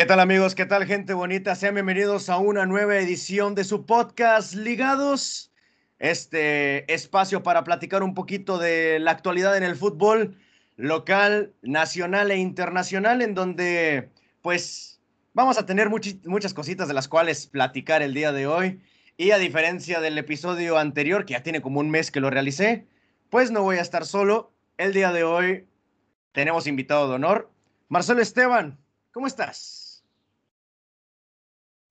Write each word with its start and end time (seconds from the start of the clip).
¿Qué 0.00 0.06
tal 0.06 0.20
amigos? 0.20 0.54
¿Qué 0.54 0.64
tal 0.64 0.86
gente 0.86 1.12
bonita? 1.12 1.54
Sean 1.54 1.74
bienvenidos 1.74 2.30
a 2.30 2.38
una 2.38 2.64
nueva 2.64 2.96
edición 2.96 3.54
de 3.54 3.64
su 3.64 3.84
podcast 3.84 4.54
Ligados. 4.54 5.52
Este 5.98 6.90
espacio 6.90 7.42
para 7.42 7.64
platicar 7.64 8.02
un 8.02 8.14
poquito 8.14 8.56
de 8.56 8.98
la 8.98 9.10
actualidad 9.10 9.58
en 9.58 9.62
el 9.62 9.76
fútbol 9.76 10.38
local, 10.78 11.52
nacional 11.60 12.30
e 12.30 12.38
internacional, 12.38 13.20
en 13.20 13.34
donde 13.34 14.08
pues 14.40 15.02
vamos 15.34 15.58
a 15.58 15.66
tener 15.66 15.90
muchas 15.90 16.54
cositas 16.54 16.88
de 16.88 16.94
las 16.94 17.06
cuales 17.06 17.46
platicar 17.46 18.00
el 18.00 18.14
día 18.14 18.32
de 18.32 18.46
hoy. 18.46 18.80
Y 19.18 19.32
a 19.32 19.36
diferencia 19.36 20.00
del 20.00 20.16
episodio 20.16 20.78
anterior, 20.78 21.26
que 21.26 21.34
ya 21.34 21.42
tiene 21.42 21.60
como 21.60 21.78
un 21.78 21.90
mes 21.90 22.10
que 22.10 22.20
lo 22.20 22.30
realicé, 22.30 22.86
pues 23.28 23.50
no 23.50 23.64
voy 23.64 23.76
a 23.76 23.82
estar 23.82 24.06
solo. 24.06 24.50
El 24.78 24.94
día 24.94 25.12
de 25.12 25.24
hoy 25.24 25.68
tenemos 26.32 26.66
invitado 26.66 27.06
de 27.06 27.16
honor, 27.16 27.50
Marcelo 27.90 28.22
Esteban. 28.22 28.78
¿Cómo 29.12 29.26
estás? 29.26 29.79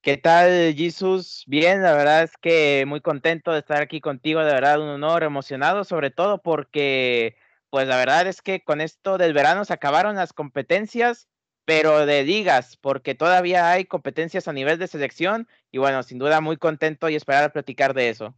¿Qué 0.02 0.16
tal, 0.16 0.74
Jesus? 0.76 1.44
Bien, 1.46 1.82
la 1.82 1.94
verdad 1.94 2.24
es 2.24 2.32
que 2.38 2.86
muy 2.88 3.02
contento 3.02 3.52
de 3.52 3.60
estar 3.60 3.82
aquí 3.82 4.00
contigo, 4.00 4.40
de 4.40 4.54
verdad 4.54 4.80
un 4.80 4.88
honor, 4.88 5.24
emocionado, 5.24 5.84
sobre 5.84 6.10
todo 6.10 6.42
porque, 6.42 7.36
pues 7.70 7.86
la 7.86 7.98
verdad 7.98 8.26
es 8.26 8.42
que 8.42 8.64
con 8.64 8.80
esto 8.80 9.18
del 9.18 9.34
verano 9.34 9.66
se 9.66 9.74
acabaron 9.74 10.16
las 10.16 10.32
competencias, 10.32 11.28
pero 11.66 12.06
de 12.06 12.24
ligas, 12.24 12.78
porque 12.78 13.14
todavía 13.14 13.72
hay 13.72 13.84
competencias 13.84 14.48
a 14.48 14.54
nivel 14.54 14.80
de 14.80 14.88
selección 14.88 15.50
y 15.70 15.80
bueno, 15.80 16.02
sin 16.02 16.18
duda 16.18 16.40
muy 16.40 16.56
contento 16.56 17.10
y 17.10 17.16
esperar 17.16 17.44
a 17.44 17.52
platicar 17.52 17.94
de 17.94 18.08
eso. 18.08 18.34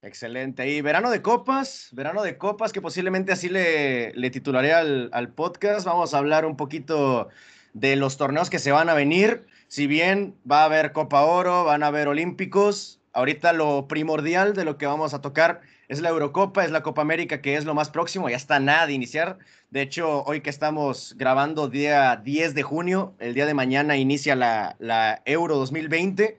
Excelente. 0.00 0.66
Y 0.70 0.80
verano 0.80 1.10
de 1.10 1.20
copas, 1.20 1.90
verano 1.92 2.22
de 2.22 2.38
copas, 2.38 2.72
que 2.72 2.80
posiblemente 2.80 3.30
así 3.30 3.50
le, 3.50 4.14
le 4.14 4.30
titularé 4.30 4.72
al, 4.72 5.10
al 5.12 5.34
podcast. 5.34 5.84
Vamos 5.84 6.14
a 6.14 6.18
hablar 6.18 6.46
un 6.46 6.56
poquito 6.56 7.28
de 7.74 7.96
los 7.96 8.16
torneos 8.16 8.48
que 8.48 8.58
se 8.58 8.72
van 8.72 8.88
a 8.88 8.94
venir. 8.94 9.46
Si 9.68 9.86
bien 9.86 10.34
va 10.50 10.62
a 10.62 10.64
haber 10.64 10.92
Copa 10.92 11.22
Oro, 11.22 11.64
van 11.64 11.82
a 11.82 11.88
haber 11.88 12.08
Olímpicos, 12.08 13.00
ahorita 13.12 13.52
lo 13.52 13.86
primordial 13.88 14.54
de 14.54 14.64
lo 14.64 14.78
que 14.78 14.86
vamos 14.86 15.12
a 15.12 15.20
tocar 15.20 15.60
es 15.88 16.00
la 16.00 16.08
Eurocopa, 16.08 16.64
es 16.64 16.70
la 16.70 16.82
Copa 16.82 17.02
América, 17.02 17.42
que 17.42 17.56
es 17.56 17.64
lo 17.64 17.74
más 17.74 17.90
próximo, 17.90 18.30
ya 18.30 18.36
está 18.36 18.58
nada 18.58 18.86
de 18.86 18.94
iniciar. 18.94 19.38
De 19.70 19.82
hecho, 19.82 20.24
hoy 20.24 20.40
que 20.40 20.50
estamos 20.50 21.14
grabando 21.18 21.68
día 21.68 22.16
10 22.16 22.54
de 22.54 22.62
junio, 22.62 23.14
el 23.18 23.34
día 23.34 23.44
de 23.44 23.54
mañana 23.54 23.96
inicia 23.96 24.34
la, 24.34 24.76
la 24.78 25.20
Euro 25.26 25.56
2020. 25.56 26.38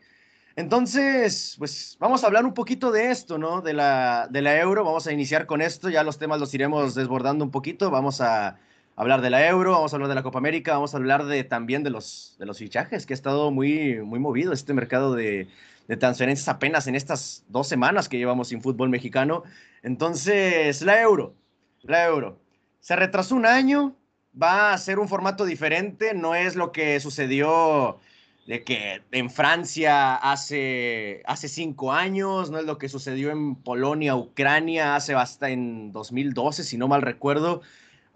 Entonces, 0.56 1.56
pues 1.60 1.98
vamos 2.00 2.24
a 2.24 2.28
hablar 2.28 2.46
un 2.46 2.54
poquito 2.54 2.92
de 2.92 3.12
esto, 3.12 3.38
¿no? 3.38 3.62
De 3.62 3.74
la, 3.74 4.28
de 4.32 4.42
la 4.42 4.58
Euro, 4.58 4.86
vamos 4.86 5.06
a 5.06 5.12
iniciar 5.12 5.46
con 5.46 5.62
esto, 5.62 5.90
ya 5.90 6.04
los 6.04 6.18
temas 6.18 6.40
los 6.40 6.54
iremos 6.54 6.96
desbordando 6.96 7.44
un 7.44 7.52
poquito, 7.52 7.92
vamos 7.92 8.22
a 8.22 8.58
hablar 8.96 9.22
de 9.22 9.30
la 9.30 9.48
Euro, 9.48 9.72
vamos 9.72 9.94
a 9.94 9.96
hablar 9.96 10.10
de 10.10 10.16
la 10.16 10.24
Copa 10.24 10.40
América, 10.40 10.74
vamos 10.74 10.94
a 10.94 10.98
hablar 10.98 11.26
de, 11.26 11.44
también 11.44 11.84
de 11.84 11.90
los, 11.90 12.36
de 12.40 12.46
los 12.46 12.58
fichajes, 12.58 13.06
que 13.06 13.14
ha 13.14 13.16
estado 13.16 13.52
muy, 13.52 14.02
muy 14.02 14.20
movido 14.20 14.54
este 14.54 14.74
mercado 14.74 15.14
de, 15.14 15.48
de 15.88 15.98
transferencias 15.98 16.48
apenas 16.48 16.88
en 16.88 16.96
estas 16.96 17.44
dos 17.48 17.68
semanas 17.68 18.10
que 18.10 18.18
llevamos 18.18 18.50
sin 18.50 18.62
fútbol 18.62 18.90
mexicano. 18.90 19.44
Entonces, 19.84 20.82
la 20.82 21.02
Euro, 21.02 21.36
la 21.82 22.06
Euro. 22.06 22.40
Se 22.80 22.96
retrasó 22.96 23.36
un 23.36 23.46
año, 23.46 23.96
va 24.42 24.74
a 24.74 24.78
ser 24.78 25.00
un 25.00 25.08
formato 25.08 25.46
diferente, 25.46 26.14
no 26.14 26.36
es 26.36 26.56
lo 26.56 26.72
que 26.72 27.00
sucedió 27.00 28.00
de 28.46 28.64
que 28.64 29.02
en 29.12 29.32
Francia 29.32 30.16
hace, 30.16 31.24
hace 31.26 31.48
cinco 31.48 31.92
años, 31.92 32.52
no 32.52 32.60
es 32.60 32.66
lo 32.66 32.78
que 32.78 32.90
sucedió 32.90 33.32
en 33.32 33.56
Polonia, 33.56 34.16
Ucrania 34.16 34.96
hace 34.96 35.16
hasta 35.16 35.50
en 35.50 35.92
2012, 35.92 36.64
si 36.64 36.78
no 36.78 36.88
mal 36.88 37.02
recuerdo. 37.02 37.62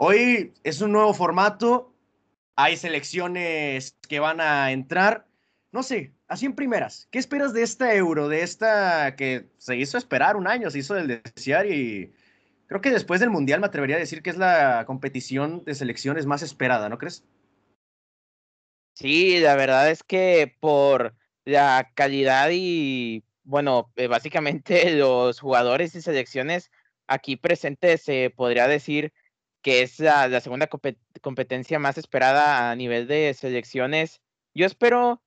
Hoy 0.02 0.54
es 0.64 0.80
un 0.80 0.94
nuevo 0.94 1.14
formato, 1.14 1.94
hay 2.56 2.78
selecciones 2.78 3.98
que 4.08 4.22
van 4.22 4.40
a 4.40 4.72
entrar. 4.72 5.28
No 5.74 5.84
sé, 5.84 6.14
así 6.30 6.46
en 6.46 6.56
primeras, 6.56 7.10
¿qué 7.12 7.20
esperas 7.20 7.52
de 7.52 7.64
esta 7.64 7.94
euro, 7.94 8.30
de 8.30 8.44
esta 8.44 9.18
que 9.18 9.50
se 9.58 9.76
hizo 9.76 9.98
esperar 9.98 10.38
un 10.38 10.48
año, 10.48 10.72
se 10.72 10.80
hizo 10.80 10.94
del 10.94 11.22
desear 11.22 11.66
y 11.66 12.14
creo 12.68 12.80
que 12.80 12.92
después 12.92 13.20
del 13.20 13.30
Mundial 13.30 13.60
me 13.60 13.68
atrevería 13.68 13.98
a 13.98 14.00
decir 14.00 14.22
que 14.22 14.30
es 14.30 14.38
la 14.38 14.86
competición 14.88 15.66
de 15.66 15.76
selecciones 15.76 16.26
más 16.26 16.44
esperada, 16.44 16.88
¿no 16.88 16.98
crees? 16.98 17.26
Sí, 18.94 19.42
la 19.42 19.58
verdad 19.58 19.92
es 19.92 20.02
que 20.04 20.56
por 20.62 21.14
la 21.44 21.92
calidad 21.94 22.52
y, 22.54 23.26
bueno, 23.44 23.92
eh, 23.98 24.08
básicamente 24.08 24.92
los 24.96 25.42
jugadores 25.42 25.94
y 25.94 26.02
selecciones 26.02 26.72
aquí 27.06 27.36
presentes 27.36 28.02
se 28.04 28.30
podría 28.34 28.70
decir 28.70 29.12
que 29.62 29.82
es 29.82 30.00
la, 30.00 30.40
segunda 30.42 30.70
competencia 31.22 31.80
más 31.80 31.98
esperada 31.98 32.72
a 32.72 32.76
nivel 32.76 33.08
de 33.08 33.34
selecciones. 33.34 34.22
Yo 34.54 34.66
espero, 34.66 35.22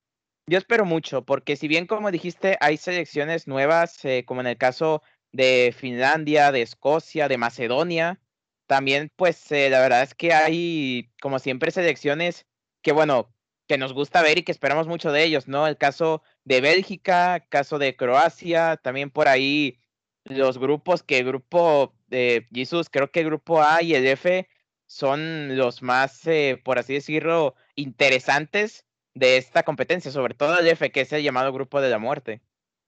yo 0.47 0.59
espero 0.59 0.85
mucho, 0.85 1.25
porque 1.25 1.57
si 1.57 1.69
bien 1.69 1.87
como 1.87 2.11
dijiste, 2.11 2.57
hay 2.61 2.77
selecciones 2.77 3.47
nuevas, 3.47 4.05
eh, 4.05 4.25
como 4.27 4.41
en 4.41 4.47
el 4.49 4.59
caso 4.59 5.03
de 5.33 5.75
Finlandia, 5.77 6.53
de 6.53 6.63
Escocia, 6.63 7.29
de 7.29 7.39
Macedonia, 7.39 8.21
también 8.67 9.13
pues 9.17 9.51
eh, 9.53 9.71
la 9.71 9.81
verdad 9.81 10.03
es 10.03 10.15
que 10.15 10.33
hay, 10.33 11.11
como 11.21 11.39
siempre, 11.39 11.71
selecciones 11.71 12.47
que 12.83 12.93
bueno, 12.93 13.33
que 13.69 13.79
nos 13.79 13.93
gusta 13.93 14.23
ver 14.23 14.39
y 14.39 14.43
que 14.45 14.53
esperamos 14.53 14.87
mucho 14.89 15.13
de 15.13 15.25
ellos, 15.25 15.49
¿no? 15.49 15.67
El 15.67 15.79
caso 15.79 16.23
de 16.45 16.61
Bélgica, 16.61 17.41
caso 17.49 17.79
de 17.79 17.97
Croacia, 17.97 18.77
también 18.77 19.11
por 19.11 19.29
ahí 19.29 19.79
los 20.25 20.59
grupos 20.59 21.03
que 21.03 21.19
el 21.19 21.27
grupo 21.27 21.95
de 22.09 22.47
Jesus, 22.53 22.89
creo 22.91 23.11
que 23.11 23.21
el 23.21 23.27
grupo 23.27 23.63
A 23.63 23.83
y 23.83 23.95
el 23.95 24.07
F 24.07 24.49
son 24.87 25.57
los 25.57 25.83
más, 25.83 26.27
eh, 26.27 26.61
por 26.63 26.79
así 26.79 26.95
decirlo, 26.95 27.55
interesantes 27.75 28.85
de 29.15 29.37
esta 29.37 29.63
competencia, 29.63 30.11
sobre 30.11 30.35
todo 30.35 30.59
el 30.59 30.69
F, 30.69 30.91
que 30.91 31.03
es 31.03 31.13
el 31.13 31.23
llamado 31.23 31.53
grupo 31.53 31.81
de 31.81 31.91
la 31.91 31.99
muerte. 31.99 32.41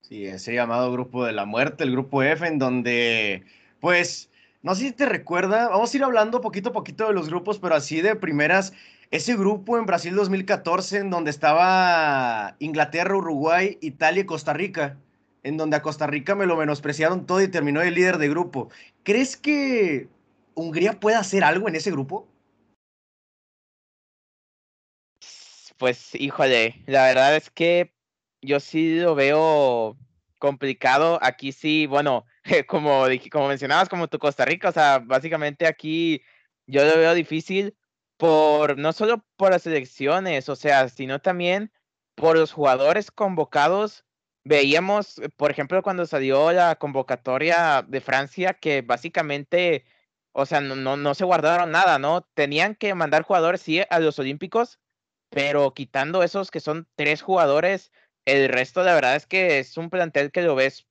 Sí, 0.03 0.27
ese 0.27 0.55
llamado 0.55 0.93
grupo 0.93 1.25
de 1.25 1.33
la 1.33 1.47
muerte, 1.47 1.85
el 1.85 1.93
grupo 1.93 2.23
F, 2.23 2.47
en 2.47 2.59
donde, 2.59 3.45
pues, 3.81 4.31
no 4.63 4.75
sé 4.75 4.83
si 4.83 4.93
te 4.93 5.07
recuerda, 5.07 5.69
vamos 5.69 5.93
a 5.93 5.97
ir 5.97 6.05
hablando 6.05 6.41
poquito 6.41 6.71
a 6.71 6.73
poquito 6.73 7.07
de 7.07 7.15
los 7.15 7.29
grupos, 7.29 7.59
pero 7.59 7.75
así 7.75 8.03
de 8.03 8.15
primeras, 8.15 8.75
ese 9.11 9.37
grupo 9.37 9.79
en 9.79 9.87
Brasil 9.87 10.15
2014, 10.15 10.99
en 10.99 11.11
donde 11.11 11.31
estaba 11.31 12.57
Inglaterra, 12.59 13.17
Uruguay, 13.17 13.79
Italia 13.81 14.23
y 14.23 14.27
Costa 14.27 14.53
Rica 14.53 14.99
en 15.45 15.57
donde 15.57 15.77
a 15.77 15.83
Costa 15.83 16.07
Rica 16.07 16.35
me 16.35 16.47
lo 16.47 16.57
menospreciaron 16.57 17.27
todo 17.27 17.41
y 17.43 17.49
terminó 17.49 17.83
el 17.83 17.95
líder 17.95 18.19
de 18.19 18.29
grupo. 18.29 18.71
¿Crees 19.05 19.37
que 19.37 20.09
Hungría 20.55 20.99
pueda 20.99 21.21
hacer 21.21 21.45
algo 21.45 21.69
en 21.69 21.77
ese 21.77 21.91
grupo? 21.91 22.27
Pues 25.77 26.15
híjole, 26.15 26.83
la 26.87 27.05
verdad 27.07 27.37
es 27.37 27.51
que 27.51 27.93
yo 28.41 28.59
sí 28.59 28.99
lo 29.01 29.15
veo 29.15 29.97
complicado. 30.39 31.19
Aquí 31.23 31.53
sí, 31.53 31.87
bueno, 31.87 32.25
como, 32.67 33.05
como 33.31 33.49
mencionabas, 33.49 33.89
como 33.89 34.09
tu 34.09 34.19
Costa 34.19 34.45
Rica, 34.45 34.71
o 34.71 34.73
sea, 34.73 34.99
básicamente 35.01 35.67
aquí 35.67 36.23
yo 36.67 36.85
lo 36.85 36.97
veo 36.97 37.15
difícil 37.15 37.77
por 38.17 38.79
no 38.79 38.93
solo 38.93 39.25
por 39.37 39.51
las 39.51 39.67
elecciones, 39.67 40.49
o 40.49 40.57
sea, 40.57 40.89
sino 40.89 41.21
también 41.21 41.71
por 42.15 42.39
los 42.39 42.53
jugadores 42.53 43.11
convocados 43.11 44.05
veíamos, 44.45 45.19
eh, 45.19 45.29
por 45.31 45.51
ejemplo, 45.51 45.83
cuando 45.83 46.07
salió 46.07 46.53
la 46.53 46.77
convocatoria 46.77 47.85
de 47.87 48.01
Francia, 48.01 48.55
que 48.55 48.83
básicamente, 48.83 49.85
o 50.33 50.47
sea, 50.47 50.61
no, 50.61 50.97
no, 50.97 51.15
se 51.15 51.25
guardaron 51.25 51.71
nada, 51.73 51.99
¿no? 51.99 52.23
Tenían 52.35 52.75
que 52.75 52.95
mandar 52.95 53.23
jugadores, 53.23 53.63
sí, 53.63 53.83
a 53.89 53.99
los 53.99 54.19
Olímpicos, 54.19 54.79
pero 55.31 55.75
quitando 55.75 56.23
esos 56.23 56.51
que 56.51 56.61
son 56.61 56.89
tres 56.97 57.23
jugadores, 57.23 57.93
el 58.25 58.49
resto, 58.49 58.83
la 58.85 58.95
verdad 58.95 59.17
es 59.17 59.27
que 59.27 59.59
es 59.59 59.77
un 59.77 59.91
plantel 59.91 60.31
que 60.31 60.43
lo 60.43 60.55
ves 60.55 60.87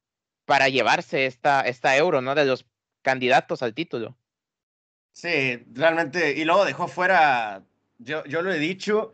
para 0.46 0.70
llevarse 0.70 1.26
esta, 1.26 1.62
esta 1.62 1.96
euro, 1.98 2.22
¿no? 2.22 2.36
De 2.36 2.46
los 2.46 2.66
candidatos 3.02 3.64
al 3.64 3.74
título. 3.74 4.18
Sí, 5.12 5.64
realmente, 5.72 6.34
y 6.34 6.44
luego 6.44 6.66
dejó 6.66 6.88
fuera, 6.88 7.64
yo, 8.00 8.26
yo 8.26 8.42
lo 8.42 8.52
he 8.52 8.58
dicho, 8.58 9.14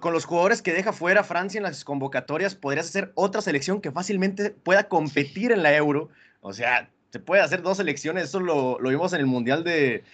con 0.00 0.12
los 0.12 0.24
jugadores 0.24 0.62
que 0.62 0.72
deja 0.72 0.92
fuera 0.92 1.24
Francia 1.24 1.58
en 1.58 1.64
las 1.64 1.84
convocatorias, 1.84 2.54
podrías 2.54 2.88
hacer 2.88 3.12
otra 3.14 3.40
selección 3.40 3.80
que 3.80 3.90
fácilmente 3.90 4.50
pueda 4.50 4.88
competir 4.88 5.52
en 5.52 5.62
la 5.62 5.74
Euro. 5.74 6.08
O 6.40 6.52
sea, 6.52 6.90
se 7.10 7.18
puede 7.20 7.42
hacer 7.42 7.62
dos 7.62 7.78
selecciones, 7.78 8.24
eso 8.24 8.40
lo, 8.40 8.78
vimos 8.78 9.12
en 9.12 9.20
el 9.20 9.26
Mundial 9.26 9.64
de, 9.64 10.04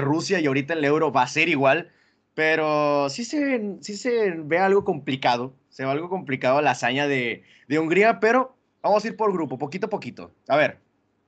Rusia 0.00 0.40
y 0.40 0.46
ahorita 0.46 0.74
en 0.74 0.82
la 0.82 0.88
Euro 0.88 1.12
va 1.12 1.22
a 1.22 1.28
ser 1.28 1.48
igual. 1.48 1.90
Pero 2.34 3.10
sí 3.10 3.24
se, 3.24 3.78
sí 3.80 3.96
se 3.96 4.30
ve 4.30 4.58
algo 4.58 4.84
complicado, 4.84 5.52
se 5.70 5.84
ve 5.84 5.90
algo 5.90 6.08
complicado 6.08 6.62
la 6.62 6.70
hazaña 6.70 7.08
de, 7.08 7.42
de 7.66 7.78
Hungría, 7.78 8.20
pero 8.20 8.54
vamos 8.82 9.04
a 9.04 9.08
ir 9.08 9.16
por 9.16 9.32
grupo, 9.32 9.58
poquito 9.58 9.86
a 9.86 9.90
poquito. 9.90 10.32
A 10.46 10.56
ver, 10.56 10.78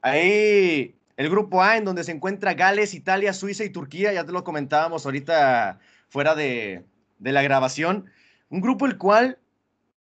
ahí 0.03 0.94
el 1.17 1.29
grupo 1.29 1.62
A 1.62 1.76
en 1.76 1.85
donde 1.85 2.05
se 2.05 2.12
encuentra 2.12 2.55
Gales, 2.55 2.94
Italia, 2.94 3.32
Suiza 3.32 3.64
y 3.64 3.70
Turquía, 3.70 4.12
ya 4.12 4.25
te 4.25 4.32
lo 4.32 4.44
comentábamos 4.44 5.05
ahorita 5.05 5.81
fuera 6.08 6.35
de, 6.35 6.85
de 7.20 7.32
la 7.32 7.43
grabación. 7.43 8.11
Un 8.49 8.61
grupo 8.61 8.87
el 8.87 8.99
cual, 8.99 9.38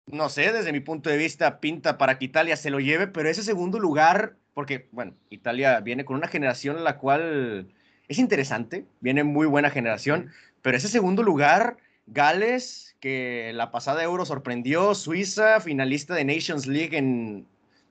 no 0.07 0.29
sé, 0.29 0.53
desde 0.53 0.73
mi 0.73 0.81
punto 0.81 1.11
de 1.11 1.17
vista, 1.17 1.59
pinta 1.59 1.99
para 1.99 2.19
que 2.19 2.27
Italia 2.27 2.57
se 2.57 2.71
lo 2.71 2.79
lleve, 2.79 3.09
pero 3.09 3.29
ese 3.29 3.43
segundo 3.43 3.81
lugar, 3.81 4.37
porque, 4.55 4.89
bueno, 4.93 5.15
Italia 5.31 5.81
viene 5.81 6.05
con 6.05 6.17
una 6.17 6.29
generación 6.29 6.77
en 6.77 6.85
la 6.85 6.99
cual 6.99 7.73
es 8.09 8.19
interesante, 8.19 8.87
viene 9.01 9.25
muy 9.25 9.47
buena 9.47 9.71
generación, 9.71 10.31
pero 10.63 10.77
ese 10.77 10.89
segundo 10.89 11.23
lugar, 11.23 11.79
Gales, 12.07 12.97
que 13.01 13.53
la 13.55 13.71
pasada 13.71 14.03
Euro 14.03 14.25
sorprendió, 14.25 14.95
Suiza, 14.95 15.61
finalista 15.61 16.15
de 16.15 16.25
Nations 16.25 16.67
League 16.67 16.97
en, 16.97 17.47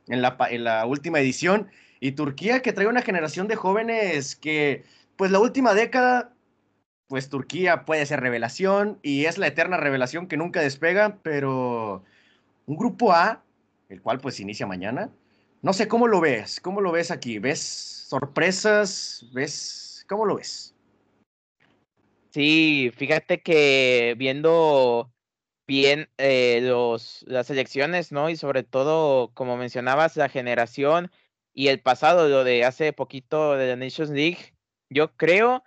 la, 0.07 0.37
en 0.49 0.63
la 0.63 0.85
última 0.85 1.19
edición, 1.19 1.69
y 1.99 2.13
Turquía 2.13 2.61
que 2.61 2.73
trae 2.73 2.87
una 2.87 3.01
generación 3.01 3.47
de 3.47 3.55
jóvenes 3.55 4.35
que, 4.35 4.83
pues 5.15 5.31
la 5.31 5.39
última 5.39 5.73
década, 5.73 6.33
pues 7.09 7.27
Turquía 7.27 7.85
puede 7.85 8.05
ser 8.05 8.21
revelación 8.21 8.99
y 9.01 9.25
es 9.25 9.37
la 9.39 9.47
eterna 9.47 9.77
revelación 9.77 10.27
que 10.27 10.37
nunca 10.37 10.61
despega, 10.61 11.17
pero 11.23 12.03
un 12.67 12.77
grupo 12.77 13.11
A, 13.11 13.43
el 13.89 14.01
cual 14.01 14.19
pues 14.19 14.39
inicia 14.39 14.67
mañana, 14.67 15.09
no 15.63 15.73
sé 15.73 15.87
cómo 15.87 16.07
lo 16.07 16.21
ves, 16.21 16.61
cómo 16.61 16.81
lo 16.81 16.91
ves 16.91 17.09
aquí, 17.09 17.39
¿ves 17.39 17.59
sorpresas? 18.07 19.25
¿Ves 19.33 20.05
cómo 20.07 20.25
lo 20.25 20.35
ves? 20.35 20.75
Sí, 22.29 22.91
fíjate 22.95 23.41
que 23.41 24.13
viendo 24.15 25.11
bien 25.67 26.09
eh, 26.17 26.59
los, 26.61 27.25
las 27.27 27.49
elecciones, 27.49 28.11
¿no? 28.11 28.29
Y 28.29 28.35
sobre 28.35 28.61
todo, 28.61 29.31
como 29.33 29.57
mencionabas, 29.57 30.15
la 30.15 30.29
generación 30.29 31.11
y 31.55 31.69
el 31.69 31.81
pasado, 31.81 32.29
lo 32.29 32.43
de 32.43 32.65
hace 32.65 32.93
poquito 32.93 33.55
de 33.55 33.67
la 33.67 33.75
Nations 33.75 34.11
League, 34.11 34.53
yo 34.89 35.15
creo, 35.17 35.63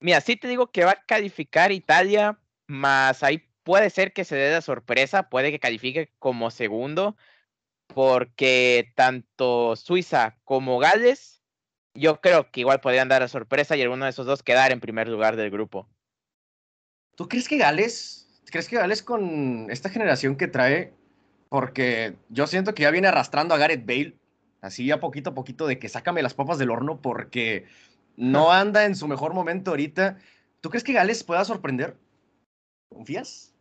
mira, 0.00 0.20
sí 0.20 0.36
te 0.36 0.48
digo 0.48 0.70
que 0.70 0.84
va 0.84 0.92
a 0.92 1.04
calificar 1.06 1.72
Italia, 1.72 2.38
más 2.66 3.22
ahí 3.22 3.46
puede 3.62 3.90
ser 3.90 4.12
que 4.12 4.24
se 4.24 4.36
dé 4.36 4.50
la 4.50 4.62
sorpresa, 4.62 5.28
puede 5.28 5.50
que 5.50 5.60
califique 5.60 6.12
como 6.18 6.50
segundo, 6.50 7.16
porque 7.86 8.92
tanto 8.96 9.76
Suiza 9.76 10.38
como 10.44 10.78
Gales, 10.78 11.42
yo 11.94 12.20
creo 12.20 12.50
que 12.50 12.60
igual 12.60 12.80
podrían 12.80 13.08
dar 13.08 13.22
la 13.22 13.28
sorpresa 13.28 13.76
y 13.76 13.82
alguno 13.82 14.04
de 14.04 14.10
esos 14.10 14.26
dos 14.26 14.42
quedar 14.42 14.72
en 14.72 14.80
primer 14.80 15.08
lugar 15.08 15.36
del 15.36 15.50
grupo. 15.50 15.88
¿Tú 17.16 17.28
crees 17.28 17.48
que 17.48 17.58
Gales, 17.58 18.42
crees 18.50 18.68
que 18.68 18.76
Gales 18.76 19.02
con 19.02 19.70
esta 19.70 19.90
generación 19.90 20.36
que 20.36 20.48
trae, 20.48 20.94
porque 21.48 22.16
yo 22.28 22.46
siento 22.46 22.74
que 22.74 22.84
ya 22.84 22.90
viene 22.90 23.08
arrastrando 23.08 23.54
a 23.54 23.58
Gareth 23.58 23.84
Bale, 23.84 24.16
así 24.62 24.86
ya 24.86 25.00
poquito 25.00 25.30
a 25.30 25.34
poquito 25.34 25.66
de 25.66 25.78
que 25.78 25.88
sácame 25.88 26.22
las 26.22 26.34
papas 26.34 26.58
del 26.58 26.70
horno 26.70 27.00
porque 27.00 27.66
no 28.20 28.52
anda 28.52 28.84
en 28.84 28.94
su 28.94 29.08
mejor 29.08 29.32
momento 29.32 29.70
ahorita. 29.70 30.18
¿Tú 30.60 30.68
crees 30.68 30.84
que 30.84 30.92
Gales 30.92 31.24
pueda 31.24 31.44
sorprender? 31.44 31.96
¿Confías? 32.90 33.54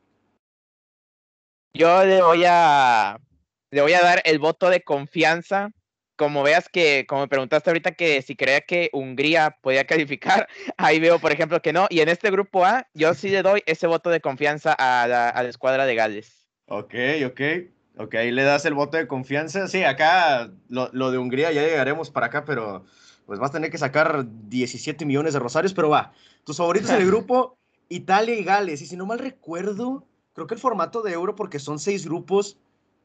Yo 1.73 2.03
le 2.03 2.21
voy 2.21 2.44
a 2.45 3.17
le 3.71 3.81
voy 3.81 3.94
a 3.94 4.01
dar 4.01 4.21
el 4.25 4.38
voto 4.39 4.69
de 4.69 4.81
confianza. 4.81 5.71
Como 6.17 6.44
veas 6.44 6.67
que, 6.67 7.06
como 7.07 7.21
me 7.21 7.27
preguntaste 7.29 7.69
ahorita 7.69 7.94
que 7.94 8.21
si 8.21 8.35
creía 8.35 8.59
que 8.59 8.89
Hungría 8.91 9.57
podía 9.61 9.85
calificar, 9.85 10.50
ahí 10.77 11.00
veo, 11.00 11.19
por 11.19 11.31
ejemplo, 11.31 11.61
que 11.61 11.71
no. 11.71 11.88
Y 11.89 12.01
en 12.01 12.09
este 12.09 12.29
grupo 12.29 12.65
A, 12.65 12.85
yo 12.94 13.13
sí 13.13 13.29
le 13.29 13.41
doy 13.41 13.63
ese 13.65 13.88
voto 13.88 14.09
de 14.09 14.19
confianza 14.19 14.73
a 14.73 15.07
la, 15.07 15.29
escuadra 15.47 15.85
de 15.85 15.95
Gales. 15.95 16.50
Ok, 16.65 16.95
ok. 17.25 17.41
Ok, 17.95 18.15
ahí 18.15 18.31
le 18.31 18.44
das 18.44 18.65
el 18.65 18.73
voto 18.73 18.97
de 18.97 19.07
confianza. 19.07 19.67
Sí, 19.69 19.83
acá 19.85 20.51
lo, 20.67 20.89
lo, 20.91 21.11
de 21.11 21.17
Hungría 21.17 21.53
ya 21.53 21.61
llegaremos 21.61 22.11
para 22.11 22.25
acá, 22.25 22.44
pero 22.44 22.85
pues 23.30 23.40
vas 23.40 23.52
a 23.52 23.54
tener 23.54 23.70
que 23.70 23.78
sacar 23.78 24.26
17 24.50 25.06
millones 25.06 25.34
de 25.34 25.40
rosarios, 25.40 25.76
pero 25.76 25.88
va. 25.88 26.14
Tus 26.44 26.58
favoritos 26.58 26.90
en 26.90 26.96
el 26.96 27.06
grupo, 27.06 27.60
Italia 27.88 28.34
y 28.34 28.44
Gales. 28.44 28.81
Y 28.81 28.88
si 28.88 28.98
no 28.98 29.06
mal 29.06 29.20
recuerdo, 29.20 30.08
creo 30.34 30.48
que 30.48 30.56
el 30.56 30.60
formato 30.60 31.04
de 31.04 31.14
Euro, 31.14 31.36
porque 31.36 31.60
son 31.60 31.78
seis 31.78 32.08
grupos, 32.08 32.58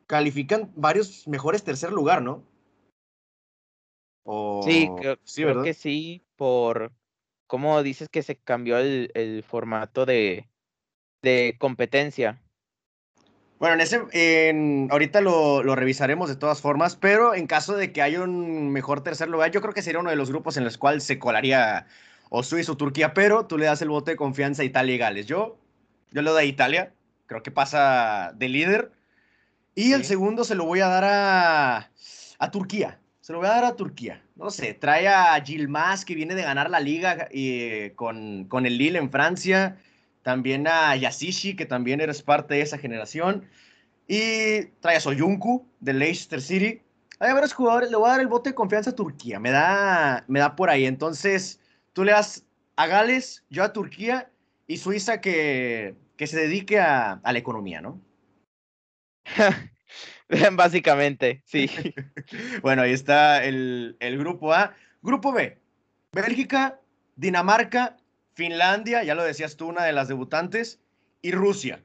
califican 0.07 0.73
varios 0.77 1.29
mejores 1.29 1.63
tercer 1.63 1.93
lugar, 1.93 2.23
¿no? 2.23 2.43
sí, 4.65 4.89
creo, 4.97 5.63
que 5.63 5.75
sí, 5.75 6.25
por 6.37 6.91
cómo 7.47 7.83
dices 7.83 8.09
que 8.09 8.23
se 8.23 8.37
cambió 8.37 8.79
el, 8.79 9.45
formato 9.47 10.07
de, 10.07 10.49
de, 11.21 11.55
competencia. 11.59 12.43
Bueno, 13.59 13.75
en 13.75 13.81
ese, 13.81 14.03
en, 14.13 14.89
ahorita 14.91 15.21
lo, 15.21 15.63
lo, 15.63 15.75
revisaremos 15.77 16.29
de 16.29 16.37
todas 16.37 16.61
formas, 16.61 16.97
pero 16.97 17.35
en 17.35 17.47
caso 17.47 17.77
de 17.77 17.93
que 17.93 18.03
haya 18.03 18.21
un 18.21 18.71
mejor 18.73 19.03
tercer 19.03 19.29
lugar, 19.29 19.51
yo 19.53 19.61
creo 19.61 19.73
que 19.73 19.83
sería 19.83 20.01
uno 20.01 20.11
de 20.11 20.17
los 20.17 20.31
grupos 20.31 20.57
en 20.57 20.65
los 20.65 20.77
cuales 20.77 21.05
se 21.05 21.19
colaría 21.19 21.87
o 22.31 22.43
Suiza 22.43 22.73
o 22.73 22.77
Turquía, 22.77 23.15
pero 23.15 23.47
tú 23.47 23.57
le 23.57 23.67
das 23.67 23.81
el 23.81 23.89
voto 23.89 24.11
de 24.11 24.17
confianza 24.17 24.63
a 24.63 24.65
Italia 24.65 24.95
y 24.95 24.99
Gales. 24.99 25.27
Yo, 25.27 25.59
yo 26.11 26.23
le 26.23 26.31
doy 26.31 26.43
a 26.43 26.47
Italia, 26.47 26.93
creo 27.27 27.43
que 27.43 27.51
pasa 27.51 28.33
de 28.35 28.49
líder 28.49 28.93
y 29.75 29.93
el 29.93 30.05
segundo 30.05 30.45
se 30.45 30.55
lo 30.55 30.65
voy 30.65 30.81
a 30.81 30.89
dar 30.89 31.05
a, 31.05 31.91
a 32.39 32.51
Turquía. 32.51 33.01
Se 33.21 33.33
lo 33.33 33.39
voy 33.39 33.49
a 33.49 33.53
dar 33.53 33.65
a 33.65 33.77
Turquía. 33.77 34.23
No 34.37 34.51
sé, 34.51 34.75
trae 34.75 35.09
a 35.09 35.41
Gilmas, 35.43 36.05
que 36.05 36.15
viene 36.15 36.35
de 36.35 36.43
ganar 36.43 36.71
la 36.71 36.81
liga 36.81 37.29
eh, 37.31 37.93
con, 37.97 38.45
con, 38.45 38.67
el 38.67 38.79
Lille 38.79 38.99
en 38.99 39.11
Francia. 39.11 39.79
También 40.25 40.67
a 40.67 40.97
Yasishi, 40.97 41.55
que 41.55 41.67
también 41.67 42.01
eres 42.01 42.23
parte 42.23 42.55
de 42.55 42.63
esa 42.63 42.79
generación. 42.79 43.49
Y 44.09 44.65
trae 44.81 44.97
a 44.97 45.01
Soyuncu, 45.01 45.69
de 45.79 45.93
Leicester 45.93 46.43
City. 46.43 46.83
Hay 47.21 47.33
varios 47.33 47.53
jugadores. 47.53 47.91
Le 47.91 47.97
voy 47.97 48.09
a 48.09 48.13
dar 48.13 48.21
el 48.21 48.27
voto 48.27 48.51
de 48.51 48.55
confianza 48.57 48.91
a 48.91 48.97
Turquía. 48.97 49.39
Me 49.39 49.53
da, 49.53 50.25
me 50.27 50.41
da 50.41 50.57
por 50.57 50.69
ahí. 50.69 50.87
Entonces, 50.87 51.61
tú 51.93 52.03
le 52.03 52.11
das 52.11 52.45
a 52.75 52.89
Gales, 52.89 53.45
yo 53.51 53.63
a 53.63 53.73
Turquía 53.73 54.29
y 54.67 54.79
Suiza 54.79 55.21
que, 55.21 55.95
que 56.17 56.27
se 56.27 56.41
dedique 56.41 56.81
a, 56.81 57.21
a 57.23 57.33
la 57.33 57.39
economía, 57.39 57.81
¿no? 57.81 58.01
Básicamente, 60.53 61.43
sí. 61.45 61.71
bueno, 62.63 62.83
ahí 62.83 62.93
está 62.93 63.45
el, 63.45 63.97
grupo 64.19 64.53
A. 64.53 64.75
Grupo 65.03 65.33
B, 65.33 65.59
Bélgica, 66.13 66.81
Dinamarca, 67.17 67.99
Finlandia, 68.35 69.03
ya 69.03 69.15
lo 69.15 69.25
decías 69.25 69.57
tú, 69.57 69.69
una 69.69 69.85
de 69.85 69.93
las 69.93 70.09
debutantes, 70.09 70.81
y 71.23 71.33
Rusia. 71.33 71.83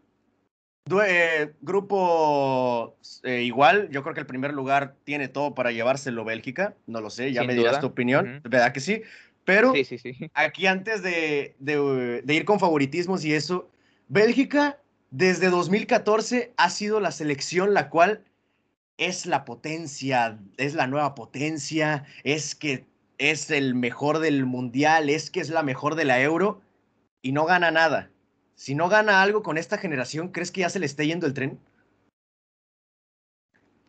Eh, 1.06 1.54
grupo 1.62 2.98
eh, 3.24 3.44
igual, 3.44 3.90
yo 3.92 4.01
creo 4.01 4.16
que 4.16 4.22
el 4.22 4.25
primer 4.25 4.54
lugar 4.54 4.96
tiene 5.04 5.28
todo 5.28 5.54
para 5.54 5.72
llevárselo 5.72 6.25
Bélgica, 6.25 6.75
no 6.88 7.00
lo 7.00 7.12
sé, 7.12 7.31
ya 7.31 7.44
me 7.44 7.54
dirás 7.54 7.80
tu 7.80 7.88
opinión, 7.88 8.42
¿verdad 8.44 8.74
que 8.74 8.80
sí? 8.80 9.04
Pero 9.46 9.74
aquí 10.34 10.68
antes 10.68 11.04
de, 11.04 11.56
de 11.60 12.34
ir 12.34 12.46
con 12.46 12.60
favoritismos 12.60 13.24
y 13.24 13.34
eso, 13.34 13.69
Bélgica 14.07 14.80
desde 15.12 15.50
2014 15.50 16.54
ha 16.57 16.69
sido 16.69 17.00
la 17.00 17.12
selección 17.12 17.74
la 17.74 17.90
cual 17.90 18.24
es 18.98 19.25
la 19.25 19.45
potencia, 19.45 20.40
es 20.57 20.74
la 20.74 20.88
nueva 20.88 21.16
potencia, 21.16 22.06
es 22.24 22.54
que 22.54 22.85
es 23.19 23.52
el 23.52 23.76
mejor 23.76 24.19
del 24.19 24.45
mundial, 24.45 25.09
es 25.09 25.30
que 25.30 25.42
es 25.42 25.49
la 25.49 25.61
mejor 25.61 25.95
de 25.95 26.06
la 26.06 26.21
euro 26.21 26.61
y 27.21 27.33
no 27.33 27.45
gana 27.45 27.69
nada. 27.69 28.09
Si 28.56 28.76
no 28.76 28.90
gana 28.90 29.21
algo 29.21 29.44
con 29.44 29.57
esta 29.57 29.78
generación, 29.78 30.30
¿crees 30.30 30.52
que 30.52 30.61
ya 30.61 30.69
se 30.69 30.80
le 30.80 30.85
está 30.85 31.04
yendo 31.04 31.28
el 31.28 31.33
tren? 31.33 31.59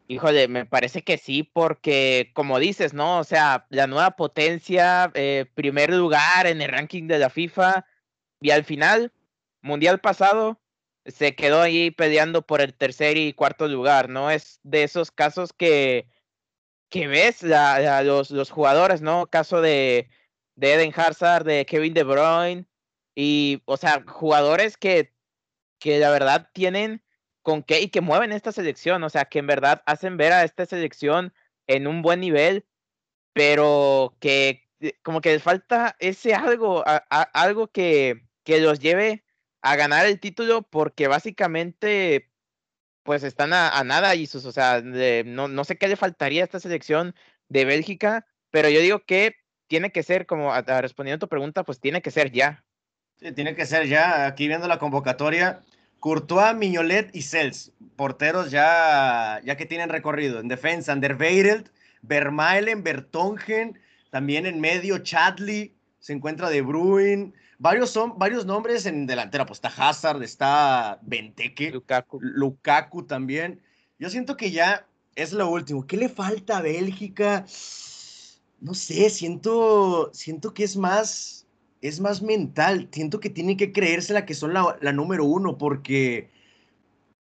Híjole, 0.08 0.48
me 0.48 0.66
parece 0.66 1.02
que 1.02 1.18
sí, 1.18 1.44
porque 1.44 2.32
como 2.34 2.58
dices, 2.58 2.92
¿no? 2.92 3.20
O 3.20 3.24
sea, 3.24 3.66
la 3.70 3.86
nueva 3.86 4.16
potencia, 4.16 5.12
eh, 5.14 5.46
primer 5.54 5.94
lugar 5.94 6.48
en 6.48 6.60
el 6.60 6.68
ranking 6.68 7.06
de 7.06 7.20
la 7.20 7.30
FIFA 7.30 7.86
y 8.40 8.50
al 8.50 8.64
final, 8.64 9.12
mundial 9.62 10.00
pasado, 10.00 10.60
se 11.06 11.36
quedó 11.36 11.62
ahí 11.62 11.92
peleando 11.92 12.42
por 12.42 12.60
el 12.60 12.74
tercer 12.74 13.16
y 13.16 13.32
cuarto 13.32 13.68
lugar, 13.68 14.08
¿no? 14.08 14.30
Es 14.32 14.58
de 14.64 14.82
esos 14.82 15.12
casos 15.12 15.52
que, 15.52 16.08
que 16.90 17.08
ves 17.08 17.42
los, 17.42 18.30
los, 18.30 18.50
jugadores, 18.50 19.00
¿no? 19.00 19.26
Caso 19.28 19.60
de, 19.62 20.10
de 20.56 20.74
Eden 20.74 20.92
Hazard, 20.94 21.44
de 21.44 21.64
Kevin 21.66 21.94
De 21.94 22.04
Bruyne, 22.04 22.66
y, 23.14 23.62
o 23.66 23.76
sea, 23.76 24.04
jugadores 24.06 24.76
que, 24.76 25.14
que 25.78 25.98
la 25.98 26.10
verdad 26.10 26.50
tienen 26.52 27.02
con 27.42 27.62
qué 27.62 27.80
y 27.80 27.88
que 27.88 28.00
mueven 28.00 28.32
esta 28.32 28.52
selección, 28.52 29.02
o 29.04 29.10
sea, 29.10 29.24
que 29.26 29.38
en 29.38 29.46
verdad 29.46 29.82
hacen 29.86 30.16
ver 30.16 30.32
a 30.32 30.44
esta 30.44 30.66
selección 30.66 31.32
en 31.66 31.86
un 31.86 32.02
buen 32.02 32.20
nivel, 32.20 32.66
pero 33.32 34.16
que 34.20 34.68
eh, 34.80 34.98
como 35.02 35.20
que 35.20 35.32
les 35.32 35.42
falta 35.42 35.96
ese 36.00 36.34
algo, 36.34 36.84
algo 37.08 37.68
que, 37.68 38.26
que 38.44 38.60
los 38.60 38.80
lleve 38.80 39.24
a 39.62 39.76
ganar 39.76 40.06
el 40.06 40.20
título 40.20 40.62
porque 40.62 41.08
básicamente 41.08 42.29
pues 43.02 43.22
están 43.22 43.52
a, 43.52 43.82
nada 43.84 44.14
y 44.14 44.26
sus, 44.26 44.44
o 44.44 44.52
sea, 44.52 44.82
no, 44.82 45.48
no 45.48 45.64
sé 45.64 45.76
qué 45.76 45.88
le 45.88 45.96
faltaría 45.96 46.42
a 46.42 46.44
esta 46.44 46.60
selección 46.60 47.14
de 47.48 47.64
Bélgica, 47.64 48.26
pero 48.50 48.68
yo 48.68 48.80
digo 48.80 49.04
que 49.04 49.36
tiene 49.66 49.92
que 49.92 50.02
ser, 50.02 50.26
como 50.26 50.52
respondiendo 50.62 51.16
a 51.16 51.26
tu 51.26 51.28
pregunta, 51.28 51.64
pues 51.64 51.80
tiene 51.80 52.02
que 52.02 52.10
ser 52.10 52.32
ya. 52.32 52.64
Sí, 53.16 53.32
tiene 53.32 53.54
que 53.54 53.66
ser 53.66 53.86
ya. 53.86 54.26
Aquí 54.26 54.48
viendo 54.48 54.66
la 54.66 54.78
convocatoria, 54.78 55.60
Courtois, 56.00 56.56
Miñolet 56.56 57.14
y 57.14 57.22
Cels, 57.22 57.72
porteros 57.94 58.50
ya, 58.50 59.40
ya 59.44 59.56
que 59.56 59.66
tienen 59.66 59.90
recorrido. 59.90 60.40
En 60.40 60.48
defensa, 60.48 60.92
Anderweireld, 60.92 61.70
Vermaelen, 62.02 62.82
Bertongen, 62.82 63.78
también 64.10 64.46
en 64.46 64.60
medio, 64.60 64.98
Chadley, 64.98 65.76
se 66.00 66.14
encuentra 66.14 66.50
De 66.50 66.62
Bruyne, 66.62 67.32
varios, 67.60 67.90
son, 67.90 68.18
varios 68.18 68.44
nombres 68.46 68.86
en 68.86 69.06
delantera, 69.06 69.46
pues 69.46 69.58
está 69.58 69.68
Hazard, 69.68 70.22
está 70.24 70.98
Benteke, 71.02 71.70
Lukaku. 71.70 72.18
Lukaku 72.20 73.04
también. 73.04 73.60
Yo 73.98 74.10
siento 74.10 74.36
que 74.36 74.50
ya 74.50 74.86
es 75.14 75.32
lo 75.32 75.48
último. 75.48 75.86
¿Qué 75.86 75.96
le 75.96 76.08
falta 76.08 76.58
a 76.58 76.62
Bélgica? 76.62 77.44
No 78.60 78.74
sé, 78.74 79.10
siento, 79.10 80.10
siento 80.12 80.52
que 80.52 80.64
es 80.64 80.76
más 80.76 81.46
es 81.80 82.00
más 82.00 82.22
mental. 82.22 82.88
Siento 82.90 83.20
que 83.20 83.30
tienen 83.30 83.56
que 83.56 83.72
creérsela 83.72 84.26
que 84.26 84.34
son 84.34 84.52
la, 84.52 84.76
la 84.80 84.92
número 84.92 85.24
uno, 85.24 85.58
porque 85.58 86.30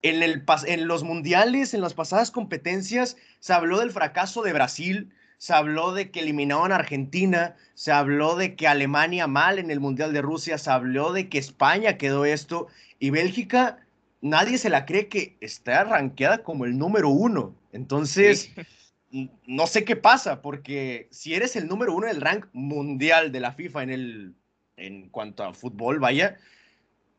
en, 0.03 0.23
el, 0.23 0.45
en 0.67 0.89
los 0.89 1.03
mundiales, 1.03 1.75
en 1.75 1.81
las 1.81 1.95
pasadas 1.95 2.31
competencias, 2.31 3.17
se 3.41 3.53
habló 3.53 3.79
del 3.79 3.91
fracaso 3.91 4.43
de 4.43 4.53
Brasil, 4.53 5.13
se 5.39 5.55
habló 5.55 5.93
de 5.93 6.11
que 6.11 6.21
eliminaban 6.21 6.73
a 6.73 6.77
Argentina, 6.77 7.57
se 7.75 7.93
habló 7.93 8.35
de 8.35 8.57
que 8.57 8.67
Alemania 8.67 9.29
mal 9.29 9.59
en 9.59 9.71
el 9.71 9.81
Mundial 9.81 10.13
de 10.13 10.21
Rusia, 10.21 10.59
se 10.59 10.71
habló 10.71 11.13
de 11.13 11.29
que 11.29 11.39
España 11.39 11.97
quedó 11.97 12.25
esto, 12.25 12.67
y 12.99 13.11
Bélgica, 13.11 13.79
nadie 14.21 14.59
se 14.59 14.69
la 14.69 14.85
cree 14.85 15.09
que 15.09 15.37
está 15.41 15.85
rankeada 15.85 16.43
como 16.43 16.65
el 16.65 16.77
número 16.77 17.09
uno. 17.09 17.55
Entonces, 17.73 18.51
no 19.47 19.69
sé 19.69 19.85
qué 19.85 19.95
pasa, 19.95 20.43
porque 20.43 21.07
si 21.13 21.35
eres 21.35 21.55
el 21.55 21.69
número 21.69 21.95
uno 21.95 22.09
del 22.09 22.21
rank 22.21 22.47
mundial 22.53 23.31
de 23.31 23.41
la 23.41 23.53
FIFA 23.53 23.85
en, 23.85 23.91
el, 23.91 24.35
en 24.77 25.09
cuanto 25.09 25.45
a 25.45 25.55
fútbol, 25.55 26.01
vaya, 26.01 26.37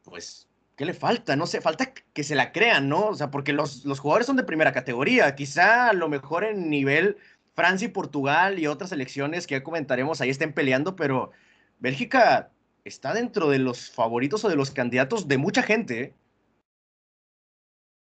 pues, 0.03 0.49
¿qué 0.75 0.83
le 0.83 0.93
falta? 0.93 1.37
No 1.37 1.47
sé, 1.47 1.61
falta 1.61 1.93
que 1.93 2.23
se 2.25 2.35
la 2.35 2.51
crean, 2.51 2.89
¿no? 2.89 3.07
O 3.07 3.15
sea, 3.15 3.31
porque 3.31 3.53
los, 3.53 3.85
los 3.85 3.99
jugadores 3.99 4.27
son 4.27 4.35
de 4.35 4.43
primera 4.43 4.73
categoría, 4.73 5.35
quizá 5.35 5.87
a 5.87 5.93
lo 5.93 6.09
mejor 6.09 6.43
en 6.43 6.69
nivel 6.69 7.15
Francia 7.59 7.87
y 7.87 7.91
Portugal 7.91 8.57
y 8.57 8.67
otras 8.67 8.91
selecciones 8.91 9.45
que 9.45 9.55
ya 9.55 9.63
comentaremos 9.63 10.21
ahí 10.21 10.29
estén 10.29 10.53
peleando, 10.53 10.95
pero 10.95 11.31
Bélgica 11.79 12.53
está 12.85 13.13
dentro 13.13 13.49
de 13.49 13.59
los 13.59 13.91
favoritos 13.91 14.45
o 14.45 14.49
de 14.49 14.55
los 14.55 14.71
candidatos 14.71 15.27
de 15.27 15.37
mucha 15.37 15.61
gente. 15.61 16.01
¿eh? 16.01 16.13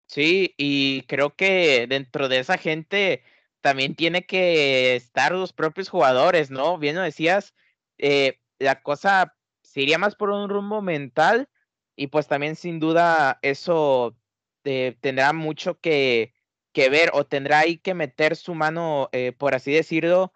Sí, 0.08 0.54
y 0.56 1.02
creo 1.02 1.36
que 1.36 1.86
dentro 1.88 2.28
de 2.28 2.40
esa 2.40 2.58
gente 2.58 3.22
también 3.60 3.94
tiene 3.94 4.26
que 4.26 4.96
estar 4.96 5.30
los 5.30 5.52
propios 5.52 5.88
jugadores, 5.88 6.50
¿no? 6.50 6.76
Bien 6.76 6.96
lo 6.96 7.02
decías, 7.02 7.54
eh, 7.98 8.40
la 8.58 8.82
cosa 8.82 9.36
sería 9.62 9.98
más 9.98 10.16
por 10.16 10.30
un 10.30 10.48
rumbo 10.48 10.82
mental 10.82 11.48
y 11.94 12.08
pues 12.08 12.26
también 12.26 12.56
sin 12.56 12.80
duda 12.80 13.38
eso 13.42 14.16
eh, 14.64 14.96
tendrá 15.00 15.32
mucho 15.32 15.78
que, 15.78 16.33
que, 16.74 16.90
ver 16.90 17.10
o 17.14 17.24
tendrá 17.24 17.60
ahí 17.60 17.78
que 17.78 17.94
meter 17.94 18.36
su 18.36 18.54
mano, 18.54 19.08
eh, 19.12 19.32
por 19.32 19.54
así 19.54 19.72
decirlo, 19.72 20.32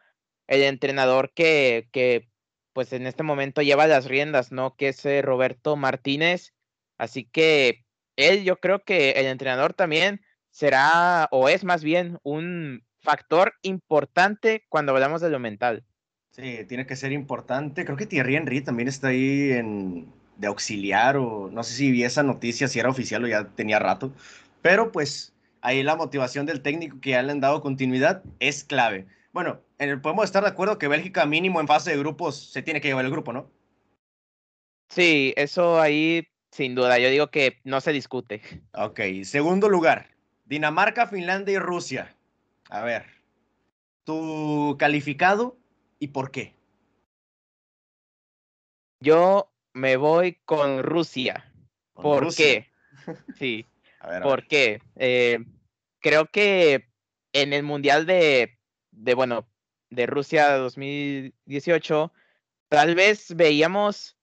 el 0.47 0.63
entrenador 0.63 1.33
que, 1.35 1.89
que 1.93 2.31
pues 2.73 2.93
en 2.93 3.07
este 3.07 3.23
momento 3.23 3.61
lleva 3.61 3.87
las 3.87 4.07
riendas, 4.07 4.53
¿no? 4.53 4.77
Que 4.77 4.89
es 4.89 5.05
Roberto 5.23 5.77
Martínez. 5.77 6.55
Así 6.97 7.25
que 7.25 7.85
él, 8.17 8.45
yo 8.45 8.57
creo 8.57 8.85
que 8.85 9.11
el 9.13 9.27
entrenador 9.27 9.75
también 9.75 10.21
será 10.51 11.29
o 11.31 11.49
es 11.49 11.65
más 11.65 11.85
bien 11.85 12.19
un 12.23 12.85
factor 13.01 13.55
importante 13.63 14.65
cuando 14.69 14.93
hablamos 14.93 15.21
de 15.21 15.31
lo 15.31 15.39
mental. 15.39 15.85
Sí, 16.31 16.65
tiene 16.69 16.87
que 16.87 16.97
ser 16.97 17.13
importante. 17.13 17.85
Creo 17.85 17.97
que 17.97 18.07
Thierry 18.07 18.37
Henry 18.37 18.61
también 18.61 18.89
está 18.89 19.09
ahí 19.09 19.53
en, 19.53 20.13
de 20.37 20.47
auxiliar 20.47 21.17
o 21.17 21.51
no 21.51 21.63
sé 21.63 21.75
si 21.75 21.91
vi 21.91 22.05
esa 22.05 22.23
noticia, 22.23 22.69
si 22.69 22.79
era 22.79 22.91
oficial 22.91 23.25
o 23.25 23.29
ya 23.29 23.45
tenía 23.49 23.79
rato. 23.79 24.13
Pero 24.63 24.93
pues 24.93 25.33
ahí 25.61 25.83
la 25.83 25.97
motivación 25.97 26.47
del 26.47 26.63
técnico 26.63 27.01
que 27.01 27.11
ya 27.11 27.23
le 27.23 27.33
han 27.33 27.41
dado 27.41 27.61
continuidad 27.61 28.23
es 28.41 28.65
clave. 28.65 29.07
Bueno, 29.33 29.61
podemos 30.03 30.25
estar 30.25 30.43
de 30.43 30.51
acuerdo 30.51 30.79
que 30.79 30.89
Bélgica 30.89 31.27
mínimo 31.27 31.61
en 31.61 31.69
fase 31.69 31.91
de 31.91 31.99
grupos 31.99 32.51
se 32.53 32.63
tiene 32.63 32.81
que 32.81 32.89
llevar 32.89 33.05
el 33.05 33.11
grupo, 33.11 33.33
¿no? 33.33 33.51
Sí, 34.89 35.35
eso 35.37 35.81
ahí 35.81 36.27
sin 36.51 36.75
duda, 36.75 36.99
yo 36.99 37.11
digo 37.11 37.31
que 37.31 37.61
no 37.65 37.81
se 37.81 37.93
discute. 37.93 38.43
Ok, 38.73 39.01
segundo 39.25 39.69
lugar, 39.69 40.09
Dinamarca, 40.45 41.07
Finlandia 41.07 41.55
y 41.55 41.59
Rusia. 41.59 42.17
A 42.71 42.83
ver, 42.83 43.07
tu 44.05 44.77
calificado 44.79 45.59
y 45.99 46.09
por 46.09 46.31
qué. 46.31 46.55
Yo 49.01 49.53
me 49.73 49.97
voy 49.97 50.39
con 50.45 50.83
Rusia. 50.83 51.53
¿Por 51.95 52.35
qué? 52.35 52.67
Sí. 53.37 53.67
¿Por 54.23 54.47
qué? 54.47 54.81
Eh, 54.97 55.39
creo 56.01 56.27
que 56.31 56.89
en 57.33 57.53
el 57.53 57.63
Mundial 57.63 58.07
de, 58.07 58.59
de, 58.91 59.15
bueno, 59.15 59.49
de 59.91 60.07
Rusia 60.07 60.57
2018, 60.57 62.13
tal 62.69 62.95
vez 62.95 63.35
veíamos 63.35 64.17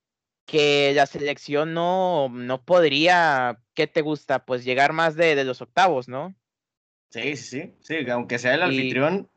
que 0.46 0.94
la 0.96 1.06
selección 1.06 1.74
no, 1.74 2.30
no 2.30 2.64
podría, 2.64 3.60
¿qué 3.74 3.88
te 3.88 4.02
gusta? 4.02 4.46
Pues 4.46 4.64
llegar 4.64 4.94
más 4.94 5.16
de, 5.16 5.36
de 5.36 5.44
los 5.44 5.62
octavos, 5.62 6.08
¿no? 6.08 6.36
Sí, 7.10 7.36
sí, 7.36 7.74
sí, 7.82 7.96
sí, 8.04 8.10
aunque 8.10 8.38
sea 8.38 8.56
el 8.56 8.64
anfitrión. 8.64 9.30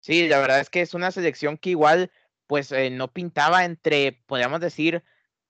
Sí, 0.00 0.28
la 0.28 0.38
verdad 0.38 0.60
es 0.60 0.70
que 0.70 0.80
es 0.80 0.94
una 0.94 1.10
selección 1.10 1.56
que 1.58 1.70
igual, 1.70 2.10
pues 2.46 2.72
eh, 2.72 2.90
no 2.90 3.12
pintaba 3.12 3.64
entre, 3.64 4.12
podríamos 4.26 4.60
decir, 4.60 5.02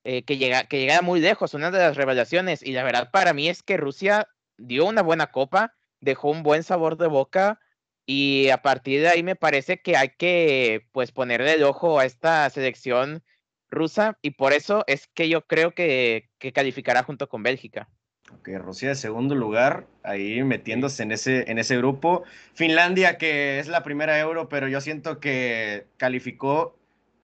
eh, 0.08 0.22
que, 0.22 0.38
llega, 0.38 0.68
que 0.68 0.78
llegara 0.78 1.02
muy 1.02 1.18
lejos, 1.18 1.52
una 1.54 1.72
de 1.72 1.80
las 1.80 1.96
revelaciones. 1.96 2.62
Y 2.62 2.70
la 2.70 2.84
verdad 2.84 3.10
para 3.10 3.32
mí 3.32 3.48
es 3.48 3.64
que 3.64 3.76
Rusia 3.76 4.28
dio 4.56 4.86
una 4.86 5.02
buena 5.02 5.32
copa, 5.32 5.74
dejó 6.00 6.30
un 6.30 6.44
buen 6.44 6.62
sabor 6.62 6.96
de 6.96 7.08
boca. 7.08 7.58
Y 8.06 8.50
a 8.50 8.62
partir 8.62 9.00
de 9.00 9.08
ahí 9.08 9.24
me 9.24 9.34
parece 9.34 9.82
que 9.82 9.96
hay 9.96 10.10
que 10.16 10.86
pues 10.92 11.10
ponerle 11.10 11.54
el 11.54 11.64
ojo 11.64 11.98
a 11.98 12.04
esta 12.04 12.48
selección 12.50 13.24
rusa 13.68 14.16
y 14.22 14.30
por 14.30 14.52
eso 14.52 14.84
es 14.86 15.08
que 15.08 15.28
yo 15.28 15.44
creo 15.44 15.74
que, 15.74 16.30
que 16.38 16.52
calificará 16.52 17.02
junto 17.02 17.28
con 17.28 17.42
Bélgica. 17.42 17.88
Ok, 18.30 18.50
Rusia 18.58 18.90
de 18.90 18.94
segundo 18.94 19.34
lugar, 19.34 19.88
ahí 20.04 20.44
metiéndose 20.44 21.02
en 21.02 21.10
ese, 21.10 21.50
en 21.50 21.58
ese 21.58 21.76
grupo. 21.78 22.22
Finlandia, 22.54 23.18
que 23.18 23.58
es 23.58 23.66
la 23.66 23.82
primera 23.82 24.20
euro, 24.20 24.48
pero 24.48 24.68
yo 24.68 24.80
siento 24.80 25.18
que 25.18 25.88
calificó 25.96 26.78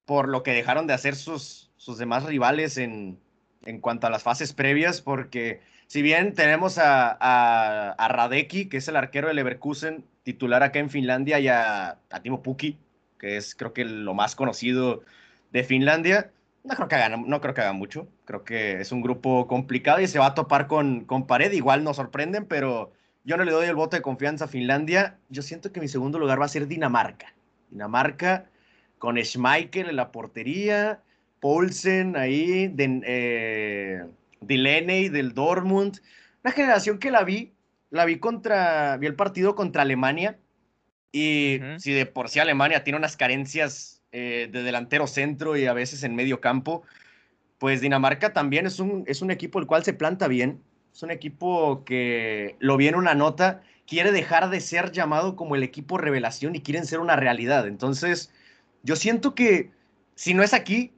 por 0.05 0.29
lo 0.29 0.43
que 0.43 0.51
dejaron 0.51 0.89
de 0.89 0.95
hacer 0.95 1.15
sus, 1.15 1.72
sus 1.83 1.99
demás 1.99 2.23
rivales 2.25 2.79
en, 2.79 3.19
en 3.65 3.81
cuanto 3.81 4.07
a 4.07 4.11
las 4.11 4.23
fases 4.23 4.53
previas, 4.53 5.01
porque 5.01 5.61
si 5.89 6.01
bien 6.01 6.33
tenemos 6.33 6.79
a, 6.79 7.11
a, 7.11 7.91
a, 7.91 8.09
Radecki, 8.09 8.69
que 8.69 8.77
es 8.77 8.87
el 8.87 8.95
arquero 8.95 9.27
del 9.27 9.35
Leverkusen, 9.35 10.05
titular 10.23 10.63
acá 10.63 10.79
en 10.79 10.91
Finlandia, 10.91 11.41
y 11.41 11.49
a, 11.49 11.99
a 12.09 12.23
Timo 12.23 12.41
Pukki, 12.41 12.79
que 13.19 13.37
es 13.37 13.57
creo 13.57 13.73
que 13.73 13.85
lo 13.85 14.15
más 14.15 14.37
conocido 14.37 15.03
de 15.51 15.65
Finlandia, 15.65 16.31
no 16.63 16.77
creo 16.77 16.87
que 16.87 16.95
haga, 16.95 17.17
no, 17.17 17.41
creo 17.41 17.53
que 17.53 17.63
haga 17.63 17.73
mucho. 17.73 18.07
Creo 18.27 18.45
que 18.45 18.81
es 18.81 18.93
un 18.93 19.03
grupo 19.03 19.49
complicado 19.49 20.01
y 20.01 20.07
se 20.07 20.21
va 20.21 20.27
a 20.27 20.35
topar 20.35 20.69
con, 20.69 21.05
con 21.05 21.27
pared. 21.27 21.51
Igual 21.51 21.83
nos 21.83 21.97
sorprenden, 21.97 22.47
pero 22.47 22.93
yo 23.25 23.37
no 23.37 23.43
le 23.43 23.51
doy 23.51 23.67
el 23.67 23.75
voto 23.75 23.97
de 23.97 24.03
confianza 24.03 24.45
a 24.45 24.49
Finlandia. 24.49 25.19
Yo 25.31 25.43
siento 25.43 25.73
que 25.73 25.81
mi 25.81 25.89
segundo 25.89 26.21
lugar 26.21 26.41
va 26.41 26.45
a 26.45 26.49
ser 26.49 26.69
Dinamarca. 26.69 27.35
Dinamarca 27.71 28.47
con 28.99 29.17
Schmeichel 29.17 29.89
en 29.89 29.97
la 29.97 30.13
portería, 30.13 31.01
Poulsen 31.43 32.17
ahí, 32.17 32.69
de, 32.69 33.03
eh, 33.05 34.05
del 34.41 35.35
Dortmund. 35.35 36.01
Una 36.45 36.53
generación 36.53 37.01
que 37.01 37.11
la 37.11 37.25
vi, 37.25 37.53
la 37.91 38.05
vi 38.05 38.21
contra, 38.21 38.97
vi 38.97 39.09
el 39.09 39.17
partido 39.17 39.57
contra 39.57 39.83
Alemania. 39.83 40.39
Y 41.11 41.59
si 41.79 41.93
de 41.93 42.07
por 42.07 42.29
sí 42.29 42.39
Alemania 42.39 42.85
tiene 42.85 42.97
unas 42.97 43.17
carencias 43.17 44.03
eh, 44.13 44.49
de 44.53 44.63
delantero 44.63 45.09
centro 45.09 45.57
y 45.57 45.67
a 45.67 45.73
veces 45.73 46.05
en 46.05 46.15
medio 46.15 46.41
campo, 46.41 46.85
pues 47.59 47.81
Dinamarca 47.81 48.33
también 48.33 48.65
es 48.67 48.79
un, 48.79 49.03
es 49.09 49.21
un 49.21 49.33
equipo 49.33 49.59
el 49.59 49.67
cual 49.67 49.83
se 49.85 49.93
planta 49.95 50.29
bien, 50.29 50.63
es 50.95 51.03
un 51.03 51.11
equipo 51.11 51.85
que 51.85 52.55
lo 52.61 52.77
viene 52.77 52.99
una 52.99 53.15
nota, 53.15 53.63
quiere 53.85 54.13
dejar 54.13 54.49
de 54.49 54.61
ser 54.61 54.93
llamado 54.93 55.35
como 55.35 55.57
el 55.57 55.65
equipo 55.65 55.99
revelación 55.99 56.55
y 56.55 56.61
quieren 56.61 56.87
ser 56.87 57.01
una 57.01 57.17
realidad. 57.17 57.67
Entonces, 57.67 58.33
yo 58.85 58.95
siento 58.95 59.35
que 59.35 59.71
si 60.15 60.35
no 60.35 60.45
es 60.45 60.55
aquí, 60.55 60.93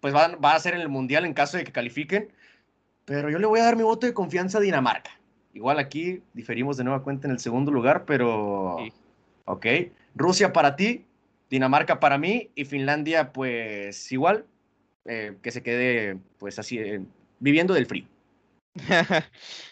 pues 0.00 0.14
va, 0.14 0.36
va 0.36 0.54
a 0.54 0.60
ser 0.60 0.74
en 0.74 0.80
el 0.80 0.88
Mundial 0.88 1.24
en 1.24 1.34
caso 1.34 1.56
de 1.56 1.64
que 1.64 1.72
califiquen, 1.72 2.32
pero 3.04 3.30
yo 3.30 3.38
le 3.38 3.46
voy 3.46 3.60
a 3.60 3.64
dar 3.64 3.76
mi 3.76 3.82
voto 3.82 4.06
de 4.06 4.14
confianza 4.14 4.58
a 4.58 4.60
Dinamarca. 4.60 5.10
Igual 5.52 5.78
aquí 5.78 6.22
diferimos 6.32 6.76
de 6.76 6.84
nueva 6.84 7.02
cuenta 7.02 7.26
en 7.26 7.32
el 7.32 7.40
segundo 7.40 7.70
lugar, 7.70 8.04
pero... 8.04 8.78
Ok. 9.44 9.66
Rusia 10.14 10.52
para 10.52 10.76
ti, 10.76 11.06
Dinamarca 11.50 11.98
para 11.98 12.18
mí 12.18 12.50
y 12.54 12.64
Finlandia 12.64 13.32
pues 13.32 14.10
igual, 14.12 14.46
eh, 15.04 15.36
que 15.42 15.50
se 15.50 15.62
quede 15.62 16.18
pues 16.38 16.58
así, 16.58 16.78
eh, 16.78 17.02
viviendo 17.40 17.74
del 17.74 17.86
frío. 17.86 18.06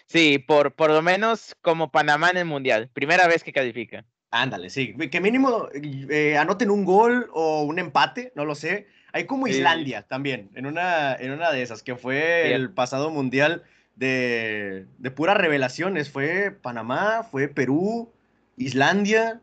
sí, 0.07 0.39
por, 0.39 0.73
por 0.73 0.91
lo 0.91 1.03
menos 1.03 1.55
como 1.63 1.93
Panamá 1.93 2.31
en 2.31 2.39
el 2.39 2.45
Mundial, 2.45 2.91
primera 2.93 3.29
vez 3.29 3.45
que 3.45 3.53
califica. 3.53 4.05
Ándale, 4.31 4.69
sí, 4.69 4.95
que 4.95 5.21
mínimo 5.21 5.69
eh, 5.73 6.37
anoten 6.37 6.71
un 6.71 6.85
gol 6.85 7.31
o 7.33 7.63
un 7.63 7.79
empate, 7.79 8.33
no 8.35 8.45
lo 8.45 8.55
sé. 8.55 8.89
Hay 9.13 9.25
como 9.25 9.47
Islandia 9.47 10.03
también, 10.03 10.51
en 10.55 10.67
una, 10.67 11.15
en 11.15 11.33
una 11.33 11.51
de 11.51 11.63
esas, 11.63 11.83
que 11.83 11.97
fue 11.97 12.55
el 12.55 12.71
pasado 12.71 13.11
Mundial 13.11 13.65
de, 13.97 14.87
de 14.99 15.11
puras 15.11 15.37
revelaciones. 15.37 16.11
Fue 16.11 16.51
Panamá, 16.51 17.27
fue 17.31 17.49
Perú, 17.49 18.13
Islandia. 18.57 19.41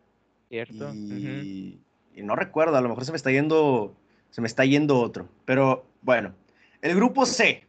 Cierto. 0.49 0.93
Y, 0.93 1.79
y 2.15 2.23
no 2.23 2.35
recuerdo, 2.35 2.77
a 2.77 2.81
lo 2.81 2.89
mejor 2.89 3.05
se 3.05 3.11
me 3.11 3.17
está 3.17 3.31
yendo, 3.31 3.95
se 4.29 4.41
me 4.41 4.47
está 4.47 4.65
yendo 4.65 4.99
otro. 4.99 5.27
Pero 5.45 5.85
bueno, 6.01 6.35
el 6.81 6.95
grupo 6.95 7.25
C, 7.25 7.65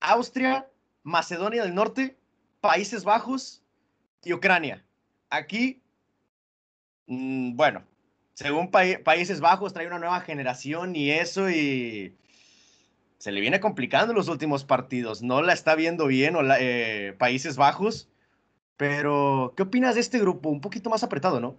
Austria, 0.00 0.66
Macedonia 1.02 1.62
del 1.62 1.74
Norte, 1.74 2.16
Países 2.60 3.04
Bajos 3.04 3.62
y 4.24 4.32
Ucrania. 4.32 4.82
Aquí, 5.30 5.82
mm, 7.06 7.54
bueno, 7.54 7.84
según 8.36 8.70
Países 8.70 9.40
Bajos 9.40 9.72
trae 9.72 9.86
una 9.86 9.98
nueva 9.98 10.20
generación 10.20 10.94
y 10.94 11.10
eso 11.10 11.50
y 11.50 12.14
se 13.16 13.32
le 13.32 13.40
viene 13.40 13.60
complicando 13.60 14.12
los 14.12 14.28
últimos 14.28 14.62
partidos. 14.62 15.22
No 15.22 15.40
la 15.40 15.54
está 15.54 15.74
viendo 15.74 16.06
bien 16.06 16.36
o 16.36 16.42
eh, 16.58 17.14
Países 17.18 17.56
Bajos. 17.56 18.10
Pero, 18.76 19.54
¿qué 19.56 19.62
opinas 19.62 19.94
de 19.94 20.02
este 20.02 20.18
grupo? 20.18 20.50
Un 20.50 20.60
poquito 20.60 20.90
más 20.90 21.02
apretado, 21.02 21.40
¿no? 21.40 21.58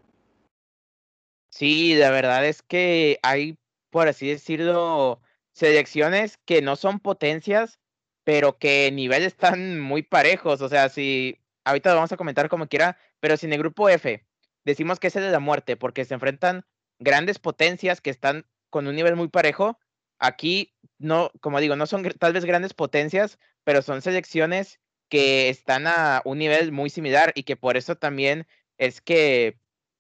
Sí, 1.49 1.95
la 1.95 2.11
verdad 2.11 2.45
es 2.45 2.61
que 2.61 3.19
hay, 3.23 3.57
por 3.89 4.07
así 4.07 4.27
decirlo, 4.27 5.19
selecciones 5.53 6.37
que 6.45 6.61
no 6.61 6.75
son 6.75 6.99
potencias, 6.99 7.79
pero 8.23 8.59
que 8.59 8.91
nivel 8.91 9.23
están 9.23 9.79
muy 9.79 10.03
parejos. 10.03 10.61
O 10.61 10.69
sea, 10.69 10.89
si 10.89 11.39
ahorita 11.63 11.89
lo 11.89 11.95
vamos 11.95 12.11
a 12.11 12.17
comentar 12.17 12.49
como 12.49 12.67
quiera, 12.67 12.99
pero 13.19 13.35
si 13.35 13.47
en 13.47 13.53
el 13.53 13.59
grupo 13.59 13.89
F 13.89 14.26
decimos 14.67 14.99
que 14.99 15.07
es 15.07 15.15
el 15.15 15.23
de 15.23 15.31
la 15.31 15.39
muerte, 15.39 15.77
porque 15.77 16.05
se 16.05 16.13
enfrentan 16.13 16.65
grandes 16.99 17.39
potencias 17.39 18.01
que 18.01 18.09
están 18.09 18.45
con 18.69 18.85
un 18.87 18.95
nivel 18.95 19.15
muy 19.15 19.29
parejo, 19.29 19.79
aquí 20.19 20.75
no, 20.99 21.31
como 21.39 21.59
digo, 21.59 21.75
no 21.75 21.87
son 21.87 22.03
tal 22.03 22.33
vez 22.33 22.43
grandes 22.43 22.73
potencias, 22.73 23.39
pero 23.63 23.81
son 23.81 24.01
selecciones 24.01 24.79
que 25.09 25.47
están 25.49 25.87
a 25.87 26.21
un 26.25 26.37
nivel 26.37 26.71
muy 26.71 26.89
similar 26.89 27.31
y 27.33 27.43
que 27.43 27.55
por 27.55 27.77
eso 27.77 27.95
también 27.95 28.45
es 28.77 28.99
que 28.99 29.57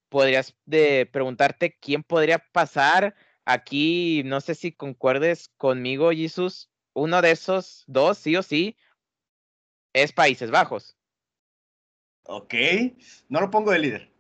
podrías 0.09 0.55
de 0.65 1.05
preguntarte 1.05 1.77
quién 1.79 2.03
podría 2.03 2.39
pasar 2.51 3.15
aquí, 3.45 4.23
no 4.25 4.41
sé 4.41 4.53
si 4.53 4.73
concuerdes 4.73 5.49
conmigo, 5.55 6.11
Jesús, 6.11 6.69
uno 6.93 7.21
de 7.21 7.31
esos 7.31 7.85
dos, 7.87 8.17
sí 8.17 8.35
o 8.35 8.43
sí, 8.43 8.77
es 9.93 10.11
Países 10.11 10.51
Bajos. 10.51 10.97
Ok, 12.23 12.53
no 13.29 13.39
lo 13.39 13.49
pongo 13.49 13.71
de 13.71 13.79
líder. 13.79 14.16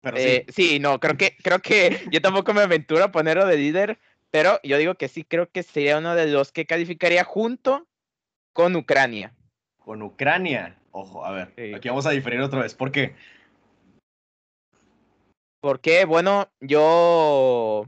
Pero. 0.00 0.16
Eh, 0.16 0.46
sí. 0.48 0.78
no, 0.78 1.00
creo 1.00 1.16
que, 1.16 1.36
creo 1.42 1.60
que 1.60 2.00
yo 2.12 2.20
tampoco 2.20 2.54
me 2.54 2.62
aventuro 2.62 3.04
a 3.04 3.12
ponerlo 3.12 3.46
de 3.46 3.56
líder, 3.56 3.98
pero 4.30 4.60
yo 4.62 4.78
digo 4.78 4.94
que 4.94 5.08
sí, 5.08 5.24
creo 5.24 5.50
que 5.50 5.62
sería 5.62 5.98
uno 5.98 6.14
de 6.14 6.26
los 6.26 6.52
que 6.52 6.66
calificaría 6.66 7.24
junto 7.24 7.86
con 8.52 8.76
Ucrania. 8.76 9.34
Con 9.78 10.02
Ucrania. 10.02 10.76
Ojo, 10.90 11.24
a 11.24 11.32
ver, 11.32 11.74
aquí 11.74 11.88
vamos 11.88 12.06
a 12.06 12.10
diferir 12.10 12.40
otra 12.40 12.62
vez. 12.62 12.74
¿Por 12.74 12.90
qué? 12.90 13.14
Porque, 15.60 16.04
bueno, 16.04 16.50
yo. 16.60 17.86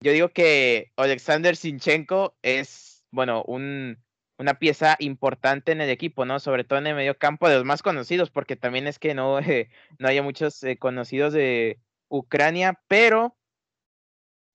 Yo 0.00 0.12
digo 0.12 0.28
que 0.28 0.92
Alexander 0.96 1.56
Sinchenko 1.56 2.36
es, 2.42 3.04
bueno, 3.10 3.42
un, 3.46 3.98
una 4.38 4.54
pieza 4.58 4.96
importante 5.00 5.72
en 5.72 5.80
el 5.80 5.90
equipo, 5.90 6.24
¿no? 6.24 6.38
Sobre 6.38 6.64
todo 6.64 6.78
en 6.78 6.86
el 6.86 6.94
medio 6.94 7.18
campo 7.18 7.48
de 7.48 7.56
los 7.56 7.64
más 7.64 7.82
conocidos, 7.82 8.30
porque 8.30 8.56
también 8.56 8.86
es 8.86 8.98
que 8.98 9.14
no, 9.14 9.38
no 9.98 10.08
haya 10.08 10.22
muchos 10.22 10.62
eh, 10.64 10.78
conocidos 10.78 11.32
de 11.32 11.80
Ucrania, 12.08 12.80
pero 12.88 13.36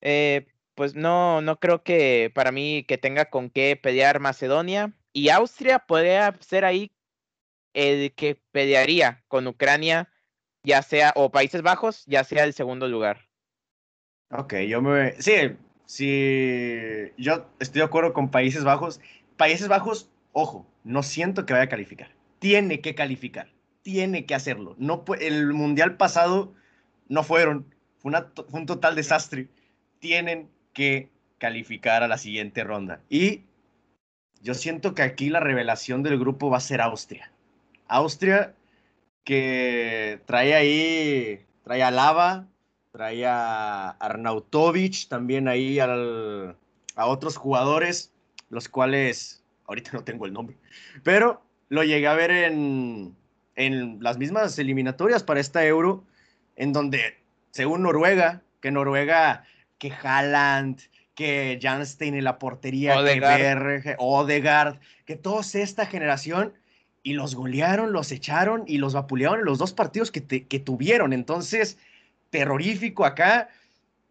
eh, 0.02 0.48
pues 0.76 0.96
no, 0.96 1.42
no 1.42 1.60
creo 1.60 1.84
que 1.84 2.32
para 2.34 2.52
mí 2.52 2.84
que 2.88 2.98
tenga 2.98 3.26
con 3.26 3.50
qué 3.50 3.80
pelear 3.82 4.20
Macedonia. 4.20 4.94
Y 5.12 5.30
Austria 5.30 5.80
podría 5.80 6.36
ser 6.40 6.66
ahí 6.66 6.92
el 7.74 8.14
que 8.14 8.42
pelearía 8.52 9.24
con 9.28 9.48
Ucrania, 9.48 10.10
ya 10.64 10.82
sea, 10.82 11.12
o 11.16 11.32
Países 11.32 11.62
Bajos, 11.62 12.04
ya 12.06 12.24
sea 12.24 12.46
el 12.46 12.54
segundo 12.54 12.88
lugar. 12.88 13.28
Ok, 14.30 14.56
yo 14.68 14.82
me... 14.82 15.14
Sí, 15.22 15.56
sí, 15.86 17.12
yo 17.18 17.46
estoy 17.60 17.80
de 17.80 17.86
acuerdo 17.86 18.14
con 18.14 18.32
Países 18.32 18.64
Bajos. 18.64 19.00
Países 19.38 19.68
Bajos, 19.68 20.10
ojo, 20.32 20.68
no 20.84 21.04
siento 21.04 21.46
que 21.46 21.54
vaya 21.54 21.66
a 21.66 21.70
calificar. 21.70 22.12
Tiene 22.40 22.82
que 22.82 22.96
calificar, 22.96 23.50
tiene 23.82 24.26
que 24.26 24.36
hacerlo. 24.36 24.76
No, 24.78 25.04
el 25.20 25.54
mundial 25.54 25.98
pasado 25.98 26.54
no 27.08 27.24
fueron, 27.24 27.74
fue, 28.00 28.12
un 28.52 28.66
total 28.66 28.96
desastre. 28.96 29.48
Tienen 30.00 30.50
que 30.74 31.10
calificar 31.38 32.04
a 32.04 32.08
la 32.08 32.18
siguiente 32.18 32.64
ronda. 32.64 33.02
Y 33.10 33.44
yo 34.42 34.54
siento 34.54 34.94
que 34.94 35.04
aquí 35.04 35.30
la 35.30 35.40
revelación 35.40 36.04
del 36.04 36.20
grupo 36.20 36.50
va 36.50 36.58
a 36.58 36.62
ser 36.62 36.82
Austria. 36.82 37.32
Austria 37.88 38.56
que 39.24 40.22
trae 40.26 40.54
ahí, 40.54 41.46
trae 41.64 41.82
a 41.82 41.92
Lava, 41.92 42.48
trae 42.92 43.26
a 43.26 43.90
Arnautovic, 43.90 45.08
también 45.08 45.48
ahí 45.48 45.80
a 45.80 47.06
otros 47.06 47.38
jugadores 47.38 48.13
los 48.50 48.70
cuales 48.70 49.44
ahorita 49.68 49.92
no 49.94 50.04
tengo 50.04 50.26
el 50.26 50.34
nombre, 50.34 50.58
pero 51.04 51.44
lo 51.70 51.84
llegué 51.84 52.08
a 52.08 52.14
ver 52.14 52.32
en, 52.32 53.16
en 53.56 54.02
las 54.02 54.18
mismas 54.18 54.58
eliminatorias 54.60 55.24
para 55.24 55.40
esta 55.40 55.66
Euro, 55.66 56.04
en 56.56 56.74
donde, 56.74 57.18
según 57.52 57.84
Noruega, 57.84 58.42
que 58.62 58.72
Noruega, 58.72 59.44
que 59.78 59.92
Haaland, 59.92 60.80
que 61.16 61.60
Janstein 61.62 62.16
en 62.16 62.24
la 62.24 62.40
portería, 62.40 62.98
Odegaard. 62.98 63.38
que 63.38 63.44
Berge, 63.44 63.96
Odegaard, 64.00 64.80
que 65.06 65.16
todos 65.16 65.56
esta 65.56 65.86
generación, 65.86 66.54
y 67.04 67.14
los 67.14 67.36
golearon, 67.36 67.92
los 67.92 68.12
echaron 68.12 68.64
y 68.66 68.78
los 68.78 68.94
vapulearon 68.94 69.40
en 69.40 69.46
los 69.46 69.58
dos 69.58 69.74
partidos 69.74 70.10
que, 70.10 70.24
que 70.24 70.60
tuvieron. 70.60 71.12
Entonces, 71.12 71.78
terrorífico 72.30 73.04
acá. 73.04 73.50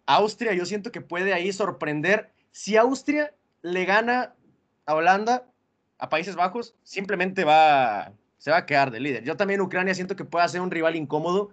Austria, 0.05 0.53
yo 0.53 0.67
siento 0.67 0.93
que 0.93 1.01
puede 1.01 1.33
ahí 1.33 1.53
sorprender. 1.53 2.31
Si 2.51 2.77
Austria 2.77 3.33
le 3.63 3.85
gana 3.85 4.35
a 4.87 4.95
Holanda, 4.95 5.47
a 5.99 6.09
Países 6.09 6.37
Bajos, 6.37 6.75
simplemente 6.83 7.45
va, 7.45 8.13
se 8.39 8.51
va 8.51 8.59
a 8.59 8.67
quedar 8.67 8.91
de 8.91 9.01
líder. 9.01 9.25
Yo 9.25 9.37
también 9.37 9.61
Ucrania 9.61 9.95
siento 9.95 10.17
que 10.17 10.25
puede 10.25 10.49
ser 10.49 10.61
un 10.61 10.71
rival 10.71 10.97
incómodo, 10.97 11.51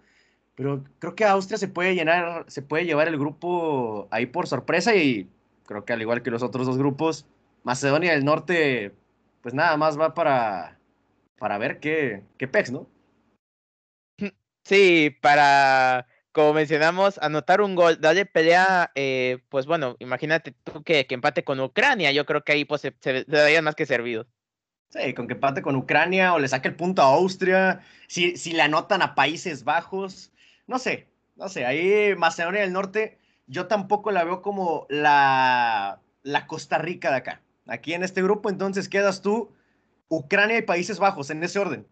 pero 0.55 0.83
creo 0.99 1.15
que 1.15 1.25
Austria 1.25 1.57
se 1.57 1.67
puede 1.67 1.95
llenar, 1.95 2.45
se 2.47 2.61
puede 2.61 2.85
llevar 2.85 3.07
el 3.07 3.17
grupo 3.17 4.07
ahí 4.11 4.25
por 4.25 4.47
sorpresa 4.47 4.95
y 4.95 5.29
creo 5.65 5.85
que 5.85 5.93
al 5.93 6.01
igual 6.01 6.23
que 6.23 6.31
los 6.31 6.43
otros 6.43 6.65
dos 6.65 6.77
grupos, 6.77 7.25
Macedonia 7.63 8.11
del 8.11 8.25
Norte, 8.25 8.95
pues 9.41 9.53
nada 9.53 9.77
más 9.77 9.99
va 9.99 10.13
para, 10.13 10.79
para 11.37 11.57
ver 11.57 11.79
qué, 11.79 12.23
qué 12.37 12.47
pex, 12.47 12.71
¿no? 12.71 12.87
Sí, 14.63 15.15
para 15.21 16.05
como 16.39 16.53
mencionamos, 16.53 17.17
anotar 17.17 17.59
un 17.59 17.75
gol, 17.75 17.99
darle 17.99 18.25
pelea, 18.25 18.93
eh, 18.95 19.39
pues 19.49 19.65
bueno, 19.65 19.97
imagínate 19.99 20.53
tú 20.63 20.83
que, 20.83 21.05
empate 21.09 21.43
con 21.43 21.59
Ucrania, 21.59 22.13
yo 22.13 22.25
creo 22.25 22.45
que 22.45 22.53
ahí 22.53 22.63
pues 22.63 22.79
se, 22.79 22.95
se, 23.01 23.25
darían 23.25 23.65
más 23.65 23.75
que 23.75 23.85
servidos. 23.85 24.25
Sí, 24.87 25.13
con 25.13 25.27
que 25.27 25.33
empate 25.33 25.61
con 25.61 25.75
Ucrania 25.75 26.33
o 26.33 26.39
le 26.39 26.47
saque 26.47 26.69
el 26.69 26.77
punto 26.77 27.01
a 27.01 27.13
Austria, 27.13 27.81
si, 28.07 28.37
si 28.37 28.53
le 28.53 28.61
anotan 28.61 29.01
a 29.01 29.15
Países 29.15 29.65
Bajos, 29.65 30.31
no 30.65 30.79
sé, 30.79 31.09
no 31.35 31.49
sé, 31.49 31.65
ahí 31.65 32.15
Macedonia 32.15 32.61
del 32.61 32.71
Norte, 32.71 33.17
yo 33.47 33.67
tampoco 33.67 34.11
la 34.11 34.23
veo 34.23 34.41
como 34.41 34.87
la, 34.87 35.99
la 36.23 36.47
Costa 36.47 36.77
Rica 36.77 37.11
de 37.11 37.17
acá. 37.17 37.41
Aquí 37.67 37.93
en 37.93 38.03
este 38.03 38.23
grupo, 38.23 38.49
entonces 38.49 38.87
quedas 38.87 39.21
tú, 39.21 39.53
Ucrania 40.07 40.57
y 40.57 40.61
Países 40.61 40.99
Bajos, 40.99 41.31
en 41.31 41.43
ese 41.43 41.59
orden. 41.59 41.85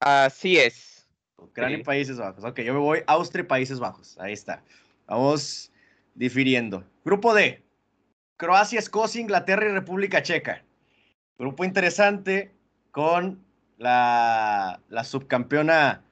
Así 0.00 0.58
es. 0.58 0.89
Ucrania 1.40 1.78
y 1.78 1.82
Países 1.82 2.18
Bajos. 2.18 2.44
Ok, 2.44 2.60
yo 2.60 2.72
me 2.72 2.80
voy 2.80 3.02
Austria 3.06 3.42
y 3.42 3.46
Países 3.46 3.78
Bajos. 3.78 4.16
Ahí 4.18 4.32
está. 4.32 4.62
Vamos 5.06 5.72
difiriendo. 6.14 6.84
Grupo 7.04 7.34
D. 7.34 7.62
Croacia, 8.36 8.78
Escocia, 8.78 9.20
Inglaterra 9.20 9.66
y 9.68 9.72
República 9.72 10.22
Checa. 10.22 10.64
Grupo 11.38 11.64
interesante 11.64 12.52
con 12.90 13.44
la, 13.76 14.80
la 14.88 15.04
subcampeona 15.04 16.02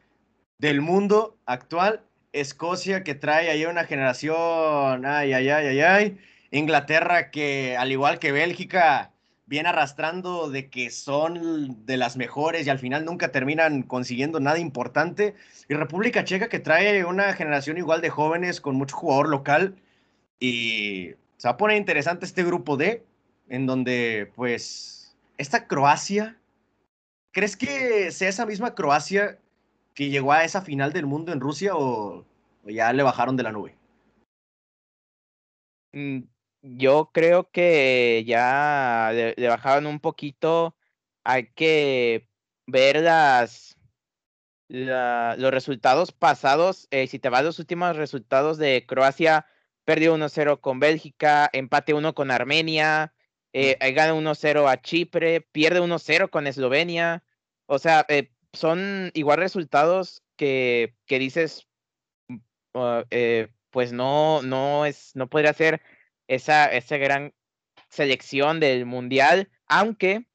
del 0.59 0.81
mundo 0.81 1.39
actual, 1.47 2.05
Escocia, 2.33 3.05
que 3.05 3.15
trae 3.15 3.51
ahí 3.51 3.65
una 3.65 3.85
generación, 3.85 5.07
ay, 5.07 5.33
ay, 5.33 5.49
ay, 5.49 5.67
ay, 5.67 5.81
ay. 5.81 6.19
Inglaterra, 6.51 7.31
que 7.31 7.77
al 7.77 7.93
igual 7.93 8.19
que 8.19 8.33
Bélgica, 8.33 9.13
viene 9.49 9.71
arrastrando 9.71 10.51
de 10.51 10.69
que 10.69 10.91
son 10.91 11.87
de 11.87 11.97
las 11.97 12.17
mejores 12.19 12.67
y 12.67 12.71
al 12.71 12.79
final 12.79 13.07
nunca 13.07 13.33
terminan 13.33 13.83
consiguiendo 13.83 14.41
nada 14.41 14.59
importante. 14.59 15.35
Y 15.69 15.75
República 15.75 16.25
Checa 16.25 16.49
que 16.49 16.59
trae 16.59 17.05
una 17.07 17.33
generación 17.33 17.79
igual 17.79 18.03
de 18.03 18.11
jóvenes 18.11 18.61
con 18.61 18.77
mucho 18.77 18.97
jugador 18.97 19.31
local. 19.31 19.77
Y 20.39 21.15
se 21.39 21.49
va 21.49 21.53
a 21.53 21.57
poner 21.57 21.79
interesante 21.79 22.27
este 22.27 22.45
grupo 22.45 22.77
D, 22.77 23.05
en 23.49 23.67
donde 23.67 24.31
pues 24.37 25.17
esta 25.39 25.67
Croacia, 25.67 26.39
¿crees 27.33 27.57
que 27.57 28.11
sea 28.11 28.29
esa 28.29 28.45
misma 28.45 28.75
Croacia 28.75 29.39
que 29.95 30.11
llegó 30.11 30.33
a 30.33 30.45
esa 30.45 30.61
final 30.61 30.93
del 30.93 31.07
mundo 31.07 31.33
en 31.33 31.41
Rusia 31.41 31.75
o, 31.75 32.27
ya 32.65 32.93
le 32.93 33.03
bajaron 33.03 33.37
de 33.37 33.43
la 33.43 33.53
nube? 33.53 33.75
Mm, 35.93 36.21
yo 36.63 37.11
creo 37.13 37.51
que 37.51 38.25
ya 38.27 39.11
le, 39.13 39.49
bajaron 39.49 39.87
un 39.87 40.01
poquito. 40.01 40.77
Hay 41.25 41.53
que 41.53 42.29
ver 42.67 43.03
las, 43.03 43.77
los 44.69 45.51
resultados 45.51 46.13
pasados. 46.13 46.89
Eh, 46.91 47.07
si 47.07 47.19
te 47.19 47.29
vas 47.29 47.41
a 47.41 47.45
los 47.45 47.59
últimos 47.59 47.97
resultados 47.97 48.59
de 48.59 48.85
Croacia, 48.87 49.47
perdió 49.85 50.15
1-0 50.17 50.61
con 50.61 50.81
Bélgica, 50.81 51.49
empate 51.53 51.95
1 51.95 52.15
con 52.15 52.31
Armenia, 52.31 53.15
eh, 53.53 53.77
gana 53.93 54.15
1-0 54.15 54.69
a 54.71 54.81
Chipre, 54.81 55.41
pierde 55.41 55.81
1-0 55.81 56.31
con 56.31 56.47
Eslovenia. 56.47 57.25
O 57.67 57.79
sea, 57.79 58.05
eh, 58.09 58.31
son 58.53 59.11
igual 59.15 59.39
resultados 59.39 60.23
que, 60.37 60.95
que 61.07 61.19
dices, 61.19 61.67
eh, 63.11 63.49
pues 63.71 63.93
no, 63.93 64.43
no, 64.43 64.87
es, 64.87 65.13
no 65.15 65.29
podría 65.29 65.53
ser 65.53 65.81
esa, 66.29 66.67
esa 66.67 66.97
gran 66.99 67.35
selección 67.89 68.61
del 68.61 68.87
mundial, 68.87 69.51
aunque 69.67 70.27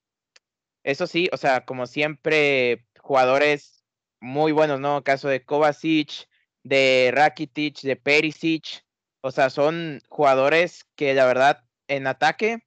eso 0.82 1.06
sí, 1.06 1.28
o 1.32 1.36
sea, 1.36 1.64
como 1.64 1.86
siempre, 1.86 2.86
jugadores 3.00 3.84
muy 4.20 4.52
buenos, 4.52 4.80
¿no? 4.80 5.02
Caso 5.02 5.28
de 5.28 5.44
Kovacic, 5.44 6.28
de 6.62 7.10
Rakitic, 7.12 7.80
de 7.80 7.96
Perisic, 7.96 8.84
o 9.22 9.30
sea, 9.30 9.48
son 9.48 10.00
jugadores 10.08 10.84
que 10.96 11.14
la 11.14 11.24
verdad 11.24 11.64
en 11.88 12.06
ataque 12.06 12.58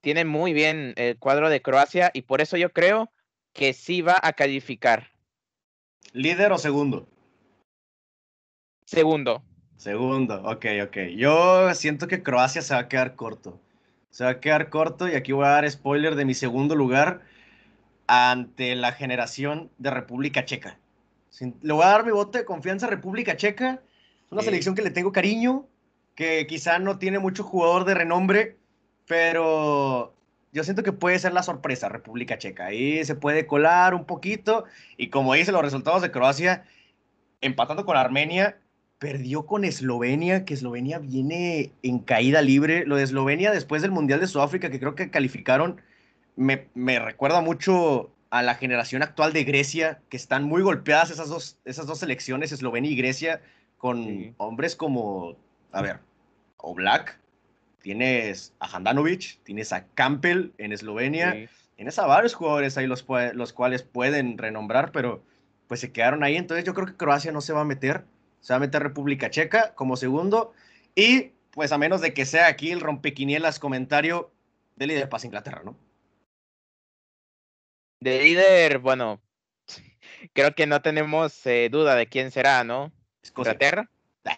tienen 0.00 0.28
muy 0.28 0.52
bien 0.52 0.92
el 0.96 1.18
cuadro 1.18 1.48
de 1.48 1.62
Croacia 1.62 2.10
y 2.14 2.22
por 2.22 2.40
eso 2.40 2.56
yo 2.56 2.72
creo 2.72 3.10
que 3.52 3.72
sí 3.72 4.02
va 4.02 4.16
a 4.22 4.32
calificar. 4.34 5.10
¿Líder 6.12 6.52
o 6.52 6.58
segundo? 6.58 7.08
Segundo. 8.84 9.42
Segundo, 9.84 10.40
ok, 10.44 10.64
ok. 10.82 10.96
Yo 11.14 11.74
siento 11.74 12.08
que 12.08 12.22
Croacia 12.22 12.62
se 12.62 12.72
va 12.72 12.80
a 12.80 12.88
quedar 12.88 13.16
corto. 13.16 13.60
Se 14.08 14.24
va 14.24 14.30
a 14.30 14.40
quedar 14.40 14.70
corto 14.70 15.08
y 15.08 15.14
aquí 15.14 15.32
voy 15.32 15.44
a 15.44 15.50
dar 15.50 15.70
spoiler 15.70 16.14
de 16.14 16.24
mi 16.24 16.32
segundo 16.32 16.74
lugar 16.74 17.20
ante 18.06 18.76
la 18.76 18.92
generación 18.92 19.70
de 19.76 19.90
República 19.90 20.46
Checa. 20.46 20.78
Le 21.60 21.74
voy 21.74 21.82
a 21.82 21.88
dar 21.88 22.06
mi 22.06 22.12
voto 22.12 22.38
de 22.38 22.46
confianza 22.46 22.86
a 22.86 22.88
República 22.88 23.36
Checa. 23.36 23.82
Es 24.24 24.32
una 24.32 24.40
selección 24.40 24.74
que 24.74 24.80
le 24.80 24.90
tengo 24.90 25.12
cariño, 25.12 25.66
que 26.14 26.46
quizá 26.46 26.78
no 26.78 26.98
tiene 26.98 27.18
mucho 27.18 27.44
jugador 27.44 27.84
de 27.84 27.92
renombre, 27.92 28.56
pero 29.06 30.14
yo 30.54 30.64
siento 30.64 30.82
que 30.82 30.92
puede 30.92 31.18
ser 31.18 31.34
la 31.34 31.42
sorpresa 31.42 31.90
República 31.90 32.38
Checa. 32.38 32.64
Ahí 32.64 33.04
se 33.04 33.16
puede 33.16 33.46
colar 33.46 33.92
un 33.94 34.06
poquito 34.06 34.64
y 34.96 35.10
como 35.10 35.34
dice 35.34 35.52
los 35.52 35.60
resultados 35.60 36.00
de 36.00 36.10
Croacia, 36.10 36.64
empatando 37.42 37.84
con 37.84 37.98
Armenia, 37.98 38.58
perdió 39.04 39.44
con 39.44 39.66
Eslovenia, 39.66 40.46
que 40.46 40.54
Eslovenia 40.54 40.98
viene 40.98 41.72
en 41.82 41.98
caída 41.98 42.40
libre. 42.40 42.86
Lo 42.86 42.96
de 42.96 43.02
Eslovenia 43.02 43.52
después 43.52 43.82
del 43.82 43.90
Mundial 43.90 44.18
de 44.18 44.26
Sudáfrica, 44.26 44.70
que 44.70 44.80
creo 44.80 44.94
que 44.94 45.10
calificaron, 45.10 45.82
me, 46.36 46.68
recuerda 46.98 47.42
mucho 47.42 48.10
a 48.30 48.42
la 48.42 48.54
generación 48.54 49.02
actual 49.02 49.34
de 49.34 49.44
Grecia, 49.44 50.00
que 50.08 50.16
están 50.16 50.44
muy 50.44 50.62
golpeadas 50.62 51.10
esas 51.10 51.28
dos, 51.28 51.58
esas 51.66 51.86
dos 51.86 51.98
selecciones, 51.98 52.50
Eslovenia 52.50 52.90
y 52.90 52.96
Grecia, 52.96 53.42
con 53.76 54.34
hombres 54.38 54.74
como, 54.74 55.36
a 55.70 55.82
ver, 55.82 55.98
Oblak, 56.56 57.20
tienes 57.82 58.54
a 58.58 58.74
Handanovic, 58.74 59.38
tienes 59.42 59.74
a 59.74 59.84
Campbell 59.88 60.52
en 60.56 60.72
Eslovenia, 60.72 61.46
tienes 61.76 61.98
a 61.98 62.06
varios 62.06 62.32
jugadores 62.32 62.78
ahí 62.78 62.86
los, 62.86 63.04
los 63.34 63.52
cuales 63.52 63.82
pueden 63.82 64.38
renombrar, 64.38 64.92
pero 64.92 65.22
pues 65.68 65.80
se 65.80 65.92
quedaron 65.92 66.24
ahí. 66.24 66.36
Entonces 66.36 66.64
yo 66.64 66.72
creo 66.72 66.86
que 66.86 66.96
Croacia 66.96 67.32
no 67.32 67.42
se 67.42 67.52
va 67.52 67.60
a 67.60 67.66
meter 67.66 68.06
se 68.44 68.52
va 68.52 68.58
a 68.58 68.60
meter 68.60 68.82
República 68.82 69.30
Checa 69.30 69.74
como 69.74 69.96
segundo. 69.96 70.52
Y 70.94 71.32
pues 71.50 71.72
a 71.72 71.78
menos 71.78 72.02
de 72.02 72.12
que 72.12 72.26
sea 72.26 72.46
aquí 72.46 72.72
el 72.72 72.82
rompequinielas 72.82 73.58
comentario 73.58 74.32
de 74.76 74.86
líder 74.86 75.08
pasa 75.08 75.26
Inglaterra, 75.26 75.62
¿no? 75.64 75.78
De 78.00 78.22
líder, 78.22 78.80
bueno, 78.80 79.22
creo 80.34 80.54
que 80.54 80.66
no 80.66 80.82
tenemos 80.82 81.46
eh, 81.46 81.70
duda 81.72 81.94
de 81.94 82.06
quién 82.06 82.30
será, 82.30 82.64
¿no? 82.64 82.92
¿Inglaterra? 83.34 83.88
Ah, 84.26 84.36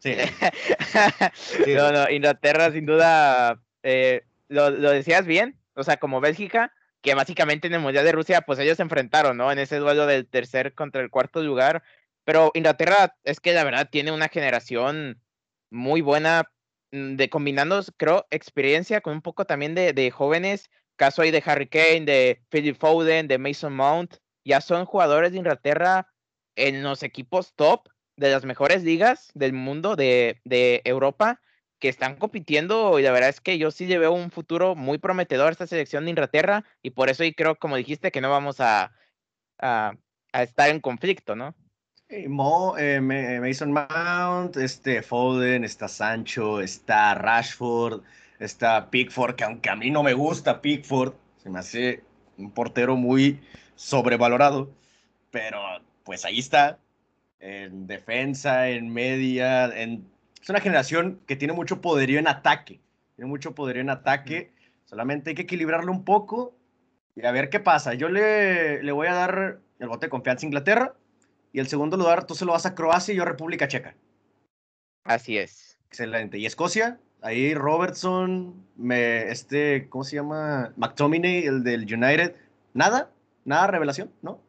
sí. 0.00 0.14
no, 1.74 1.92
no, 1.92 2.10
Inglaterra 2.10 2.70
sin 2.72 2.84
duda, 2.84 3.58
eh, 3.82 4.26
lo, 4.48 4.68
lo, 4.68 4.90
decías 4.90 5.24
bien, 5.24 5.58
o 5.72 5.82
sea, 5.82 5.96
como 5.96 6.20
Bélgica, 6.20 6.74
que 7.00 7.14
básicamente 7.14 7.68
en 7.68 7.74
el 7.74 7.80
Mundial 7.80 8.04
de 8.04 8.12
Rusia, 8.12 8.42
pues 8.42 8.58
ellos 8.58 8.76
se 8.76 8.82
enfrentaron, 8.82 9.38
¿no? 9.38 9.50
En 9.50 9.58
ese 9.58 9.78
duelo 9.78 10.04
del 10.04 10.26
tercer 10.26 10.74
contra 10.74 11.00
el 11.00 11.08
cuarto 11.08 11.42
lugar, 11.42 11.82
pero 12.26 12.50
Inglaterra 12.54 13.14
es 13.22 13.38
que 13.38 13.54
la 13.54 13.62
verdad 13.62 13.88
tiene 13.88 14.10
una 14.10 14.28
generación 14.28 15.22
muy 15.70 16.00
buena 16.00 16.50
mm, 16.90 17.14
de 17.14 17.30
combinando, 17.30 17.80
creo, 17.96 18.26
experiencia 18.30 19.00
con 19.00 19.14
un 19.14 19.22
poco 19.22 19.44
también 19.44 19.76
de, 19.76 19.92
de 19.92 20.10
jóvenes. 20.10 20.68
Caso 20.96 21.22
ahí 21.22 21.30
de 21.30 21.42
Harry 21.46 21.68
Kane, 21.68 22.00
de 22.04 22.42
Philip 22.50 22.76
Foden, 22.76 23.28
de 23.28 23.38
Mason 23.38 23.74
Mount. 23.76 24.16
Ya 24.44 24.60
son 24.60 24.86
jugadores 24.86 25.30
de 25.32 25.38
Inglaterra 25.38 26.08
en 26.56 26.82
los 26.82 27.04
equipos 27.04 27.54
top 27.54 27.88
de 28.16 28.30
las 28.30 28.44
mejores 28.44 28.82
ligas 28.82 29.30
del 29.34 29.52
mundo, 29.52 29.94
de, 29.94 30.40
de 30.44 30.82
Europa, 30.84 31.40
que 31.78 31.88
están 31.88 32.16
compitiendo 32.16 32.98
y 32.98 33.02
la 33.02 33.12
verdad 33.12 33.28
es 33.28 33.40
que 33.40 33.58
yo 33.58 33.70
sí 33.70 33.86
le 33.86 33.98
veo 33.98 34.12
un 34.12 34.32
futuro 34.32 34.74
muy 34.74 34.98
prometedor 34.98 35.48
a 35.48 35.52
esta 35.52 35.66
selección 35.68 36.04
de 36.04 36.10
Inglaterra 36.10 36.64
y 36.82 36.90
por 36.90 37.08
eso 37.08 37.22
y 37.22 37.34
creo, 37.34 37.56
como 37.56 37.76
dijiste, 37.76 38.10
que 38.10 38.20
no 38.20 38.30
vamos 38.30 38.60
a, 38.60 38.92
a, 39.58 39.94
a 40.32 40.42
estar 40.42 40.70
en 40.70 40.80
conflicto, 40.80 41.36
¿no? 41.36 41.54
Mo, 42.28 42.78
eh, 42.78 43.00
Mason 43.00 43.72
Mount, 43.72 44.56
este 44.58 45.02
Foden, 45.02 45.64
está 45.64 45.88
Sancho, 45.88 46.60
está 46.60 47.14
Rashford, 47.14 48.02
está 48.38 48.90
Pickford, 48.90 49.34
que 49.34 49.42
aunque 49.42 49.70
a 49.70 49.74
mí 49.74 49.90
no 49.90 50.04
me 50.04 50.14
gusta 50.14 50.62
Pickford, 50.62 51.14
se 51.36 51.50
me 51.50 51.58
hace 51.58 52.04
un 52.38 52.52
portero 52.52 52.94
muy 52.94 53.40
sobrevalorado, 53.74 54.70
pero 55.32 55.58
pues 56.04 56.24
ahí 56.24 56.38
está, 56.38 56.78
en 57.40 57.88
defensa, 57.88 58.68
en 58.68 58.92
media, 58.92 59.66
en... 59.76 60.08
es 60.40 60.48
una 60.48 60.60
generación 60.60 61.20
que 61.26 61.34
tiene 61.34 61.54
mucho 61.54 61.80
poderío 61.80 62.20
en 62.20 62.28
ataque, 62.28 62.80
tiene 63.16 63.28
mucho 63.28 63.52
poderío 63.56 63.82
en 63.82 63.90
ataque, 63.90 64.52
solamente 64.84 65.30
hay 65.30 65.34
que 65.34 65.42
equilibrarlo 65.42 65.90
un 65.90 66.04
poco 66.04 66.54
y 67.16 67.26
a 67.26 67.32
ver 67.32 67.50
qué 67.50 67.58
pasa. 67.58 67.94
Yo 67.94 68.08
le, 68.08 68.80
le 68.80 68.92
voy 68.92 69.08
a 69.08 69.14
dar 69.14 69.58
el 69.80 69.88
bote 69.88 70.06
de 70.06 70.10
confianza 70.10 70.46
a 70.46 70.48
Inglaterra 70.48 70.94
y 71.52 71.60
el 71.60 71.68
segundo 71.68 71.96
lugar 71.96 72.26
tú 72.26 72.34
se 72.34 72.44
lo 72.44 72.52
vas 72.52 72.66
a 72.66 72.74
Croacia 72.74 73.12
y 73.12 73.16
yo 73.16 73.22
a 73.22 73.26
República 73.26 73.68
Checa. 73.68 73.94
Así 75.04 75.38
es. 75.38 75.78
Excelente. 75.86 76.38
¿Y 76.38 76.46
Escocia? 76.46 77.00
Ahí 77.22 77.54
Robertson, 77.54 78.66
me, 78.76 79.30
este, 79.30 79.88
¿cómo 79.88 80.04
se 80.04 80.16
llama? 80.16 80.72
McTominay, 80.76 81.46
el 81.46 81.62
del 81.62 81.82
United. 81.82 82.34
¿Nada? 82.74 83.10
¿Nada 83.44 83.68
revelación? 83.68 84.12
¿No? 84.22 84.40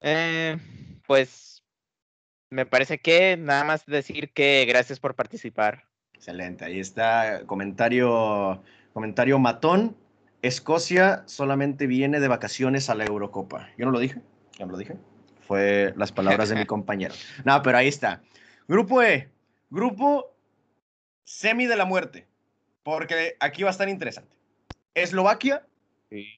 Eh, 0.00 0.58
pues 1.06 1.62
me 2.50 2.66
parece 2.66 2.98
que 2.98 3.36
nada 3.36 3.64
más 3.64 3.86
decir 3.86 4.32
que 4.32 4.64
gracias 4.68 5.00
por 5.00 5.14
participar. 5.14 5.84
Excelente. 6.14 6.64
Ahí 6.64 6.78
está 6.78 7.46
comentario, 7.46 8.62
comentario 8.92 9.38
matón. 9.38 9.96
Escocia 10.42 11.22
solamente 11.26 11.86
viene 11.86 12.20
de 12.20 12.28
vacaciones 12.28 12.90
a 12.90 12.94
la 12.94 13.04
Eurocopa. 13.06 13.70
Yo 13.78 13.86
no 13.86 13.92
lo 13.92 13.98
dije, 13.98 14.20
ya 14.58 14.66
me 14.66 14.72
lo 14.72 14.78
dije 14.78 14.96
fue 15.46 15.94
las 15.96 16.12
palabras 16.12 16.48
de 16.48 16.56
mi 16.56 16.66
compañero. 16.74 17.14
No, 17.44 17.62
pero 17.62 17.78
ahí 17.78 17.88
está. 17.88 18.22
Grupo 18.68 19.02
E, 19.02 19.28
grupo 19.70 20.34
semi 21.24 21.66
de 21.66 21.76
la 21.76 21.84
muerte, 21.84 22.26
porque 22.82 23.36
aquí 23.40 23.62
va 23.62 23.70
a 23.70 23.72
estar 23.72 23.88
interesante. 23.88 24.36
Eslovaquia, 24.94 25.66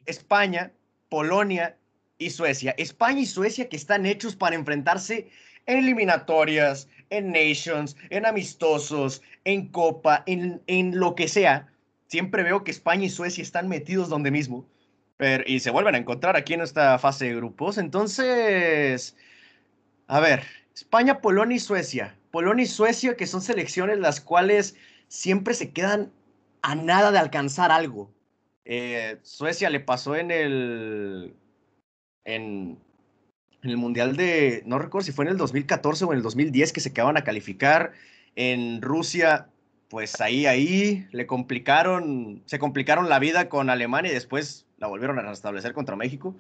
España, 0.07 0.73
Polonia 1.09 1.77
y 2.19 2.31
Suecia. 2.31 2.75
España 2.79 3.21
y 3.21 3.27
Suecia 3.27 3.69
que 3.69 3.77
están 3.77 4.07
hechos 4.07 4.37
para 4.37 4.57
enfrentarse 4.57 5.29
en 5.67 5.79
eliminatorias, 5.79 6.89
en 7.11 7.33
Nations, 7.33 7.97
en 8.11 8.27
amistosos, 8.27 9.23
en 9.45 9.69
Copa, 9.69 10.23
en, 10.27 10.63
en 10.67 10.99
lo 10.99 11.15
que 11.15 11.29
sea. 11.29 11.69
Siempre 12.07 12.43
veo 12.43 12.65
que 12.65 12.71
España 12.71 13.05
y 13.05 13.11
Suecia 13.11 13.43
están 13.43 13.69
metidos 13.69 14.09
donde 14.09 14.31
mismo 14.31 14.67
y 15.47 15.61
se 15.61 15.71
vuelven 15.71 15.95
a 15.95 15.99
encontrar 15.99 16.37
aquí 16.37 16.55
en 16.55 16.61
esta 16.61 16.99
fase 16.99 17.27
de 17.27 17.37
grupos. 17.37 17.79
Entonces, 17.79 19.17
a 20.07 20.21
ver, 20.21 20.45
España, 20.75 21.21
Polonia 21.21 21.57
y 21.57 21.61
Suecia. 21.61 22.17
Polonia 22.31 22.65
y 22.65 22.69
Suecia, 22.69 23.17
que 23.17 23.27
son 23.27 23.41
selecciones 23.41 23.99
las 23.99 24.21
cuales 24.21 24.77
siempre 25.09 25.55
se 25.55 25.73
quedan 25.73 26.13
a 26.63 26.75
nada 26.75 27.11
de 27.11 27.19
alcanzar 27.19 27.71
algo. 27.73 28.11
Eh, 28.65 29.19
Suecia 29.23 29.71
le 29.71 29.81
pasó 29.81 30.15
en 30.15 30.31
el, 30.31 31.35
en, 32.25 32.79
el 33.63 33.77
Mundial 33.77 34.17
de, 34.17 34.63
no 34.67 34.79
recuerdo 34.79 35.07
si 35.07 35.13
fue 35.13 35.25
en 35.25 35.33
el 35.33 35.37
2014 35.39 36.05
o 36.05 36.13
en 36.13 36.19
el 36.19 36.23
2010 36.23 36.73
que 36.73 36.81
se 36.81 36.93
quedaban 36.93 37.17
a 37.17 37.25
calificar. 37.25 37.93
En 38.37 38.83
Rusia, 38.83 39.49
pues 39.89 40.21
ahí, 40.21 40.47
ahí 40.47 41.09
le 41.13 41.27
complicaron, 41.27 42.43
se 42.47 42.59
complicaron 42.59 43.09
la 43.09 43.19
vida 43.19 43.49
con 43.49 43.71
Alemania 43.71 44.11
y 44.11 44.15
después 44.15 44.67
la 44.77 44.87
volvieron 44.87 45.19
a 45.19 45.23
restablecer 45.23 45.73
contra 45.73 45.97
México. 45.97 46.37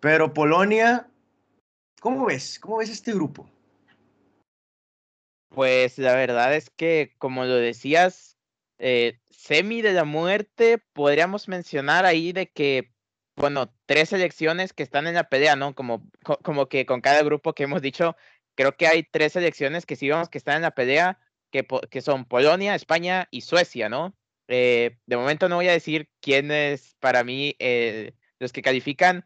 Pero 0.00 0.32
Polonia, 0.32 1.08
¿cómo 2.00 2.26
ves? 2.26 2.58
¿Cómo 2.58 2.78
ves 2.78 2.90
este 2.90 3.12
grupo? 3.12 3.48
Pues 5.50 5.98
la 5.98 6.14
verdad 6.14 6.54
es 6.54 6.70
que, 6.70 7.14
como 7.18 7.44
lo 7.44 7.56
decías, 7.56 8.38
eh, 8.78 9.18
semi 9.30 9.82
de 9.82 9.92
la 9.92 10.04
muerte, 10.04 10.78
podríamos 10.92 11.48
mencionar 11.48 12.06
ahí 12.06 12.32
de 12.32 12.48
que, 12.50 12.92
bueno, 13.36 13.74
tres 13.86 14.10
selecciones 14.10 14.72
que 14.72 14.82
están 14.82 15.06
en 15.06 15.14
la 15.14 15.28
pelea, 15.28 15.56
¿no? 15.56 15.74
Como, 15.74 16.08
como 16.42 16.68
que 16.68 16.86
con 16.86 17.00
cada 17.00 17.22
grupo 17.22 17.54
que 17.54 17.64
hemos 17.64 17.82
dicho, 17.82 18.16
creo 18.54 18.76
que 18.76 18.86
hay 18.86 19.02
tres 19.02 19.32
selecciones 19.32 19.84
que 19.84 19.96
sí 19.96 20.08
vamos 20.08 20.28
que 20.28 20.38
están 20.38 20.56
en 20.56 20.62
la 20.62 20.72
pelea, 20.72 21.18
que, 21.50 22.00
son 22.00 22.24
Polonia, 22.24 22.74
España 22.74 23.28
y 23.30 23.42
Suecia, 23.42 23.88
¿no? 23.88 24.16
Eh, 24.48 24.98
de 25.06 25.16
momento 25.16 25.48
no 25.48 25.56
voy 25.56 25.68
a 25.68 25.72
decir 25.72 26.10
quiénes 26.20 26.96
para 27.00 27.24
mí 27.24 27.54
eh, 27.58 28.14
los 28.38 28.52
que 28.52 28.62
califican, 28.62 29.24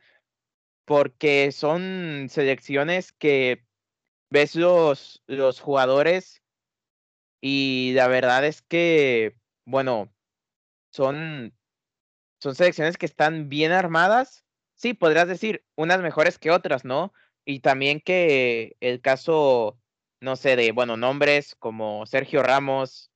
porque 0.84 1.52
son 1.52 2.28
selecciones 2.30 3.12
que 3.12 3.64
ves 4.30 4.56
los, 4.56 5.22
los 5.26 5.60
jugadores 5.60 6.42
y 7.42 7.92
la 7.94 8.06
verdad 8.06 8.46
es 8.46 8.62
que, 8.62 9.36
bueno, 9.66 10.14
son, 10.92 11.52
son 12.40 12.54
selecciones 12.54 12.96
que 12.96 13.06
están 13.06 13.48
bien 13.48 13.72
armadas. 13.72 14.44
Sí, 14.74 14.94
podrías 14.94 15.28
decir, 15.28 15.64
unas 15.76 16.00
mejores 16.00 16.38
que 16.38 16.52
otras, 16.52 16.84
¿no? 16.84 17.12
Y 17.44 17.60
también 17.60 18.00
que 18.00 18.76
el 18.80 19.00
caso, 19.00 19.80
no 20.22 20.36
sé, 20.36 20.54
de, 20.54 20.70
bueno, 20.70 20.96
nombres 20.96 21.56
como 21.56 22.06
Sergio 22.06 22.44
Ramos, 22.44 23.10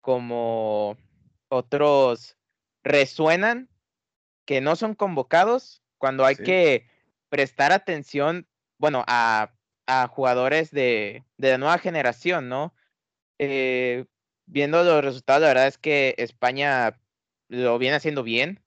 como 0.00 0.96
otros 1.48 2.36
resuenan 2.84 3.68
que 4.46 4.60
no 4.60 4.76
son 4.76 4.94
convocados 4.94 5.82
cuando 5.98 6.24
hay 6.24 6.36
que 6.36 6.88
prestar 7.28 7.72
atención, 7.72 8.48
bueno, 8.78 9.04
a, 9.08 9.52
a 9.86 10.06
jugadores 10.06 10.70
de, 10.70 11.24
de, 11.36 11.50
la 11.50 11.58
nueva 11.58 11.78
generación, 11.78 12.48
¿no? 12.48 12.74
Eh, 13.38 14.06
viendo 14.46 14.84
los 14.84 15.04
resultados, 15.04 15.42
la 15.42 15.48
verdad 15.48 15.66
es 15.66 15.78
que 15.78 16.14
España 16.16 17.00
lo 17.48 17.76
viene 17.78 17.96
haciendo 17.96 18.22
bien. 18.22 18.62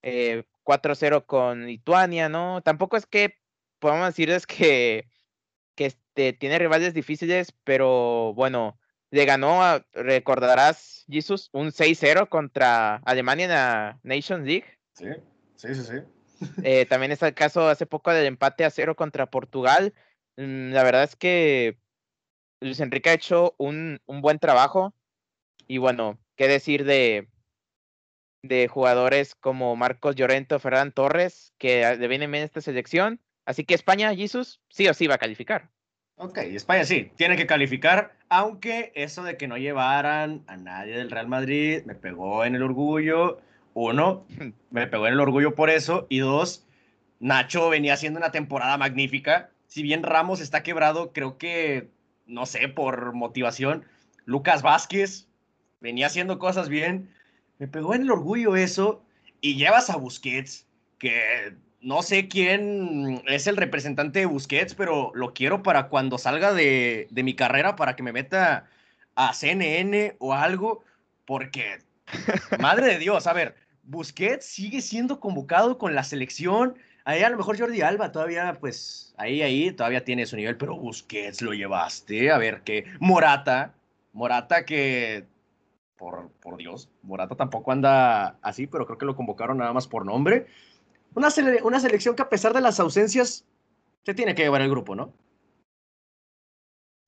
Eh, 0.00 0.44
4-0 0.64 1.26
con 1.26 1.66
Lituania, 1.66 2.30
¿no? 2.30 2.62
Tampoco 2.62 2.96
es 2.96 3.04
que 3.04 3.36
podemos 3.80 4.06
decirles 4.06 4.46
que 4.46 5.11
este, 6.14 6.34
tiene 6.34 6.58
rivales 6.58 6.92
difíciles, 6.92 7.54
pero 7.64 8.34
bueno, 8.34 8.78
le 9.10 9.24
ganó, 9.24 9.62
a, 9.62 9.86
recordarás, 9.92 11.06
Jesus, 11.08 11.48
un 11.52 11.72
6-0 11.72 12.28
contra 12.28 12.96
Alemania 12.96 13.44
en 13.46 13.50
la 13.50 14.00
Nations 14.02 14.46
League. 14.46 14.66
Sí, 14.92 15.06
sí, 15.56 15.74
sí, 15.74 15.82
sí. 15.82 15.96
Eh, 16.64 16.84
también 16.86 17.12
está 17.12 17.28
el 17.28 17.34
caso 17.34 17.66
hace 17.66 17.86
poco 17.86 18.12
del 18.12 18.26
empate 18.26 18.64
a 18.64 18.70
cero 18.70 18.94
contra 18.94 19.30
Portugal. 19.30 19.94
Mm, 20.36 20.72
la 20.72 20.82
verdad 20.82 21.04
es 21.04 21.16
que 21.16 21.78
Luis 22.60 22.80
Enrique 22.80 23.10
ha 23.10 23.14
hecho 23.14 23.54
un, 23.58 24.02
un 24.06 24.20
buen 24.20 24.38
trabajo. 24.38 24.92
Y 25.66 25.78
bueno, 25.78 26.18
qué 26.36 26.48
decir 26.48 26.84
de, 26.84 27.28
de 28.42 28.68
jugadores 28.68 29.34
como 29.34 29.76
Marcos 29.76 30.16
Llorento, 30.16 30.58
Ferran 30.58 30.92
Torres, 30.92 31.54
que 31.58 31.96
le 31.96 32.08
vienen 32.08 32.32
bien 32.32 32.44
esta 32.44 32.60
selección. 32.60 33.20
Así 33.46 33.64
que 33.64 33.74
España, 33.74 34.14
Jesus, 34.14 34.60
sí 34.68 34.88
o 34.88 34.94
sí 34.94 35.06
va 35.06 35.14
a 35.14 35.18
calificar. 35.18 35.70
Ok, 36.16 36.38
España 36.38 36.84
sí, 36.84 37.10
tiene 37.16 37.36
que 37.36 37.46
calificar, 37.46 38.16
aunque 38.28 38.92
eso 38.94 39.24
de 39.24 39.36
que 39.36 39.48
no 39.48 39.56
llevaran 39.58 40.44
a 40.46 40.56
nadie 40.56 40.96
del 40.96 41.10
Real 41.10 41.26
Madrid 41.26 41.82
me 41.84 41.94
pegó 41.94 42.44
en 42.44 42.54
el 42.54 42.62
orgullo. 42.62 43.40
Uno, 43.74 44.26
me 44.70 44.86
pegó 44.86 45.06
en 45.06 45.14
el 45.14 45.20
orgullo 45.20 45.54
por 45.54 45.70
eso. 45.70 46.06
Y 46.08 46.18
dos, 46.18 46.66
Nacho 47.20 47.68
venía 47.68 47.94
haciendo 47.94 48.18
una 48.18 48.30
temporada 48.30 48.76
magnífica. 48.78 49.50
Si 49.66 49.82
bien 49.82 50.02
Ramos 50.02 50.40
está 50.40 50.62
quebrado, 50.62 51.12
creo 51.12 51.38
que, 51.38 51.88
no 52.26 52.46
sé, 52.46 52.68
por 52.68 53.14
motivación, 53.14 53.84
Lucas 54.24 54.62
Vázquez 54.62 55.28
venía 55.80 56.06
haciendo 56.06 56.38
cosas 56.38 56.68
bien. 56.68 57.12
Me 57.58 57.68
pegó 57.68 57.94
en 57.94 58.02
el 58.02 58.10
orgullo 58.10 58.56
eso. 58.56 59.02
Y 59.40 59.56
llevas 59.56 59.90
a 59.90 59.96
Busquets, 59.96 60.66
que 60.98 61.54
no 61.82 62.02
sé 62.02 62.28
quién 62.28 63.22
es 63.26 63.46
el 63.46 63.56
representante 63.56 64.20
de 64.20 64.26
Busquets, 64.26 64.74
pero 64.74 65.10
lo 65.14 65.34
quiero 65.34 65.62
para 65.62 65.88
cuando 65.88 66.16
salga 66.16 66.54
de, 66.54 67.08
de, 67.10 67.22
mi 67.22 67.34
carrera, 67.34 67.76
para 67.76 67.96
que 67.96 68.02
me 68.02 68.12
meta 68.12 68.68
a 69.16 69.34
CNN 69.34 70.16
o 70.18 70.32
algo, 70.32 70.84
porque, 71.24 71.78
madre 72.60 72.86
de 72.86 72.98
Dios, 72.98 73.26
a 73.26 73.32
ver, 73.32 73.56
Busquets 73.82 74.46
sigue 74.46 74.80
siendo 74.80 75.18
convocado 75.18 75.76
con 75.76 75.94
la 75.94 76.04
selección. 76.04 76.76
Ahí 77.04 77.22
a 77.22 77.30
lo 77.30 77.36
mejor 77.36 77.58
Jordi 77.58 77.82
Alba 77.82 78.12
todavía, 78.12 78.56
pues, 78.60 79.12
ahí, 79.16 79.42
ahí, 79.42 79.72
todavía 79.72 80.04
tiene 80.04 80.24
su 80.26 80.36
nivel, 80.36 80.56
pero 80.56 80.76
Busquets 80.76 81.42
lo 81.42 81.52
llevaste. 81.52 82.30
A 82.30 82.38
ver, 82.38 82.62
que 82.62 82.84
Morata, 83.00 83.74
Morata 84.12 84.64
que, 84.64 85.24
por, 85.96 86.30
por 86.40 86.56
Dios, 86.58 86.88
Morata 87.02 87.34
tampoco 87.34 87.72
anda 87.72 88.38
así, 88.40 88.68
pero 88.68 88.86
creo 88.86 88.98
que 88.98 89.06
lo 89.06 89.16
convocaron 89.16 89.58
nada 89.58 89.72
más 89.72 89.88
por 89.88 90.06
nombre. 90.06 90.46
Una, 91.14 91.30
sele 91.30 91.62
una 91.62 91.80
selección 91.80 92.16
que 92.16 92.22
a 92.22 92.28
pesar 92.28 92.52
de 92.54 92.60
las 92.60 92.80
ausencias, 92.80 93.44
se 94.04 94.14
tiene 94.14 94.34
que 94.34 94.42
llevar 94.42 94.62
el 94.62 94.70
grupo, 94.70 94.94
¿no? 94.94 95.12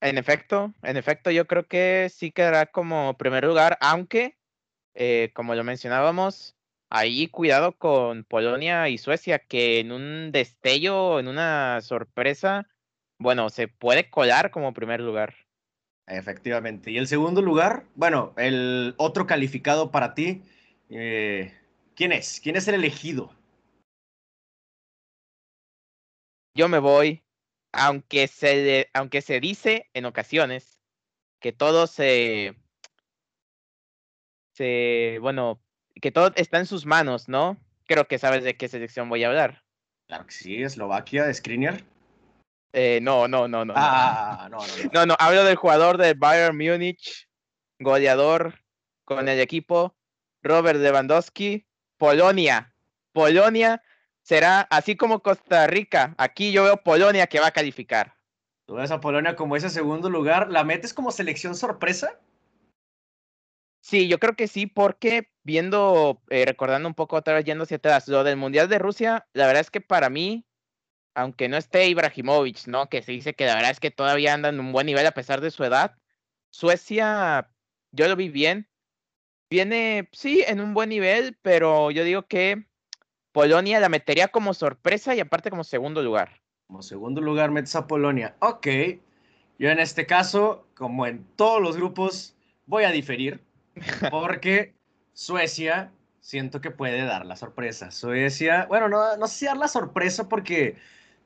En 0.01 0.19
efecto, 0.19 0.75
en 0.83 0.97
efecto, 0.97 1.31
yo 1.31 1.47
creo 1.47 1.67
que 1.67 2.11
sí 2.15 2.31
quedará 2.31 2.67
como 2.67 3.17
primer 3.17 3.45
lugar, 3.45 3.79
aunque, 3.81 4.37
eh, 4.95 5.31
como 5.35 5.55
lo 5.55 5.65
mencionábamos, 5.65 6.55
ahí 6.91 7.29
cuidado 7.29 7.73
con 7.79 8.25
Polonia 8.25 8.89
y 8.91 8.99
Suecia, 8.99 9.39
que 9.39 9.81
en 9.81 9.93
un 9.93 10.31
destello, 10.31 11.19
en 11.19 11.29
una 11.29 11.81
sorpresa, 11.81 12.69
bueno, 13.19 13.49
se 13.49 13.67
puede 13.69 14.11
colar 14.11 14.51
como 14.51 14.75
primer 14.75 15.01
lugar. 15.01 15.35
Efectivamente. 16.07 16.91
Y 16.91 16.99
el 16.99 17.07
segundo 17.07 17.41
lugar, 17.41 17.85
bueno, 17.95 18.35
el 18.37 18.95
otro 18.99 19.27
calificado 19.27 19.91
para 19.91 20.15
ti, 20.15 20.43
eh, 20.91 21.55
¿quién 21.97 22.13
es? 22.13 22.41
¿Quién 22.43 22.57
es 22.57 22.69
el 22.69 22.75
elegido? 22.75 23.33
Yo 26.55 26.69
me 26.69 26.79
voy, 26.79 27.25
aunque 27.73 28.29
se, 28.29 28.91
aunque 28.95 29.23
se 29.23 29.41
dice 29.41 29.91
en 29.93 30.05
ocasiones 30.05 30.81
que 31.41 31.53
todo 31.53 31.87
se, 31.87 32.57
se, 34.53 35.19
bueno, 35.21 35.61
que 36.01 36.13
todo 36.13 36.33
está 36.37 36.59
en 36.59 36.67
sus 36.67 36.87
manos, 36.87 37.29
¿no? 37.29 37.59
Creo 37.87 38.07
que 38.07 38.19
sabes 38.19 38.45
de 38.45 38.57
qué 38.57 38.69
selección 38.69 39.09
voy 39.09 39.25
a 39.25 39.29
hablar. 39.29 39.63
Claro 40.07 40.27
que 40.27 40.33
sí, 40.33 40.63
Eslovaquia, 40.63 41.25
de 41.25 41.35
Skriniar. 41.35 41.85
Eh, 42.73 42.99
no, 43.03 43.29
no, 43.29 43.47
no, 43.47 43.65
no. 43.65 43.75
Ah, 43.77 44.49
no, 44.51 44.59
no, 44.59 44.67
no. 44.67 44.91
No, 44.93 45.07
no, 45.07 45.17
hablo 45.19 45.45
del 45.45 45.57
jugador 45.57 45.99
del 45.99 46.15
Bayern 46.17 46.57
Múnich, 46.57 47.29
goleador 47.79 48.61
con 49.05 49.29
el 49.29 49.39
equipo, 49.41 49.97
Robert 50.43 50.79
Lewandowski, 50.79 51.67
Polonia. 51.99 52.75
Polonia 53.13 53.81
será 54.25 54.63
así 54.63 54.97
como 54.97 55.21
Costa 55.21 55.67
Rica. 55.69 56.15
Aquí 56.19 56.51
yo 56.51 56.65
veo 56.65 56.83
Polonia 56.83 57.29
que 57.29 57.39
va 57.39 57.49
a 57.49 57.53
calificar. 57.53 58.17
¿Tú 58.67 58.75
ves 58.75 58.91
a 58.91 59.01
Polonia 59.01 59.37
como 59.37 59.55
ese 59.57 59.71
segundo 59.71 60.11
lugar? 60.11 60.51
¿La 60.51 60.65
metes 60.65 60.95
como 60.95 61.13
selección 61.13 61.55
sorpresa? 61.55 62.19
Sí, 63.81 64.09
yo 64.09 64.19
creo 64.19 64.35
que 64.35 64.49
sí, 64.49 64.67
porque 64.67 65.31
viendo, 65.43 66.23
eh, 66.31 66.47
recordando 66.47 66.89
un 66.89 66.95
poco 66.95 67.17
otra 67.17 67.35
vez 67.35 67.45
yendo 67.45 67.65
hacia 67.65 67.77
atrás, 67.77 68.09
lo 68.09 68.25
del 68.25 68.39
Mundial 68.39 68.69
de 68.71 68.79
Rusia, 68.79 69.29
la 69.35 69.47
verdad 69.47 69.61
es 69.61 69.71
que 69.71 69.83
para 69.83 70.09
mí, 70.09 70.47
aunque 71.15 71.51
no 71.51 71.59
esté 71.59 71.87
Ibrahimovic, 71.89 72.67
¿no? 72.67 72.89
Que 72.89 73.03
se 73.03 73.13
dice 73.13 73.35
que 73.35 73.45
la 73.45 73.55
verdad 73.55 73.73
es 73.73 73.81
que 73.81 73.91
todavía 73.91 74.33
anda 74.33 74.49
en 74.49 74.59
un 74.59 74.73
buen 74.73 74.87
nivel 74.87 75.07
a 75.07 75.13
pesar 75.13 75.43
de 75.43 75.51
su 75.51 75.63
edad, 75.65 75.99
Suecia, 76.49 77.51
yo 77.93 78.09
lo 78.09 78.17
vi 78.17 78.31
bien. 78.31 78.71
Viene, 79.51 80.09
sí, 80.13 80.43
en 80.47 80.61
un 80.63 80.73
buen 80.73 80.89
nivel, 80.89 81.37
pero 81.43 81.91
yo 81.91 82.05
digo 82.05 82.27
que 82.27 82.65
Polonia 83.35 83.81
la 83.81 83.89
metería 83.89 84.29
como 84.29 84.55
sorpresa 84.55 85.13
y 85.17 85.19
aparte 85.19 85.51
como 85.51 85.65
segundo 85.65 86.05
lugar. 86.05 86.41
Como 86.69 86.83
segundo 86.83 87.21
lugar 87.21 87.51
metes 87.51 87.75
a 87.75 87.89
Polonia. 87.89 88.37
Ok. 88.39 88.69
Yo 89.59 89.71
en 89.71 89.81
este 89.81 90.07
caso, 90.07 90.69
como 90.75 91.05
en 91.05 91.25
todos 91.35 91.61
los 91.61 91.77
grupos, 91.77 92.37
voy 92.67 92.85
a 92.85 92.93
diferir. 92.93 93.43
Porque 94.13 94.73
Suecia 95.15 95.91
siento 96.21 96.61
que 96.61 96.71
puede 96.71 97.05
dar 97.05 97.27
la 97.27 97.35
sorpresa. 97.35 97.91
Suecia, 97.91 98.67
bueno, 98.67 98.89
no, 98.89 99.17
no 99.17 99.27
sé 99.27 99.39
si 99.41 99.47
dar 99.47 99.57
la 99.57 99.67
sorpresa 99.67 100.29
porque 100.29 100.77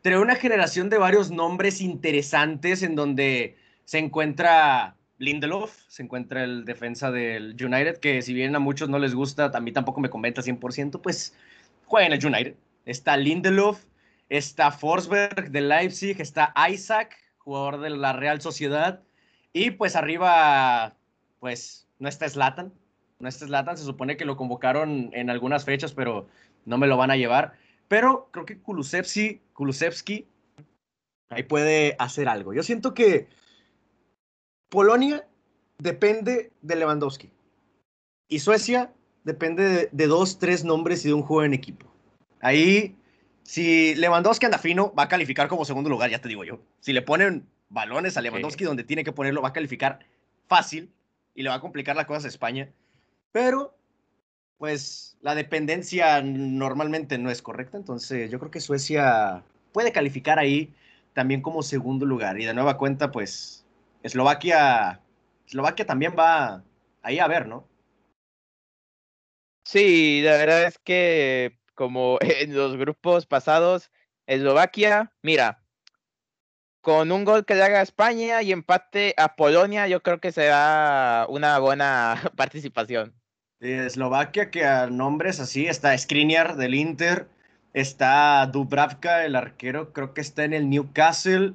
trae 0.00 0.18
una 0.18 0.34
generación 0.34 0.88
de 0.88 0.96
varios 0.96 1.30
nombres 1.30 1.82
interesantes 1.82 2.82
en 2.82 2.96
donde 2.96 3.58
se 3.84 3.98
encuentra 3.98 4.96
Lindelof, 5.18 5.76
se 5.88 6.04
encuentra 6.04 6.42
el 6.42 6.64
defensa 6.64 7.10
del 7.10 7.54
United, 7.62 7.98
que 7.98 8.22
si 8.22 8.32
bien 8.32 8.56
a 8.56 8.60
muchos 8.60 8.88
no 8.88 8.98
les 8.98 9.14
gusta, 9.14 9.52
a 9.52 9.60
mí 9.60 9.72
tampoco 9.72 10.00
me 10.00 10.08
convence 10.08 10.40
100%, 10.40 11.02
pues 11.02 11.34
juega 11.88 12.06
en 12.06 12.12
el 12.12 12.24
United. 12.24 12.54
Está 12.84 13.16
Lindelof, 13.16 13.84
está 14.28 14.70
Forsberg 14.70 15.50
de 15.50 15.60
Leipzig, 15.60 16.20
está 16.20 16.54
Isaac, 16.70 17.16
jugador 17.38 17.80
de 17.80 17.90
la 17.90 18.12
Real 18.12 18.40
Sociedad. 18.40 19.02
Y 19.52 19.72
pues 19.72 19.96
arriba, 19.96 20.96
pues 21.40 21.88
no 21.98 22.08
está 22.08 22.28
Slatan. 22.28 22.72
No 23.18 23.28
está 23.28 23.46
Slatan, 23.46 23.76
se 23.76 23.84
supone 23.84 24.16
que 24.16 24.24
lo 24.24 24.36
convocaron 24.36 25.10
en 25.12 25.28
algunas 25.30 25.64
fechas, 25.64 25.92
pero 25.92 26.28
no 26.64 26.78
me 26.78 26.86
lo 26.86 26.96
van 26.96 27.10
a 27.10 27.16
llevar. 27.16 27.54
Pero 27.88 28.28
creo 28.30 28.44
que 28.44 28.60
Kulusevski, 28.60 29.40
Kulusevski 29.54 30.28
ahí 31.30 31.42
puede 31.42 31.96
hacer 31.98 32.28
algo. 32.28 32.52
Yo 32.52 32.62
siento 32.62 32.94
que 32.94 33.28
Polonia 34.68 35.26
depende 35.78 36.52
de 36.60 36.76
Lewandowski. 36.76 37.32
Y 38.28 38.40
Suecia 38.40 38.92
depende 39.28 39.90
de, 39.92 40.06
dos, 40.06 40.38
tres 40.38 40.64
nombres 40.64 41.04
y 41.04 41.08
de 41.08 41.14
un 41.14 41.22
juego 41.22 41.44
en 41.44 41.52
equipo. 41.52 41.86
Ahí, 42.40 42.96
si 43.42 43.94
Lewandowski 43.94 44.46
anda 44.46 44.58
fino, 44.58 44.92
va 44.94 45.04
a 45.04 45.08
calificar 45.08 45.48
como 45.48 45.66
segundo 45.66 45.90
lugar, 45.90 46.10
ya 46.10 46.20
te 46.20 46.28
digo 46.28 46.44
yo. 46.44 46.60
Si 46.80 46.94
le 46.94 47.02
ponen 47.02 47.46
balones 47.68 48.16
a 48.16 48.22
Lewandowski 48.22 48.64
donde 48.64 48.84
tiene 48.84 49.04
que 49.04 49.12
ponerlo, 49.12 49.42
va 49.42 49.50
a 49.50 49.52
calificar 49.52 49.98
fácil 50.46 50.90
y 51.34 51.42
le 51.42 51.50
va 51.50 51.56
a 51.56 51.60
complicar 51.60 51.94
las 51.94 52.06
cosas 52.06 52.24
a 52.24 52.28
España. 52.28 52.70
Pero, 53.30 53.76
pues, 54.56 55.18
la 55.20 55.34
dependencia 55.34 56.22
normalmente 56.22 57.18
no 57.18 57.30
es 57.30 57.42
correcta. 57.42 57.76
Entonces, 57.76 58.30
yo 58.30 58.38
creo 58.38 58.50
que 58.50 58.60
Suecia 58.60 59.44
puede 59.72 59.92
calificar 59.92 60.38
ahí 60.38 60.72
también 61.12 61.42
como 61.42 61.62
segundo 61.62 62.06
lugar. 62.06 62.40
Y 62.40 62.46
de 62.46 62.54
nueva 62.54 62.78
cuenta, 62.78 63.10
pues 63.12 63.66
Eslovaquia, 64.02 65.02
Eslovaquia 65.46 65.84
también 65.84 66.14
va 66.18 66.62
ahí 67.02 67.18
a 67.18 67.28
ver, 67.28 67.46
¿no? 67.46 67.66
Sí, 69.70 70.22
la 70.22 70.32
verdad 70.38 70.64
es 70.64 70.78
que 70.78 71.58
como 71.74 72.16
en 72.22 72.54
los 72.54 72.78
grupos 72.78 73.26
pasados, 73.26 73.90
Eslovaquia, 74.26 75.12
mira, 75.22 75.62
con 76.80 77.12
un 77.12 77.26
gol 77.26 77.44
que 77.44 77.54
le 77.54 77.64
haga 77.64 77.80
a 77.80 77.82
España 77.82 78.40
y 78.40 78.50
empate 78.50 79.12
a 79.18 79.36
Polonia, 79.36 79.86
yo 79.86 80.02
creo 80.02 80.20
que 80.20 80.32
será 80.32 81.26
una 81.28 81.58
buena 81.58 82.18
participación. 82.36 83.14
Eslovaquia, 83.60 84.50
que 84.50 84.64
a 84.64 84.86
nombres 84.86 85.38
así, 85.38 85.66
está 85.66 85.96
Skriniar 85.98 86.56
del 86.56 86.74
Inter, 86.74 87.28
está 87.74 88.46
Dubravka, 88.46 89.26
el 89.26 89.36
arquero, 89.36 89.92
creo 89.92 90.14
que 90.14 90.22
está 90.22 90.44
en 90.44 90.54
el 90.54 90.70
Newcastle, 90.70 91.52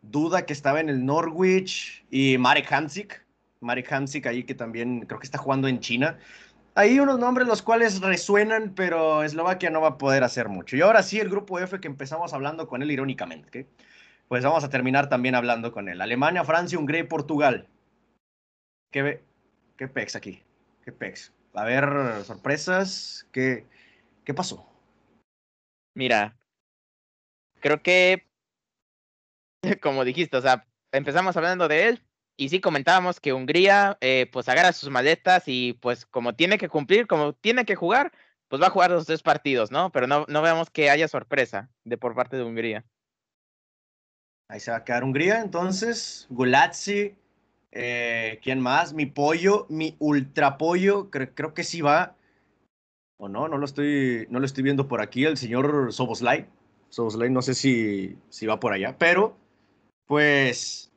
Duda, 0.00 0.46
que 0.46 0.54
estaba 0.54 0.80
en 0.80 0.88
el 0.88 1.04
Norwich, 1.04 2.02
y 2.10 2.38
Marek 2.38 2.72
Hamsik, 2.72 3.22
Marek 3.60 3.92
Hamsik 3.92 4.26
ahí 4.26 4.42
que 4.44 4.54
también 4.54 5.00
creo 5.00 5.20
que 5.20 5.26
está 5.26 5.36
jugando 5.36 5.68
en 5.68 5.80
China. 5.80 6.18
Hay 6.74 6.98
unos 6.98 7.18
nombres 7.18 7.46
los 7.46 7.60
cuales 7.60 8.00
resuenan, 8.00 8.74
pero 8.74 9.22
Eslovaquia 9.22 9.68
no 9.68 9.82
va 9.82 9.88
a 9.88 9.98
poder 9.98 10.24
hacer 10.24 10.48
mucho. 10.48 10.76
Y 10.76 10.80
ahora 10.80 11.02
sí, 11.02 11.20
el 11.20 11.28
grupo 11.28 11.58
F 11.58 11.80
que 11.80 11.88
empezamos 11.88 12.32
hablando 12.32 12.66
con 12.66 12.82
él 12.82 12.90
irónicamente, 12.90 13.66
pues 14.28 14.42
vamos 14.42 14.64
a 14.64 14.70
terminar 14.70 15.10
también 15.10 15.34
hablando 15.34 15.70
con 15.70 15.88
él. 15.90 16.00
Alemania, 16.00 16.44
Francia, 16.44 16.78
Hungría 16.78 17.00
y 17.00 17.04
Portugal. 17.04 17.68
¿Qué, 18.90 19.22
qué 19.76 19.88
pex 19.88 20.16
aquí? 20.16 20.42
¿Qué 20.82 20.92
pex? 20.92 21.32
A 21.52 21.64
ver, 21.64 22.24
sorpresas. 22.24 23.28
¿Qué, 23.32 23.66
qué 24.24 24.32
pasó? 24.32 24.66
Mira, 25.94 26.38
creo 27.60 27.82
que, 27.82 28.26
como 29.82 30.04
dijiste, 30.04 30.38
o 30.38 30.40
sea, 30.40 30.66
empezamos 30.90 31.36
hablando 31.36 31.68
de 31.68 31.88
él 31.88 32.02
y 32.36 32.48
sí 32.48 32.60
comentábamos 32.60 33.20
que 33.20 33.32
Hungría, 33.32 33.98
eh, 34.00 34.28
pues 34.32 34.48
agarra 34.48 34.72
sus 34.72 34.90
maletas 34.90 35.44
y 35.46 35.74
pues 35.74 36.06
como 36.06 36.34
tiene 36.34 36.58
que 36.58 36.68
cumplir, 36.68 37.06
como 37.06 37.32
tiene 37.34 37.64
que 37.64 37.76
jugar, 37.76 38.12
pues 38.48 38.60
va 38.60 38.66
a 38.66 38.70
jugar 38.70 38.90
los 38.90 39.06
tres 39.06 39.22
partidos, 39.22 39.70
¿no? 39.70 39.90
Pero 39.92 40.06
no, 40.06 40.24
no 40.28 40.42
veamos 40.42 40.70
que 40.70 40.90
haya 40.90 41.08
sorpresa 41.08 41.70
de 41.84 41.98
por 41.98 42.14
parte 42.14 42.36
de 42.36 42.44
Hungría. 42.44 42.84
Ahí 44.48 44.60
se 44.60 44.70
va 44.70 44.78
a 44.78 44.84
quedar 44.84 45.04
Hungría, 45.04 45.40
entonces, 45.40 46.26
Gulazzi, 46.28 47.14
eh, 47.70 48.38
¿quién 48.42 48.60
más? 48.60 48.92
Mi 48.92 49.06
pollo, 49.06 49.66
mi 49.70 49.96
ultra 49.98 50.58
pollo, 50.58 51.10
creo 51.10 51.54
que 51.54 51.64
sí 51.64 51.80
va. 51.80 52.16
O 53.16 53.28
no, 53.28 53.48
no 53.48 53.56
lo 53.56 53.64
estoy, 53.64 54.26
no 54.28 54.40
lo 54.40 54.44
estoy 54.46 54.62
viendo 54.62 54.88
por 54.88 55.00
aquí, 55.00 55.24
el 55.24 55.38
señor 55.38 55.92
Soboslai. 55.92 56.46
Soboslai, 56.90 57.30
no 57.30 57.40
sé 57.40 57.54
si, 57.54 58.18
si 58.28 58.46
va 58.46 58.60
por 58.60 58.74
allá, 58.74 58.96
pero 58.98 59.38
pues 60.06 60.91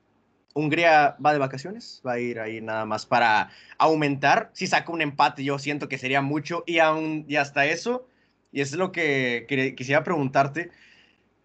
Hungría 0.57 1.17
va 1.23 1.33
de 1.33 1.39
vacaciones, 1.39 2.01
va 2.07 2.13
a 2.13 2.19
ir 2.19 2.39
ahí 2.39 2.61
nada 2.61 2.85
más 2.85 3.05
para 3.05 3.49
aumentar. 3.77 4.51
Si 4.53 4.67
saca 4.67 4.89
un 4.89 5.01
empate, 5.01 5.43
yo 5.43 5.59
siento 5.59 5.89
que 5.89 5.97
sería 5.97 6.21
mucho 6.21 6.63
y, 6.65 6.79
aún, 6.79 7.25
y 7.27 7.35
hasta 7.35 7.65
eso, 7.65 8.07
y 8.53 8.61
es 8.61 8.71
lo 8.73 8.93
que, 8.93 9.45
quisiera 9.75 10.05
preguntarte, 10.05 10.71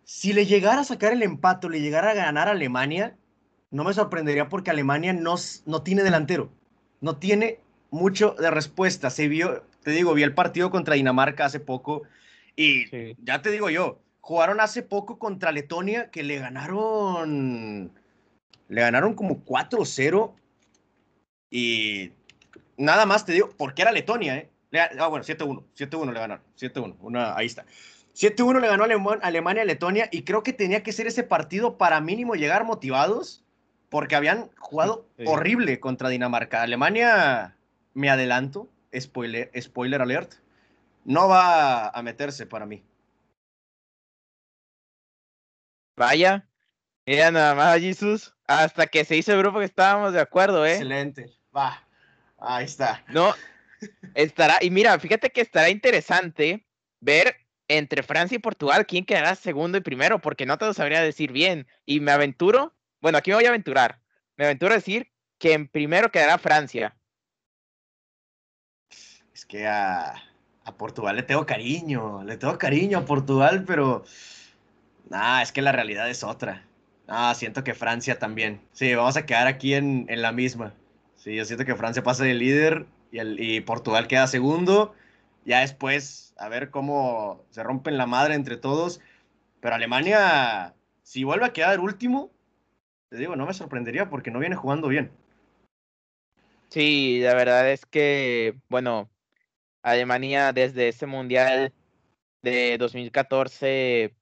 si 0.05 0.33
le 0.33 0.47
llegara 0.47 0.83
a 0.83 0.85
sacar 0.85 1.13
el 1.13 1.25
empate 1.25 1.67
o 1.67 1.71
le 1.71 1.81
llegara 1.81 2.13
a 2.13 2.15
ganar 2.15 2.47
a 2.47 2.53
Alemania, 2.53 3.17
no 3.73 3.83
me 3.83 3.93
sorprendería 3.95 4.49
porque 4.49 4.71
Alemania 4.71 5.13
no, 5.13 5.35
no 5.67 5.83
tiene 5.83 6.05
delantero, 6.05 6.53
no 7.01 7.17
tiene 7.17 7.59
mucho 7.91 8.37
de 8.39 8.53
respuesta. 8.53 9.11
Se 9.11 9.27
vio, 9.27 9.65
te 9.83 9.91
digo, 9.91 10.15
vi 10.15 10.23
el 10.23 10.35
partido 10.35 10.71
contra 10.71 10.95
Dinamarca 10.95 11.47
hace 11.47 11.59
poco 11.59 12.03
y 12.55 12.85
ya 13.25 13.43
te 13.43 13.51
digo 13.51 13.71
yo, 13.71 13.99
jugaron 14.21 14.61
hace 14.61 14.85
poco 14.85 15.19
contra 15.19 15.51
Letonia 15.51 16.11
que 16.11 16.23
le 16.23 16.39
ganaron 16.39 17.93
le 18.71 18.83
ganaron 18.83 19.15
como 19.15 19.45
4-0 19.45 20.33
y 21.51 22.13
nada 22.77 23.05
más 23.05 23.27
te 23.27 23.33
digo, 23.33 23.51
porque 23.59 23.83
era 23.83 23.91
Letonia, 23.91 24.37
¿eh? 24.37 24.51
Ah, 24.99 25.09
bueno, 25.09 25.25
7-1, 25.25 25.65
7-1 25.77 26.13
le 26.13 26.21
ganaron, 26.21 26.45
7-1, 26.57 26.97
una, 27.01 27.37
ahí 27.37 27.47
está. 27.47 27.67
7-1 28.15 28.61
le 28.61 28.69
ganó 28.69 28.85
Alemania 29.23 29.63
a 29.63 29.67
Letonia 29.67 30.09
y 30.13 30.23
creo 30.23 30.45
que 30.45 30.53
tenía 30.53 30.85
que 30.85 30.93
ser 30.93 31.09
ese 31.09 31.25
partido 31.25 31.79
para 31.79 32.01
mínimo 32.01 32.37
llegar 32.37 32.65
motivados 32.65 33.45
porque 33.89 34.15
habían 34.15 34.51
jugado 34.57 35.05
horrible 35.27 35.81
contra 35.81 36.09
Dinamarca. 36.09 36.63
Alemania, 36.63 37.57
me 37.95 38.09
adelanto, 38.09 38.69
spoiler, 38.97 39.51
spoiler 39.61 40.01
alert, 40.01 40.35
no 41.05 41.29
va 41.29 41.89
a 41.89 42.03
meterse 42.03 42.47
para 42.47 42.67
mí. 42.67 42.85
Vaya, 45.97 46.47
Mira 47.11 47.33
nada 47.33 47.57
más, 47.57 47.81
Jesús. 47.81 48.33
Hasta 48.51 48.89
que 48.89 49.05
se 49.05 49.17
hizo 49.17 49.33
el 49.33 49.39
grupo 49.39 49.61
que 49.61 49.65
estábamos 49.65 50.13
de 50.13 50.21
acuerdo, 50.21 50.67
¿eh? 50.67 50.73
Excelente. 50.73 51.31
Va. 51.57 51.87
Ahí 52.37 52.65
está. 52.65 53.05
No, 53.07 53.33
estará. 54.17 54.57
Y 54.61 54.71
mira, 54.71 54.99
fíjate 54.99 55.31
que 55.31 55.41
estará 55.41 55.71
interesante 55.71 56.67
ver 56.99 57.37
entre 57.69 58.03
Francia 58.03 58.35
y 58.35 58.41
Portugal 58.41 58.87
quién 58.87 59.05
quedará 59.05 59.37
segundo 59.37 59.79
y 59.79 59.83
primero, 59.83 60.21
porque 60.21 60.47
no 60.47 60.59
te 60.59 60.65
lo 60.65 60.75
sabría 60.75 61.01
decir 61.01 61.31
bien. 61.31 61.69
Y 61.87 62.01
me 62.01 62.11
aventuro, 62.11 62.75
bueno, 63.01 63.19
aquí 63.19 63.31
me 63.31 63.37
voy 63.37 63.45
a 63.45 63.51
aventurar. 63.51 64.01
Me 64.37 64.47
aventuro 64.47 64.73
a 64.73 64.79
decir 64.79 65.13
que 65.39 65.53
en 65.53 65.69
primero 65.69 66.11
quedará 66.11 66.37
Francia. 66.37 66.97
Es 69.33 69.47
que 69.47 69.69
a, 69.69 70.13
a 70.65 70.77
Portugal 70.77 71.15
le 71.15 71.23
tengo 71.23 71.47
cariño, 71.47 72.25
le 72.25 72.37
tengo 72.37 72.59
cariño 72.59 72.99
a 72.99 73.05
Portugal, 73.05 73.63
pero. 73.65 74.05
Nah, 75.09 75.41
es 75.41 75.53
que 75.53 75.63
la 75.63 75.71
realidad 75.71 76.11
es 76.11 76.25
otra. 76.25 76.67
Ah, 77.13 77.35
siento 77.35 77.65
que 77.65 77.75
Francia 77.75 78.21
también. 78.21 78.61
Sí, 78.71 78.95
vamos 78.95 79.17
a 79.17 79.27
quedar 79.27 79.49
aquí 79.49 79.75
en, 79.75 80.07
la 80.09 80.31
misma. 80.31 80.73
Sí, 81.17 81.35
yo 81.35 81.45
siento 81.45 81.65
que 81.65 81.75
Francia 81.75 82.05
pasa 82.05 82.23
de 82.23 82.35
líder 82.35 82.87
y, 83.11 83.19
el, 83.19 83.41
y 83.41 83.61
Portugal 83.63 84.07
queda 84.07 84.29
segundo. 84.29 84.95
Ya 85.45 85.59
después, 85.59 86.35
a 86.39 86.49
ver 86.49 86.71
cómo 86.71 87.45
se 87.51 87.65
rompen 87.65 87.99
la 87.99 88.07
madre 88.07 88.35
entre 88.35 88.57
todos. 88.57 89.01
Pero 89.61 89.75
Alemania, 89.75 90.73
si 91.03 91.25
vuelve 91.25 91.47
a 91.47 91.53
quedar 91.53 91.81
último, 91.81 92.31
te 93.09 93.17
digo, 93.17 93.35
no 93.35 93.45
me 93.45 93.55
sorprendería 93.55 94.09
porque 94.09 94.31
no 94.31 94.39
viene 94.39 94.55
jugando 94.55 94.87
bien. 94.87 95.11
Sí, 96.69 97.19
la 97.21 97.35
verdad 97.35 97.73
es 97.73 97.87
que, 97.87 98.55
bueno, 98.69 99.11
Alemania 99.83 100.53
desde 100.53 100.87
ese 100.87 101.07
mundial 101.07 101.73
de 102.43 102.79
2014 102.79 104.15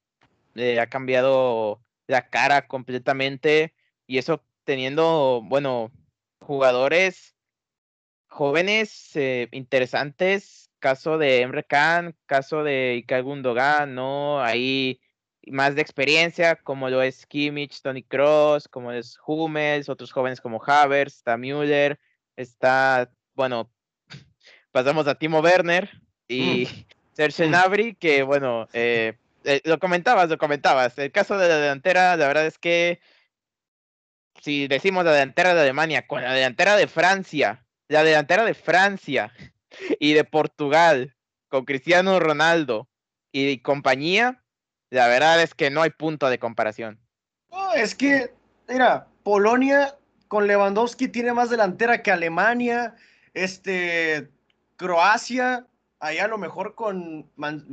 eh, 0.54 0.80
ha 0.80 0.86
cambiado 0.86 1.82
la 2.08 2.28
cara 2.28 2.66
completamente 2.66 3.74
y 4.06 4.18
eso 4.18 4.42
teniendo, 4.64 5.42
bueno, 5.44 5.92
jugadores 6.40 7.36
jóvenes 8.26 9.14
eh, 9.14 9.48
interesantes, 9.52 10.70
caso 10.80 11.18
de 11.18 11.42
Emre 11.42 11.64
Can, 11.64 12.16
caso 12.26 12.64
de 12.64 12.96
Ika 12.96 13.20
Gundogan, 13.20 13.94
¿no? 13.94 14.42
Ahí 14.42 15.00
más 15.46 15.74
de 15.74 15.82
experiencia, 15.82 16.56
como 16.56 16.90
lo 16.90 17.02
es 17.02 17.26
Kimmich, 17.26 17.80
Tony 17.82 18.02
Cross, 18.02 18.68
como 18.68 18.92
es 18.92 19.18
Hummels, 19.26 19.88
otros 19.88 20.12
jóvenes 20.12 20.40
como 20.40 20.62
Havers, 20.64 21.16
está 21.16 21.36
Müller, 21.36 21.98
está, 22.36 23.10
bueno, 23.34 23.70
pasamos 24.72 25.06
a 25.06 25.14
Timo 25.14 25.40
Werner 25.40 25.90
y 26.26 26.66
mm. 26.66 26.86
Serge 27.12 27.46
mm. 27.46 27.48
Gnabry, 27.48 27.94
que 27.94 28.22
bueno, 28.22 28.68
eh, 28.72 29.16
eh, 29.48 29.62
lo 29.64 29.78
comentabas, 29.78 30.28
lo 30.28 30.36
comentabas. 30.36 30.98
El 30.98 31.10
caso 31.10 31.38
de 31.38 31.48
la 31.48 31.56
delantera, 31.56 32.16
la 32.16 32.26
verdad 32.26 32.44
es 32.44 32.58
que 32.58 33.00
si 34.42 34.68
decimos 34.68 35.06
la 35.06 35.12
delantera 35.12 35.54
de 35.54 35.62
Alemania 35.62 36.06
con 36.06 36.22
la 36.22 36.34
delantera 36.34 36.76
de 36.76 36.86
Francia, 36.86 37.64
la 37.88 38.04
delantera 38.04 38.44
de 38.44 38.52
Francia 38.52 39.32
y 39.98 40.12
de 40.12 40.24
Portugal, 40.24 41.16
con 41.48 41.64
Cristiano 41.64 42.20
Ronaldo 42.20 42.90
y 43.32 43.60
compañía, 43.60 44.44
la 44.90 45.08
verdad 45.08 45.42
es 45.42 45.54
que 45.54 45.70
no 45.70 45.80
hay 45.80 45.90
punto 45.90 46.28
de 46.28 46.38
comparación. 46.38 47.00
es 47.74 47.94
que, 47.94 48.34
mira, 48.68 49.06
Polonia 49.22 49.96
con 50.28 50.46
Lewandowski 50.46 51.08
tiene 51.08 51.32
más 51.32 51.48
delantera 51.48 52.02
que 52.02 52.10
Alemania, 52.10 52.96
este, 53.32 54.28
Croacia 54.76 55.66
ahí 56.00 56.18
a 56.18 56.28
lo 56.28 56.38
mejor 56.38 56.74
con, 56.74 57.26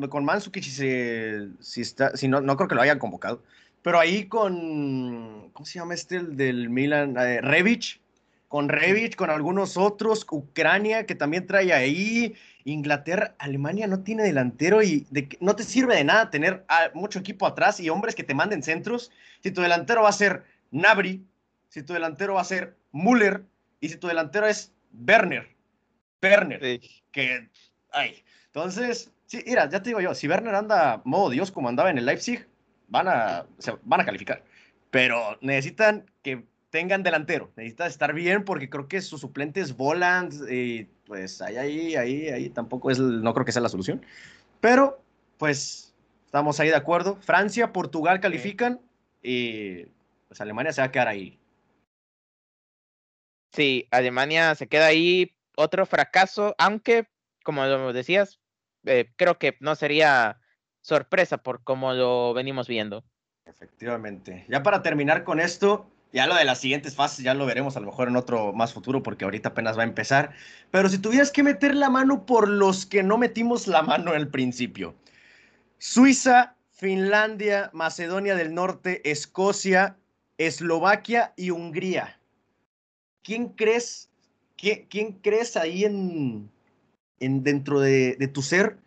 con 0.10 0.26
Mansukic, 0.26 0.64
si, 0.64 1.54
si, 1.60 1.82
está, 1.82 2.16
si 2.18 2.28
no, 2.28 2.42
no 2.42 2.56
creo 2.58 2.68
que 2.68 2.76
lo 2.76 2.82
hayan 2.82 3.00
convocado, 3.00 3.42
pero 3.82 4.00
ahí 4.00 4.26
con, 4.26 5.50
¿cómo 5.54 5.66
se 5.66 5.80
llama 5.80 5.94
este 5.94 6.18
el 6.18 6.38
del 6.38 6.70
Milan? 6.70 7.16
Eh, 7.18 7.42
Revich, 7.42 8.00
con 8.48 8.70
Revich, 8.70 9.16
con 9.16 9.30
algunos 9.30 9.78
otros, 9.78 10.26
Ucrania 10.30 11.06
que 11.06 11.16
también 11.16 11.46
trae 11.46 11.74
ahí, 11.74 12.36
Inglaterra, 12.64 13.36
Alemania 13.38 13.86
no 13.86 14.00
tiene 14.00 14.24
delantero 14.24 14.82
y 14.82 15.06
no 15.40 15.56
te 15.56 15.64
sirve 15.64 15.96
de 15.96 16.04
nada 16.04 16.32
tener 16.32 16.66
mucho 16.94 17.20
equipo 17.20 17.46
atrás 17.46 17.80
y 17.80 17.90
hombres 17.90 18.16
que 18.16 18.24
te 18.24 18.34
manden 18.34 18.64
centros. 18.64 19.12
Si 19.42 19.52
tu 19.52 19.62
delantero 19.62 20.02
va 20.02 20.10
a 20.10 20.14
ser 20.14 20.44
Nabri, 20.72 21.24
si 21.70 21.84
tu 21.84 21.94
delantero 21.94 22.36
va 22.36 22.42
a 22.42 22.46
ser 22.46 22.76
Müller 22.92 23.44
y 23.82 23.90
si 23.90 23.98
tu 23.98 24.08
delantero 24.08 24.48
es 24.48 24.72
Werner, 25.08 25.48
Werner, 26.24 26.80
que 27.12 27.50
Ay. 27.96 28.24
Entonces, 28.48 29.12
sí, 29.26 29.42
mira, 29.48 29.70
ya 29.70 29.82
te 29.82 29.90
digo 29.90 30.02
yo, 30.02 30.14
si 30.14 30.28
Werner 30.28 30.54
anda 30.54 31.02
modo 31.06 31.30
Dios 31.30 31.52
como 31.52 31.70
andaba 31.70 31.90
en 31.90 31.98
el 31.98 32.06
Leipzig, 32.06 32.46
van 32.90 33.08
a, 33.08 33.46
van 33.84 34.02
a 34.02 34.06
calificar. 34.06 34.44
pero 34.92 35.38
necesitan 35.42 36.06
que 36.22 36.46
tengan 36.70 37.04
delantero, 37.04 37.52
necesitan 37.56 37.88
estar 37.88 38.14
bien 38.14 38.44
porque 38.44 38.70
creo 38.70 38.88
que 38.88 39.02
sus 39.02 39.22
suplentes 39.22 39.76
volan 39.76 40.30
y 40.50 40.84
pues 41.06 41.42
ahí, 41.42 41.58
ahí, 41.58 41.96
ahí, 41.96 42.28
ahí 42.28 42.50
tampoco 42.50 42.92
es, 42.92 43.00
no 43.00 43.34
creo 43.34 43.46
que 43.46 43.52
sea 43.52 43.62
la 43.62 43.70
solución. 43.70 44.06
Pero 44.60 45.02
pues 45.38 45.94
estamos 46.26 46.60
ahí 46.60 46.70
de 46.70 46.76
acuerdo. 46.76 47.16
Francia, 47.18 47.72
Portugal 47.72 48.20
califican 48.20 48.80
y 49.22 49.86
pues 50.28 50.42
Alemania 50.42 50.74
se 50.74 50.82
va 50.82 50.88
a 50.88 50.92
quedar 50.92 51.08
ahí. 51.08 51.40
Sí, 53.54 53.88
Alemania 53.92 54.54
se 54.56 54.68
queda 54.68 54.88
ahí, 54.88 55.34
otro 55.56 55.86
fracaso, 55.86 56.56
aunque, 56.58 57.08
como 57.46 57.64
lo 57.64 57.94
decías, 57.94 58.42
eh, 58.86 59.12
creo 59.16 59.38
que 59.38 59.56
no 59.62 59.76
sería 59.76 60.42
sorpresa 60.82 61.38
por 61.38 61.64
cómo 61.64 61.94
lo 61.94 62.34
venimos 62.34 62.68
viendo. 62.68 63.06
Efectivamente. 63.46 64.46
Ya 64.50 64.64
para 64.64 64.82
terminar 64.82 65.24
con 65.24 65.40
esto, 65.40 65.88
ya 66.12 66.28
lo 66.28 66.36
de 66.36 66.44
las 66.44 66.60
siguientes 66.60 66.96
fases 66.96 67.24
ya 67.24 67.34
lo 67.34 67.46
veremos 67.46 67.78
a 67.78 67.80
lo 67.80 67.86
mejor 67.86 68.08
en 68.08 68.16
otro 68.16 68.52
más 68.52 68.74
futuro 68.74 69.04
porque 69.04 69.24
ahorita 69.24 69.50
apenas 69.50 69.78
va 69.78 69.84
a 69.84 69.86
empezar. 69.86 70.34
Pero 70.72 70.90
si 70.90 70.98
tuvieras 70.98 71.32
que 71.32 71.44
meter 71.44 71.76
la 71.76 71.90
mano 71.90 72.26
por 72.26 72.50
los 72.50 72.86
que 72.86 73.04
no 73.04 73.18
metimos 73.18 73.68
la 73.68 73.84
mano 73.84 74.12
al 74.12 74.28
principio. 74.28 74.96
Suiza, 75.78 76.56
Finlandia, 76.72 77.70
Macedonia 77.74 78.36
del 78.36 78.56
Norte, 78.56 79.10
Escocia, 79.10 79.98
Eslovaquia 80.38 81.34
y 81.38 81.52
Hungría. 81.52 82.20
¿Quién 83.22 83.50
crees, 83.50 84.10
quién 84.58 85.14
crees 85.22 85.58
ahí 85.58 85.86
en, 85.86 86.50
en 87.26 87.44
dentro 87.44 87.80
de, 87.80 88.16
de 88.16 88.28
tu 88.28 88.42
ser 88.42 88.78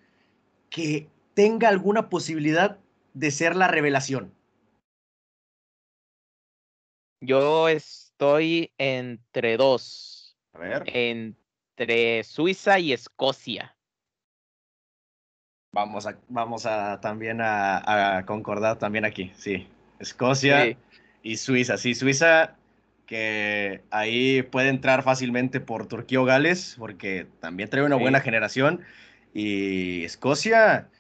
que 0.70 1.08
tenga 1.34 1.68
alguna 1.68 2.08
posibilidad 2.08 2.78
de 3.14 3.30
ser 3.30 3.56
la 3.56 3.68
revelación? 3.68 4.32
Yo 7.20 7.68
estoy 7.68 8.72
entre 8.78 9.56
dos. 9.56 10.36
A 10.52 10.58
ver. 10.58 10.84
Entre 10.86 12.24
Suiza 12.24 12.78
y 12.78 12.92
Escocia. 12.92 13.76
Vamos 15.72 16.06
a, 16.06 16.18
vamos 16.28 16.66
a 16.66 17.00
también 17.00 17.40
a, 17.40 18.24
concordar 18.26 18.78
también 18.78 19.04
aquí, 19.04 19.32
sí. 19.36 19.68
Escocia 19.98 20.76
y 21.22 21.36
Suiza. 21.36 21.76
Sí, 21.76 21.94
Suiza 21.94 22.56
que 23.08 23.82
ahí 23.90 24.42
puede 24.42 24.68
entrar 24.68 25.02
fácilmente 25.02 25.60
por 25.60 25.86
Turquía 25.86 26.20
o 26.20 26.26
Gales, 26.26 26.76
porque 26.78 27.26
también 27.40 27.70
trae 27.70 27.82
una 27.82 27.96
buena 27.96 28.20
generación. 28.20 28.82
Y 29.32 30.04
Escocia, 30.04 30.90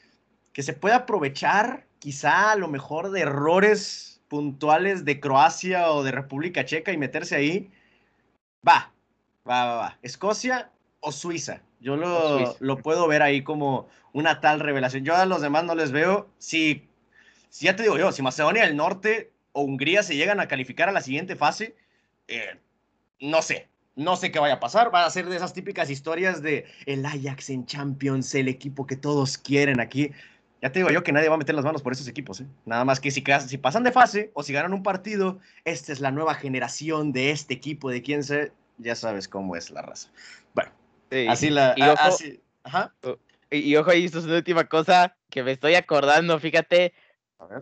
que 0.54 0.62
se 0.62 0.72
puede 0.72 0.94
aprovechar 0.94 1.86
quizá 1.98 2.52
a 2.52 2.56
lo 2.56 2.66
mejor 2.66 3.10
de 3.10 3.20
errores 3.20 4.22
puntuales 4.28 5.04
de 5.04 5.20
Croacia 5.20 5.90
o 5.90 6.02
de 6.02 6.12
República 6.12 6.64
Checa 6.64 6.92
y 6.92 6.96
meterse 6.96 7.36
ahí. 7.36 7.70
Va, 8.66 8.90
va, 9.46 9.66
va, 9.66 9.76
va. 9.76 9.98
Escocia 10.00 10.70
o 11.00 11.12
Suiza. 11.12 11.60
Yo 11.78 11.96
lo, 11.96 12.56
lo 12.58 12.78
puedo 12.78 13.06
ver 13.06 13.20
ahí 13.20 13.42
como 13.42 13.86
una 14.14 14.40
tal 14.40 14.60
revelación. 14.60 15.04
Yo 15.04 15.14
a 15.14 15.26
los 15.26 15.42
demás 15.42 15.64
no 15.64 15.74
les 15.74 15.92
veo. 15.92 16.30
Si, 16.38 16.88
si 17.50 17.66
ya 17.66 17.76
te 17.76 17.82
digo 17.82 17.98
yo, 17.98 18.12
si 18.12 18.22
Macedonia 18.22 18.64
del 18.64 18.76
Norte 18.76 19.30
o 19.52 19.60
Hungría 19.60 20.02
se 20.02 20.16
llegan 20.16 20.40
a 20.40 20.48
calificar 20.48 20.88
a 20.88 20.92
la 20.92 21.02
siguiente 21.02 21.36
fase, 21.36 21.76
eh, 22.28 22.58
no 23.20 23.42
sé, 23.42 23.68
no 23.96 24.16
sé 24.16 24.30
qué 24.30 24.38
vaya 24.38 24.54
a 24.54 24.60
pasar. 24.60 24.94
Va 24.94 25.04
a 25.04 25.10
ser 25.10 25.28
de 25.28 25.36
esas 25.36 25.52
típicas 25.52 25.90
historias 25.90 26.40
de 26.40 26.66
el 26.86 27.04
Ajax 27.04 27.50
en 27.50 27.66
Champions, 27.66 28.34
el 28.34 28.48
equipo 28.48 28.86
que 28.86 28.96
todos 28.96 29.36
quieren 29.36 29.80
aquí. 29.80 30.12
Ya 30.62 30.72
te 30.72 30.80
digo 30.80 30.90
yo 30.90 31.02
que 31.02 31.12
nadie 31.12 31.28
va 31.28 31.36
a 31.36 31.38
meter 31.38 31.54
las 31.54 31.64
manos 31.64 31.82
por 31.82 31.92
esos 31.92 32.08
equipos. 32.08 32.40
¿eh? 32.40 32.46
Nada 32.64 32.84
más 32.84 33.00
que 33.00 33.10
si, 33.10 33.24
si 33.46 33.58
pasan 33.58 33.84
de 33.84 33.92
fase 33.92 34.30
o 34.34 34.42
si 34.42 34.52
ganan 34.52 34.72
un 34.72 34.82
partido, 34.82 35.40
esta 35.64 35.92
es 35.92 36.00
la 36.00 36.10
nueva 36.10 36.34
generación 36.34 37.12
de 37.12 37.30
este 37.30 37.54
equipo, 37.54 37.90
de 37.90 38.02
quién 38.02 38.22
se. 38.22 38.52
Ya 38.78 38.94
sabes 38.94 39.26
cómo 39.26 39.56
es 39.56 39.70
la 39.70 39.82
raza. 39.82 40.08
Bueno, 40.54 40.70
así 41.28 41.50
la. 41.50 41.74
Y 41.76 41.82
ojo, 41.82 42.16
ajá. 42.62 42.94
Y, 43.50 43.74
ojo, 43.76 43.90
ahí 43.90 44.04
esto 44.04 44.18
es 44.18 44.26
una 44.26 44.36
última 44.36 44.64
cosa 44.64 45.16
que 45.30 45.42
me 45.42 45.52
estoy 45.52 45.74
acordando. 45.74 46.38
Fíjate, 46.38 46.92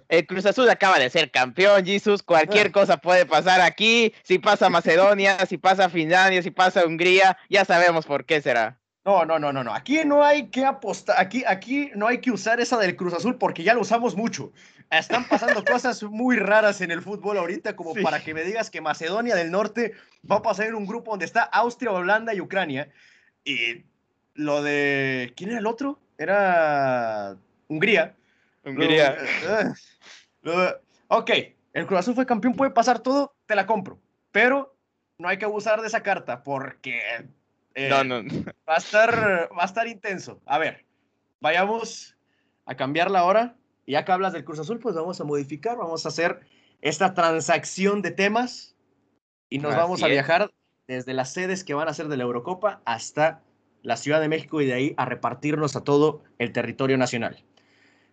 el 0.09 0.27
Cruz 0.27 0.47
Azul 0.47 0.69
acaba 0.69 0.99
de 0.99 1.11
ser 1.11 1.31
campeón, 1.31 1.85
Jesus. 1.85 2.23
Cualquier 2.23 2.69
ah. 2.69 2.73
cosa 2.73 2.97
puede 2.97 3.27
pasar 3.27 3.61
aquí. 3.61 4.13
Si 4.23 4.39
pasa 4.39 4.69
Macedonia, 4.69 5.39
si 5.47 5.59
pasa 5.59 5.89
Finlandia, 5.89 6.43
si 6.43 6.51
pasa 6.51 6.87
Hungría, 6.87 7.37
ya 7.49 7.65
sabemos 7.65 8.07
por 8.07 8.25
qué 8.25 8.41
será. 8.41 8.79
No, 9.05 9.25
no, 9.25 9.39
no, 9.39 9.53
no, 9.53 9.63
no. 9.63 9.73
Aquí 9.73 10.05
no 10.05 10.25
hay 10.25 10.49
que 10.49 10.65
apostar. 10.65 11.21
Aquí, 11.21 11.45
aquí 11.47 11.91
no 11.95 12.09
hay 12.09 12.19
que 12.19 12.33
usar 12.33 12.59
esa 12.59 12.77
del 12.79 12.97
Cruz 12.97 13.15
Azul 13.15 13.37
porque 13.37 13.63
ya 13.63 13.75
lo 13.75 13.83
usamos 13.83 14.17
mucho. 14.17 14.53
Están 14.91 15.29
pasando 15.29 15.65
cosas 15.65 16.03
muy 16.03 16.37
raras 16.37 16.81
en 16.81 16.91
el 16.91 17.03
fútbol 17.03 17.39
ahorita, 17.39 17.77
como 17.77 17.95
para 17.95 18.23
que 18.23 18.35
me 18.35 18.43
digas 18.43 18.71
que 18.71 18.81
Macedonia 18.81 19.37
del 19.37 19.53
Norte 19.53 19.93
va 20.29 20.37
a 20.37 20.43
pasar 20.43 20.67
en 20.67 20.75
un 20.75 20.87
grupo 20.87 21.13
donde 21.13 21.25
está 21.25 21.43
Austria, 21.43 21.93
Holanda 21.93 22.35
y 22.35 22.41
Ucrania. 22.41 22.89
Y 23.45 23.85
lo 24.35 24.63
de. 24.63 25.33
¿Quién 25.37 25.51
era 25.51 25.61
el 25.61 25.67
otro? 25.67 26.01
Era 26.19 27.37
Hungría 27.69 28.17
Hungría. 28.67 29.17
ok, 31.09 31.31
el 31.73 31.87
Cruz 31.87 32.01
Azul 32.01 32.15
fue 32.15 32.27
campeón, 32.27 32.55
puede 32.55 32.73
pasar 32.73 32.99
todo, 32.99 33.37
te 33.47 33.55
la 33.55 33.67
compro. 33.67 34.01
Pero 34.33 34.77
no 35.19 35.29
hay 35.29 35.39
que 35.39 35.45
abusar 35.45 35.81
de 35.81 35.87
esa 35.87 36.03
carta 36.03 36.43
porque 36.43 37.01
eh, 37.75 37.89
no, 37.89 38.03
no. 38.05 38.23
Va, 38.69 38.75
a 38.75 38.79
estar, 38.79 39.49
va 39.57 39.63
a 39.63 39.67
estar 39.67 39.87
intenso. 39.87 40.41
A 40.47 40.59
ver, 40.59 40.85
vayamos 41.41 42.17
a 42.65 42.75
cambiarla 42.75 43.21
ahora. 43.21 43.57
Y 43.85 43.93
ya 43.93 44.05
que 44.05 44.13
hablas 44.13 44.33
del 44.33 44.45
Cruz 44.45 44.59
Azul, 44.59 44.81
pues 44.81 44.97
vamos 44.97 45.21
a 45.21 45.25
modificar, 45.25 45.77
vamos 45.77 46.05
a 46.05 46.09
hacer 46.09 46.41
esta 46.81 47.15
transacción 47.15 48.03
de 48.03 48.11
temas 48.11 48.75
y 49.49 49.59
nos 49.59 49.77
vamos 49.77 50.03
a 50.03 50.09
viajar 50.09 50.51
desde 50.89 51.15
las 51.15 51.33
sedes 51.33 51.63
que 51.63 51.75
van 51.75 51.89
a 51.89 51.95
ser 51.95 52.09
de 52.09 52.17
la 52.17 52.25
Eurocopa 52.25 52.81
hasta 52.85 53.43
la 53.83 53.97
Ciudad 53.97 54.21
de 54.21 54.29
México 54.29 54.61
y 54.61 54.67
de 54.67 54.73
ahí 54.73 54.95
a 54.97 55.05
repartirnos 55.05 55.77
a 55.77 55.85
todo 55.85 56.25
el 56.39 56.53
territorio 56.53 56.99
nacional. 56.99 57.45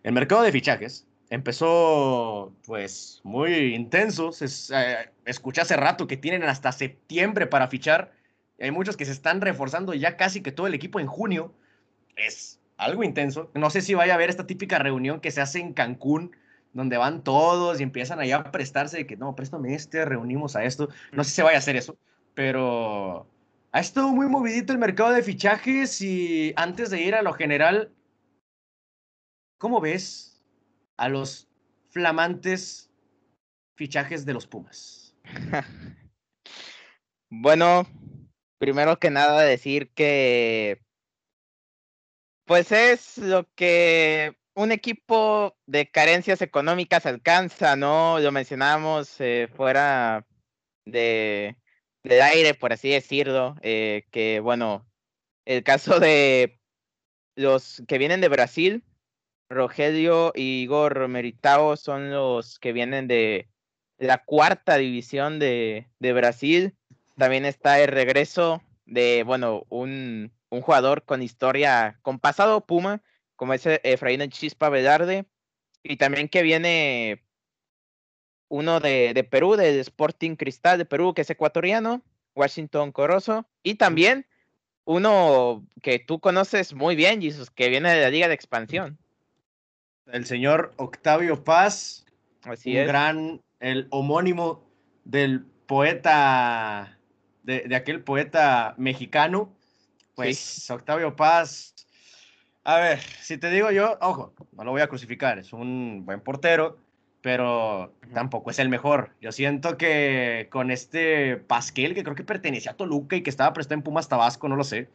El 0.04 0.14
mercado 0.14 0.44
de 0.44 0.52
fichajes 0.52 1.08
empezó 1.30 2.54
pues 2.66 3.22
muy 3.24 3.74
intenso. 3.74 4.32
Eh, 4.42 5.10
escuché 5.26 5.62
hace 5.62 5.78
rato 5.78 6.08
que 6.08 6.18
tienen 6.18 6.44
hasta 6.44 6.72
septiembre 6.72 7.48
para 7.48 7.70
fichar. 7.70 8.12
Hay 8.60 8.72
muchos 8.72 8.98
que 8.98 9.06
se 9.06 9.14
están 9.14 9.42
reforzando 9.42 9.94
ya 9.94 10.18
casi 10.18 10.42
que 10.42 10.52
todo 10.52 10.68
el 10.68 10.74
equipo 10.74 11.00
en 11.00 11.08
junio. 11.08 11.54
Es 12.16 12.60
algo 12.78 13.04
intenso. 13.04 13.50
No 13.56 13.70
sé 13.70 13.82
si 13.82 13.94
vaya 13.94 14.14
a 14.14 14.16
haber 14.16 14.30
esta 14.30 14.46
típica 14.46 14.78
reunión 14.78 15.22
que 15.22 15.32
se 15.32 15.42
hace 15.42 15.60
en 15.60 15.74
Cancún, 15.74 16.36
donde 16.74 16.98
van 16.98 17.24
todos 17.24 17.80
y 17.80 17.84
empiezan 17.84 18.20
allá 18.20 18.38
a 18.38 18.52
prestarse 18.52 18.98
de 18.98 19.08
que 19.08 19.16
no, 19.16 19.36
préstame 19.36 19.74
este, 19.74 20.06
reunimos 20.06 20.56
a 20.56 20.66
esto. 20.66 20.90
No 21.14 21.24
sé 21.24 21.30
si 21.30 21.36
se 21.38 21.44
vaya 21.44 21.58
a 21.58 21.60
hacer 21.60 21.78
eso, 21.78 21.98
pero 22.34 23.28
ha 23.72 23.80
estado 23.80 24.10
muy 24.10 24.28
movidito 24.28 24.74
el 24.74 24.80
mercado 24.80 25.12
de 25.12 25.24
fichajes 25.24 26.02
y 26.02 26.54
antes 26.58 26.90
de 26.90 27.02
ir 27.02 27.16
a 27.16 27.22
lo 27.22 27.34
general, 27.34 27.92
¿Cómo 29.64 29.80
ves 29.80 30.44
a 30.98 31.08
los 31.08 31.48
flamantes 31.90 32.92
fichajes 33.78 34.26
de 34.26 34.34
los 34.34 34.46
Pumas? 34.46 35.16
bueno, 37.30 37.88
primero 38.58 39.00
que 39.00 39.10
nada 39.10 39.42
decir 39.42 39.90
que 39.94 40.82
pues 42.46 42.74
es 42.74 43.18
lo 43.18 43.48
que 43.56 44.36
un 44.54 44.74
equipo 44.74 45.56
de 45.66 45.90
carencias 45.90 46.42
económicas 46.42 47.06
alcanza, 47.06 47.78
¿no? 47.78 48.20
Lo 48.20 48.34
mencionamos 48.34 49.16
eh, 49.22 49.48
fuera 49.56 50.28
de 50.84 51.56
del 52.04 52.22
aire, 52.22 52.54
por 52.54 52.74
así 52.74 52.90
decirlo, 52.90 53.56
eh, 53.62 54.08
que 54.12 54.42
bueno, 54.42 54.86
el 55.46 55.64
caso 55.64 56.02
de 56.02 56.60
los 57.38 57.82
que 57.88 57.98
vienen 57.98 58.20
de 58.20 58.28
Brasil, 58.28 58.84
Rogelio 59.54 60.32
y 60.36 60.64
Igor 60.64 61.08
Meritao 61.08 61.78
son 61.78 62.12
los 62.12 62.60
que 62.60 62.74
vienen 62.74 63.08
de 63.08 63.48
la 63.98 64.18
cuarta 64.18 64.78
división 64.78 65.40
de, 65.40 65.88
Brasil. 66.00 66.76
También 67.18 67.46
está 67.46 67.80
el 67.80 67.88
regreso 67.88 68.62
de, 68.86 69.24
bueno, 69.24 69.66
un, 69.70 70.32
jugador 70.50 71.04
con 71.04 71.22
historia, 71.22 71.98
con 72.02 72.20
pasado 72.20 72.66
Puma, 72.66 73.02
como 73.36 73.54
es 73.54 73.64
Efraín 73.66 74.30
Chispa 74.30 74.70
Velarde. 74.70 75.26
Y 75.84 75.98
también 75.98 76.30
que 76.30 76.44
viene 76.44 77.24
uno 78.50 78.80
de, 78.80 79.14
de 79.14 79.24
Perú, 79.24 79.56
del 79.56 79.80
Sporting 79.80 80.36
Cristal 80.36 80.78
de 80.78 80.86
Perú, 80.86 81.14
que 81.14 81.22
es 81.22 81.30
ecuatoriano, 81.30 82.04
Washington 82.36 82.92
Corozo. 82.92 83.48
Y 83.64 83.76
también 83.76 84.26
uno 84.86 85.66
que 85.82 86.00
tú 86.00 86.20
conoces 86.20 86.74
muy 86.74 86.96
bien, 86.96 87.22
Jesus, 87.22 87.50
que 87.50 87.70
viene 87.70 87.94
de 87.94 88.02
la 88.02 88.10
Liga 88.10 88.28
de 88.28 88.34
Expansión 88.34 89.00
el 90.12 90.26
señor 90.26 90.74
Octavio 90.78 91.44
Paz, 91.44 92.06
Así 92.44 92.78
un 92.78 92.88
gran, 92.88 93.42
el 93.60 93.88
homónimo 93.90 94.64
del 95.06 95.46
poeta, 95.66 96.98
de, 97.44 97.74
aquel 97.76 98.04
poeta 98.04 98.76
mexicano, 98.78 99.54
pues 100.16 100.70
Octavio 100.70 101.16
Paz. 101.16 101.74
A 102.64 102.78
ver, 102.80 103.00
si 103.00 103.38
te 103.38 103.50
digo 103.50 103.72
yo, 103.72 103.98
ojo, 104.02 104.34
no 104.54 104.64
lo 104.64 104.72
voy 104.72 104.82
a 104.82 104.88
crucificar, 104.88 105.40
es 105.40 105.52
un 105.52 106.06
buen 106.06 106.22
portero, 106.22 106.78
pero 107.22 107.94
tampoco 108.14 108.52
es 108.52 108.60
el 108.60 108.70
mejor. 108.70 109.12
Yo 109.22 109.32
siento 109.32 109.78
que 109.78 110.48
con 110.52 110.72
este 110.72 111.38
Pasquel, 111.38 111.94
que 111.94 112.04
creo 112.04 112.16
que 112.16 112.24
pertenecía 112.24 112.72
a 112.72 112.78
Toluca 112.78 113.16
y 113.16 113.24
que 113.24 113.30
estaba 113.30 113.54
prestado 113.54 113.80
en 113.80 113.84
Pumas 113.84 114.08
Tabasco, 114.08 114.48
no 114.48 114.56
lo 114.56 114.64
sé. 114.64 114.90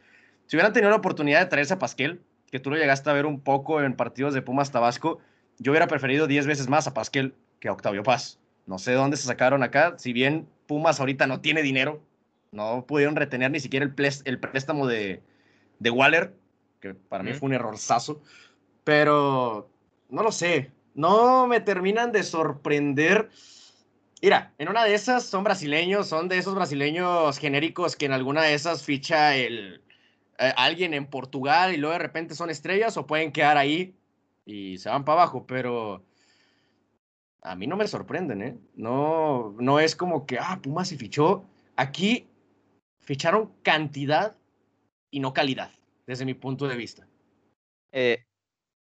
Si 0.47 0.55
hubieran 0.55 0.73
tenido 0.73 0.89
la 0.89 0.97
oportunidad 0.97 1.41
de 1.41 1.45
traerse 1.45 1.75
a 1.75 1.79
Pasquel, 1.79 2.21
que 2.49 2.59
tú 2.59 2.69
lo 2.69 2.77
llegaste 2.77 3.09
a 3.09 3.13
ver 3.13 3.25
un 3.25 3.41
poco 3.41 3.81
en 3.81 3.95
partidos 3.95 4.33
de 4.33 4.41
Pumas 4.41 4.71
Tabasco, 4.71 5.19
yo 5.57 5.71
hubiera 5.71 5.87
preferido 5.87 6.27
10 6.27 6.47
veces 6.47 6.67
más 6.67 6.87
a 6.87 6.93
Pasquel 6.93 7.35
que 7.59 7.67
a 7.67 7.73
Octavio 7.73 8.03
Paz. 8.03 8.39
No 8.65 8.77
sé 8.77 8.91
de 8.91 8.97
dónde 8.97 9.17
se 9.17 9.27
sacaron 9.27 9.63
acá, 9.63 9.95
si 9.97 10.13
bien 10.13 10.47
Pumas 10.67 10.99
ahorita 10.99 11.27
no 11.27 11.41
tiene 11.41 11.61
dinero, 11.61 12.01
no 12.51 12.85
pudieron 12.85 13.15
retener 13.15 13.51
ni 13.51 13.59
siquiera 13.59 13.85
el, 13.85 13.93
el 14.25 14.39
préstamo 14.39 14.87
de, 14.87 15.21
de 15.79 15.89
Waller, 15.89 16.35
que 16.79 16.93
para 16.93 17.23
mí 17.23 17.33
fue 17.33 17.47
un 17.47 17.53
errorzazo, 17.53 18.21
pero 18.83 19.69
no 20.09 20.23
lo 20.23 20.31
sé, 20.31 20.71
no 20.93 21.47
me 21.47 21.59
terminan 21.59 22.11
de 22.11 22.23
sorprender. 22.23 23.29
Mira, 24.21 24.53
en 24.57 24.69
una 24.69 24.83
de 24.85 24.93
esas 24.93 25.23
son 25.23 25.43
brasileños, 25.43 26.07
son 26.07 26.27
de 26.27 26.37
esos 26.37 26.55
brasileños 26.55 27.37
genéricos 27.37 27.95
que 27.95 28.05
en 28.05 28.13
alguna 28.13 28.43
de 28.43 28.53
esas 28.53 28.83
ficha 28.83 29.35
el, 29.35 29.81
eh, 30.39 30.53
alguien 30.55 30.93
en 30.93 31.05
Portugal 31.05 31.73
y 31.73 31.77
luego 31.77 31.93
de 31.93 31.99
repente 31.99 32.33
son 32.33 32.49
estrellas 32.49 32.95
o 32.95 33.05
pueden 33.05 33.33
quedar 33.33 33.57
ahí 33.57 33.95
y 34.45 34.77
se 34.77 34.89
van 34.89 35.03
para 35.03 35.21
abajo, 35.21 35.45
pero 35.45 36.05
a 37.41 37.55
mí 37.55 37.67
no 37.67 37.75
me 37.75 37.87
sorprenden, 37.87 38.41
¿eh? 38.41 38.57
No, 38.73 39.55
no 39.59 39.79
es 39.79 39.95
como 39.95 40.25
que, 40.25 40.39
ah, 40.39 40.59
Pumas 40.61 40.87
se 40.87 40.97
fichó. 40.97 41.45
Aquí 41.75 42.29
ficharon 42.99 43.53
cantidad 43.63 44.37
y 45.11 45.19
no 45.19 45.33
calidad, 45.33 45.71
desde 46.07 46.25
mi 46.25 46.33
punto 46.33 46.67
de 46.67 46.75
vista. 46.77 47.07
Eh, 47.91 48.25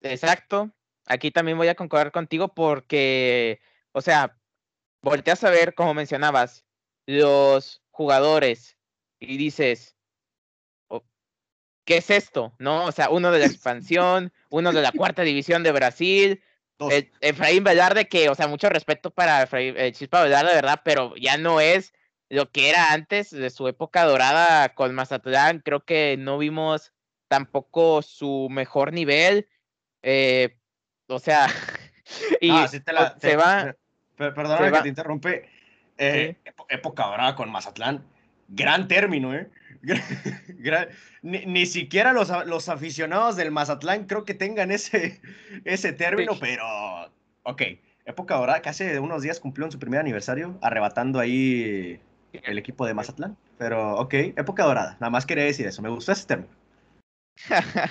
exacto, 0.01 0.70
aquí 1.07 1.30
también 1.30 1.59
voy 1.59 1.68
a 1.68 1.74
concordar 1.74 2.12
contigo 2.12 2.55
porque, 2.55 3.61
o 3.93 4.01
sea, 4.01 4.38
volteas 5.03 5.43
a 5.45 5.51
ver, 5.51 5.74
como 5.74 5.95
mencionabas, 5.95 6.64
los 7.07 7.82
jugadores 7.90 8.76
y 9.18 9.36
dices, 9.36 9.97
¿qué 11.85 11.99
es 11.99 12.11
esto? 12.11 12.55
¿No? 12.59 12.85
O 12.85 12.93
sea, 12.93 13.11
uno 13.11 13.30
de 13.30 13.41
la 13.41 13.47
expansión, 13.47 14.33
uno 14.51 14.72
de 14.72 14.83
la 14.83 14.93
cuarta 14.93 15.22
división 15.22 15.62
de 15.62 15.72
Brasil, 15.72 16.43
eh, 16.91 17.11
Efraín 17.20 17.64
Velarde, 17.64 18.09
que, 18.09 18.28
o 18.28 18.35
sea, 18.35 18.49
mucho 18.49 18.68
respeto 18.68 19.11
para 19.11 19.43
Efraín, 19.43 19.74
eh, 19.76 19.93
Chispa 19.93 20.22
Velarde, 20.22 20.55
¿verdad? 20.55 20.80
Pero 20.85 21.14
ya 21.16 21.37
no 21.37 21.61
es 21.61 21.93
lo 22.28 22.51
que 22.51 22.70
era 22.70 22.93
antes 22.93 23.30
de 23.30 23.51
su 23.51 23.68
época 23.68 24.05
dorada 24.05 24.70
con 24.70 24.95
Mazatlán. 24.95 25.61
Creo 25.61 25.85
que 25.85 26.16
no 26.18 26.39
vimos 26.39 26.93
tampoco 27.28 28.03
su 28.03 28.49
mejor 28.51 28.93
nivel. 28.93 29.49
Eh, 30.03 30.57
o 31.09 31.18
sea, 31.18 31.47
y 32.41 32.51
ah, 32.51 32.68
se 32.68 33.37
va. 33.37 33.76
Perdóname 34.16 34.72
que 34.72 34.83
te 34.83 34.89
interrumpe. 34.89 35.49
Eh, 35.99 36.37
época 36.68 37.07
dorada 37.07 37.37
con 37.37 37.51
Mazatlán. 37.51 38.05
Gran 38.49 38.89
término, 38.89 39.35
¿eh? 39.35 39.51
ni, 41.22 41.66
siquiera 41.66 42.12
los, 42.12 42.30
los, 42.47 42.68
aficionados 42.68 43.37
del 43.37 43.51
Mazatlán 43.51 44.07
creo 44.07 44.24
que 44.24 44.35
tengan 44.35 44.70
ese, 44.70 45.20
ese 45.64 45.93
término, 45.93 46.39
pero 46.39 46.64
ok. 47.43 47.62
Época 48.05 48.35
dorada, 48.35 48.62
que 48.62 48.68
hace 48.68 48.99
unos 48.99 49.22
días 49.22 49.39
cumplió 49.39 49.66
en 49.66 49.72
su 49.72 49.78
primer 49.78 50.01
aniversario, 50.01 50.59
arrebatando 50.61 51.20
ahí 51.20 52.01
el 52.33 52.59
equipo 52.59 52.85
de 52.85 52.95
Mazatlán. 52.95 53.37
Pero 53.59 53.97
ok, 53.97 54.14
época 54.14 54.64
dorada. 54.64 54.97
Nada 55.01 55.11
más 55.11 55.24
quería 55.24 55.45
decir 55.45 55.66
eso. 55.66 55.83
Me 55.83 55.89
gustó 55.89 56.11
ese 56.11 56.26
término. 56.26 56.53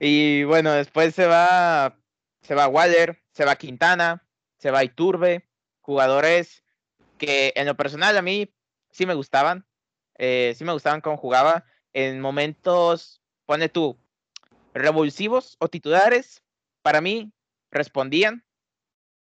y 0.00 0.44
bueno, 0.44 0.72
después 0.72 1.14
se 1.14 1.26
va 1.26 1.96
se 2.42 2.54
va 2.54 2.68
Waller, 2.68 3.22
se 3.32 3.44
va 3.44 3.56
Quintana, 3.56 4.26
se 4.58 4.70
va 4.70 4.84
Iturbe, 4.84 5.48
jugadores 5.80 6.64
que 7.18 7.52
en 7.56 7.66
lo 7.66 7.76
personal 7.76 8.16
a 8.16 8.22
mí 8.22 8.52
sí 8.90 9.06
me 9.06 9.14
gustaban, 9.14 9.64
eh, 10.18 10.54
sí 10.56 10.64
me 10.64 10.72
gustaban 10.72 11.00
cómo 11.00 11.16
jugaba. 11.16 11.64
En 11.92 12.20
momentos, 12.20 13.20
pone 13.46 13.68
tú, 13.68 13.98
revulsivos 14.74 15.56
o 15.58 15.68
titulares, 15.68 16.42
para 16.82 17.00
mí 17.00 17.32
respondían. 17.70 18.44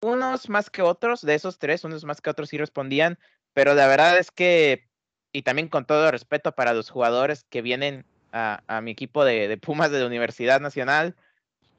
Unos 0.02 0.50
más 0.50 0.70
que 0.70 0.82
otros, 0.82 1.22
de 1.22 1.36
esos 1.36 1.60
tres, 1.60 1.84
unos 1.84 2.04
más 2.04 2.22
que 2.22 2.30
otros 2.30 2.50
sí 2.50 2.58
respondían, 2.58 3.18
pero 3.54 3.74
la 3.74 3.88
verdad 3.88 4.18
es 4.18 4.32
que, 4.32 4.90
y 5.32 5.44
también 5.44 5.70
con 5.70 5.86
todo 5.86 6.12
respeto 6.12 6.54
para 6.54 6.74
los 6.74 6.90
jugadores 6.90 7.46
que 7.50 7.62
vienen 7.62 8.06
a, 8.34 8.82
mi 8.82 8.92
equipo 8.92 9.24
de 9.24 9.58
Pumas 9.58 9.92
de 9.92 10.00
la 10.00 10.08
Universidad 10.08 10.60
Nacional, 10.60 11.16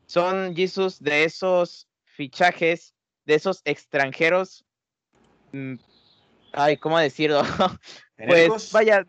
son, 0.06 0.54
Jesus, 0.54 1.02
de 1.02 1.24
esos 1.24 1.88
fichajes, 2.04 2.94
de 3.24 3.34
esos 3.34 3.62
extranjeros. 3.64 4.64
Mm, 5.52 5.76
ay, 6.52 6.76
¿cómo 6.76 6.98
decirlo? 6.98 7.42
pues 8.16 8.72
vaya, 8.72 9.04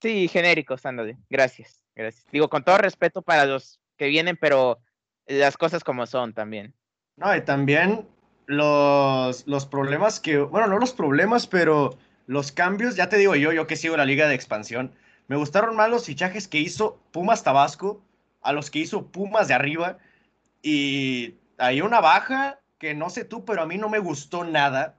sí, 0.00 0.28
genéricos, 0.28 0.84
ándale. 0.86 1.16
Gracias, 1.30 1.82
gracias. 1.94 2.26
Digo, 2.30 2.48
con 2.48 2.64
todo 2.64 2.78
respeto 2.78 3.22
para 3.22 3.44
los 3.44 3.80
que 3.96 4.06
vienen, 4.06 4.36
pero 4.36 4.78
las 5.26 5.56
cosas 5.56 5.82
como 5.84 6.06
son 6.06 6.32
también. 6.32 6.74
No, 7.16 7.34
y 7.34 7.40
también 7.42 8.06
los, 8.46 9.46
los 9.46 9.66
problemas 9.66 10.20
que, 10.20 10.38
bueno, 10.38 10.66
no 10.66 10.78
los 10.78 10.92
problemas, 10.92 11.46
pero 11.46 11.98
los 12.26 12.52
cambios, 12.52 12.96
ya 12.96 13.08
te 13.08 13.16
digo 13.16 13.34
yo, 13.34 13.52
yo 13.52 13.66
que 13.66 13.76
sigo 13.76 13.96
la 13.96 14.04
liga 14.04 14.28
de 14.28 14.34
expansión, 14.34 14.92
me 15.28 15.36
gustaron 15.36 15.74
más 15.76 15.90
los 15.90 16.06
fichajes 16.06 16.46
que 16.46 16.58
hizo 16.58 17.00
Pumas 17.10 17.42
Tabasco 17.42 18.02
a 18.42 18.52
los 18.52 18.70
que 18.70 18.78
hizo 18.78 19.08
Pumas 19.08 19.48
de 19.48 19.54
arriba. 19.54 19.98
Y 20.62 21.34
hay 21.58 21.80
una 21.80 22.00
baja 22.00 22.60
que 22.78 22.94
no 22.94 23.10
sé 23.10 23.24
tú, 23.24 23.44
pero 23.44 23.62
a 23.62 23.66
mí 23.66 23.76
no 23.76 23.88
me 23.88 23.98
gustó 23.98 24.44
nada. 24.44 24.96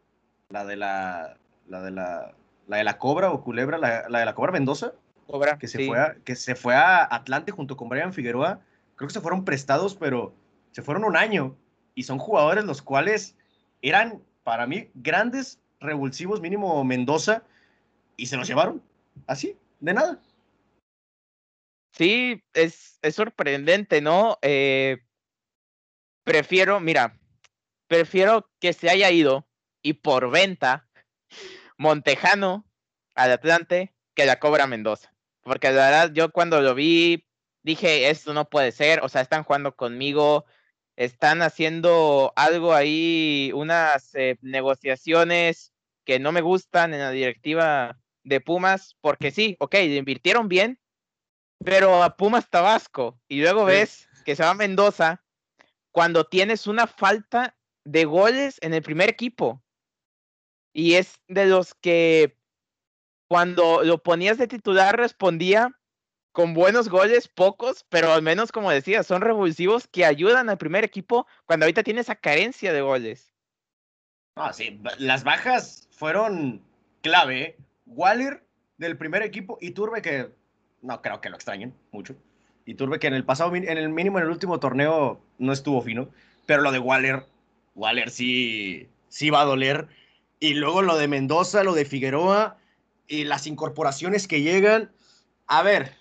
La 0.49 0.65
de 0.65 0.75
la, 0.75 1.37
la 1.67 1.81
de 1.81 1.91
la, 1.91 2.33
la 2.67 2.77
de 2.77 2.83
la 2.83 2.97
Cobra 2.97 3.31
o 3.31 3.43
Culebra, 3.43 3.77
la, 3.77 4.03
de 4.03 4.25
la 4.25 4.35
Cobra 4.35 4.51
Mendoza. 4.51 4.93
Cobra, 5.25 5.57
que 5.57 5.67
se, 5.67 5.85
fue 5.85 5.99
a, 5.99 6.15
que 6.23 6.35
se 6.35 6.55
fue 6.55 6.75
a 6.75 7.03
Atlante 7.13 7.51
junto 7.51 7.75
con 7.75 7.89
Brian 7.89 8.13
Figueroa. 8.13 8.61
Creo 8.95 9.07
que 9.07 9.13
se 9.13 9.21
fueron 9.21 9.45
prestados, 9.45 9.95
pero 9.95 10.33
se 10.71 10.81
fueron 10.81 11.03
un 11.03 11.17
año. 11.17 11.55
Y 11.95 12.03
son 12.03 12.19
jugadores 12.19 12.63
los 12.65 12.81
cuales 12.81 13.35
eran, 13.81 14.21
para 14.43 14.67
mí, 14.67 14.89
grandes 14.93 15.59
revulsivos, 15.79 16.41
mínimo 16.41 16.83
Mendoza, 16.83 17.43
y 18.15 18.27
se 18.27 18.37
los 18.37 18.47
llevaron. 18.47 18.81
Así, 19.25 19.57
de 19.79 19.93
nada. 19.93 20.19
Sí, 21.93 22.43
es, 22.53 22.99
es 23.01 23.15
sorprendente, 23.15 24.01
¿no? 24.01 24.37
Eh, 24.41 24.99
prefiero, 26.23 26.79
mira, 26.79 27.19
prefiero 27.87 28.49
que 28.59 28.73
se 28.73 28.89
haya 28.89 29.09
ido 29.11 29.47
y 29.81 29.93
por 29.93 30.29
venta 30.29 30.87
Montejano 31.77 32.65
al 33.15 33.31
Atlante 33.31 33.93
que 34.15 34.25
la 34.25 34.39
Cobra 34.39 34.67
Mendoza. 34.67 35.13
Porque 35.41 35.71
la 35.71 35.89
verdad, 35.89 36.11
yo 36.13 36.31
cuando 36.31 36.61
lo 36.61 36.75
vi, 36.75 37.27
dije, 37.63 38.09
esto 38.09 38.33
no 38.33 38.49
puede 38.49 38.71
ser, 38.71 39.01
o 39.03 39.09
sea, 39.09 39.21
están 39.21 39.43
jugando 39.43 39.75
conmigo, 39.75 40.45
están 40.95 41.41
haciendo 41.41 42.33
algo 42.35 42.73
ahí, 42.73 43.51
unas 43.53 44.13
eh, 44.15 44.37
negociaciones 44.41 45.71
que 46.03 46.19
no 46.19 46.31
me 46.31 46.41
gustan 46.41 46.93
en 46.93 46.99
la 46.99 47.11
directiva 47.11 47.99
de 48.23 48.41
Pumas, 48.41 48.95
porque 49.01 49.31
sí, 49.31 49.55
ok, 49.59 49.73
le 49.73 49.95
invirtieron 49.95 50.49
bien, 50.49 50.79
pero 51.63 52.03
a 52.03 52.17
Pumas 52.17 52.49
Tabasco, 52.49 53.19
y 53.27 53.41
luego 53.41 53.65
ves 53.65 54.07
que 54.25 54.35
se 54.35 54.43
va 54.43 54.51
a 54.51 54.55
Mendoza 54.55 55.23
cuando 55.91 56.25
tienes 56.25 56.67
una 56.67 56.87
falta 56.87 57.57
de 57.83 58.05
goles 58.05 58.57
en 58.61 58.73
el 58.73 58.81
primer 58.81 59.09
equipo. 59.09 59.63
Y 60.77 60.93
es 60.93 61.19
de 61.27 61.47
los 61.47 61.73
que 61.73 62.37
cuando 63.27 63.83
lo 63.83 63.97
ponías 64.03 64.37
de 64.37 64.47
titular 64.47 64.95
respondía 64.95 65.75
con 66.31 66.53
buenos 66.53 66.87
goles, 66.87 67.27
pocos, 67.27 67.83
pero 67.89 68.13
al 68.13 68.21
menos 68.21 68.51
como 68.51 68.69
decía, 68.69 69.01
son 69.01 69.23
revulsivos 69.23 69.87
que 69.87 70.05
ayudan 70.05 70.49
al 70.51 70.59
primer 70.59 70.83
equipo 70.83 71.25
cuando 71.47 71.65
ahorita 71.65 71.81
tiene 71.81 72.01
esa 72.01 72.13
carencia 72.13 72.71
de 72.73 72.81
goles. 72.81 73.33
Ah, 74.35 74.53
sí, 74.53 74.79
las 74.99 75.23
bajas 75.23 75.87
fueron 75.89 76.61
clave. 77.01 77.41
¿eh? 77.41 77.57
Waller 77.87 78.45
del 78.77 78.99
primer 78.99 79.23
equipo 79.23 79.57
y 79.59 79.71
Turbe 79.71 80.03
que 80.03 80.29
no 80.83 81.01
creo 81.01 81.21
que 81.21 81.31
lo 81.31 81.37
extrañen 81.37 81.73
mucho. 81.91 82.15
Y 82.65 82.75
Turbe 82.75 82.99
que 82.99 83.07
en 83.07 83.15
el 83.15 83.25
pasado, 83.25 83.55
en 83.55 83.67
el 83.67 83.89
mínimo 83.89 84.19
en 84.19 84.25
el 84.25 84.29
último 84.29 84.59
torneo 84.59 85.19
no 85.39 85.53
estuvo 85.53 85.81
fino, 85.81 86.09
pero 86.45 86.61
lo 86.61 86.71
de 86.71 86.77
Waller, 86.77 87.25
Waller 87.73 88.11
sí, 88.11 88.87
sí 89.07 89.31
va 89.31 89.41
a 89.41 89.45
doler. 89.45 89.87
Y 90.39 90.53
luego 90.53 90.81
lo 90.81 90.97
de 90.97 91.07
Mendoza, 91.07 91.63
lo 91.63 91.73
de 91.73 91.85
Figueroa 91.85 92.57
y 93.07 93.23
las 93.23 93.47
incorporaciones 93.47 94.27
que 94.27 94.41
llegan. 94.41 94.91
A 95.47 95.63
ver, 95.63 95.93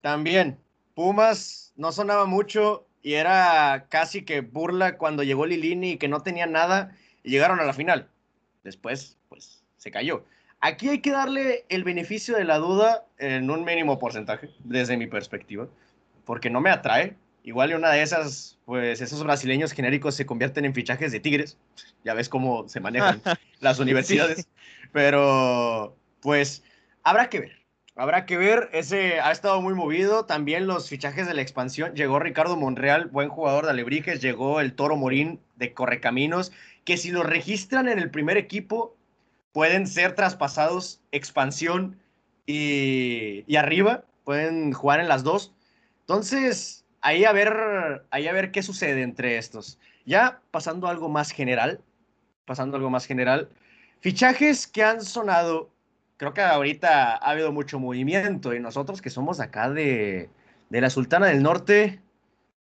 también, 0.00 0.58
Pumas 0.94 1.72
no 1.76 1.92
sonaba 1.92 2.26
mucho 2.26 2.86
y 3.02 3.14
era 3.14 3.86
casi 3.88 4.24
que 4.24 4.40
burla 4.40 4.98
cuando 4.98 5.22
llegó 5.22 5.46
Lilini 5.46 5.92
y 5.92 5.96
que 5.98 6.08
no 6.08 6.22
tenía 6.22 6.46
nada 6.46 6.96
y 7.22 7.30
llegaron 7.30 7.60
a 7.60 7.64
la 7.64 7.72
final. 7.72 8.08
Después, 8.64 9.16
pues, 9.28 9.62
se 9.76 9.90
cayó. 9.90 10.24
Aquí 10.60 10.88
hay 10.88 11.00
que 11.00 11.12
darle 11.12 11.64
el 11.68 11.84
beneficio 11.84 12.36
de 12.36 12.44
la 12.44 12.58
duda 12.58 13.06
en 13.18 13.48
un 13.50 13.64
mínimo 13.64 13.98
porcentaje, 13.98 14.50
desde 14.64 14.96
mi 14.96 15.06
perspectiva 15.06 15.68
porque 16.28 16.50
no 16.50 16.60
me 16.60 16.68
atrae. 16.68 17.16
Igual 17.42 17.70
y 17.70 17.74
una 17.74 17.90
de 17.90 18.02
esas, 18.02 18.58
pues 18.64 19.00
esos 19.00 19.22
brasileños 19.24 19.72
genéricos 19.72 20.14
se 20.14 20.26
convierten 20.26 20.64
en 20.64 20.74
fichajes 20.74 21.12
de 21.12 21.20
Tigres. 21.20 21.58
Ya 22.04 22.14
ves 22.14 22.28
cómo 22.28 22.68
se 22.68 22.80
manejan 22.80 23.22
las 23.60 23.78
universidades. 23.78 24.48
Pero, 24.92 25.96
pues, 26.20 26.62
habrá 27.02 27.28
que 27.28 27.40
ver. 27.40 27.58
Habrá 27.96 28.26
que 28.26 28.36
ver, 28.36 28.70
ese 28.72 29.20
ha 29.20 29.32
estado 29.32 29.60
muy 29.60 29.74
movido. 29.74 30.24
También 30.24 30.66
los 30.66 30.88
fichajes 30.88 31.26
de 31.26 31.34
la 31.34 31.42
expansión. 31.42 31.94
Llegó 31.94 32.20
Ricardo 32.20 32.56
Monreal, 32.56 33.06
buen 33.06 33.28
jugador 33.28 33.64
de 33.64 33.70
Alebrijes. 33.70 34.20
Llegó 34.20 34.60
el 34.60 34.74
Toro 34.74 34.96
Morín 34.96 35.40
de 35.56 35.74
Correcaminos, 35.74 36.52
que 36.84 36.96
si 36.96 37.10
lo 37.10 37.24
registran 37.24 37.88
en 37.88 37.98
el 37.98 38.10
primer 38.10 38.36
equipo, 38.36 38.96
pueden 39.52 39.88
ser 39.88 40.14
traspasados 40.14 41.00
expansión 41.10 41.98
y, 42.46 43.42
y 43.48 43.56
arriba. 43.56 44.04
Pueden 44.22 44.72
jugar 44.72 45.00
en 45.00 45.08
las 45.08 45.24
dos. 45.24 45.52
Entonces, 46.00 46.84
ahí 47.08 47.24
a 47.24 47.32
ver, 47.32 48.04
ahí 48.10 48.28
a 48.28 48.32
ver 48.32 48.50
qué 48.50 48.62
sucede 48.62 49.02
entre 49.02 49.38
estos. 49.38 49.78
Ya 50.04 50.40
pasando 50.50 50.86
a 50.86 50.90
algo 50.90 51.08
más 51.08 51.30
general, 51.30 51.80
pasando 52.44 52.76
a 52.76 52.78
algo 52.78 52.90
más 52.90 53.06
general, 53.06 53.48
fichajes 54.00 54.66
que 54.66 54.84
han 54.84 55.00
sonado, 55.00 55.70
creo 56.18 56.34
que 56.34 56.42
ahorita 56.42 57.16
ha 57.16 57.30
habido 57.30 57.50
mucho 57.52 57.78
movimiento 57.78 58.54
y 58.54 58.60
nosotros 58.60 59.00
que 59.00 59.10
somos 59.10 59.40
acá 59.40 59.70
de, 59.70 60.28
de 60.68 60.80
la 60.80 60.90
Sultana 60.90 61.26
del 61.26 61.42
Norte, 61.42 62.00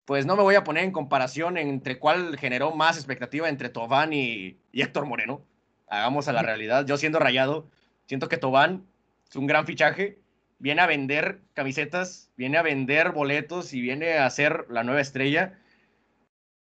pues 0.06 0.28
no 0.28 0.36
me 0.36 0.44
voy 0.44 0.56
a 0.56 0.64
poner 0.64 0.84
en 0.84 0.92
comparación 0.92 1.58
entre 1.58 1.98
cuál 1.98 2.38
generó 2.38 2.76
más 2.76 2.98
expectativa 2.98 3.50
entre 3.50 3.70
Tobán 3.70 4.14
y, 4.14 4.58
y 4.72 4.82
Héctor 4.84 5.08
Moreno. 5.08 5.42
Hagamos 5.88 6.28
a 6.28 6.34
la 6.34 6.44
realidad. 6.44 6.86
Yo 6.86 6.98
siendo 6.98 7.18
rayado, 7.18 7.68
siento 8.06 8.30
que 8.30 8.38
Tobán 8.38 8.86
es 9.28 9.36
un 9.36 9.48
gran 9.48 9.66
fichaje 9.66 10.20
viene 10.60 10.82
a 10.82 10.88
vender 10.88 11.42
camisetas, 11.54 12.32
viene 12.38 12.58
a 12.58 12.64
vender 12.64 13.12
boletos 13.12 13.74
y 13.74 13.82
viene 13.82 14.14
a 14.14 14.30
ser 14.30 14.66
la 14.70 14.84
nueva 14.84 15.02
estrella. 15.02 15.60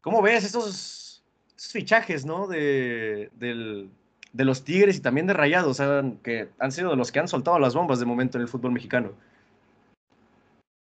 ¿Cómo 0.02 0.22
ves 0.22 0.44
esos, 0.44 1.24
fichajes, 1.58 2.26
no? 2.26 2.48
De, 2.48 3.30
de, 3.34 4.44
los 4.44 4.64
Tigres 4.64 4.98
y 4.98 5.02
también 5.02 5.28
de 5.28 5.34
Rayados, 5.34 5.82
que 6.24 6.50
han 6.60 6.72
sido 6.72 6.96
los 6.96 7.12
que 7.12 7.20
han 7.20 7.28
soltado 7.28 7.58
las 7.60 7.74
bombas 7.74 8.00
de 8.00 8.06
momento 8.06 8.38
en 8.38 8.44
el 8.44 8.48
fútbol 8.48 8.72
mexicano. 8.72 9.14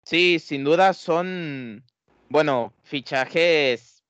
Sí, 0.04 0.40
sin 0.40 0.64
duda 0.64 0.94
son, 0.94 1.84
bueno, 2.30 2.74
fichajes 2.84 4.04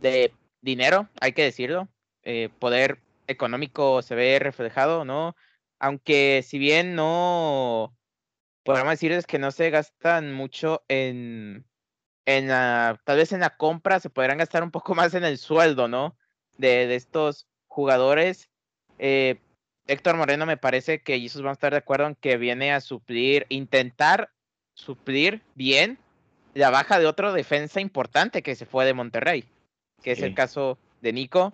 de 0.00 0.32
dinero, 0.60 1.08
hay 1.20 1.32
que 1.32 1.44
decirlo. 1.44 1.88
Eh, 2.22 2.50
poder 2.58 3.00
económico 3.26 4.02
se 4.02 4.14
ve 4.14 4.38
reflejado, 4.38 5.04
¿no? 5.04 5.36
Aunque 5.78 6.42
si 6.46 6.58
bien 6.58 6.94
no, 6.94 7.96
podemos 8.64 8.90
decirles 8.90 9.26
que 9.26 9.38
no 9.38 9.50
se 9.50 9.70
gastan 9.70 10.32
mucho 10.32 10.84
en, 10.88 11.66
en 12.26 12.48
la, 12.48 13.00
tal 13.04 13.18
vez 13.18 13.32
en 13.32 13.40
la 13.40 13.56
compra, 13.56 14.00
se 14.00 14.10
podrán 14.10 14.38
gastar 14.38 14.62
un 14.62 14.70
poco 14.70 14.94
más 14.94 15.14
en 15.14 15.24
el 15.24 15.38
sueldo, 15.38 15.88
¿no? 15.88 16.16
De, 16.58 16.86
de 16.86 16.96
estos 16.96 17.46
jugadores. 17.68 18.48
Eh, 18.98 19.38
Héctor 19.86 20.16
Moreno 20.16 20.46
me 20.46 20.56
parece 20.56 21.02
que 21.02 21.20
Jesús 21.20 21.44
va 21.44 21.50
a 21.50 21.52
estar 21.52 21.72
de 21.72 21.78
acuerdo 21.78 22.06
en 22.06 22.14
que 22.16 22.36
viene 22.36 22.72
a 22.72 22.80
suplir, 22.80 23.46
intentar 23.48 24.30
suplir 24.74 25.42
bien 25.54 25.98
la 26.54 26.70
baja 26.70 26.98
de 26.98 27.06
otro 27.06 27.32
defensa 27.32 27.80
importante 27.80 28.42
que 28.42 28.56
se 28.56 28.66
fue 28.66 28.84
de 28.84 28.94
Monterrey, 28.94 29.44
que 30.02 30.12
es 30.12 30.22
el 30.22 30.34
caso 30.34 30.78
de 31.02 31.12
Nico. 31.12 31.52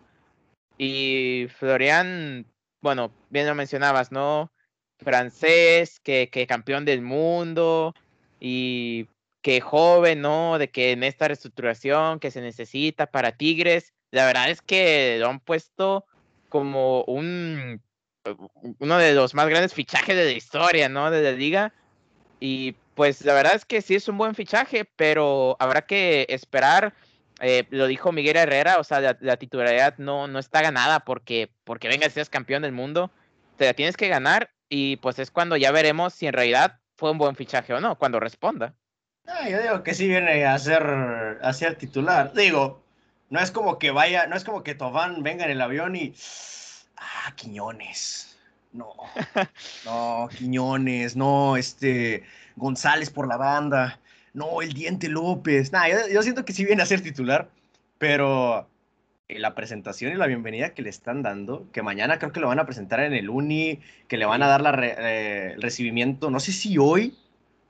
Y 0.78 1.48
Florian 1.58 2.46
bueno, 2.82 3.12
bien 3.30 3.46
lo 3.46 3.54
mencionabas, 3.54 4.12
¿no? 4.12 4.52
Francés, 4.98 6.00
que, 6.00 6.28
que 6.30 6.46
campeón 6.46 6.84
del 6.84 7.00
mundo 7.00 7.94
y 8.38 9.08
que 9.40 9.60
joven, 9.60 10.20
¿no? 10.20 10.58
De 10.58 10.68
que 10.68 10.92
en 10.92 11.02
esta 11.02 11.28
reestructuración 11.28 12.20
que 12.20 12.30
se 12.30 12.40
necesita 12.40 13.06
para 13.06 13.32
Tigres, 13.32 13.92
la 14.10 14.26
verdad 14.26 14.50
es 14.50 14.60
que 14.60 15.16
lo 15.18 15.28
han 15.28 15.40
puesto 15.40 16.04
como 16.48 17.02
un 17.04 17.80
uno 18.78 18.98
de 18.98 19.14
los 19.14 19.34
más 19.34 19.48
grandes 19.48 19.74
fichajes 19.74 20.14
de 20.14 20.24
la 20.26 20.30
historia, 20.32 20.88
¿no? 20.88 21.10
De 21.10 21.22
la 21.22 21.32
liga. 21.32 21.72
Y 22.40 22.72
pues 22.94 23.24
la 23.24 23.34
verdad 23.34 23.54
es 23.54 23.64
que 23.64 23.82
sí 23.82 23.94
es 23.94 24.08
un 24.08 24.18
buen 24.18 24.34
fichaje, 24.34 24.84
pero 24.84 25.56
habrá 25.58 25.82
que 25.82 26.26
esperar 26.28 26.94
eh, 27.44 27.66
lo 27.70 27.88
dijo 27.88 28.12
Miguel 28.12 28.36
Herrera, 28.36 28.76
o 28.78 28.84
sea, 28.84 29.16
la, 29.18 29.36
titularidad 29.36 29.98
no, 29.98 30.28
no 30.28 30.38
está 30.38 30.62
ganada 30.62 31.00
porque, 31.00 31.50
porque 31.64 31.88
venga, 31.88 32.08
seas 32.08 32.30
campeón 32.30 32.62
del 32.62 32.70
mundo, 32.70 33.10
te 33.56 33.66
la 33.66 33.74
tienes 33.74 33.96
que 33.96 34.06
ganar 34.06 34.50
y 34.68 34.96
pues 34.98 35.18
es 35.18 35.32
cuando 35.32 35.56
ya 35.56 35.72
veremos 35.72 36.14
si 36.14 36.28
en 36.28 36.34
realidad 36.34 36.78
fue 36.96 37.10
un 37.10 37.18
buen 37.18 37.34
fichaje 37.34 37.74
o 37.74 37.80
no, 37.80 37.98
cuando 37.98 38.20
responda. 38.20 38.76
Ah, 39.26 39.48
yo 39.48 39.60
digo 39.60 39.82
que 39.82 39.92
sí 39.92 40.06
viene 40.06 40.46
a 40.46 40.56
ser, 40.56 40.84
a 41.42 41.52
ser 41.52 41.74
titular. 41.74 42.32
Digo, 42.32 42.84
no 43.28 43.40
es 43.40 43.50
como 43.50 43.76
que 43.80 43.90
vaya, 43.90 44.28
no 44.28 44.36
es 44.36 44.44
como 44.44 44.62
que 44.62 44.76
Tobán 44.76 45.24
venga 45.24 45.44
en 45.44 45.50
el 45.50 45.60
avión 45.60 45.96
y. 45.96 46.14
Ah, 46.96 47.32
Quiñones. 47.34 48.38
No. 48.72 48.94
No, 49.84 50.28
Quiñones, 50.36 51.16
no, 51.16 51.56
este. 51.56 52.24
González 52.54 53.10
por 53.10 53.26
la 53.26 53.36
banda 53.36 53.98
no, 54.34 54.62
el 54.62 54.72
Diente 54.72 55.08
López. 55.08 55.72
Nah, 55.72 55.86
yo, 56.12 56.22
siento 56.22 56.44
que 56.44 56.52
sí 56.52 56.64
viene 56.64 56.82
a 56.82 56.86
ser 56.86 57.02
titular, 57.02 57.50
pero 57.98 58.68
eh, 59.28 59.38
la 59.38 59.54
presentación 59.54 60.12
y 60.12 60.16
la 60.16 60.26
bienvenida 60.26 60.74
que 60.74 60.82
le 60.82 60.90
están 60.90 61.22
dando, 61.22 61.70
que 61.72 61.82
mañana 61.82 62.18
creo 62.18 62.32
que 62.32 62.40
lo 62.40 62.48
van 62.48 62.58
a 62.58 62.66
presentar 62.66 63.00
en 63.00 63.12
el 63.14 63.28
Uni, 63.30 63.80
que 64.08 64.16
le 64.16 64.26
van 64.26 64.42
a 64.42 64.48
dar 64.48 64.60
la 64.62 64.72
eh, 64.82 65.52
el 65.54 65.62
recibimiento, 65.62 66.30
no 66.30 66.40
sé 66.40 66.52
si 66.52 66.78
hoy 66.78 67.16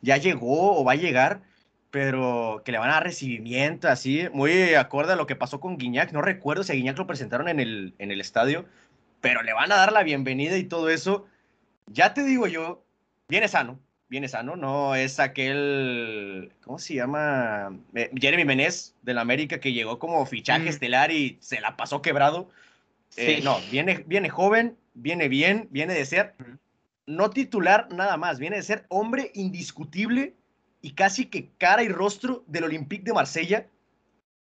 ya 0.02 0.16
llegó 0.16 0.78
o 0.78 0.84
va 0.84 0.92
a 0.92 0.96
llegar, 0.96 1.42
pero 1.90 2.62
que 2.64 2.72
le 2.72 2.78
van 2.78 2.90
a 2.90 2.94
dar 2.94 3.04
recibimiento 3.04 3.88
así, 3.88 4.28
muy 4.32 4.74
acorde 4.74 5.12
a 5.12 5.16
lo 5.16 5.26
que 5.26 5.36
pasó 5.36 5.60
con 5.60 5.78
Guiñac. 5.78 6.12
No 6.12 6.22
recuerdo 6.22 6.64
si 6.64 6.72
a 6.72 6.74
Guiñac 6.74 6.98
lo 6.98 7.06
presentaron 7.06 7.48
en 7.48 7.60
el, 7.60 7.94
en 7.98 8.10
el 8.10 8.20
estadio, 8.20 8.66
pero 9.20 9.42
le 9.42 9.52
van 9.52 9.72
a 9.72 9.76
dar 9.76 9.92
la 9.92 10.02
bienvenida 10.02 10.56
y 10.58 10.64
todo 10.64 10.90
eso. 10.90 11.26
Ya 11.86 12.14
te 12.14 12.24
digo 12.24 12.46
yo, 12.46 12.84
viene 13.28 13.48
sano, 13.48 13.78
viene 14.12 14.28
sano, 14.28 14.56
no 14.56 14.94
es 14.94 15.18
aquel, 15.18 16.52
¿cómo 16.62 16.78
se 16.78 16.92
llama? 16.92 17.74
Eh, 17.94 18.10
Jeremy 18.14 18.44
Menez 18.44 18.94
del 19.00 19.16
América 19.16 19.58
que 19.58 19.72
llegó 19.72 19.98
como 19.98 20.26
fichaje 20.26 20.68
estelar 20.68 21.10
y 21.10 21.38
se 21.40 21.62
la 21.62 21.78
pasó 21.78 22.02
quebrado. 22.02 22.50
Eh, 23.16 23.40
no, 23.42 23.58
viene, 23.70 24.04
viene 24.06 24.28
joven, 24.28 24.76
viene 24.92 25.28
bien, 25.28 25.66
viene 25.70 25.94
de 25.94 26.04
ser 26.04 26.34
no 27.06 27.30
titular 27.30 27.88
nada 27.90 28.18
más, 28.18 28.38
viene 28.38 28.56
de 28.56 28.62
ser 28.62 28.84
hombre 28.90 29.30
indiscutible 29.32 30.34
y 30.82 30.90
casi 30.90 31.24
que 31.24 31.48
cara 31.56 31.82
y 31.82 31.88
rostro 31.88 32.44
del 32.46 32.64
Olympique 32.64 33.04
de 33.04 33.14
Marsella. 33.14 33.66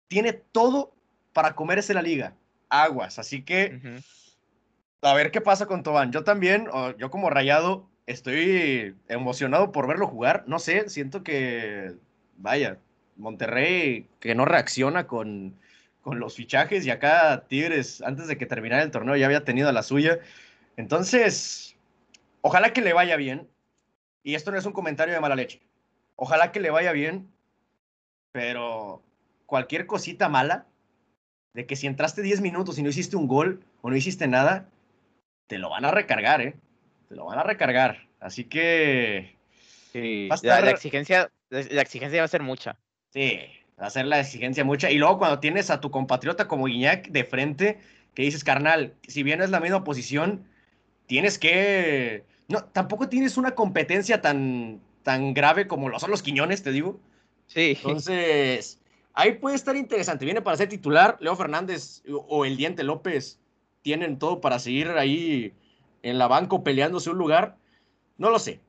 Tiene 0.09 0.33
todo 0.33 0.93
para 1.31 1.55
comerse 1.55 1.93
la 1.93 2.01
liga. 2.01 2.35
Aguas, 2.67 3.17
así 3.17 3.43
que 3.43 3.79
a 5.01 5.13
ver 5.13 5.31
qué 5.31 5.39
pasa 5.39 5.67
con 5.67 5.83
Tobán. 5.83 6.11
Yo 6.11 6.25
también, 6.25 6.67
yo 6.97 7.09
como 7.09 7.29
rayado, 7.29 7.87
estoy 8.05 8.95
emocionado 9.07 9.71
por 9.71 9.87
verlo 9.87 10.07
jugar. 10.07 10.43
No 10.47 10.59
sé, 10.59 10.89
siento 10.89 11.23
que, 11.23 11.95
vaya, 12.37 12.79
Monterrey 13.15 14.07
que 14.19 14.35
no 14.35 14.45
reacciona 14.45 15.07
con, 15.07 15.55
con 16.01 16.19
los 16.19 16.35
fichajes 16.35 16.85
y 16.85 16.91
acá 16.91 17.45
Tigres, 17.47 18.01
antes 18.01 18.27
de 18.27 18.37
que 18.37 18.45
terminara 18.45 18.83
el 18.83 18.91
torneo, 18.91 19.15
ya 19.15 19.25
había 19.25 19.45
tenido 19.45 19.71
la 19.71 19.83
suya. 19.83 20.19
Entonces, 20.77 21.77
ojalá 22.41 22.73
que 22.73 22.81
le 22.81 22.93
vaya 22.93 23.15
bien. 23.15 23.47
Y 24.23 24.35
esto 24.35 24.51
no 24.51 24.57
es 24.57 24.65
un 24.65 24.73
comentario 24.73 25.13
de 25.13 25.19
mala 25.19 25.35
leche. 25.35 25.61
Ojalá 26.15 26.51
que 26.51 26.61
le 26.61 26.69
vaya 26.69 26.91
bien, 26.91 27.29
pero 28.31 29.03
cualquier 29.45 29.85
cosita 29.85 30.29
mala, 30.29 30.65
de 31.53 31.65
que 31.65 31.75
si 31.75 31.87
entraste 31.87 32.21
10 32.21 32.41
minutos 32.41 32.77
y 32.79 32.83
no 32.83 32.89
hiciste 32.89 33.15
un 33.15 33.27
gol 33.27 33.63
o 33.81 33.89
no 33.89 33.95
hiciste 33.95 34.27
nada, 34.27 34.69
te 35.47 35.57
lo 35.57 35.69
van 35.69 35.85
a 35.85 35.91
recargar, 35.91 36.41
¿eh? 36.41 36.55
Lo 37.09 37.25
van 37.25 37.39
a 37.39 37.43
recargar. 37.43 38.07
Así 38.19 38.45
que. 38.45 39.35
la, 39.93 40.69
exigencia, 40.69 41.31
la 41.49 41.81
exigencia 41.81 42.21
va 42.21 42.25
a 42.25 42.29
ser 42.29 42.41
mucha. 42.41 42.77
Sí, 43.11 43.39
va 43.79 43.87
a 43.87 43.89
ser 43.89 44.05
la 44.05 44.19
exigencia 44.19 44.63
mucha. 44.63 44.89
Y 44.89 44.97
luego 44.97 45.19
cuando 45.19 45.39
tienes 45.39 45.69
a 45.69 45.81
tu 45.81 45.91
compatriota 45.91 46.47
como 46.47 46.65
Guiñac 46.65 47.09
de 47.09 47.23
frente, 47.23 47.79
que 48.13 48.23
dices, 48.23 48.43
carnal, 48.43 48.93
si 49.07 49.23
bien 49.23 49.41
es 49.41 49.49
la 49.49 49.59
misma 49.59 49.83
posición, 49.83 50.47
tienes 51.05 51.37
que. 51.37 52.25
No, 52.47 52.63
tampoco 52.65 53.09
tienes 53.09 53.37
una 53.37 53.51
competencia 53.55 54.21
tan, 54.21 54.81
tan 55.03 55.33
grave 55.33 55.67
como 55.67 55.89
lo 55.89 55.99
son 55.99 56.11
los 56.11 56.23
Quiñones, 56.23 56.63
te 56.63 56.71
digo. 56.71 56.99
Sí. 57.47 57.77
Entonces, 57.77 58.79
ahí 59.13 59.33
puede 59.33 59.55
estar 59.55 59.75
interesante. 59.75 60.25
Viene 60.25 60.41
para 60.41 60.57
ser 60.57 60.69
titular. 60.69 61.17
Leo 61.19 61.35
Fernández 61.35 62.03
o 62.27 62.45
el 62.45 62.57
Diente 62.57 62.83
López 62.83 63.39
tienen 63.81 64.17
todo 64.17 64.41
para 64.41 64.59
seguir 64.59 64.89
ahí 64.89 65.53
en 66.03 66.17
la 66.17 66.27
banco 66.27 66.63
peleándose 66.63 67.09
un 67.09 67.17
lugar. 67.17 67.57
No 68.17 68.29
lo 68.29 68.37
sé. 68.37 68.59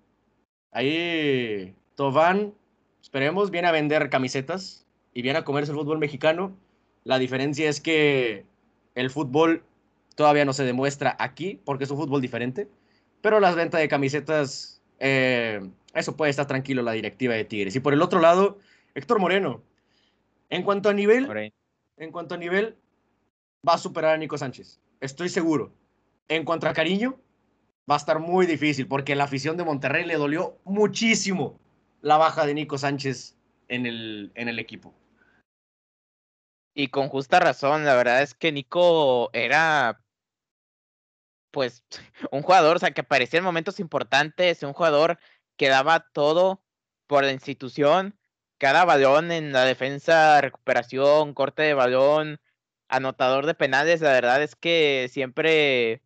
Ahí 0.71 1.75
Tobán, 1.95 2.55
esperemos, 3.03 3.51
viene 3.51 3.69
a 3.69 3.73
vender 3.73 4.09
camisetas 4.09 4.87
y 5.13 5.23
viene 5.23 5.39
a 5.39 5.45
comerse 5.45 5.73
el 5.73 5.79
fútbol 5.79 5.99
mexicano. 5.99 6.57
La 7.05 7.19
diferencia 7.19 7.69
es 7.69 7.81
que 7.81 8.47
el 8.95 9.11
fútbol 9.11 9.63
todavía 10.17 10.45
no 10.45 10.53
se 10.53 10.65
demuestra 10.65 11.17
aquí 11.19 11.61
porque 11.65 11.85
es 11.85 11.91
un 11.91 11.99
fútbol 11.99 12.23
diferente. 12.23 12.69
Pero 13.21 13.41
las 13.41 13.55
ventas 13.55 13.81
de 13.81 13.89
camisetas, 13.89 14.83
eh, 14.99 15.61
eso 15.95 16.17
puede 16.17 16.31
estar 16.31 16.47
tranquilo 16.47 16.83
la 16.83 16.93
directiva 16.93 17.35
de 17.35 17.45
Tigres. 17.45 17.77
Y 17.77 17.81
por 17.81 17.93
el 17.93 18.03
otro 18.03 18.21
lado, 18.21 18.59
Héctor 18.95 19.19
Moreno, 19.19 19.63
en 20.51 20.63
cuanto 20.63 20.89
a 20.89 20.93
nivel, 20.93 21.53
en 21.97 22.13
cuanto 22.13 22.35
a 22.35 22.39
nivel, 22.39 22.77
va 23.67 23.75
a 23.75 23.79
superar 23.79 24.15
a 24.15 24.19
Nico 24.19 24.37
Sánchez. 24.37 24.81
Estoy 25.01 25.29
seguro. 25.29 25.73
En 26.29 26.45
cuanto 26.45 26.69
a 26.69 26.73
cariño, 26.73 27.21
va 27.91 27.95
a 27.95 27.99
estar 27.99 28.19
muy 28.19 28.47
difícil 28.47 28.87
porque 28.89 29.15
la 29.15 29.25
afición 29.25 29.57
de 29.57 29.65
Monterrey 29.65 30.05
le 30.05 30.17
dolió 30.17 30.59
muchísimo 30.65 31.61
la 32.01 32.17
baja 32.17 32.47
de 32.47 32.55
Nico 32.55 32.79
Sánchez 32.79 33.37
en 33.69 33.87
el, 33.87 34.33
en 34.35 34.49
el 34.49 34.59
equipo. 34.59 34.95
Y 36.75 36.89
con 36.89 37.09
justa 37.09 37.41
razón, 37.41 37.85
la 37.85 37.95
verdad 37.95 38.23
es 38.23 38.35
que 38.35 38.53
Nico 38.53 39.31
era 39.33 40.01
pues 41.51 41.85
un 42.33 42.43
jugador, 42.43 42.77
o 42.77 42.79
sea, 42.81 42.91
que 42.91 43.03
aparecía 43.03 43.39
en 43.39 43.45
momentos 43.45 43.79
importantes, 43.79 44.63
un 44.65 44.73
jugador 44.73 45.21
que 45.57 45.69
daba 45.69 46.01
todo 46.01 46.65
por 47.07 47.23
la 47.23 47.33
institución, 47.33 48.19
cada 48.59 48.85
balón 48.85 49.31
en 49.31 49.53
la 49.53 49.65
defensa, 49.65 50.41
recuperación, 50.41 51.33
corte 51.33 51.63
de 51.63 51.75
balón, 51.75 52.41
anotador 52.89 53.47
de 53.47 53.55
penales, 53.55 54.01
la 54.01 54.13
verdad 54.13 54.43
es 54.43 54.57
que 54.57 55.09
siempre 55.13 56.03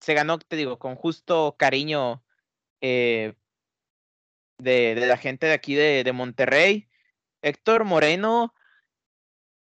se 0.00 0.14
ganó, 0.14 0.38
te 0.38 0.56
digo, 0.56 0.78
con 0.78 0.96
justo 0.96 1.56
cariño 1.58 2.22
eh, 2.80 3.34
de, 4.58 4.94
de, 4.94 5.06
la 5.06 5.16
gente 5.16 5.46
de 5.46 5.52
aquí 5.52 5.74
de, 5.74 6.04
de 6.04 6.12
Monterrey. 6.12 6.88
Héctor 7.42 7.84
Moreno, 7.84 8.54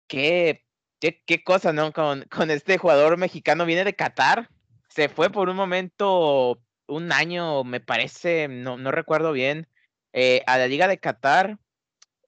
qué, 0.07 0.65
qué, 1.01 1.23
qué 1.27 1.43
cosa, 1.43 1.73
¿no? 1.73 1.93
Con, 1.93 2.23
con 2.31 2.51
este 2.51 2.79
jugador 2.79 3.17
mexicano, 3.17 3.67
viene 3.67 3.85
de 3.85 3.97
Qatar, 3.97 4.49
se 4.89 5.09
fue 5.09 5.31
por 5.31 5.49
un 5.49 5.57
momento, 5.57 6.63
un 6.87 7.13
año, 7.13 7.65
me 7.65 7.81
parece, 7.81 8.47
no, 8.49 8.79
no 8.79 8.93
recuerdo 8.93 9.33
bien, 9.33 9.69
eh, 10.13 10.43
a 10.47 10.57
la 10.59 10.69
Liga 10.69 10.87
de 10.89 10.99
Qatar. 11.01 11.59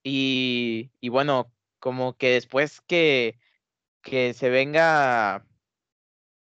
Y, 0.03 0.91
y, 1.01 1.09
bueno, 1.09 1.53
como 1.79 2.17
que 2.17 2.31
después 2.31 2.81
que, 2.81 3.39
que 4.03 4.35
se 4.35 4.51
venga, 4.51 5.46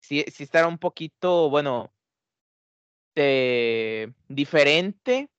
sí, 0.05 0.25
sí 0.31 0.43
estará 0.43 0.67
un 0.67 0.77
poquito, 0.77 1.49
bueno, 1.49 1.93
eh, 3.15 4.11
diferente 4.27 5.29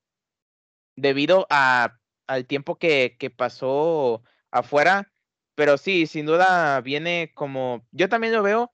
debido 0.97 1.47
a, 1.51 1.99
al 2.27 2.47
tiempo 2.47 2.77
que, 2.79 3.17
que 3.19 3.31
pasó 3.31 4.23
afuera. 4.51 5.13
Pero 5.55 5.79
sí, 5.79 6.07
sin 6.07 6.27
duda 6.27 6.81
viene 6.83 7.33
como, 7.35 7.87
yo 7.91 8.09
también 8.09 8.35
lo 8.35 8.43
veo 8.43 8.73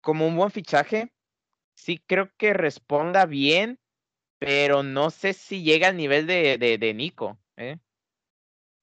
como 0.00 0.26
un 0.26 0.36
buen 0.36 0.50
fichaje 0.50 1.12
sí 1.80 2.02
creo 2.06 2.30
que 2.36 2.52
responda 2.52 3.26
bien, 3.26 3.80
pero 4.38 4.82
no 4.82 5.10
sé 5.10 5.32
si 5.32 5.62
llega 5.62 5.88
al 5.88 5.96
nivel 5.96 6.26
de, 6.26 6.58
de, 6.58 6.78
de 6.78 6.94
Nico. 6.94 7.38
¿eh? 7.56 7.78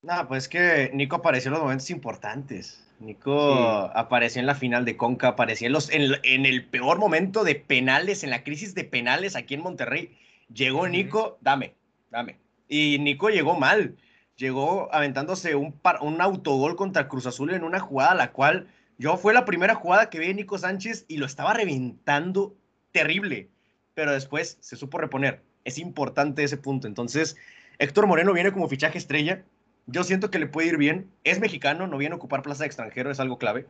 No, 0.02 0.26
pues 0.28 0.48
que 0.48 0.90
Nico 0.92 1.16
apareció 1.16 1.48
en 1.48 1.54
los 1.54 1.62
momentos 1.62 1.90
importantes. 1.90 2.84
Nico 3.00 3.86
sí. 3.86 3.90
apareció 3.94 4.40
en 4.40 4.46
la 4.46 4.54
final 4.54 4.84
de 4.84 4.96
Conca, 4.96 5.28
apareció 5.28 5.66
en, 5.66 5.72
los, 5.72 5.90
en, 5.90 6.12
en, 6.22 6.46
el 6.46 6.64
peor 6.66 6.98
momento 6.98 7.44
de 7.44 7.54
penales, 7.54 8.24
en 8.24 8.30
la 8.30 8.42
crisis 8.42 8.74
de 8.74 8.84
penales 8.84 9.36
aquí 9.36 9.54
en 9.54 9.62
Monterrey. 9.62 10.16
Llegó 10.52 10.88
Nico, 10.88 11.38
dame, 11.40 11.74
dame. 12.10 12.38
Y 12.68 12.98
Nico 12.98 13.30
llegó 13.30 13.58
mal. 13.58 13.96
Llegó 14.36 14.88
aventándose 14.94 15.56
un, 15.56 15.72
par, 15.72 15.98
un 16.00 16.20
autogol 16.20 16.76
contra 16.76 17.08
Cruz 17.08 17.26
Azul 17.26 17.52
en 17.52 17.64
una 17.64 17.80
jugada 17.80 18.14
la 18.14 18.30
cual 18.30 18.68
yo 18.98 19.16
fue 19.16 19.34
la 19.34 19.44
primera 19.44 19.74
jugada 19.74 20.10
que 20.10 20.18
vi 20.18 20.30
a 20.30 20.32
Nico 20.32 20.58
Sánchez 20.58 21.04
y 21.08 21.16
lo 21.16 21.26
estaba 21.26 21.54
reventando 21.54 22.56
terrible, 22.92 23.48
pero 23.94 24.12
después 24.12 24.58
se 24.60 24.76
supo 24.76 24.98
reponer. 24.98 25.42
Es 25.64 25.78
importante 25.78 26.44
ese 26.44 26.56
punto. 26.56 26.86
Entonces, 26.86 27.36
Héctor 27.78 28.06
Moreno 28.06 28.32
viene 28.32 28.52
como 28.52 28.68
fichaje 28.68 28.98
estrella. 28.98 29.44
Yo 29.90 30.04
siento 30.04 30.30
que 30.30 30.38
le 30.38 30.46
puede 30.46 30.68
ir 30.68 30.76
bien. 30.76 31.10
Es 31.24 31.40
mexicano, 31.40 31.86
no 31.86 31.96
viene 31.96 32.14
ocupar 32.14 32.42
plaza 32.42 32.62
de 32.62 32.66
extranjero, 32.66 33.10
es 33.10 33.20
algo 33.20 33.38
clave. 33.38 33.66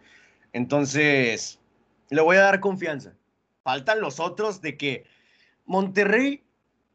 Entonces, 0.52 1.60
le 2.10 2.20
voy 2.20 2.36
a 2.36 2.42
dar 2.42 2.60
confianza. 2.60 3.14
Faltan 3.62 4.00
los 4.00 4.18
otros 4.18 4.60
de 4.60 4.76
que 4.76 5.04
Monterrey 5.64 6.42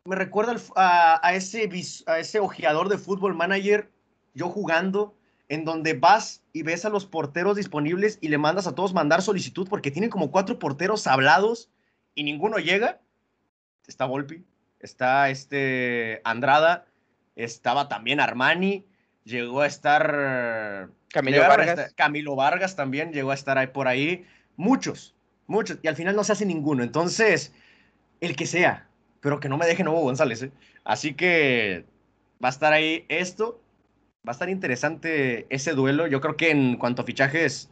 me 0.03 0.17
recuerda 0.17 0.55
a, 0.76 1.26
a, 1.26 1.36
ese, 1.36 1.69
a 2.07 2.19
ese 2.19 2.39
ojeador 2.39 2.89
de 2.89 2.97
fútbol 2.97 3.34
manager, 3.34 3.89
yo 4.34 4.49
jugando, 4.49 5.15
en 5.47 5.63
donde 5.63 5.93
vas 5.93 6.41
y 6.51 6.63
ves 6.63 6.84
a 6.84 6.89
los 6.89 7.05
porteros 7.05 7.55
disponibles 7.55 8.17
y 8.19 8.28
le 8.28 8.38
mandas 8.38 8.67
a 8.67 8.76
todos 8.76 8.93
mandar 8.93 9.21
solicitud 9.21 9.67
porque 9.69 9.91
tienen 9.91 10.09
como 10.09 10.32
cuatro 10.32 10.59
porteros 10.59 11.07
hablados 11.07 11.69
y 12.15 12.24
ninguno 12.24 12.57
llega. 12.57 12.99
Está 13.88 14.05
Volpi, 14.05 14.43
está 14.80 15.30
este 15.30 16.21
Andrada, 16.26 16.86
estaba 17.36 17.88
también 17.88 18.19
Armani, 18.19 18.86
llegó 19.24 19.61
a 19.61 19.67
estar 19.67 20.89
Camilo 21.09 21.41
Vargas. 21.41 21.67
Estar, 21.69 21.95
Camilo 21.95 22.36
Vargas 22.36 22.76
también 22.76 23.11
llegó 23.11 23.32
a 23.32 23.36
estar 23.36 23.57
ahí 23.57 23.67
por 23.67 23.88
ahí. 23.88 24.26
Muchos, 24.55 25.15
muchos. 25.47 25.80
Y 25.82 25.88
al 25.88 25.95
final 25.95 26.15
no 26.15 26.24
se 26.24 26.34
hace 26.34 26.45
ninguno. 26.45 26.84
Entonces, 26.84 27.53
el 28.21 28.36
que 28.36 28.45
sea, 28.45 28.88
pero 29.21 29.39
que 29.39 29.49
no 29.49 29.57
me 29.57 29.65
deje 29.65 29.84
Nuevo 29.84 30.01
González. 30.01 30.43
¿eh? 30.43 30.51
Así 30.84 31.13
que 31.13 31.86
va 32.43 32.49
a 32.49 32.51
estar 32.51 32.74
ahí 32.74 33.05
esto. 33.09 33.61
Va 34.26 34.32
a 34.32 34.34
estar 34.34 34.49
interesante 34.49 35.45
ese 35.49 35.74
duelo. 35.74 36.07
Yo 36.07 36.21
creo 36.21 36.38
que 36.38 36.51
en 36.51 36.78
cuanto 36.78 37.01
a 37.01 37.05
fichajes, 37.05 37.69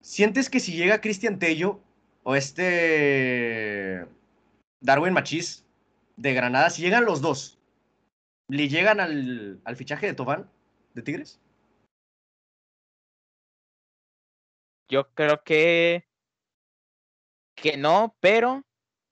sientes 0.00 0.50
que 0.50 0.58
si 0.58 0.72
llega 0.72 1.00
Cristian 1.00 1.38
Tello, 1.38 1.80
o 2.24 2.34
este 2.34 4.06
Darwin 4.80 5.12
Machís 5.12 5.64
de 6.16 6.34
Granada, 6.34 6.70
si 6.70 6.82
llegan 6.82 7.04
los 7.04 7.20
dos, 7.20 7.58
¿le 8.52 8.68
llegan 8.68 9.00
al, 9.00 9.62
al 9.64 9.76
fichaje 9.76 10.06
de 10.06 10.12
Tobán 10.12 10.50
de 10.92 11.00
Tigres? 11.00 11.40
Yo 14.90 15.08
creo 15.14 15.42
que 15.42 16.06
que 17.54 17.78
no, 17.78 18.14
pero 18.20 18.64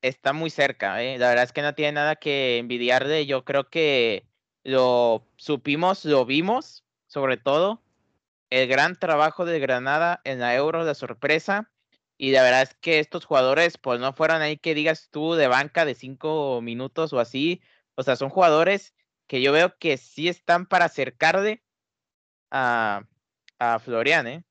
está 0.03 0.34
muy 0.34 0.51
cerca. 0.51 1.03
¿eh? 1.03 1.18
La 1.18 1.28
verdad 1.30 1.45
es 1.45 1.53
que 1.53 1.62
no 1.62 1.74
tiene 1.74 1.93
nada 1.93 2.16
que 2.16 2.59
envidiar 2.59 3.09
de. 3.09 3.24
Yo 3.24 3.45
creo 3.47 3.70
que 3.70 4.26
lo 4.62 5.26
supimos, 5.36 6.05
lo 6.05 6.26
vimos, 6.26 6.84
sobre 7.07 7.38
todo 7.38 7.82
el 8.51 8.68
gran 8.68 8.97
trabajo 8.99 9.47
de 9.47 9.59
Granada 9.59 10.20
en 10.24 10.41
la 10.41 10.55
Euro 10.55 10.84
de 10.84 10.95
sorpresa 10.95 11.70
y 12.18 12.32
la 12.32 12.43
verdad 12.43 12.62
es 12.62 12.74
que 12.74 12.99
estos 12.99 13.24
jugadores, 13.24 13.78
pues 13.78 14.01
no 14.01 14.12
fueron 14.12 14.43
ahí 14.43 14.59
que 14.59 14.74
digas 14.74 15.09
tú 15.11 15.34
de 15.34 15.49
banca 15.49 15.86
de 15.86 15.95
cinco 15.95 16.61
minutos 16.61 17.14
o 17.14 17.20
así. 17.20 17.62
O 17.95 18.03
sea, 18.03 18.16
son 18.16 18.28
jugadores 18.28 18.95
que 19.31 19.41
yo 19.41 19.53
veo 19.53 19.78
que 19.78 19.97
sí 19.97 20.26
están 20.26 20.66
para 20.66 20.87
acercarle 20.87 21.62
a, 22.51 23.05
a 23.61 23.78
Florian, 23.78 24.26
¿eh? 24.26 24.45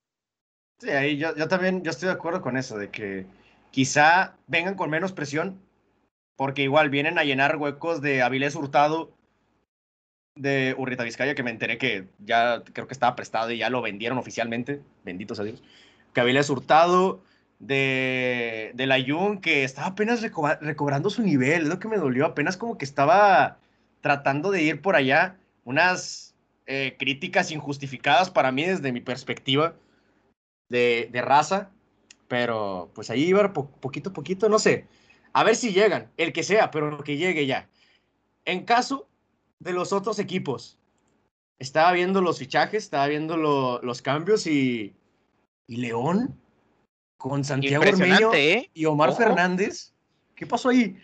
Sí, 0.78 0.90
ahí 0.92 1.18
yo, 1.18 1.36
yo 1.36 1.50
también, 1.50 1.84
yo 1.84 1.92
estoy 1.92 2.08
de 2.08 2.14
acuerdo 2.14 2.42
con 2.42 2.56
eso, 2.56 2.78
de 2.78 2.90
que 2.90 3.26
quizá 3.72 4.38
vengan 4.48 4.76
con 4.76 4.90
menos 4.90 5.12
presión, 5.12 5.62
porque 6.38 6.62
igual 6.64 6.90
vienen 6.90 7.20
a 7.20 7.26
llenar 7.26 7.58
huecos 7.58 8.00
de 8.00 8.22
Avilés 8.22 8.56
Hurtado, 8.56 9.12
de 10.36 10.74
Urrita 10.78 11.04
Vizcaya, 11.04 11.36
que 11.36 11.44
me 11.44 11.52
enteré 11.52 11.78
que 11.78 12.08
ya 12.20 12.64
creo 12.64 12.88
que 12.88 12.94
estaba 12.94 13.18
prestado 13.18 13.52
y 13.52 13.58
ya 13.58 13.70
lo 13.70 13.82
vendieron 13.82 14.18
oficialmente, 14.18 14.82
benditos 15.04 15.42
a 15.42 15.44
Dios. 15.44 15.62
Que 16.14 16.22
Avilés 16.22 16.50
Hurtado, 16.50 17.22
de, 17.60 18.72
de 18.76 18.88
la 18.88 19.04
Jun 19.06 19.42
que 19.42 19.66
estaba 19.66 19.88
apenas 19.88 20.22
reco 20.22 20.48
recobrando 20.62 21.10
su 21.10 21.22
nivel, 21.22 21.64
es 21.64 21.68
lo 21.68 21.80
que 21.80 21.90
me 21.90 21.98
dolió, 21.98 22.26
apenas 22.26 22.56
como 22.56 22.78
que 22.78 22.86
estaba 22.86 23.60
tratando 24.02 24.52
de 24.52 24.64
ir 24.64 24.82
por 24.82 24.96
allá, 24.96 25.38
unas 25.64 26.36
eh, 26.66 26.96
críticas 26.98 27.52
injustificadas 27.52 28.30
para 28.30 28.52
mí 28.52 28.66
desde 28.66 28.92
mi 28.92 29.02
perspectiva 29.02 29.76
de, 30.70 31.10
de 31.12 31.22
raza, 31.22 31.72
pero 32.28 32.92
pues 32.94 33.10
ahí 33.10 33.24
iba 33.24 33.54
po 33.54 33.70
poquito 33.70 34.12
a 34.12 34.14
poquito, 34.14 34.50
no 34.50 34.60
sé, 34.60 34.86
a 35.34 35.44
ver 35.44 35.56
si 35.56 35.74
llegan, 35.74 36.12
el 36.18 36.34
que 36.34 36.44
sea, 36.44 36.72
pero 36.72 37.04
que 37.04 37.18
llegue 37.18 37.46
ya. 37.46 37.70
En 38.46 38.66
caso 38.66 39.08
de 39.60 39.74
los 39.74 39.94
otros 39.94 40.20
equipos, 40.20 40.78
estaba 41.60 41.92
viendo 41.92 42.22
los 42.22 42.40
fichajes, 42.40 42.84
estaba 42.84 43.08
viendo 43.08 43.36
lo, 43.38 43.82
los 43.82 44.02
cambios 44.02 44.48
y, 44.48 44.96
y 45.68 45.78
León 45.78 46.40
con 47.18 47.44
Santiago 47.44 47.84
Ormeño 47.84 48.34
¿eh? 48.34 48.70
y 48.74 48.86
Omar 48.86 49.10
ojo. 49.10 49.18
Fernández. 49.18 49.94
¿Qué 50.36 50.48
pasó 50.48 50.70
ahí? 50.70 50.98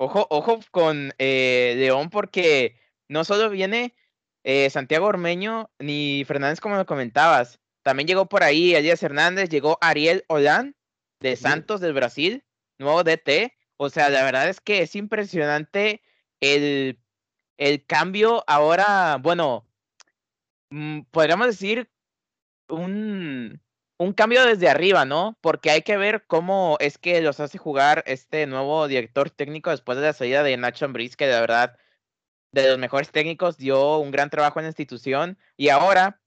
Ojo, 0.00 0.28
ojo 0.30 0.60
con 0.70 1.12
eh, 1.18 1.74
León 1.76 2.08
porque 2.08 2.80
no 3.08 3.24
solo 3.24 3.50
viene 3.50 3.96
eh, 4.44 4.70
Santiago 4.70 5.06
Ormeño 5.06 5.70
ni 5.80 6.24
Fernández 6.24 6.60
como 6.60 6.76
lo 6.76 6.86
comentabas, 6.86 7.58
también 7.82 8.06
llegó 8.06 8.28
por 8.28 8.44
ahí 8.44 8.76
Elías 8.76 9.02
Hernández, 9.02 9.48
llegó 9.48 9.76
Ariel 9.80 10.24
Olan 10.28 10.76
de 11.20 11.34
Santos 11.34 11.80
del 11.80 11.94
Brasil, 11.94 12.44
nuevo 12.78 13.02
DT. 13.02 13.52
O 13.76 13.90
sea, 13.90 14.08
la 14.08 14.22
verdad 14.22 14.48
es 14.48 14.60
que 14.60 14.82
es 14.82 14.94
impresionante 14.94 16.00
el, 16.40 17.00
el 17.56 17.84
cambio 17.84 18.44
ahora, 18.46 19.16
bueno, 19.20 19.66
mmm, 20.70 21.00
podríamos 21.10 21.48
decir 21.48 21.90
un, 22.68 23.60
un 23.98 24.12
cambio 24.12 24.44
desde 24.44 24.68
arriba, 24.68 25.04
¿no? 25.04 25.36
Porque 25.40 25.70
hay 25.70 25.82
que 25.82 25.96
ver 25.96 26.24
cómo 26.26 26.76
es 26.80 26.98
que 26.98 27.20
los 27.20 27.40
hace 27.40 27.58
jugar 27.58 28.04
este 28.06 28.46
nuevo 28.46 28.86
director 28.88 29.30
técnico 29.30 29.70
después 29.70 29.98
de 29.98 30.04
la 30.04 30.12
salida 30.12 30.42
de 30.42 30.56
Nacho 30.56 30.84
Ambriz, 30.84 31.16
que 31.16 31.26
de 31.26 31.40
verdad 31.40 31.76
de 32.52 32.68
los 32.68 32.78
mejores 32.78 33.10
técnicos, 33.10 33.58
dio 33.58 33.98
un 33.98 34.10
gran 34.10 34.30
trabajo 34.30 34.58
en 34.58 34.64
la 34.64 34.70
institución 34.70 35.38
y 35.56 35.68
ahora 35.68 36.20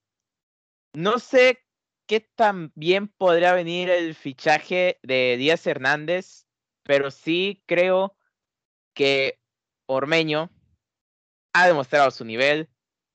no 0.93 1.19
sé 1.19 1.65
qué 2.05 2.19
tan 2.19 2.71
bien 2.75 3.07
podría 3.07 3.53
venir 3.53 3.89
el 3.89 4.15
fichaje 4.15 4.99
de 5.03 5.37
Díaz 5.37 5.65
Hernández, 5.65 6.45
pero 6.83 7.09
sí 7.09 7.63
creo 7.65 8.17
que 8.93 9.39
Ormeño 9.87 10.51
ha 11.53 11.67
demostrado 11.67 12.11
su 12.11 12.25
nivel, 12.25 12.69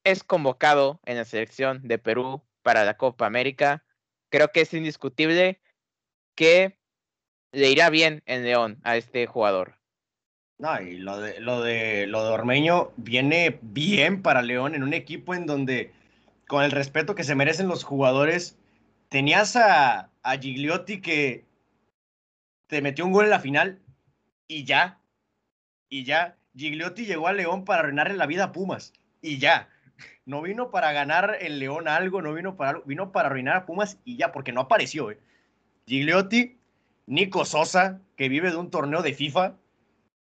es 0.04 0.24
convocado 0.24 1.00
en 1.04 1.16
la 1.16 1.24
selección 1.24 1.86
de 1.86 1.98
Perú 1.98 2.42
para 2.62 2.84
la 2.84 2.96
Copa 2.96 3.26
América. 3.26 3.85
Creo 4.30 4.48
que 4.52 4.62
es 4.62 4.74
indiscutible 4.74 5.60
que 6.34 6.78
le 7.52 7.70
irá 7.70 7.90
bien 7.90 8.22
en 8.26 8.44
León 8.44 8.80
a 8.84 8.96
este 8.96 9.26
jugador. 9.26 9.76
No, 10.58 10.80
y 10.80 10.98
lo 10.98 11.20
de, 11.20 11.40
lo 11.40 11.62
de, 11.62 12.06
lo 12.06 12.24
de 12.24 12.30
Ormeño 12.30 12.92
viene 12.96 13.58
bien 13.62 14.22
para 14.22 14.42
León 14.42 14.74
en 14.74 14.82
un 14.82 14.94
equipo 14.94 15.34
en 15.34 15.46
donde, 15.46 15.92
con 16.48 16.64
el 16.64 16.70
respeto 16.70 17.14
que 17.14 17.24
se 17.24 17.34
merecen 17.34 17.68
los 17.68 17.84
jugadores, 17.84 18.58
tenías 19.08 19.56
a, 19.56 20.10
a 20.22 20.38
Gigliotti 20.38 21.00
que 21.00 21.44
te 22.68 22.82
metió 22.82 23.04
un 23.04 23.12
gol 23.12 23.24
en 23.24 23.30
la 23.30 23.40
final 23.40 23.80
y 24.48 24.64
ya, 24.64 25.00
y 25.88 26.04
ya. 26.04 26.36
Gigliotti 26.56 27.04
llegó 27.04 27.28
a 27.28 27.34
León 27.34 27.64
para 27.64 27.80
arruinarle 27.80 28.14
la 28.14 28.26
vida 28.26 28.44
a 28.44 28.52
Pumas 28.52 28.94
y 29.20 29.38
ya. 29.38 29.68
No 30.24 30.42
vino 30.42 30.70
para 30.70 30.92
ganar 30.92 31.38
el 31.40 31.58
León 31.58 31.88
algo, 31.88 32.20
no 32.20 32.34
vino 32.34 32.56
para 32.56 32.80
vino 32.84 33.12
para 33.12 33.28
arruinar 33.28 33.56
a 33.56 33.66
Pumas 33.66 33.98
y 34.04 34.16
ya, 34.16 34.32
porque 34.32 34.52
no 34.52 34.62
apareció. 34.62 35.10
Eh. 35.10 35.18
Gigliotti, 35.86 36.58
Nico 37.06 37.44
Sosa, 37.44 38.00
que 38.16 38.28
vive 38.28 38.50
de 38.50 38.56
un 38.56 38.70
torneo 38.70 39.02
de 39.02 39.14
FIFA, 39.14 39.54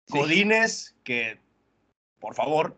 Godínez, 0.09 0.95
que 1.05 1.39
por 2.19 2.35
favor, 2.35 2.77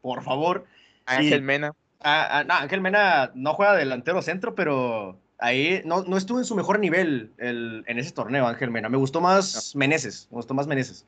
por 0.00 0.22
favor. 0.22 0.66
Ángel 1.06 1.42
Mena. 1.42 1.74
No, 2.02 2.54
Ángel 2.54 2.80
Mena 2.80 3.30
no 3.34 3.54
juega 3.54 3.74
delantero 3.74 4.22
centro, 4.22 4.54
pero 4.54 5.18
ahí 5.38 5.82
no, 5.84 6.02
no 6.02 6.16
estuvo 6.16 6.38
en 6.38 6.44
su 6.44 6.54
mejor 6.54 6.78
nivel 6.78 7.32
el, 7.38 7.84
en 7.86 7.98
ese 7.98 8.12
torneo, 8.12 8.46
Ángel 8.46 8.70
Mena. 8.70 8.88
Me 8.88 8.96
gustó 8.96 9.20
más 9.20 9.74
Meneses, 9.74 10.28
me 10.30 10.36
gustó 10.36 10.54
más 10.54 10.66
Meneses. 10.66 11.06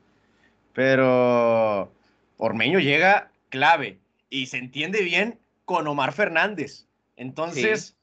Pero 0.73 1.91
Ormeño 2.37 2.79
llega 2.79 3.31
clave 3.49 3.99
y 4.33 4.47
se 4.47 4.57
entiende 4.57 5.03
bien 5.03 5.39
con 5.63 5.85
Omar 5.85 6.11
Fernández. 6.11 6.87
Entonces, 7.17 7.95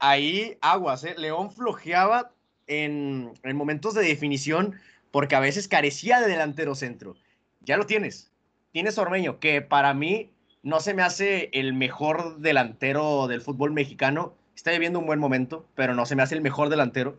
ahí 0.00 0.58
aguas, 0.60 1.04
¿eh? 1.04 1.14
León 1.16 1.52
flojeaba 1.52 2.32
en, 2.66 3.32
en 3.44 3.56
momentos 3.56 3.94
de 3.94 4.02
definición 4.02 4.74
porque 5.12 5.36
a 5.36 5.40
veces 5.40 5.68
carecía 5.68 6.20
de 6.20 6.26
delantero 6.26 6.74
centro. 6.74 7.14
Ya 7.60 7.76
lo 7.76 7.86
tienes. 7.86 8.32
Tienes 8.72 8.98
Ormeño, 8.98 9.38
que 9.38 9.62
para 9.62 9.94
mí 9.94 10.32
no 10.64 10.80
se 10.80 10.94
me 10.94 11.02
hace 11.02 11.48
el 11.52 11.74
mejor 11.74 12.38
delantero 12.38 13.28
del 13.28 13.40
fútbol 13.40 13.70
mexicano. 13.70 14.34
Está 14.56 14.72
viviendo 14.72 14.98
un 14.98 15.06
buen 15.06 15.20
momento, 15.20 15.64
pero 15.76 15.94
no 15.94 16.06
se 16.06 16.16
me 16.16 16.24
hace 16.24 16.34
el 16.34 16.40
mejor 16.40 16.70
delantero. 16.70 17.16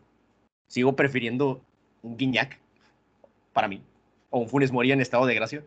Sigo 0.67 0.97
prefiriendo 0.97 1.61
un 2.01 2.17
Guiñac, 2.17 2.59
para 3.53 3.69
mí, 3.69 3.81
o 4.31 4.39
un 4.39 4.49
Funes 4.49 4.73
Mori 4.73 4.91
en 4.91 4.99
estado 4.99 5.25
de 5.25 5.35
gracia. 5.35 5.63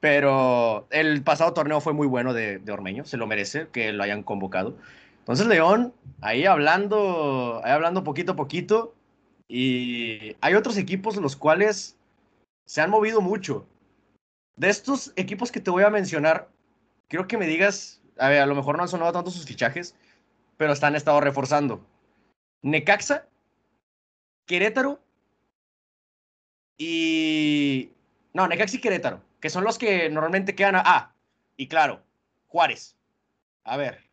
Pero 0.00 0.86
el 0.90 1.22
pasado 1.22 1.52
torneo 1.52 1.80
fue 1.80 1.92
muy 1.92 2.06
bueno 2.06 2.32
de, 2.32 2.60
Ormeño, 2.70 3.04
se 3.04 3.18
lo 3.18 3.26
merece 3.26 3.68
que 3.68 3.92
lo 3.92 4.02
hayan 4.02 4.22
convocado. 4.22 4.76
Entonces 5.18 5.46
León, 5.46 5.94
ahí 6.22 6.46
hablando, 6.46 7.60
ahí 7.62 7.72
hablando 7.72 8.02
poquito 8.02 8.32
a 8.32 8.36
poquito, 8.36 8.94
y 9.46 10.36
hay 10.40 10.54
otros 10.54 10.78
equipos 10.78 11.16
los 11.16 11.36
cuales 11.36 11.98
se 12.64 12.80
han 12.80 12.90
movido 12.90 13.20
mucho. 13.20 13.66
De 14.56 14.70
estos 14.70 15.12
equipos 15.16 15.52
que 15.52 15.60
te 15.60 15.70
voy 15.70 15.82
a 15.82 15.90
mencionar, 15.90 16.48
quiero 17.08 17.26
que 17.26 17.36
me 17.36 17.46
digas, 17.46 18.00
a 18.18 18.28
ver, 18.28 18.40
a 18.40 18.46
lo 18.46 18.54
mejor 18.54 18.76
no 18.76 18.82
han 18.82 18.88
sonado 18.88 19.12
tanto 19.12 19.30
sus 19.30 19.44
fichajes, 19.44 19.94
pero 20.56 20.72
están 20.72 20.94
estado 20.94 21.20
reforzando. 21.20 21.84
Necaxa, 22.62 23.26
Querétaro 24.46 25.00
y... 26.78 27.90
No, 28.32 28.46
Necaxa 28.46 28.76
y 28.76 28.80
Querétaro, 28.80 29.20
que 29.40 29.50
son 29.50 29.64
los 29.64 29.78
que 29.78 30.08
normalmente 30.10 30.54
quedan 30.54 30.76
a... 30.76 30.82
Ah, 30.84 31.14
y 31.56 31.68
claro, 31.68 32.02
Juárez. 32.46 32.96
A 33.64 33.76
ver. 33.76 34.10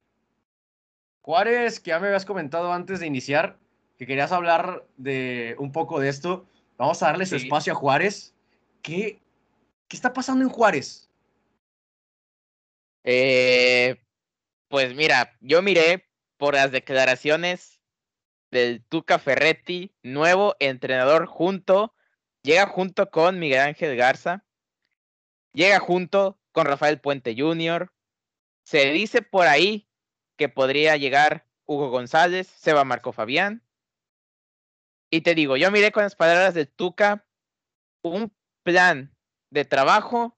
Juárez, 1.22 1.80
que 1.80 1.90
ya 1.90 2.00
me 2.00 2.08
habías 2.08 2.26
comentado 2.26 2.72
antes 2.72 3.00
de 3.00 3.08
iniciar, 3.08 3.58
que 3.98 4.06
querías 4.08 4.32
hablar 4.32 4.86
de 4.96 5.56
un 5.60 5.72
poco 5.72 6.00
de 6.00 6.10
esto. 6.10 6.46
Vamos 6.78 7.02
a 7.02 7.08
darle 7.08 7.26
su 7.26 7.36
espacio 7.36 7.74
a 7.74 7.76
Juárez. 7.76 8.34
¿Qué, 8.82 9.22
¿Qué 9.88 9.96
está 9.96 10.14
pasando 10.14 10.44
en 10.44 10.50
Juárez? 10.50 11.10
Eh, 13.04 13.98
pues 14.68 14.96
mira, 14.96 15.36
yo 15.42 15.62
miré 15.62 16.08
por 16.38 16.54
las 16.54 16.72
declaraciones 16.72 17.82
del 18.52 18.84
Tuca 18.84 19.20
Ferretti, 19.20 19.94
nuevo 20.04 20.56
entrenador 20.60 21.26
junto, 21.26 21.94
llega 22.44 22.68
junto 22.68 23.10
con 23.10 23.40
Miguel 23.40 23.62
Ángel 23.62 23.96
Garza, 23.96 24.46
llega 25.54 25.80
junto 25.80 26.40
con 26.52 26.66
Rafael 26.66 27.00
Puente 27.00 27.36
Jr. 27.38 27.94
Se 28.64 28.92
dice 28.92 29.22
por 29.22 29.48
ahí 29.48 29.90
que 30.38 30.50
podría 30.50 30.98
llegar 30.98 31.48
Hugo 31.66 31.90
González, 31.90 32.48
Seba 32.48 32.84
Marco 32.84 33.12
Fabián, 33.12 33.68
y 35.10 35.22
te 35.22 35.36
digo, 35.36 35.56
yo 35.56 35.72
miré 35.72 35.92
con 35.92 36.04
las 36.04 36.16
palabras 36.16 36.54
de 36.54 36.66
Tuca 36.66 37.26
un 38.04 38.34
plan 38.64 39.16
de 39.50 39.66
trabajo 39.66 40.38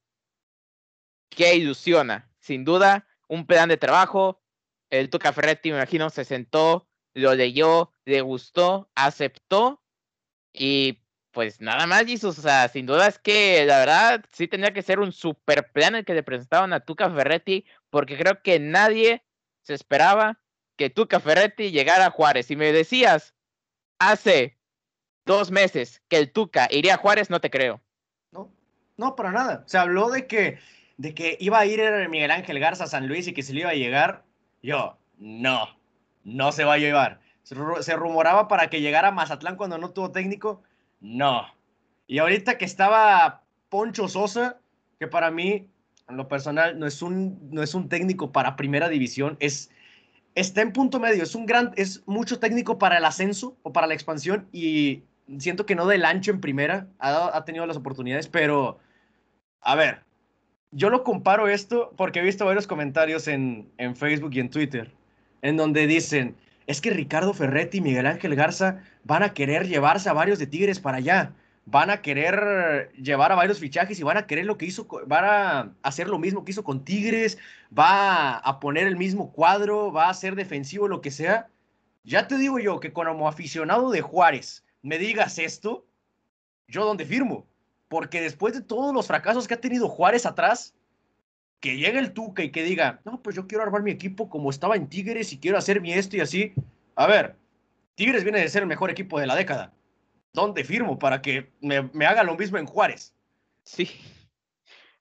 que 1.30 1.56
ilusiona. 1.56 2.32
Sin 2.40 2.66
duda, 2.66 3.08
un 3.28 3.46
plan 3.46 3.70
de 3.70 3.78
trabajo. 3.78 4.42
El 4.90 5.10
Tuca 5.10 5.34
Ferretti, 5.34 5.72
me 5.72 5.78
imagino, 5.78 6.10
se 6.10 6.24
sentó, 6.24 6.88
lo 7.14 7.34
leyó, 7.34 7.92
le 8.06 8.22
gustó, 8.22 8.92
aceptó 8.96 9.84
y 10.54 11.02
pues 11.40 11.62
nada 11.62 11.88
más, 11.88 12.06
Jesus. 12.06 12.38
O 12.38 12.42
sea, 12.42 12.68
sin 12.68 12.86
duda 12.86 13.08
es 13.08 13.18
que 13.18 13.64
la 13.66 13.80
verdad 13.80 14.26
sí 14.30 14.50
tenía 14.50 14.74
que 14.74 14.82
ser 14.82 15.00
un 15.00 15.14
super 15.14 15.72
plan 15.72 15.96
el 15.96 16.04
que 16.04 16.14
le 16.14 16.22
presentaban 16.22 16.74
a 16.74 16.82
Tuca 16.82 17.10
Ferretti, 17.10 17.64
porque 17.90 18.18
creo 18.18 18.42
que 18.42 18.60
nadie 18.60 19.24
se 19.62 19.74
esperaba 19.74 20.38
que 20.76 20.90
Tuca 20.90 21.22
Ferretti 21.22 21.72
llegara 21.72 22.08
a 22.08 22.12
Juárez. 22.12 22.52
Y 22.52 22.58
me 22.58 22.74
decías 22.74 23.36
hace 24.00 24.58
dos 25.26 25.50
meses 25.50 26.02
que 26.10 26.18
el 26.18 26.30
Tuca 26.30 26.68
iría 26.72 26.96
a 26.96 26.98
Juárez, 26.98 27.30
no 27.30 27.40
te 27.40 27.50
creo. 27.50 27.80
No, 28.34 28.52
no, 28.98 29.16
para 29.16 29.32
nada. 29.32 29.64
Se 29.66 29.78
habló 29.78 30.10
de 30.10 30.28
que, 30.28 30.60
de 30.98 31.14
que 31.14 31.38
iba 31.40 31.58
a 31.58 31.66
ir 31.66 31.80
Miguel 32.10 32.32
Ángel 32.32 32.60
Garza 32.60 32.84
a 32.84 32.88
San 32.88 33.08
Luis 33.08 33.30
y 33.30 33.34
que 33.34 33.44
se 33.44 33.54
le 33.54 33.62
iba 33.62 33.70
a 33.70 33.76
llegar. 33.76 34.26
Yo, 34.62 34.98
no, 35.18 35.70
no 36.26 36.52
se 36.52 36.66
va 36.66 36.74
a 36.74 36.80
llevar. 36.80 37.22
Se 37.44 37.96
rumoraba 37.96 38.50
para 38.50 38.70
que 38.70 38.82
llegara 38.82 39.08
a 39.08 39.12
Mazatlán 39.12 39.56
cuando 39.56 39.78
no 39.78 39.92
tuvo 39.92 40.12
técnico. 40.12 40.64
No. 41.00 41.46
Y 42.08 42.20
ahorita 42.20 42.58
que 42.58 42.66
estaba 42.66 43.44
Poncho 43.70 44.08
Sosa, 44.08 44.60
que 45.00 45.08
para 45.08 45.32
mí, 45.32 45.68
en 46.08 46.18
lo 46.18 46.28
personal, 46.28 46.78
no 46.80 46.88
es 46.88 47.02
un, 47.02 47.40
no 47.52 47.62
es 47.62 47.74
un 47.74 47.88
técnico 47.88 48.32
para 48.32 48.56
primera 48.56 48.90
división, 48.90 49.38
es, 49.40 49.70
está 50.36 50.62
en 50.62 50.74
punto 50.74 51.00
medio. 51.00 51.24
Es 51.24 51.36
un 51.36 51.46
gran, 51.46 51.72
es 51.76 52.04
mucho 52.08 52.40
técnico 52.40 52.78
para 52.78 52.98
el 52.98 53.06
ascenso 53.06 53.58
o 53.64 53.72
para 53.72 53.88
la 53.88 53.94
expansión 53.94 54.48
y 54.52 55.04
siento 55.38 55.66
que 55.66 55.76
no 55.76 55.86
del 55.86 56.06
ancho 56.06 56.32
en 56.32 56.42
primera, 56.42 56.88
ha, 57.00 57.46
tenido 57.46 57.66
las 57.66 57.78
oportunidades, 57.78 58.28
pero 58.28 58.80
a 59.62 59.76
ver, 59.76 60.02
yo 60.72 60.90
lo 60.90 61.04
comparo 61.04 61.48
esto 61.48 61.94
porque 61.98 62.20
he 62.20 62.24
visto 62.24 62.46
varios 62.46 62.68
comentarios 62.68 63.28
en, 63.28 63.70
en 63.78 63.96
Facebook 63.96 64.32
y 64.34 64.40
en 64.40 64.50
Twitter, 64.50 64.92
en 65.42 65.58
donde 65.58 65.86
dicen, 65.86 66.36
es 66.66 66.82
que 66.82 66.90
Ricardo 66.90 67.34
Ferretti 67.34 67.78
y 67.78 67.82
Miguel 67.82 68.08
Ángel 68.08 68.36
Garza 68.36 68.84
van 69.10 69.24
a 69.24 69.34
querer 69.34 69.68
llevarse 69.68 70.08
a 70.08 70.14
varios 70.14 70.38
de 70.38 70.46
Tigres 70.46 70.80
para 70.80 70.98
allá, 70.98 71.34
van 71.66 71.90
a 71.90 72.04
querer 72.04 72.92
llevar 72.94 73.32
a 73.32 73.36
varios 73.36 73.58
fichajes 73.58 74.00
y 74.00 74.04
van 74.04 74.18
a 74.18 74.28
querer 74.28 74.46
lo 74.46 74.56
que 74.56 74.68
hizo, 74.68 74.88
van 75.08 75.26
a 75.26 75.74
hacer 75.82 76.08
lo 76.08 76.20
mismo 76.20 76.46
que 76.46 76.52
hizo 76.52 76.64
con 76.64 76.86
Tigres, 76.86 77.40
va 77.78 78.38
a 78.38 78.60
poner 78.60 78.86
el 78.86 78.98
mismo 78.98 79.32
cuadro, 79.32 79.92
va 79.92 80.10
a 80.10 80.14
ser 80.14 80.36
defensivo, 80.36 80.88
lo 80.88 81.02
que 81.02 81.10
sea. 81.10 81.48
Ya 82.04 82.28
te 82.28 82.38
digo 82.38 82.60
yo 82.60 82.80
que 82.80 82.94
como 82.94 83.28
aficionado 83.28 83.90
de 83.90 84.02
Juárez, 84.02 84.64
me 84.84 85.00
digas 85.00 85.40
esto, 85.40 85.88
yo 86.68 86.86
donde 86.86 87.04
firmo. 87.04 87.48
Porque 87.88 88.22
después 88.22 88.54
de 88.54 88.62
todos 88.62 88.94
los 88.94 89.08
fracasos 89.08 89.48
que 89.48 89.56
ha 89.56 89.62
tenido 89.62 89.90
Juárez 89.90 90.28
atrás, 90.28 90.76
que 91.60 91.78
llegue 91.78 91.98
el 91.98 92.14
Tuca 92.14 92.44
y 92.44 92.52
que 92.52 92.62
diga, 92.62 93.02
no, 93.06 93.24
pues 93.24 93.36
yo 93.36 93.48
quiero 93.48 93.64
armar 93.64 93.82
mi 93.82 93.90
equipo 93.90 94.30
como 94.30 94.52
estaba 94.52 94.76
en 94.76 94.88
Tigres 94.88 95.34
y 95.34 95.40
quiero 95.40 95.58
hacer 95.58 95.82
mi 95.82 95.94
esto 95.94 96.16
y 96.16 96.20
así. 96.20 96.54
A 96.96 97.08
ver, 97.08 97.36
Tigres 98.00 98.24
viene 98.24 98.40
de 98.40 98.48
ser 98.48 98.62
el 98.62 98.70
mejor 98.70 98.90
equipo 98.90 99.20
de 99.20 99.28
la 99.28 99.36
década. 99.36 99.74
¿Dónde 100.32 100.64
firmo 100.64 100.98
para 100.98 101.22
que 101.22 101.52
me, 101.60 101.82
me 101.92 102.06
haga 102.06 102.24
lo 102.24 102.38
mismo 102.38 102.58
en 102.58 102.66
Juárez? 102.66 103.14
Sí, 103.64 103.88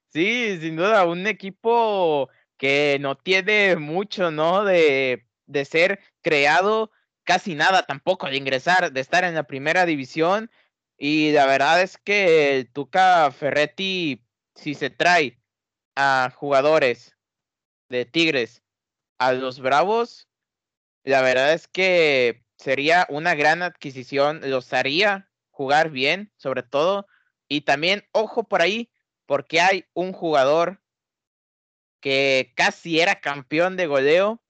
sí, 0.09 0.57
sin 0.59 0.75
duda, 0.75 1.05
un 1.05 1.25
equipo 1.25 2.27
que 2.57 2.97
no 2.99 3.15
tiene 3.15 3.77
mucho, 3.77 4.31
¿no? 4.31 4.65
De, 4.65 5.25
de 5.45 5.63
ser 5.63 6.01
creado 6.21 6.91
casi 7.23 7.55
nada 7.55 7.83
tampoco 7.83 8.27
de 8.27 8.35
ingresar, 8.35 8.91
de 8.91 8.99
estar 8.99 9.23
en 9.23 9.33
la 9.33 9.43
primera 9.43 9.85
división. 9.85 10.51
Y 10.97 11.31
la 11.31 11.45
verdad 11.45 11.81
es 11.81 11.97
que 11.97 12.57
el 12.57 12.69
Tuca 12.69 13.31
Ferretti, 13.31 14.25
si 14.55 14.73
se 14.73 14.89
trae 14.89 15.39
a 15.95 16.33
jugadores 16.35 17.15
de 17.87 18.03
Tigres 18.03 18.61
a 19.19 19.31
los 19.31 19.61
Bravos, 19.61 20.27
la 21.05 21.21
verdad 21.21 21.53
es 21.53 21.69
que 21.69 22.43
sería 22.59 23.07
una 23.09 23.35
gran 23.35 23.63
adquisición, 23.63 24.41
los 24.43 24.73
haría 24.73 25.29
jugar 25.49 25.89
bien, 25.89 26.31
sobre 26.35 26.61
todo, 26.61 27.07
y 27.47 27.61
también, 27.61 28.07
ojo 28.11 28.43
por 28.43 28.61
ahí, 28.61 28.91
porque 29.25 29.61
hay 29.61 29.85
un 29.93 30.11
jugador 30.11 30.81
que 32.01 32.53
casi 32.55 32.99
era 32.99 33.19
campeón 33.19 33.75
de 33.77 33.87
goleo. 33.87 34.43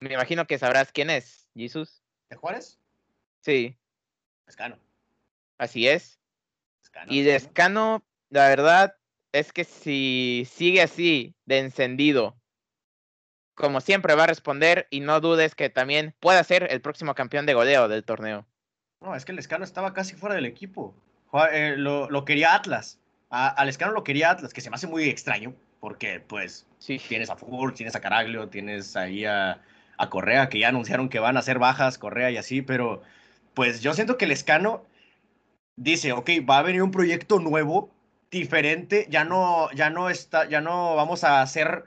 Me 0.00 0.14
imagino 0.14 0.46
que 0.46 0.58
sabrás 0.58 0.92
quién 0.92 1.10
es, 1.10 1.48
Jesús. 1.54 2.02
¿De 2.28 2.36
Juárez? 2.36 2.78
Sí. 3.40 3.78
Escano. 4.46 4.78
Así 5.58 5.88
es. 5.88 6.18
y 7.06 7.22
de 7.22 7.36
Escano, 7.36 8.04
la 8.28 8.48
verdad 8.48 8.96
es 9.32 9.52
que 9.52 9.64
si 9.64 10.48
sigue 10.50 10.82
así 10.82 11.36
de 11.44 11.58
encendido, 11.58 12.39
como 13.60 13.80
siempre 13.80 14.14
va 14.14 14.24
a 14.24 14.26
responder 14.26 14.86
y 14.90 15.00
no 15.00 15.20
dudes 15.20 15.54
que 15.54 15.70
también 15.70 16.14
pueda 16.18 16.42
ser 16.42 16.66
el 16.70 16.80
próximo 16.80 17.14
campeón 17.14 17.46
de 17.46 17.54
goleo 17.54 17.88
del 17.88 18.04
torneo. 18.04 18.46
No, 19.00 19.14
es 19.14 19.24
que 19.24 19.32
el 19.32 19.38
Escano 19.38 19.64
estaba 19.64 19.94
casi 19.94 20.14
fuera 20.16 20.34
del 20.34 20.46
equipo. 20.46 20.94
Eh, 21.52 21.74
lo, 21.76 22.24
quería 22.24 22.54
Atlas. 22.54 22.98
al 23.28 23.68
Escano 23.68 23.92
lo 23.92 24.04
quería 24.04 24.30
Atlas, 24.30 24.52
que 24.52 24.60
se 24.60 24.70
me 24.70 24.76
hace 24.76 24.86
muy 24.86 25.04
extraño, 25.08 25.54
porque 25.78 26.20
pues 26.20 26.66
tienes 27.08 27.30
a 27.30 27.36
Fútbol, 27.36 27.74
tienes 27.74 27.94
a 27.94 28.00
Caraglio, 28.00 28.48
tienes 28.48 28.96
ahí 28.96 29.24
a, 29.24 29.62
a, 29.96 30.10
Correa, 30.10 30.48
que 30.48 30.58
ya 30.58 30.68
anunciaron 30.68 31.08
que 31.08 31.20
van 31.20 31.36
a 31.36 31.40
hacer 31.40 31.58
bajas, 31.58 31.98
Correa 31.98 32.30
y 32.30 32.36
así, 32.36 32.62
pero 32.62 33.02
pues 33.54 33.80
yo 33.80 33.94
siento 33.94 34.16
que 34.18 34.24
el 34.24 34.32
Escano 34.32 34.84
dice, 35.76 36.12
ok, 36.12 36.30
va 36.48 36.58
a 36.58 36.62
venir 36.62 36.82
un 36.82 36.90
proyecto 36.90 37.38
nuevo, 37.38 37.90
diferente, 38.30 39.06
ya 39.10 39.24
no, 39.24 39.70
ya 39.72 39.90
no 39.90 40.08
está, 40.08 40.48
ya 40.48 40.60
no 40.60 40.94
vamos 40.94 41.24
a 41.24 41.42
hacer 41.42 41.84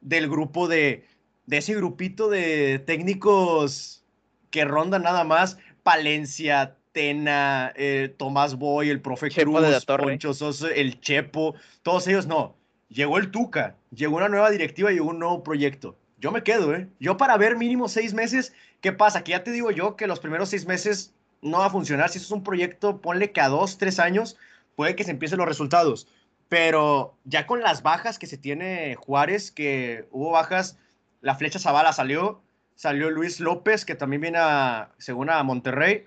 del 0.00 0.28
grupo 0.28 0.68
de, 0.68 1.04
de 1.46 1.56
ese 1.58 1.74
grupito 1.74 2.28
de 2.28 2.78
técnicos 2.80 4.04
que 4.50 4.64
rondan 4.64 5.02
nada 5.02 5.24
más, 5.24 5.58
Palencia, 5.82 6.76
Tena, 6.92 7.72
eh, 7.76 8.14
Tomás 8.16 8.56
Boy, 8.56 8.90
el 8.90 9.00
profe 9.00 9.30
Cruz, 9.30 9.84
Poncho 9.84 10.34
Sosa, 10.34 10.68
el 10.70 11.00
Chepo, 11.00 11.54
todos 11.82 12.06
ellos 12.08 12.26
no. 12.26 12.56
Llegó 12.88 13.18
el 13.18 13.30
Tuca, 13.30 13.76
llegó 13.94 14.16
una 14.16 14.28
nueva 14.28 14.50
directiva, 14.50 14.90
llegó 14.90 15.10
un 15.10 15.18
nuevo 15.18 15.42
proyecto. 15.42 15.96
Yo 16.18 16.32
me 16.32 16.42
quedo, 16.42 16.74
¿eh? 16.74 16.88
Yo 16.98 17.16
para 17.16 17.36
ver 17.36 17.56
mínimo 17.56 17.88
seis 17.88 18.14
meses, 18.14 18.52
¿qué 18.80 18.92
pasa? 18.92 19.22
Que 19.22 19.32
ya 19.32 19.44
te 19.44 19.52
digo 19.52 19.70
yo 19.70 19.94
que 19.94 20.06
los 20.06 20.20
primeros 20.20 20.48
seis 20.48 20.66
meses 20.66 21.12
no 21.42 21.58
va 21.58 21.66
a 21.66 21.70
funcionar. 21.70 22.08
Si 22.08 22.18
eso 22.18 22.26
es 22.26 22.32
un 22.32 22.42
proyecto, 22.42 23.00
ponle 23.00 23.30
que 23.30 23.40
a 23.40 23.48
dos, 23.48 23.78
tres 23.78 23.98
años 23.98 24.36
puede 24.74 24.96
que 24.96 25.04
se 25.04 25.10
empiecen 25.10 25.38
los 25.38 25.46
resultados. 25.46 26.08
Pero 26.48 27.18
ya 27.24 27.46
con 27.46 27.60
las 27.60 27.82
bajas 27.82 28.18
que 28.18 28.26
se 28.26 28.38
tiene 28.38 28.94
Juárez, 28.94 29.50
que 29.50 30.08
hubo 30.10 30.30
bajas, 30.30 30.78
la 31.20 31.34
flecha 31.34 31.58
Zavala 31.58 31.92
salió, 31.92 32.42
salió 32.74 33.10
Luis 33.10 33.40
López, 33.40 33.84
que 33.84 33.94
también 33.94 34.22
viene, 34.22 34.38
a, 34.40 34.90
según 34.98 35.28
a 35.30 35.42
Monterrey, 35.42 36.06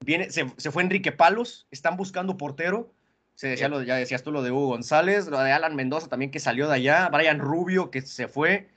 viene, 0.00 0.30
se, 0.30 0.46
fue 0.46 0.82
Enrique 0.82 1.12
Palos, 1.12 1.66
están 1.70 1.96
buscando 1.96 2.36
portero, 2.36 2.92
se 3.34 3.48
decía 3.48 3.68
lo, 3.68 3.82
ya 3.82 3.94
decías 3.94 4.22
tú 4.22 4.32
lo 4.32 4.42
de 4.42 4.50
Hugo 4.50 4.68
González, 4.68 5.28
lo 5.28 5.38
de 5.38 5.52
Alan 5.52 5.76
Mendoza 5.76 6.08
también 6.08 6.32
que 6.32 6.40
salió 6.40 6.68
de 6.68 6.74
allá, 6.74 7.08
Brian 7.08 7.38
Rubio 7.38 7.90
que 7.90 8.02
se 8.02 8.26
fue. 8.26 8.68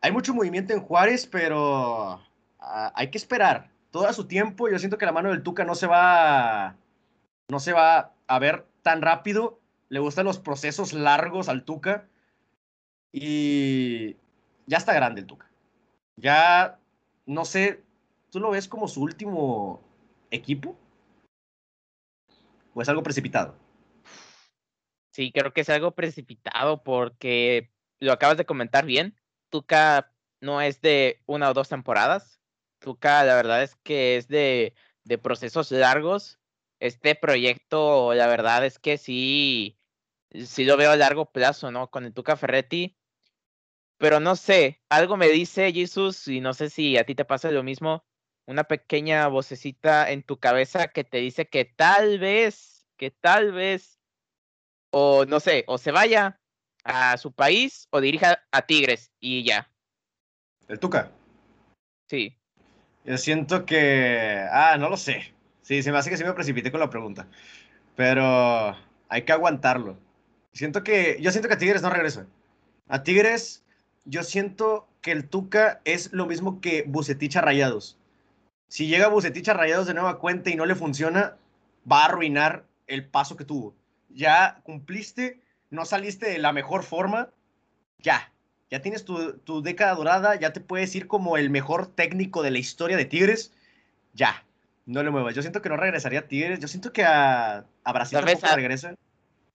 Hay 0.00 0.10
mucho 0.10 0.34
movimiento 0.34 0.72
en 0.74 0.80
Juárez, 0.80 1.26
pero 1.26 2.20
ah, 2.58 2.92
hay 2.96 3.08
que 3.08 3.18
esperar 3.18 3.70
todo 3.92 4.08
a 4.08 4.12
su 4.12 4.26
tiempo. 4.26 4.68
Yo 4.68 4.80
siento 4.80 4.98
que 4.98 5.06
la 5.06 5.12
mano 5.12 5.30
del 5.30 5.44
Tuca 5.44 5.64
no 5.64 5.76
se 5.76 5.86
va, 5.86 6.74
no 7.48 7.60
se 7.60 7.72
va 7.72 8.12
a 8.26 8.38
ver 8.40 8.66
tan 8.82 9.00
rápido 9.00 9.59
le 9.90 9.98
gustan 9.98 10.24
los 10.24 10.38
procesos 10.38 10.94
largos 10.94 11.48
al 11.48 11.64
Tuca. 11.64 12.08
Y 13.12 14.16
ya 14.66 14.78
está 14.78 14.94
grande 14.94 15.20
el 15.20 15.26
Tuca. 15.26 15.50
Ya, 16.16 16.78
no 17.26 17.44
sé, 17.44 17.82
¿tú 18.30 18.40
lo 18.40 18.50
ves 18.50 18.68
como 18.68 18.88
su 18.88 19.02
último 19.02 19.82
equipo? 20.30 20.78
¿O 22.72 22.80
es 22.80 22.88
algo 22.88 23.02
precipitado? 23.02 23.56
Sí, 25.12 25.32
creo 25.32 25.52
que 25.52 25.62
es 25.62 25.68
algo 25.68 25.90
precipitado 25.90 26.84
porque 26.84 27.72
lo 27.98 28.12
acabas 28.12 28.36
de 28.36 28.46
comentar 28.46 28.86
bien. 28.86 29.16
Tuca 29.50 30.12
no 30.40 30.60
es 30.60 30.80
de 30.80 31.20
una 31.26 31.50
o 31.50 31.54
dos 31.54 31.68
temporadas. 31.68 32.40
Tuca, 32.78 33.24
la 33.24 33.34
verdad 33.34 33.64
es 33.64 33.74
que 33.82 34.16
es 34.16 34.28
de, 34.28 34.72
de 35.02 35.18
procesos 35.18 35.72
largos. 35.72 36.38
Este 36.78 37.16
proyecto, 37.16 38.14
la 38.14 38.28
verdad 38.28 38.64
es 38.64 38.78
que 38.78 38.96
sí, 38.96 39.79
sí 40.32 40.64
lo 40.64 40.76
veo 40.76 40.90
a 40.90 40.96
largo 40.96 41.30
plazo, 41.30 41.70
¿no? 41.70 41.90
Con 41.90 42.04
el 42.04 42.14
Tuca 42.14 42.36
Ferretti. 42.36 42.96
Pero 43.98 44.18
no 44.18 44.34
sé, 44.36 44.80
algo 44.88 45.16
me 45.16 45.28
dice 45.28 45.72
Jesús, 45.72 46.26
y 46.28 46.40
no 46.40 46.54
sé 46.54 46.70
si 46.70 46.96
a 46.96 47.04
ti 47.04 47.14
te 47.14 47.26
pasa 47.26 47.50
lo 47.50 47.62
mismo, 47.62 48.04
una 48.46 48.64
pequeña 48.64 49.28
vocecita 49.28 50.10
en 50.10 50.22
tu 50.22 50.38
cabeza 50.38 50.88
que 50.88 51.04
te 51.04 51.18
dice 51.18 51.48
que 51.48 51.66
tal 51.66 52.18
vez, 52.18 52.86
que 52.96 53.10
tal 53.10 53.52
vez, 53.52 54.00
o 54.90 55.26
no 55.26 55.38
sé, 55.38 55.64
o 55.66 55.76
se 55.76 55.90
vaya 55.90 56.40
a 56.84 57.16
su 57.18 57.32
país 57.32 57.88
o 57.90 58.00
dirija 58.00 58.42
a 58.50 58.62
Tigres 58.62 59.12
y 59.20 59.44
ya. 59.44 59.70
¿El 60.66 60.78
Tuca? 60.78 61.10
Sí. 62.08 62.36
Yo 63.04 63.18
siento 63.18 63.66
que. 63.66 64.46
Ah, 64.50 64.76
no 64.78 64.88
lo 64.88 64.96
sé. 64.96 65.34
Sí, 65.62 65.82
se 65.82 65.92
me 65.92 65.98
hace 65.98 66.10
que 66.10 66.16
sí 66.16 66.24
me 66.24 66.32
precipité 66.32 66.70
con 66.70 66.80
la 66.80 66.90
pregunta. 66.90 67.26
Pero 67.96 68.76
hay 69.08 69.22
que 69.22 69.32
aguantarlo. 69.32 69.98
Siento 70.52 70.82
que, 70.82 71.18
yo 71.20 71.30
siento 71.30 71.48
que 71.48 71.54
a 71.54 71.58
Tigres 71.58 71.82
no 71.82 71.90
regresa. 71.90 72.26
A 72.88 73.02
Tigres, 73.02 73.62
yo 74.04 74.22
siento 74.22 74.88
que 75.00 75.12
el 75.12 75.28
Tuca 75.28 75.80
es 75.84 76.12
lo 76.12 76.26
mismo 76.26 76.60
que 76.60 76.84
Bucetich 76.86 77.36
Rayados. 77.36 77.96
Si 78.68 78.86
llega 78.86 79.08
Bucetich 79.08 79.48
Rayados 79.48 79.86
de 79.86 79.94
nueva 79.94 80.18
cuenta 80.18 80.50
y 80.50 80.56
no 80.56 80.66
le 80.66 80.74
funciona, 80.74 81.36
va 81.90 82.02
a 82.02 82.04
arruinar 82.06 82.64
el 82.86 83.06
paso 83.06 83.36
que 83.36 83.44
tuvo. 83.44 83.74
Ya 84.08 84.60
cumpliste, 84.64 85.40
no 85.70 85.84
saliste 85.84 86.30
de 86.30 86.38
la 86.38 86.52
mejor 86.52 86.82
forma, 86.82 87.30
ya. 87.98 88.32
Ya 88.70 88.80
tienes 88.80 89.04
tu, 89.04 89.38
tu 89.38 89.62
década 89.62 89.94
dorada, 89.94 90.36
ya 90.36 90.52
te 90.52 90.60
puedes 90.60 90.94
ir 90.94 91.06
como 91.08 91.36
el 91.36 91.50
mejor 91.50 91.88
técnico 91.88 92.42
de 92.42 92.52
la 92.52 92.58
historia 92.58 92.96
de 92.96 93.04
Tigres, 93.04 93.52
ya. 94.12 94.44
No 94.86 95.02
le 95.02 95.10
muevas. 95.10 95.34
Yo 95.34 95.42
siento 95.42 95.62
que 95.62 95.68
no 95.68 95.76
regresaría 95.76 96.20
a 96.20 96.28
Tigres. 96.28 96.58
Yo 96.58 96.66
siento 96.66 96.92
que 96.92 97.04
a, 97.04 97.64
a 97.84 97.92
Brasil 97.92 98.18
tampoco 98.18 98.56
regresa. 98.56 98.94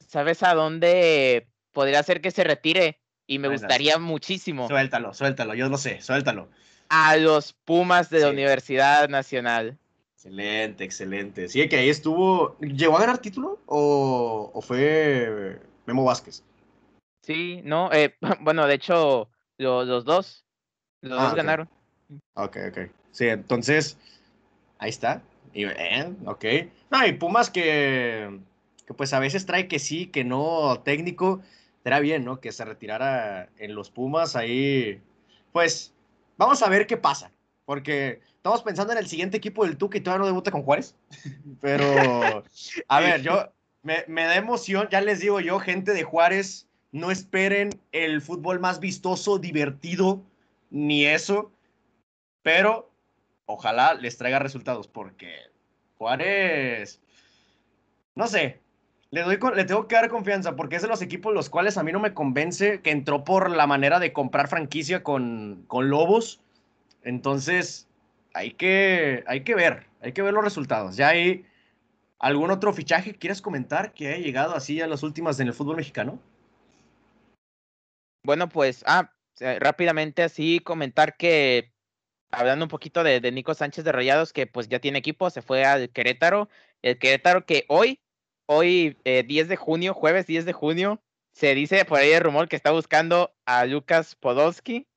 ¿Sabes 0.08 0.43
a 0.43 0.53
dónde 0.53 1.47
podría 1.72 2.03
ser 2.03 2.22
que 2.22 2.32
se 2.32 2.43
retire? 2.43 2.99
Y 3.28 3.39
me 3.39 3.47
gustaría 3.47 3.97
muchísimo. 3.97 4.68
Suéltalo, 4.68 5.14
suéltalo, 5.14 5.56
yo 5.56 5.68
lo 5.68 5.78
sé, 5.78 6.01
suéltalo. 6.01 6.47
A 6.89 7.18
los 7.18 7.53
Pumas 7.53 8.10
de 8.12 8.20
la 8.20 8.30
Universidad 8.30 9.10
Nacional. 9.10 9.80
Excelente, 10.14 10.84
excelente. 10.84 11.49
Sí, 11.49 11.68
que 11.68 11.78
ahí 11.78 11.89
estuvo. 11.89 12.58
¿Llegó 12.60 12.97
a 12.97 13.01
ganar 13.01 13.18
título 13.18 13.60
o, 13.66 14.62
fue 14.62 15.60
Memo 15.86 16.03
Vázquez? 16.03 16.43
Sí, 17.22 17.62
no, 17.64 17.91
eh, 17.91 18.16
bueno, 18.41 18.68
de 18.68 18.76
hecho, 18.76 19.30
los 19.58 20.06
dos, 20.06 20.45
los 21.01 21.20
dos 21.20 21.32
ah, 21.32 21.36
ganaron. 21.36 21.70
Ok, 22.36 22.58
ok. 22.70 22.78
Sí, 23.12 23.28
entonces, 23.28 23.97
ahí 24.78 24.89
está. 24.89 25.24
Y, 25.53 25.66
eh, 25.66 26.14
ok. 26.26 26.45
No, 26.91 27.06
y 27.06 27.14
Pumas 27.14 27.49
que 27.49 28.39
que 28.86 28.93
pues 28.93 29.13
a 29.13 29.19
veces 29.19 29.45
trae 29.45 29.67
que 29.67 29.79
sí, 29.79 30.07
que 30.07 30.23
no 30.23 30.81
técnico, 30.83 31.41
era 31.83 31.99
bien, 31.99 32.25
¿no? 32.25 32.39
Que 32.39 32.51
se 32.51 32.65
retirara 32.65 33.49
en 33.57 33.75
los 33.75 33.89
Pumas 33.91 34.36
ahí. 34.36 35.01
Pues 35.51 35.93
vamos 36.38 36.61
a 36.61 36.69
ver 36.69 36.88
qué 36.88 36.97
pasa, 36.97 37.31
porque 37.65 38.21
estamos 38.36 38.63
pensando 38.63 38.93
en 38.93 38.99
el 38.99 39.07
siguiente 39.07 39.38
equipo 39.38 39.65
del 39.65 39.77
Tuca 39.77 39.97
y 39.97 40.01
todavía 40.01 40.21
no 40.21 40.27
debuta 40.27 40.51
con 40.51 40.63
Juárez. 40.63 40.95
Pero, 41.61 42.43
a 42.88 42.99
ver, 42.99 43.21
yo 43.21 43.51
me, 43.83 44.03
me 44.07 44.23
da 44.23 44.36
emoción, 44.36 44.88
ya 44.91 45.01
les 45.01 45.19
digo 45.19 45.39
yo, 45.39 45.59
gente 45.59 45.93
de 45.93 46.03
Juárez, 46.03 46.67
no 46.91 47.11
esperen 47.11 47.69
el 47.91 48.21
fútbol 48.21 48.59
más 48.59 48.79
vistoso, 48.79 49.38
divertido, 49.38 50.23
ni 50.69 51.05
eso, 51.05 51.51
pero 52.41 52.91
ojalá 53.45 53.93
les 53.93 54.17
traiga 54.17 54.39
resultados, 54.39 54.88
porque 54.88 55.36
Juárez, 55.97 57.01
no 58.13 58.27
sé, 58.27 58.61
le, 59.16 59.22
doy, 59.22 59.39
le 59.55 59.63
tengo 59.63 59.88
que 59.88 59.95
dar 59.95 60.09
confianza 60.09 60.57
porque 60.57 60.76
es 60.76 60.82
de 60.82 60.89
los 60.89 61.01
equipos 61.01 61.34
los 61.34 61.49
cuales 61.49 61.78
a 61.78 61.84
mí 61.84 61.93
no 61.93 62.01
me 62.01 62.13
convence 62.13 62.82
que 62.82 62.91
entró 62.91 63.24
por 63.24 63.49
la 63.49 63.66
manera 63.66 63.97
de 63.99 64.11
comprar 64.11 64.49
franquicia 64.49 65.03
con, 65.03 65.63
con 65.68 65.89
Lobos. 65.89 66.41
Entonces, 67.01 67.88
hay 68.34 68.51
que, 68.51 69.24
hay 69.26 69.45
que 69.45 69.55
ver, 69.55 69.88
hay 70.01 70.11
que 70.11 70.22
ver 70.22 70.34
los 70.34 70.43
resultados. 70.43 70.97
¿Ya 70.97 71.07
hay 71.07 71.45
algún 72.20 72.51
otro 72.51 72.74
fichaje 72.74 73.13
que 73.13 73.20
quieras 73.20 73.41
comentar 73.41 73.93
que 73.93 74.09
haya 74.09 74.18
llegado 74.18 74.53
así 74.53 74.82
a 74.82 74.88
las 74.88 75.01
últimas 75.01 75.39
en 75.39 75.47
el 75.47 75.53
fútbol 75.53 75.78
mexicano? 75.78 76.20
Bueno, 78.22 78.49
pues, 78.49 78.84
ah, 78.86 79.13
rápidamente 79.39 80.24
así 80.24 80.59
comentar 80.59 81.16
que, 81.16 81.72
hablando 82.32 82.66
un 82.66 82.70
poquito 82.70 83.01
de, 83.01 83.22
de 83.22 83.32
Nico 83.32 83.53
Sánchez 83.53 83.86
de 83.86 83.93
Rayados, 83.93 84.34
que 84.34 84.45
pues 84.45 84.68
ya 84.68 84.80
tiene 84.80 84.99
equipo, 84.99 85.30
se 85.30 85.41
fue 85.41 85.63
al 85.63 85.89
Querétaro. 85.89 86.49
El 86.82 86.99
Querétaro 86.99 87.45
que 87.45 87.63
hoy 87.70 88.01
hoy, 88.45 88.97
10 89.03 89.25
eh, 89.27 89.45
de 89.45 89.55
junio, 89.55 89.93
jueves 89.93 90.27
10 90.27 90.45
de 90.45 90.53
junio, 90.53 91.01
se 91.33 91.53
dice 91.55 91.85
por 91.85 91.99
ahí 91.99 92.11
el 92.11 92.21
rumor 92.21 92.47
que 92.47 92.55
está 92.55 92.71
buscando 92.71 93.35
a 93.45 93.65
Lucas 93.65 94.15
Podolski. 94.15 94.87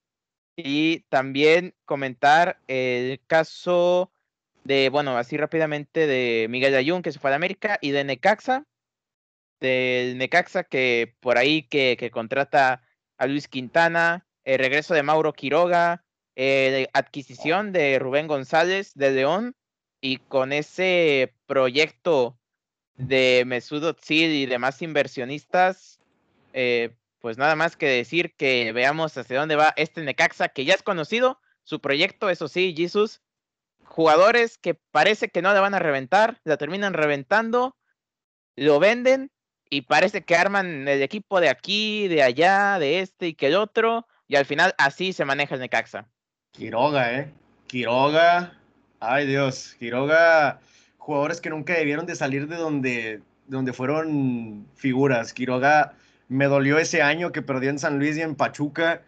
Y 0.57 1.01
también 1.09 1.75
comentar 1.85 2.61
el 2.67 3.21
caso 3.27 4.11
de, 4.65 4.89
bueno, 4.91 5.17
así 5.17 5.37
rápidamente 5.37 6.07
de 6.07 6.47
Miguel 6.51 6.75
Ayun, 6.75 7.03
que 7.03 7.13
se 7.13 7.19
fue 7.19 7.33
a 7.33 7.37
América, 7.37 7.79
y 7.81 7.91
de 7.91 8.05
Necaxa, 8.05 8.67
del 9.61 10.19
Necaxa 10.19 10.65
que 10.65 11.15
por 11.21 11.39
ahí 11.39 11.63
que, 11.63 12.11
contrata 12.13 12.83
a 13.19 13.27
Luis 13.27 13.49
Quintana, 13.49 14.27
el 14.45 14.59
regreso 14.59 14.95
de 14.95 15.03
Mauro 15.03 15.33
Quiroga, 15.33 16.05
eh, 16.37 16.89
adquisición 16.93 17.73
de 17.73 17.99
Rubén 17.99 18.27
González 18.27 18.95
de 18.95 19.11
León, 19.13 19.57
y 20.01 20.19
con 20.19 20.53
ese 20.53 21.35
proyecto 21.47 22.39
de 22.99 23.47
Özil 23.49 24.31
y 24.33 24.47
demás 24.47 24.83
inversionistas, 24.83 26.01
eh, 26.53 26.91
pues 27.21 27.39
nada 27.39 27.57
más 27.57 27.77
que 27.77 27.87
decir 27.87 28.35
que 28.37 28.73
veamos 28.73 29.17
hacia 29.17 29.39
dónde 29.39 29.57
va 29.57 29.73
este 29.77 30.03
Necaxa, 30.03 30.49
que 30.49 30.65
ya 30.65 30.75
es 30.75 30.83
conocido, 30.83 31.41
su 31.63 31.81
proyecto, 31.81 32.29
eso 32.31 32.49
sí, 32.49 32.75
Jesus, 32.77 33.23
jugadores 33.85 34.59
que 34.59 34.75
parece 34.75 35.29
que 35.29 35.43
no 35.43 35.53
le 35.53 35.61
van 35.61 35.75
a 35.75 35.79
reventar, 35.79 36.41
la 36.45 36.57
terminan 36.57 36.95
reventando, 36.95 37.77
lo 38.57 38.79
venden 38.79 39.31
y 39.71 39.83
parece 39.83 40.25
que 40.25 40.37
arman 40.37 40.89
el 40.89 41.03
equipo 41.03 41.41
de 41.41 41.49
aquí, 41.49 42.09
de 42.09 42.23
allá, 42.23 42.79
de 42.79 43.01
este 43.01 43.29
y 43.29 43.35
que 43.35 43.49
el 43.49 43.57
otro, 43.57 44.07
y 44.27 44.37
al 44.37 44.47
final 44.47 44.75
así 44.79 45.13
se 45.13 45.25
maneja 45.25 45.55
el 45.55 45.61
Necaxa. 45.61 46.09
Quiroga, 46.53 47.13
¿eh? 47.19 47.33
Quiroga, 47.67 48.59
ay 49.01 49.27
Dios, 49.27 49.77
Quiroga, 49.79 50.61
jugadores 51.09 51.41
que 51.41 51.49
nunca 51.49 51.73
debieron 51.73 52.05
de 52.05 52.15
salir 52.15 52.49
de 52.49 52.57
donde, 52.57 52.91
de 52.91 53.23
donde 53.47 53.73
fueron 53.73 54.67
figuras. 54.75 55.33
Quiroga 55.33 55.95
me 56.29 56.45
dolió 56.45 56.79
ese 56.79 57.01
año 57.01 57.33
que 57.33 57.41
perdió 57.41 57.71
en 57.71 57.79
San 57.79 57.99
Luis 57.99 58.19
y 58.19 58.21
en 58.21 58.35
Pachuca. 58.35 59.01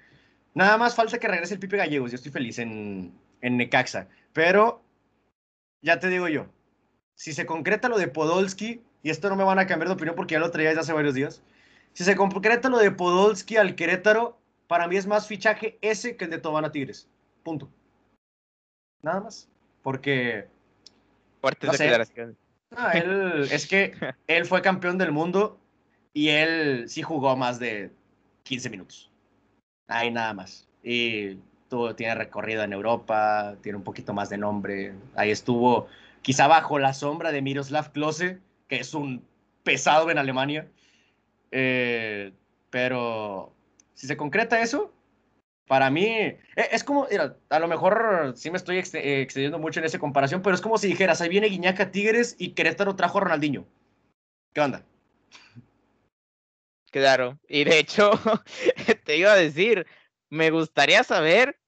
Nada 0.54 0.78
más 0.78 0.94
falta 0.94 1.18
que 1.18 1.28
regrese 1.28 1.52
el 1.52 1.60
Pipe 1.60 1.76
Gallegos. 1.76 2.10
Yo 2.10 2.14
estoy 2.14 2.32
feliz 2.32 2.58
en, 2.58 3.12
en 3.42 3.58
Necaxa. 3.58 4.08
Pero, 4.32 4.80
ya 5.82 6.00
te 6.00 6.08
digo 6.08 6.26
yo, 6.28 6.46
si 7.16 7.34
se 7.34 7.44
concreta 7.44 7.90
lo 7.90 7.98
de 7.98 8.08
Podolski, 8.08 8.80
y 9.02 9.10
esto 9.10 9.28
no 9.28 9.36
me 9.36 9.44
van 9.44 9.58
a 9.58 9.66
cambiar 9.66 9.88
de 9.88 9.94
opinión 9.94 10.16
porque 10.16 10.32
ya 10.32 10.40
lo 10.40 10.50
traía 10.50 10.70
desde 10.70 10.80
hace 10.80 10.94
varios 10.94 11.12
días, 11.12 11.42
si 11.92 12.04
se 12.04 12.16
concreta 12.16 12.70
lo 12.70 12.78
de 12.78 12.92
Podolski 12.92 13.58
al 13.58 13.74
Querétaro, 13.74 14.38
para 14.68 14.88
mí 14.88 14.96
es 14.96 15.06
más 15.06 15.26
fichaje 15.26 15.76
ese 15.82 16.16
que 16.16 16.24
el 16.24 16.30
de 16.30 16.38
Tobana 16.38 16.72
Tigres. 16.72 17.06
Punto. 17.42 17.68
Nada 19.02 19.20
más. 19.20 19.50
Porque. 19.82 20.48
Fuertes 21.40 21.78
declaraciones. 21.78 22.36
él, 22.94 23.48
es 23.50 23.66
que 23.66 23.94
él 24.26 24.46
fue 24.46 24.62
campeón 24.62 24.98
del 24.98 25.12
mundo 25.12 25.58
y 26.12 26.28
él 26.28 26.88
sí 26.88 27.02
jugó 27.02 27.36
más 27.36 27.58
de 27.58 27.90
15 28.44 28.70
minutos. 28.70 29.10
Ahí 29.88 30.10
nada 30.10 30.34
más. 30.34 30.68
Y 30.82 31.36
tuvo, 31.68 31.94
tiene 31.94 32.14
recorrido 32.14 32.62
en 32.62 32.72
Europa, 32.72 33.56
tiene 33.62 33.78
un 33.78 33.84
poquito 33.84 34.12
más 34.12 34.28
de 34.30 34.38
nombre. 34.38 34.94
Ahí 35.14 35.30
estuvo, 35.30 35.88
quizá 36.22 36.46
bajo 36.46 36.78
la 36.78 36.92
sombra 36.94 37.32
de 37.32 37.42
Miroslav 37.42 37.92
Klose, 37.92 38.38
que 38.68 38.80
es 38.80 38.94
un 38.94 39.22
pesado 39.62 40.10
en 40.10 40.18
Alemania. 40.18 40.66
Eh, 41.50 42.32
pero 42.70 43.52
si 43.94 44.06
se 44.06 44.16
concreta 44.16 44.60
eso, 44.60 44.92
para 45.70 45.88
mí 45.88 46.04
e, 46.04 46.40
es 46.56 46.82
como, 46.82 47.06
a 47.48 47.58
lo 47.60 47.68
mejor 47.68 48.32
sí 48.34 48.50
me 48.50 48.56
estoy 48.56 48.78
excediendo 48.78 49.60
mucho 49.60 49.78
en 49.78 49.86
esa 49.86 50.00
comparación, 50.00 50.42
pero 50.42 50.56
es 50.56 50.60
como 50.60 50.76
si 50.76 50.88
dijeras, 50.88 51.20
ahí 51.20 51.28
viene 51.28 51.46
Guiñaca 51.46 51.92
Tigres 51.92 52.34
y 52.40 52.54
Querétaro 52.54 52.96
trajo 52.96 53.18
a 53.18 53.20
Ronaldinho. 53.20 53.64
¿Qué 54.52 54.62
onda? 54.62 54.84
Claro, 56.90 57.38
y 57.46 57.62
de 57.62 57.78
hecho, 57.78 58.10
te 59.04 59.16
iba 59.16 59.30
a 59.30 59.36
decir, 59.36 59.86
me 60.28 60.50
gustaría 60.50 61.04
saber 61.04 61.60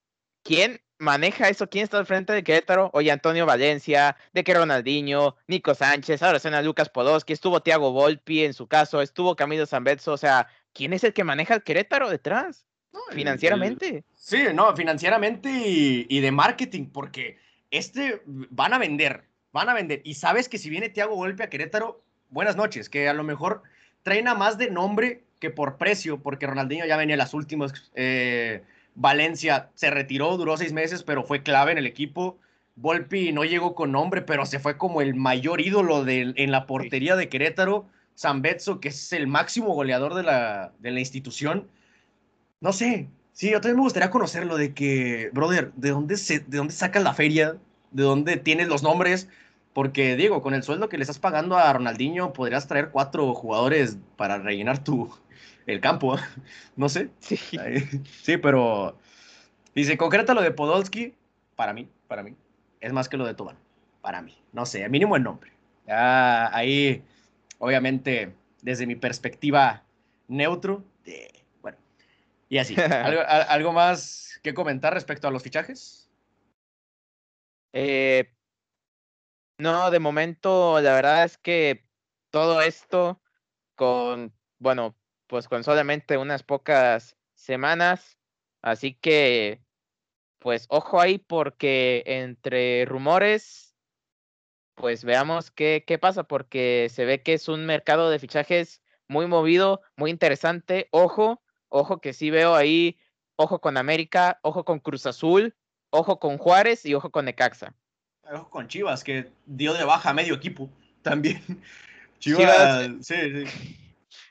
quién 0.43 0.81
maneja 0.99 1.49
eso, 1.49 1.71
quién 1.71 1.85
está 1.85 1.99
al 1.99 2.07
frente 2.07 2.33
de 2.33 2.43
Querétaro. 2.43 2.91
Oye, 2.95 3.13
Antonio 3.13 3.47
Valencia, 3.47 4.17
de 4.33 4.43
que 4.43 4.53
Ronaldinho, 4.53 5.37
Nico 5.47 5.77
Sánchez, 5.77 6.25
ahora 6.25 6.41
suena 6.41 6.61
Lucas 6.61 6.89
Podolski, 6.89 7.35
estuvo 7.35 7.63
Tiago 7.63 7.93
Volpi 7.93 8.43
en 8.43 8.53
su 8.53 8.67
caso, 8.67 9.01
estuvo 9.01 9.37
Camilo 9.37 9.65
Zambetso, 9.65 10.13
o 10.13 10.19
sea, 10.19 10.49
¿quién 10.73 10.93
es 10.93 11.05
el 11.05 11.13
que 11.13 11.23
maneja 11.23 11.55
el 11.55 11.63
Querétaro 11.63 12.11
detrás? 12.11 12.67
Financieramente. 13.11 14.05
sí, 14.15 14.45
no, 14.55 14.75
financieramente 14.77 15.51
y, 15.51 16.07
y, 16.09 16.21
de 16.21 16.33
marketing, 16.33 16.87
porque 16.87 17.39
este 17.71 18.23
van 18.27 18.73
a 18.73 18.79
vender, 18.79 19.25
van 19.53 19.69
a 19.69 19.75
vender. 19.75 20.01
Y 20.05 20.15
sabes 20.15 20.49
que 20.49 20.59
si 20.59 20.71
viene 20.71 20.89
Tiago 20.89 21.17
Volpi 21.17 21.43
a 21.43 21.51
Querétaro, 21.51 22.03
buenas 22.31 22.57
noches, 22.57 22.89
que 22.89 23.09
a 23.09 23.15
lo 23.15 23.25
mejor 23.25 23.63
traen 24.03 24.29
a 24.29 24.35
más 24.35 24.59
de 24.59 24.71
nombre 24.71 25.25
que 25.39 25.51
por 25.51 25.77
precio, 25.77 26.23
porque 26.23 26.47
Ronaldinho 26.47 26.87
ya 26.87 26.97
venía 26.97 27.17
las 27.17 27.35
últimas. 27.35 27.91
Eh, 27.95 28.63
Valencia 28.95 29.71
se 29.75 29.91
retiró, 29.91 30.37
duró 30.37 30.57
seis 30.57 30.73
meses, 30.73 31.03
pero 31.03 31.25
fue 31.25 31.43
clave 31.43 31.73
en 31.73 31.79
el 31.79 31.87
equipo. 31.87 32.39
Volpi 32.77 33.33
no 33.33 33.45
llegó 33.45 33.75
con 33.75 33.93
nombre, 33.93 34.23
pero 34.23 34.47
se 34.47 34.59
fue 34.59 34.77
como 34.79 35.03
el 35.03 35.15
mayor 35.15 35.61
ídolo 35.61 36.05
de, 36.05 36.33
en 36.37 36.51
la 36.51 36.67
portería 36.67 37.17
de 37.17 37.29
Querétaro. 37.29 37.87
Zambetso, 38.17 38.79
que 38.79 38.89
es 38.89 39.13
el 39.13 39.27
máximo 39.27 39.75
goleador 39.75 40.15
de 40.15 40.23
la, 40.23 40.73
de 40.79 40.91
la 40.91 41.01
institución. 41.01 41.69
No 42.63 42.73
sé, 42.73 43.09
sí, 43.33 43.51
yo 43.51 43.61
también 43.61 43.79
me 43.79 43.83
gustaría 43.83 44.09
conocerlo 44.11 44.57
de 44.57 44.73
que, 44.73 45.31
brother, 45.33 45.73
¿de 45.75 45.91
dónde, 45.91 46.17
se, 46.17 46.39
de 46.39 46.59
dónde 46.59 46.73
sacas 46.73 47.03
la 47.03 47.13
feria? 47.13 47.57
¿De 47.91 48.05
dónde 48.05 48.37
tienes 48.37 48.69
los 48.69 48.85
nombres? 48.85 49.29
Porque, 49.73 50.15
digo, 50.15 50.43
con 50.43 50.55
el 50.55 50.63
sueldo 50.63 50.89
que 50.89 50.97
le 50.97 51.03
estás 51.03 51.19
pagando 51.19 51.59
a 51.59 51.73
Ronaldinho, 51.73 52.33
podrías 52.33 52.69
traer 52.69 52.91
cuatro 52.91 53.35
jugadores 53.35 53.99
para 54.17 54.39
rellenar 54.39 54.85
tu, 54.85 55.13
el 55.67 55.81
campo. 55.81 56.17
No 56.77 56.89
sé. 56.89 57.11
Sí. 57.19 57.37
sí, 58.23 58.37
pero. 58.37 58.97
Dice, 59.75 59.99
concreta 59.99 60.33
lo 60.33 60.41
de 60.41 60.53
Podolski, 60.53 61.15
para 61.57 61.73
mí, 61.73 61.89
para 62.07 62.23
mí, 62.23 62.37
es 62.81 62.93
más 62.93 63.09
que 63.09 63.17
lo 63.17 63.27
de 63.27 63.35
Tobán. 63.35 63.57
Para 64.03 64.23
mí. 64.23 64.37
No 64.53 64.67
sé, 64.67 64.89
mínimo 64.89 65.17
el 65.17 65.25
nombre. 65.25 65.51
Ahí, 65.89 67.03
obviamente, 67.59 68.35
desde 68.63 68.87
mi 68.87 68.95
perspectiva 68.95 69.83
neutro, 70.29 70.85
bueno, 71.05 71.42
y 72.53 72.59
así. 72.59 72.75
¿Algo, 72.79 73.23
¿Algo, 73.27 73.73
más 73.73 74.39
que 74.43 74.53
comentar 74.53 74.93
respecto 74.93 75.27
a 75.27 75.31
los 75.31 75.43
fichajes? 75.43 76.11
Eh, 77.73 78.31
no, 79.57 79.91
de 79.91 79.99
momento 79.99 80.79
la 80.83 80.93
verdad 80.93 81.25
es 81.25 81.39
que 81.39 81.87
todo 82.29 82.61
esto 82.61 83.23
con, 83.75 84.35
bueno, 84.59 84.95
pues 85.29 85.49
con 85.49 85.65
solamente 85.65 86.19
unas 86.19 86.43
pocas 86.43 87.17
semanas, 87.33 88.19
así 88.61 88.93
que, 88.97 89.63
pues 90.39 90.67
ojo 90.69 91.01
ahí 91.01 91.17
porque 91.17 92.03
entre 92.05 92.85
rumores, 92.85 93.75
pues 94.75 95.05
veamos 95.05 95.51
qué, 95.51 95.85
qué 95.87 95.97
pasa, 95.97 96.25
porque 96.25 96.89
se 96.91 97.07
ve 97.07 97.23
que 97.23 97.33
es 97.33 97.49
un 97.49 97.65
mercado 97.65 98.11
de 98.11 98.19
fichajes 98.19 98.83
muy 99.09 99.27
movido, 99.27 99.81
muy 99.97 100.11
interesante, 100.11 100.89
ojo, 100.91 101.42
ojo 101.73 102.01
que 102.01 102.13
sí 102.13 102.31
veo 102.31 102.55
ahí, 102.55 102.99
ojo 103.37 103.61
con 103.61 103.77
América, 103.77 104.39
ojo 104.43 104.65
con 104.65 104.79
Cruz 104.79 105.07
Azul, 105.07 105.55
ojo 105.91 106.19
con 106.19 106.39
Juárez 106.39 106.87
y 106.87 106.95
ojo 106.95 107.11
con 107.11 107.25
Necaxa 107.25 107.75
con 108.51 108.69
Chivas, 108.69 109.05
que 109.05 109.31
dio 109.47 109.75
de 109.75 109.85
baja 109.85 110.11
a 110.11 110.15
medio 110.15 110.35
equipo 110.35 110.71
también. 111.03 111.43
Chivas, 112.19 112.89
sí, 113.01 113.15
sí. 113.47 113.77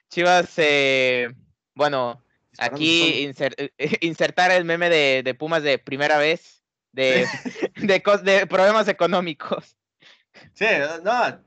Chivas, 0.09 0.53
eh, 0.57 1.30
bueno, 1.76 2.23
aquí 2.57 3.30
insertar 4.01 4.51
el 4.51 4.65
meme 4.65 4.89
de, 4.89 5.35
Pumas 5.38 5.63
de 5.63 5.77
primera 5.77 6.18
vez, 6.18 6.63
de, 6.91 7.27
de, 7.76 8.47
problemas 8.47 8.88
económicos. 8.88 9.77
Sí, 10.53 10.65
no, 11.03 11.39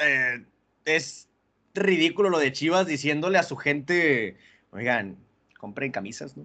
eh, 0.00 0.44
es 0.84 1.28
ridículo 1.74 2.30
lo 2.30 2.38
de 2.38 2.52
Chivas 2.52 2.86
diciéndole 2.86 3.38
a 3.38 3.42
su 3.42 3.56
gente, 3.56 4.36
oigan, 4.70 5.16
compren 5.60 5.92
camisas, 5.92 6.38
¿no? 6.38 6.44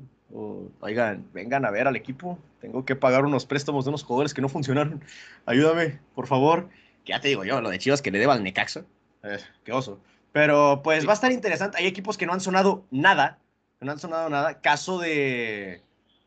oigan, 0.82 1.26
vengan 1.34 1.64
a 1.64 1.72
ver 1.72 1.88
al 1.88 1.96
equipo, 1.96 2.38
tengo 2.60 2.84
que 2.84 2.98
pagar 2.98 3.24
unos 3.24 3.46
préstamos 3.46 3.86
de 3.86 3.90
unos 3.90 4.04
jugadores 4.04 4.34
que 4.34 4.42
no 4.42 4.50
funcionaron, 4.50 5.02
ayúdame, 5.46 6.00
por 6.14 6.28
favor. 6.28 6.68
Que 7.06 7.14
ya 7.14 7.22
te 7.22 7.30
digo 7.30 7.46
yo, 7.46 7.62
lo 7.62 7.70
de 7.70 7.80
Chivas 7.80 8.02
que 8.02 8.12
le 8.12 8.20
deba 8.20 8.34
al 8.34 8.44
Necaxa, 8.44 8.84
eh, 9.24 9.40
qué 9.64 9.72
oso. 9.72 10.00
Pero 10.34 10.82
pues 10.84 11.08
va 11.08 11.12
a 11.12 11.14
estar 11.14 11.32
interesante, 11.32 11.78
hay 11.78 11.88
equipos 11.88 12.18
que 12.18 12.26
no 12.26 12.34
han 12.34 12.42
sonado 12.42 12.84
nada, 12.92 13.40
no 13.80 13.94
han 13.94 14.00
sonado 14.00 14.30
nada, 14.30 14.60
caso 14.60 15.00
de, 15.00 15.82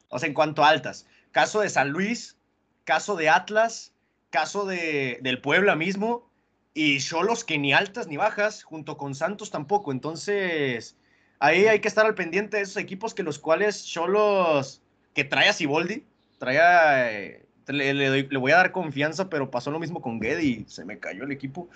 o 0.09 0.19
sea, 0.19 0.27
en 0.27 0.35
cuanto 0.35 0.65
a 0.65 0.71
altas, 0.71 1.07
caso 1.31 1.61
de 1.61 1.69
San 1.69 1.91
Luis, 1.91 2.39
caso 2.85 3.17
de 3.17 3.29
Atlas, 3.29 3.93
caso 4.31 4.65
de, 4.65 5.19
del 5.21 5.43
Puebla 5.43 5.77
mismo, 5.77 6.27
y 6.73 7.01
Cholos 7.01 7.45
que 7.45 7.59
ni 7.59 7.75
altas 7.75 8.07
ni 8.07 8.17
bajas, 8.17 8.63
junto 8.63 8.97
con 8.97 9.15
Santos 9.15 9.51
tampoco, 9.51 9.93
entonces 9.93 10.97
ahí 11.39 11.67
hay 11.67 11.81
que 11.81 11.89
estar 11.89 12.07
al 12.07 12.15
pendiente 12.15 12.57
de 12.57 12.63
esos 12.63 12.77
equipos 12.77 13.15
que 13.15 13.23
los 13.23 13.39
cuales 13.39 13.85
Cholos, 13.85 14.83
que 15.15 15.25
trae 15.25 15.49
a 15.49 15.53
Siboldi, 15.53 16.05
trae 16.39 17.49
eh, 17.69 18.25
le, 18.29 18.39
voy 18.39 18.53
a 18.53 18.57
dar 18.57 18.73
confianza, 18.73 19.29
pero 19.29 19.51
pasó 19.51 19.71
lo 19.71 19.79
mismo 19.79 20.01
con 20.01 20.21
Geddy 20.21 20.65
se 20.69 20.85
me 20.85 20.99
cayó 20.99 21.25
el 21.25 21.33
equipo. 21.33 21.69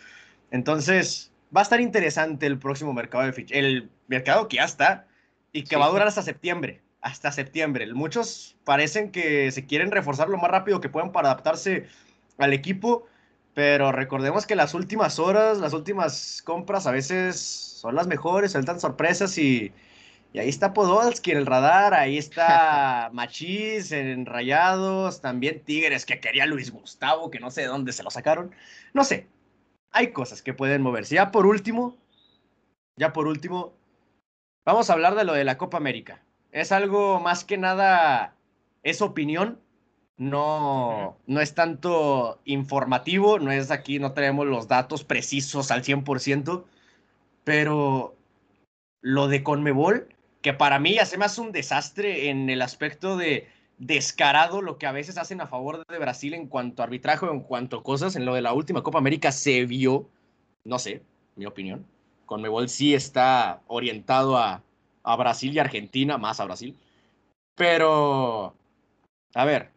Entonces, 0.50 1.30
va 1.54 1.60
a 1.60 1.64
estar 1.64 1.80
interesante 1.80 2.46
el 2.46 2.58
próximo 2.58 2.92
mercado 2.92 3.24
de 3.24 3.32
fichajes. 3.32 3.64
El 3.64 3.90
mercado 4.08 4.48
que 4.48 4.56
ya 4.56 4.64
está 4.64 5.06
y 5.52 5.64
que 5.64 5.76
va 5.76 5.86
a 5.86 5.90
durar 5.90 6.08
hasta 6.08 6.22
septiembre. 6.22 6.80
Hasta 7.00 7.32
septiembre. 7.32 7.92
Muchos 7.92 8.56
parecen 8.64 9.10
que 9.10 9.50
se 9.50 9.66
quieren 9.66 9.90
reforzar 9.90 10.28
lo 10.28 10.38
más 10.38 10.50
rápido 10.50 10.80
que 10.80 10.88
puedan 10.88 11.12
para 11.12 11.30
adaptarse 11.30 11.86
al 12.38 12.52
equipo. 12.52 13.06
Pero 13.54 13.92
recordemos 13.92 14.46
que 14.46 14.56
las 14.56 14.74
últimas 14.74 15.18
horas, 15.18 15.58
las 15.58 15.74
últimas 15.74 16.42
compras 16.42 16.86
a 16.86 16.90
veces 16.90 17.38
son 17.38 17.94
las 17.94 18.06
mejores, 18.06 18.52
sueltan 18.52 18.80
sorpresas 18.80 19.36
y, 19.36 19.72
y 20.32 20.38
ahí 20.38 20.48
está 20.48 20.72
Podolski 20.72 21.32
en 21.32 21.38
el 21.38 21.46
radar, 21.46 21.92
ahí 21.92 22.16
está 22.16 23.10
Machís 23.12 23.92
en 23.92 24.24
Rayados, 24.24 25.20
también 25.20 25.62
Tigres 25.64 26.06
que 26.06 26.20
quería 26.20 26.46
Luis 26.46 26.70
Gustavo, 26.70 27.30
que 27.30 27.40
no 27.40 27.50
sé 27.50 27.62
de 27.62 27.66
dónde 27.66 27.92
se 27.92 28.02
lo 28.02 28.10
sacaron. 28.10 28.54
No 28.94 29.04
sé, 29.04 29.28
hay 29.90 30.12
cosas 30.12 30.40
que 30.42 30.54
pueden 30.54 30.80
moverse. 30.82 31.14
Ya 31.16 31.30
por 31.30 31.46
último, 31.46 31.98
ya 32.96 33.12
por 33.12 33.26
último, 33.26 33.74
vamos 34.64 34.88
a 34.88 34.94
hablar 34.94 35.14
de 35.14 35.24
lo 35.24 35.34
de 35.34 35.44
la 35.44 35.58
Copa 35.58 35.76
América. 35.76 36.22
Es 36.50 36.72
algo 36.72 37.20
más 37.20 37.44
que 37.44 37.58
nada, 37.58 38.34
es 38.82 39.02
opinión, 39.02 39.60
no, 40.16 41.16
no 41.26 41.40
es 41.40 41.54
tanto 41.54 42.40
informativo, 42.44 43.38
no 43.38 43.50
es 43.50 43.70
aquí, 43.70 43.98
no 43.98 44.12
tenemos 44.12 44.46
los 44.46 44.68
datos 44.68 45.04
precisos 45.04 45.70
al 45.70 45.82
100%, 45.82 46.64
pero 47.44 48.14
lo 49.00 49.28
de 49.28 49.42
Conmebol, 49.42 50.08
que 50.42 50.52
para 50.52 50.78
mí 50.78 50.98
hace 50.98 51.40
un 51.40 51.52
desastre 51.52 52.30
en 52.30 52.50
el 52.50 52.62
aspecto 52.62 53.16
de 53.16 53.48
descarado 53.78 54.62
lo 54.62 54.78
que 54.78 54.86
a 54.86 54.92
veces 54.92 55.18
hacen 55.18 55.40
a 55.40 55.48
favor 55.48 55.84
de 55.86 55.98
Brasil 55.98 56.34
en 56.34 56.46
cuanto 56.46 56.82
a 56.82 56.84
arbitraje 56.84 57.26
o 57.26 57.32
en 57.32 57.40
cuanto 57.40 57.78
a 57.78 57.82
cosas. 57.82 58.14
En 58.14 58.24
lo 58.24 58.34
de 58.34 58.42
la 58.42 58.52
última 58.52 58.82
Copa 58.82 58.98
América 58.98 59.32
se 59.32 59.64
vio, 59.66 60.08
no 60.64 60.78
sé, 60.78 61.02
mi 61.34 61.46
opinión. 61.46 61.84
Conmebol 62.26 62.68
sí 62.68 62.94
está 62.94 63.60
orientado 63.66 64.36
a, 64.38 64.62
a 65.02 65.16
Brasil 65.16 65.52
y 65.52 65.58
Argentina, 65.58 66.16
más 66.16 66.38
a 66.38 66.44
Brasil. 66.44 66.76
Pero, 67.56 68.54
a 69.34 69.44
ver, 69.44 69.71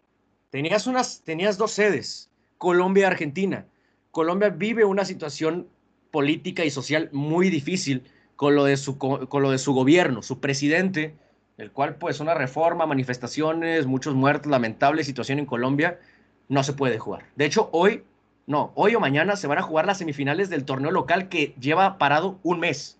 tenías, 0.56 0.88
unas, 0.88 1.22
tenías 1.26 1.58
dos 1.58 1.74
sedes, 1.74 2.30
Colombia 2.58 3.02
y 3.02 3.04
Argentina. 3.04 3.66
Colombia 4.12 4.48
vive 4.48 4.86
una 4.86 5.04
situación 5.04 5.68
política 6.12 6.64
y 6.64 6.70
social 6.70 7.10
muy 7.12 7.50
difícil 7.50 8.04
con 8.38 8.56
lo 8.56 8.64
de 8.64 8.78
su, 8.78 8.98
con 8.98 9.42
lo 9.42 9.52
de 9.52 9.58
su 9.58 9.74
gobierno. 9.74 10.22
Su 10.22 10.40
presidente, 10.40 11.14
el 11.58 11.74
cual 11.74 11.98
pues 11.98 12.22
una 12.22 12.36
reforma, 12.36 12.86
manifestaciones, 12.86 13.86
muchos 13.86 14.16
muertos, 14.16 14.50
lamentable 14.50 15.04
situación 15.04 15.40
en 15.40 15.46
Colombia, 15.46 16.00
no 16.48 16.64
se 16.64 16.72
puede 16.72 17.00
jugar. 17.00 17.26
De 17.36 17.44
hecho, 17.44 17.68
hoy, 17.74 18.06
no, 18.48 18.72
hoy 18.76 18.96
o 18.96 19.02
mañana 19.02 19.36
se 19.36 19.48
van 19.48 19.58
a 19.58 19.62
jugar 19.62 19.86
las 19.86 19.98
semifinales 19.98 20.50
del 20.50 20.64
torneo 20.64 20.92
local 20.92 21.28
que 21.28 21.54
lleva 21.60 21.98
parado 21.98 22.40
un 22.44 22.62
mes. 22.62 22.98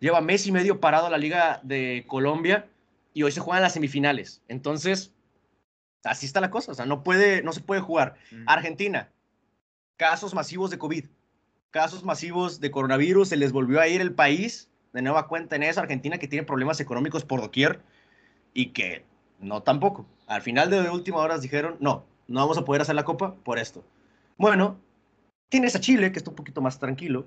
Lleva 0.00 0.20
mes 0.20 0.44
y 0.48 0.50
medio 0.50 0.80
parado 0.80 1.08
la 1.08 1.18
Liga 1.18 1.60
de 1.62 2.02
Colombia 2.08 2.66
y 3.14 3.22
hoy 3.22 3.30
se 3.30 3.38
juegan 3.38 3.62
las 3.62 3.74
semifinales. 3.74 4.42
Entonces, 4.48 5.12
así 6.06 6.26
está 6.26 6.40
la 6.40 6.50
cosa, 6.50 6.72
o 6.72 6.74
sea, 6.74 6.86
no, 6.86 7.02
puede, 7.02 7.42
no 7.42 7.52
se 7.52 7.60
puede 7.60 7.80
jugar. 7.80 8.16
Argentina, 8.46 9.10
casos 9.96 10.34
masivos 10.34 10.70
de 10.70 10.78
COVID, 10.78 11.04
casos 11.70 12.04
masivos 12.04 12.60
de 12.60 12.70
coronavirus, 12.70 13.28
se 13.28 13.36
les 13.36 13.52
volvió 13.52 13.80
a 13.80 13.88
ir 13.88 14.00
el 14.00 14.14
país, 14.14 14.70
de 14.92 15.02
nueva 15.02 15.28
cuenta 15.28 15.56
en 15.56 15.62
eso, 15.62 15.80
Argentina 15.80 16.18
que 16.18 16.28
tiene 16.28 16.46
problemas 16.46 16.80
económicos 16.80 17.24
por 17.24 17.40
doquier 17.40 17.80
y 18.54 18.70
que 18.70 19.04
no 19.40 19.62
tampoco. 19.62 20.06
Al 20.26 20.42
final 20.42 20.70
de 20.70 20.88
última 20.90 21.18
horas 21.18 21.42
dijeron, 21.42 21.76
no, 21.80 22.04
no 22.28 22.40
vamos 22.40 22.58
a 22.58 22.64
poder 22.64 22.82
hacer 22.82 22.94
la 22.94 23.04
copa 23.04 23.34
por 23.44 23.58
esto. 23.58 23.84
Bueno, 24.38 24.78
tienes 25.48 25.76
a 25.76 25.80
Chile, 25.80 26.12
que 26.12 26.18
está 26.18 26.30
un 26.30 26.36
poquito 26.36 26.60
más 26.60 26.78
tranquilo, 26.78 27.26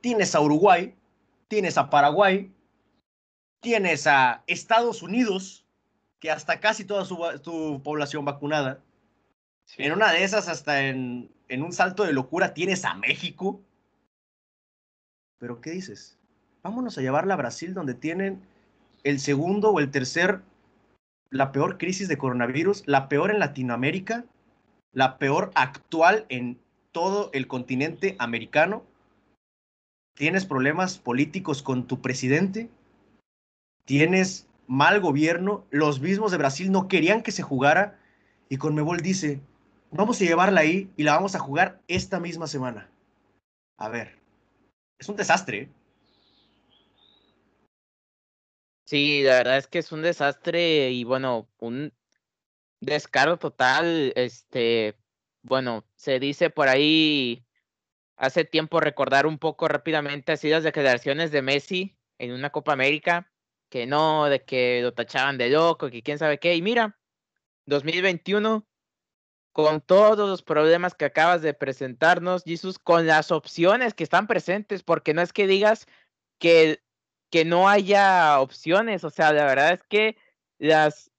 tienes 0.00 0.34
a 0.34 0.40
Uruguay, 0.40 0.94
tienes 1.48 1.78
a 1.78 1.90
Paraguay, 1.90 2.52
tienes 3.60 4.06
a 4.06 4.42
Estados 4.46 5.02
Unidos, 5.02 5.65
que 6.26 6.32
hasta 6.32 6.58
casi 6.58 6.84
toda 6.84 7.04
su, 7.04 7.18
su 7.44 7.80
población 7.84 8.24
vacunada. 8.24 8.82
En 9.78 9.92
una 9.92 10.10
de 10.10 10.24
esas, 10.24 10.48
hasta 10.48 10.88
en, 10.88 11.30
en 11.46 11.62
un 11.62 11.72
salto 11.72 12.02
de 12.02 12.12
locura, 12.12 12.52
tienes 12.52 12.84
a 12.84 12.94
México. 12.94 13.60
Pero 15.38 15.60
¿qué 15.60 15.70
dices? 15.70 16.18
Vámonos 16.64 16.98
a 16.98 17.00
llevarla 17.00 17.34
a 17.34 17.36
Brasil, 17.36 17.74
donde 17.74 17.94
tienen 17.94 18.42
el 19.04 19.20
segundo 19.20 19.70
o 19.70 19.78
el 19.78 19.92
tercer, 19.92 20.42
la 21.30 21.52
peor 21.52 21.78
crisis 21.78 22.08
de 22.08 22.18
coronavirus, 22.18 22.82
la 22.88 23.08
peor 23.08 23.30
en 23.30 23.38
Latinoamérica, 23.38 24.24
la 24.92 25.18
peor 25.18 25.52
actual 25.54 26.26
en 26.28 26.58
todo 26.90 27.30
el 27.34 27.46
continente 27.46 28.16
americano. 28.18 28.82
Tienes 30.14 30.44
problemas 30.44 30.98
políticos 30.98 31.62
con 31.62 31.86
tu 31.86 32.00
presidente, 32.00 32.68
tienes 33.84 34.48
mal 34.66 35.00
gobierno, 35.00 35.64
los 35.70 36.00
mismos 36.00 36.30
de 36.32 36.38
Brasil 36.38 36.70
no 36.72 36.88
querían 36.88 37.22
que 37.22 37.32
se 37.32 37.42
jugara 37.42 37.98
y 38.48 38.58
Conmebol 38.58 39.00
dice, 39.00 39.40
vamos 39.90 40.20
a 40.20 40.24
llevarla 40.24 40.60
ahí 40.60 40.90
y 40.96 41.02
la 41.02 41.14
vamos 41.14 41.34
a 41.34 41.38
jugar 41.38 41.80
esta 41.88 42.20
misma 42.20 42.46
semana. 42.46 42.90
A 43.78 43.88
ver, 43.88 44.18
es 44.98 45.08
un 45.08 45.16
desastre. 45.16 45.58
¿eh? 45.58 45.68
Sí, 48.86 49.22
la 49.22 49.38
verdad 49.38 49.58
es 49.58 49.66
que 49.66 49.78
es 49.80 49.90
un 49.92 50.02
desastre 50.02 50.90
y 50.90 51.04
bueno, 51.04 51.48
un 51.58 51.92
descaro 52.80 53.36
total. 53.38 54.12
Este, 54.14 54.96
bueno, 55.42 55.84
se 55.96 56.20
dice 56.20 56.50
por 56.50 56.68
ahí 56.68 57.44
hace 58.16 58.44
tiempo 58.44 58.80
recordar 58.80 59.26
un 59.26 59.38
poco 59.38 59.68
rápidamente 59.68 60.32
así 60.32 60.48
las 60.48 60.64
declaraciones 60.64 61.30
de 61.32 61.42
Messi 61.42 61.96
en 62.18 62.32
una 62.32 62.50
Copa 62.50 62.72
América, 62.72 63.30
que 63.76 63.86
no, 63.86 64.24
de 64.24 64.42
que 64.42 64.80
lo 64.82 64.94
tachaban 64.94 65.36
de 65.36 65.50
loco, 65.50 65.90
que 65.90 66.02
quién 66.02 66.18
sabe 66.18 66.38
qué. 66.38 66.54
Y 66.56 66.62
mira, 66.62 66.98
2021, 67.66 68.66
con 69.52 69.82
todos 69.82 70.30
los 70.30 70.42
problemas 70.42 70.94
que 70.94 71.04
acabas 71.04 71.42
de 71.42 71.52
presentarnos, 71.52 72.44
Jesús, 72.44 72.78
con 72.78 73.06
las 73.06 73.30
opciones 73.30 73.92
que 73.92 74.04
están 74.04 74.26
presentes, 74.26 74.82
porque 74.82 75.12
no 75.12 75.20
es 75.20 75.34
que 75.34 75.46
digas 75.46 75.86
que, 76.38 76.82
que 77.30 77.44
no 77.44 77.68
haya 77.68 78.40
opciones, 78.40 79.04
o 79.04 79.10
sea, 79.10 79.34
la 79.34 79.44
verdad 79.44 79.74
es 79.74 79.82
que 79.90 80.16
las 80.56 81.10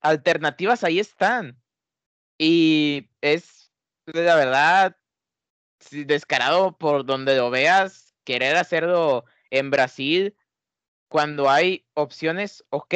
alternativas 0.00 0.84
ahí 0.84 1.00
están. 1.00 1.60
Y 2.38 3.10
es, 3.22 3.72
la 4.06 4.36
verdad, 4.36 4.96
descarado 5.90 6.78
por 6.78 7.04
donde 7.04 7.36
lo 7.36 7.50
veas, 7.50 8.14
querer 8.22 8.56
hacerlo 8.56 9.24
en 9.50 9.72
Brasil, 9.72 10.36
cuando 11.08 11.50
hay 11.50 11.86
opciones, 11.94 12.64
ok, 12.70 12.94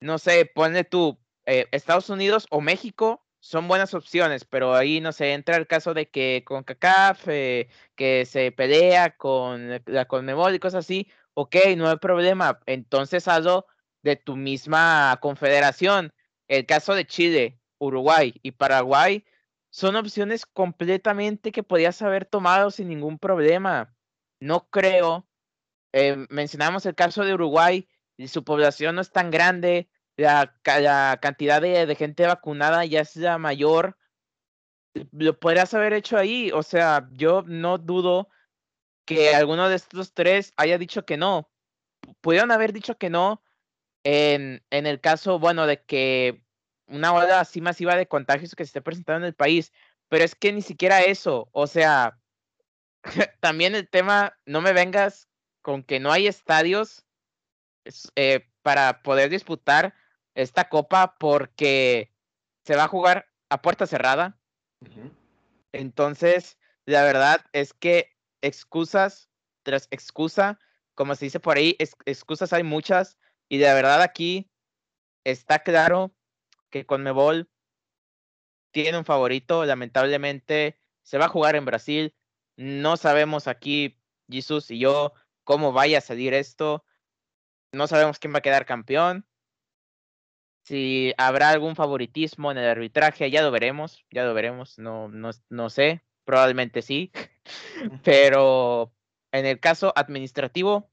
no 0.00 0.18
sé, 0.18 0.46
ponle 0.46 0.84
tú, 0.84 1.18
eh, 1.46 1.66
Estados 1.72 2.10
Unidos 2.10 2.46
o 2.50 2.60
México 2.60 3.24
son 3.40 3.68
buenas 3.68 3.94
opciones, 3.94 4.44
pero 4.44 4.74
ahí 4.74 5.00
no 5.00 5.12
sé, 5.12 5.34
entra 5.34 5.56
el 5.56 5.66
caso 5.66 5.92
de 5.94 6.08
que 6.08 6.42
con 6.46 6.64
CACAF, 6.64 7.28
eh, 7.28 7.68
que 7.94 8.24
se 8.26 8.52
pelea 8.52 9.16
con 9.16 9.82
la 9.86 10.06
Conmebol 10.06 10.54
y 10.54 10.58
cosas 10.58 10.84
así, 10.86 11.10
ok, 11.34 11.56
no 11.76 11.88
hay 11.88 11.96
problema, 11.98 12.60
entonces 12.66 13.28
hazlo 13.28 13.66
de 14.02 14.16
tu 14.16 14.36
misma 14.36 15.18
confederación. 15.20 16.12
El 16.48 16.66
caso 16.66 16.94
de 16.94 17.06
Chile, 17.06 17.60
Uruguay 17.78 18.34
y 18.42 18.52
Paraguay 18.52 19.24
son 19.70 19.96
opciones 19.96 20.46
completamente 20.46 21.52
que 21.52 21.62
podías 21.62 22.00
haber 22.02 22.26
tomado 22.26 22.70
sin 22.70 22.88
ningún 22.88 23.18
problema. 23.18 23.94
No 24.40 24.68
creo. 24.70 25.26
Eh, 25.96 26.26
mencionamos 26.28 26.84
el 26.86 26.96
caso 26.96 27.24
de 27.24 27.34
Uruguay, 27.34 27.88
y 28.16 28.26
su 28.26 28.42
población 28.42 28.96
no 28.96 29.00
es 29.00 29.12
tan 29.12 29.30
grande, 29.30 29.88
la, 30.16 30.52
cantidad 31.20 31.62
de, 31.62 31.86
de, 31.86 31.94
gente 31.94 32.26
vacunada 32.26 32.84
ya 32.84 33.00
es 33.00 33.14
la 33.14 33.38
mayor. 33.38 33.96
Lo 35.12 35.38
podrías 35.38 35.72
haber 35.72 35.92
hecho 35.92 36.16
ahí. 36.16 36.50
O 36.52 36.64
sea, 36.64 37.08
yo 37.12 37.44
no 37.46 37.78
dudo 37.78 38.28
que 39.04 39.36
alguno 39.36 39.68
de 39.68 39.76
estos 39.76 40.14
tres 40.14 40.52
haya 40.56 40.78
dicho 40.78 41.04
que 41.04 41.16
no. 41.16 41.48
Pudieron 42.20 42.50
haber 42.50 42.72
dicho 42.72 42.98
que 42.98 43.08
no 43.08 43.40
en, 44.02 44.64
en 44.70 44.86
el 44.86 45.00
caso, 45.00 45.38
bueno, 45.38 45.64
de 45.66 45.80
que 45.82 46.42
una 46.86 47.12
ola 47.12 47.38
así 47.38 47.60
masiva 47.60 47.94
de 47.94 48.08
contagios 48.08 48.56
que 48.56 48.64
se 48.64 48.70
esté 48.70 48.82
presentando 48.82 49.26
en 49.26 49.28
el 49.28 49.34
país, 49.34 49.72
pero 50.08 50.24
es 50.24 50.34
que 50.34 50.52
ni 50.52 50.60
siquiera 50.60 51.02
eso, 51.02 51.48
o 51.52 51.68
sea, 51.68 52.18
también 53.40 53.76
el 53.76 53.88
tema, 53.88 54.36
no 54.44 54.60
me 54.60 54.72
vengas 54.72 55.28
con 55.64 55.82
que 55.82 55.98
no 55.98 56.12
hay 56.12 56.26
estadios 56.26 57.06
eh, 58.16 58.46
para 58.60 59.02
poder 59.02 59.30
disputar 59.30 59.94
esta 60.34 60.68
copa 60.68 61.16
porque 61.18 62.12
se 62.66 62.76
va 62.76 62.84
a 62.84 62.88
jugar 62.88 63.32
a 63.48 63.62
puerta 63.62 63.86
cerrada. 63.86 64.38
Uh 64.80 64.84
-huh. 64.84 65.10
Entonces, 65.72 66.58
la 66.84 67.02
verdad 67.02 67.46
es 67.54 67.72
que 67.72 68.14
excusas 68.42 69.30
tras 69.62 69.88
excusa, 69.90 70.58
como 70.94 71.14
se 71.14 71.24
dice 71.24 71.40
por 71.40 71.56
ahí, 71.56 71.76
es, 71.78 71.96
excusas 72.04 72.52
hay 72.52 72.62
muchas 72.62 73.16
y 73.48 73.56
de 73.56 73.72
verdad 73.72 74.02
aquí 74.02 74.50
está 75.24 75.60
claro 75.60 76.14
que 76.68 76.84
Conmebol 76.84 77.48
tiene 78.70 78.98
un 78.98 79.06
favorito, 79.06 79.64
lamentablemente 79.64 80.78
se 81.04 81.16
va 81.16 81.24
a 81.24 81.30
jugar 81.30 81.56
en 81.56 81.64
Brasil, 81.64 82.14
no 82.56 82.98
sabemos 82.98 83.48
aquí 83.48 83.98
Jesús 84.28 84.70
y 84.70 84.78
yo 84.78 85.14
cómo 85.44 85.72
vaya 85.72 85.98
a 85.98 86.02
salir 86.02 86.34
esto. 86.34 86.84
No 87.72 87.86
sabemos 87.86 88.18
quién 88.18 88.34
va 88.34 88.38
a 88.38 88.42
quedar 88.42 88.66
campeón. 88.66 89.26
Si 90.64 91.12
habrá 91.18 91.50
algún 91.50 91.76
favoritismo 91.76 92.50
en 92.50 92.58
el 92.58 92.68
arbitraje, 92.68 93.30
ya 93.30 93.42
lo 93.42 93.50
veremos, 93.50 94.04
ya 94.10 94.24
lo 94.24 94.32
veremos, 94.32 94.78
no, 94.78 95.08
no, 95.08 95.30
no 95.50 95.70
sé, 95.70 96.02
probablemente 96.24 96.80
sí. 96.80 97.12
Pero 98.04 98.94
en 99.30 99.44
el 99.44 99.60
caso 99.60 99.92
administrativo, 99.94 100.90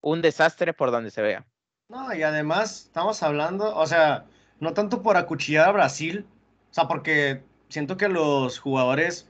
un 0.00 0.20
desastre 0.20 0.72
por 0.72 0.90
donde 0.90 1.10
se 1.10 1.22
vea. 1.22 1.46
No, 1.88 2.12
y 2.12 2.22
además 2.22 2.86
estamos 2.86 3.22
hablando, 3.22 3.76
o 3.76 3.86
sea, 3.86 4.26
no 4.58 4.72
tanto 4.72 5.02
por 5.02 5.16
acuchillar 5.16 5.68
a 5.68 5.72
Brasil, 5.72 6.26
o 6.70 6.74
sea, 6.74 6.88
porque 6.88 7.44
siento 7.68 7.96
que 7.96 8.08
los 8.08 8.58
jugadores, 8.58 9.28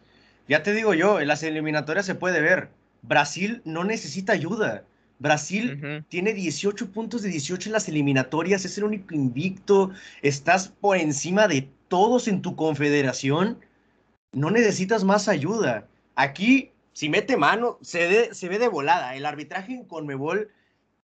ya 0.48 0.62
te 0.62 0.72
digo 0.72 0.94
yo, 0.94 1.20
en 1.20 1.28
las 1.28 1.42
eliminatorias 1.42 2.06
se 2.06 2.14
puede 2.14 2.40
ver, 2.40 2.70
Brasil 3.06 3.62
no 3.64 3.84
necesita 3.84 4.32
ayuda. 4.32 4.84
Brasil 5.18 6.04
tiene 6.08 6.34
18 6.34 6.92
puntos 6.92 7.22
de 7.22 7.30
18 7.30 7.70
en 7.70 7.72
las 7.72 7.88
eliminatorias, 7.88 8.64
es 8.64 8.76
el 8.76 8.84
único 8.84 9.14
invicto, 9.14 9.90
estás 10.20 10.68
por 10.68 10.98
encima 10.98 11.48
de 11.48 11.70
todos 11.88 12.28
en 12.28 12.42
tu 12.42 12.54
confederación, 12.54 13.58
no 14.32 14.50
necesitas 14.50 15.04
más 15.04 15.28
ayuda. 15.28 15.86
Aquí, 16.16 16.70
si 16.92 17.08
mete 17.08 17.38
mano, 17.38 17.78
se, 17.80 18.34
se 18.34 18.48
ve 18.48 18.58
de 18.58 18.68
volada. 18.68 19.14
El 19.14 19.24
arbitraje 19.24 19.72
en 19.72 19.84
Conmebol 19.84 20.50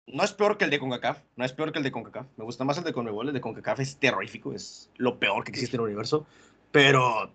no 0.07 0.23
es 0.23 0.33
peor 0.33 0.59
que 0.59 0.65
el 0.65 0.71
de 0.71 0.79
CONCACAF, 0.79 1.19
no 1.37 1.45
es 1.45 1.53
peor 1.53 1.73
que 1.73 1.79
el 1.79 1.85
de 1.85 1.93
CONCACAF. 1.93 2.27
Me 2.37 2.45
gusta 2.45 2.65
más 2.65 2.77
el 2.79 2.85
de 2.85 2.93
CONMEBOL, 2.93 3.29
el 3.29 3.35
de 3.35 3.41
CONCACAF 3.41 3.81
es 3.81 3.97
terrorífico, 3.97 4.53
es 4.53 4.91
lo 4.97 5.19
peor 5.19 5.45
que 5.45 5.51
existe 5.51 5.77
en 5.77 5.81
el 5.81 5.87
universo. 5.87 6.27
Pero 6.73 7.31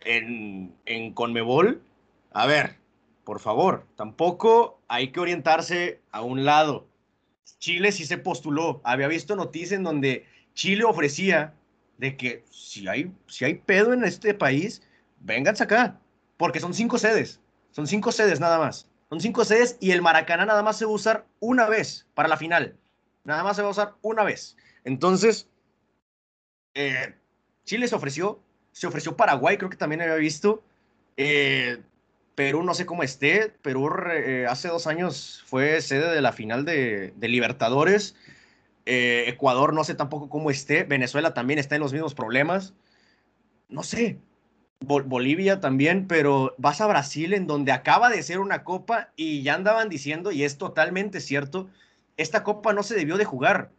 en, 0.00 0.74
en 0.86 1.12
CONMEBOL, 1.12 1.82
a 2.32 2.46
ver, 2.46 2.76
por 3.28 3.40
favor, 3.40 3.86
tampoco 3.94 4.80
hay 4.88 5.12
que 5.12 5.20
orientarse 5.20 6.00
a 6.12 6.22
un 6.22 6.46
lado. 6.46 6.88
Chile 7.58 7.92
sí 7.92 8.06
se 8.06 8.16
postuló. 8.16 8.80
Había 8.84 9.06
visto 9.06 9.36
noticias 9.36 9.72
en 9.72 9.84
donde 9.84 10.24
Chile 10.54 10.84
ofrecía 10.84 11.52
de 11.98 12.16
que 12.16 12.46
si 12.50 12.88
hay, 12.88 13.12
si 13.26 13.44
hay 13.44 13.56
pedo 13.56 13.92
en 13.92 14.04
este 14.04 14.32
país, 14.32 14.80
vénganse 15.20 15.62
acá, 15.62 16.00
porque 16.38 16.58
son 16.58 16.72
cinco 16.72 16.96
sedes, 16.96 17.38
son 17.70 17.86
cinco 17.86 18.12
sedes 18.12 18.40
nada 18.40 18.58
más. 18.58 18.88
Son 19.10 19.20
cinco 19.20 19.44
sedes 19.44 19.76
y 19.78 19.90
el 19.90 20.00
Maracaná 20.00 20.46
nada 20.46 20.62
más 20.62 20.78
se 20.78 20.86
va 20.86 20.92
a 20.92 20.94
usar 20.94 21.26
una 21.38 21.68
vez 21.68 22.06
para 22.14 22.30
la 22.30 22.38
final. 22.38 22.78
Nada 23.24 23.44
más 23.44 23.56
se 23.56 23.62
va 23.62 23.68
a 23.68 23.72
usar 23.72 23.94
una 24.00 24.24
vez. 24.24 24.56
Entonces, 24.84 25.50
eh, 26.72 27.14
Chile 27.66 27.88
se 27.88 27.94
ofreció, 27.94 28.40
se 28.72 28.86
ofreció 28.86 29.18
Paraguay, 29.18 29.58
creo 29.58 29.68
que 29.68 29.76
también 29.76 30.00
había 30.00 30.14
visto. 30.14 30.62
Eh, 31.18 31.82
Perú 32.38 32.62
no 32.62 32.72
sé 32.72 32.86
cómo 32.86 33.02
esté. 33.02 33.52
Perú 33.62 33.90
eh, 34.12 34.46
hace 34.48 34.68
dos 34.68 34.86
años 34.86 35.42
fue 35.46 35.80
sede 35.80 36.14
de 36.14 36.20
la 36.20 36.30
final 36.30 36.64
de, 36.64 37.12
Libertadores. 37.20 38.14
Ecuador 38.86 39.74
no 39.74 39.82
sé 39.82 39.96
tampoco 39.96 40.28
cómo 40.28 40.52
esté. 40.52 40.84
Venezuela 40.84 41.34
también 41.34 41.58
está 41.58 41.74
en 41.74 41.80
los 41.80 41.92
mismos 41.92 42.14
problemas. 42.14 42.74
No 43.68 43.82
sé, 43.82 44.20
Bolivia 44.78 45.58
también, 45.58 46.06
pero 46.06 46.54
vas 46.58 46.80
a 46.80 46.86
Brasil 46.86 47.34
en 47.34 47.48
donde 47.48 47.72
acaba 47.72 48.08
de 48.08 48.22
ser 48.22 48.38
una 48.38 48.62
copa 48.62 49.10
y 49.16 49.42
ya 49.42 49.54
andaban 49.54 49.88
diciendo, 49.88 50.30
y 50.30 50.44
es 50.44 50.58
totalmente 50.58 51.20
cierto, 51.20 51.68
esta 52.16 52.44
copa 52.44 52.72
no 52.72 52.84
se 52.84 52.94
debió 52.94 53.16
de 53.16 53.24
jugar, 53.24 53.72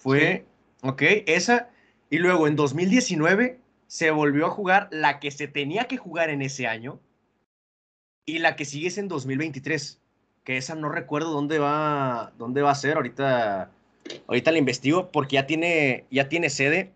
fue, 0.00 0.46
ok, 0.82 1.02
esa, 1.26 1.68
y 2.08 2.18
luego 2.18 2.48
en 2.48 2.56
2019 2.56 3.60
se 3.86 4.10
volvió 4.10 4.46
a 4.46 4.50
jugar 4.50 4.88
la 4.90 5.20
que 5.20 5.30
se 5.30 5.46
tenía 5.46 5.84
que 5.84 5.98
jugar 5.98 6.30
en 6.30 6.40
ese 6.40 6.66
año 6.66 6.98
y 8.24 8.38
la 8.38 8.56
que 8.56 8.64
sigue 8.64 8.88
es 8.88 8.96
en 8.96 9.08
2023 9.08 10.00
que 10.42 10.56
esa 10.56 10.74
no 10.74 10.88
recuerdo 10.88 11.32
dónde 11.32 11.58
va, 11.58 12.32
dónde 12.38 12.62
va 12.62 12.70
a 12.70 12.74
ser, 12.76 12.96
ahorita, 12.96 13.70
ahorita 14.26 14.52
la 14.52 14.58
investigo 14.58 15.10
porque 15.12 15.34
ya 15.34 15.46
tiene, 15.46 16.06
ya 16.10 16.30
tiene 16.30 16.48
sede, 16.48 16.92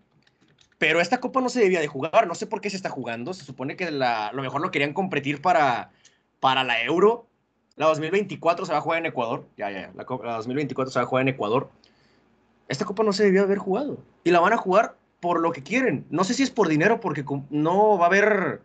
pero 0.79 0.99
esta 0.99 1.19
copa 1.19 1.41
no 1.41 1.49
se 1.49 1.59
debía 1.59 1.81
de 1.81 1.87
jugar, 1.87 2.25
no 2.25 2.33
sé 2.33 2.47
por 2.47 2.59
qué 2.59 2.71
se 2.71 2.75
está 2.75 2.89
jugando, 2.89 3.35
se 3.35 3.45
supone 3.45 3.75
que 3.75 3.91
la, 3.91 4.31
lo 4.33 4.41
mejor 4.41 4.61
lo 4.61 4.71
querían 4.71 4.93
competir 4.93 5.43
para, 5.43 5.91
para 6.39 6.63
la 6.63 6.81
Euro, 6.81 7.27
la 7.75 7.85
2024 7.85 8.65
se 8.65 8.71
va 8.71 8.79
a 8.79 8.81
jugar 8.81 8.97
en 8.97 9.05
Ecuador, 9.05 9.47
ya, 9.57 9.69
ya, 9.69 9.91
la, 9.93 10.07
la 10.23 10.37
2024 10.37 10.91
se 10.91 10.97
va 10.97 11.03
a 11.03 11.07
jugar 11.07 11.21
en 11.21 11.35
Ecuador, 11.35 11.69
esta 12.67 12.85
copa 12.85 13.03
no 13.03 13.13
se 13.13 13.23
debía 13.23 13.41
haber 13.41 13.57
jugado 13.57 14.03
y 14.23 14.31
la 14.31 14.39
van 14.39 14.53
a 14.53 14.57
jugar 14.57 14.97
por 15.19 15.39
lo 15.39 15.51
que 15.51 15.63
quieren, 15.63 16.05
no 16.09 16.23
sé 16.23 16.33
si 16.33 16.43
es 16.43 16.51
por 16.51 16.67
dinero 16.67 16.99
porque 16.99 17.25
no 17.49 17.97
va 17.97 18.05
a 18.05 18.07
haber, 18.07 18.61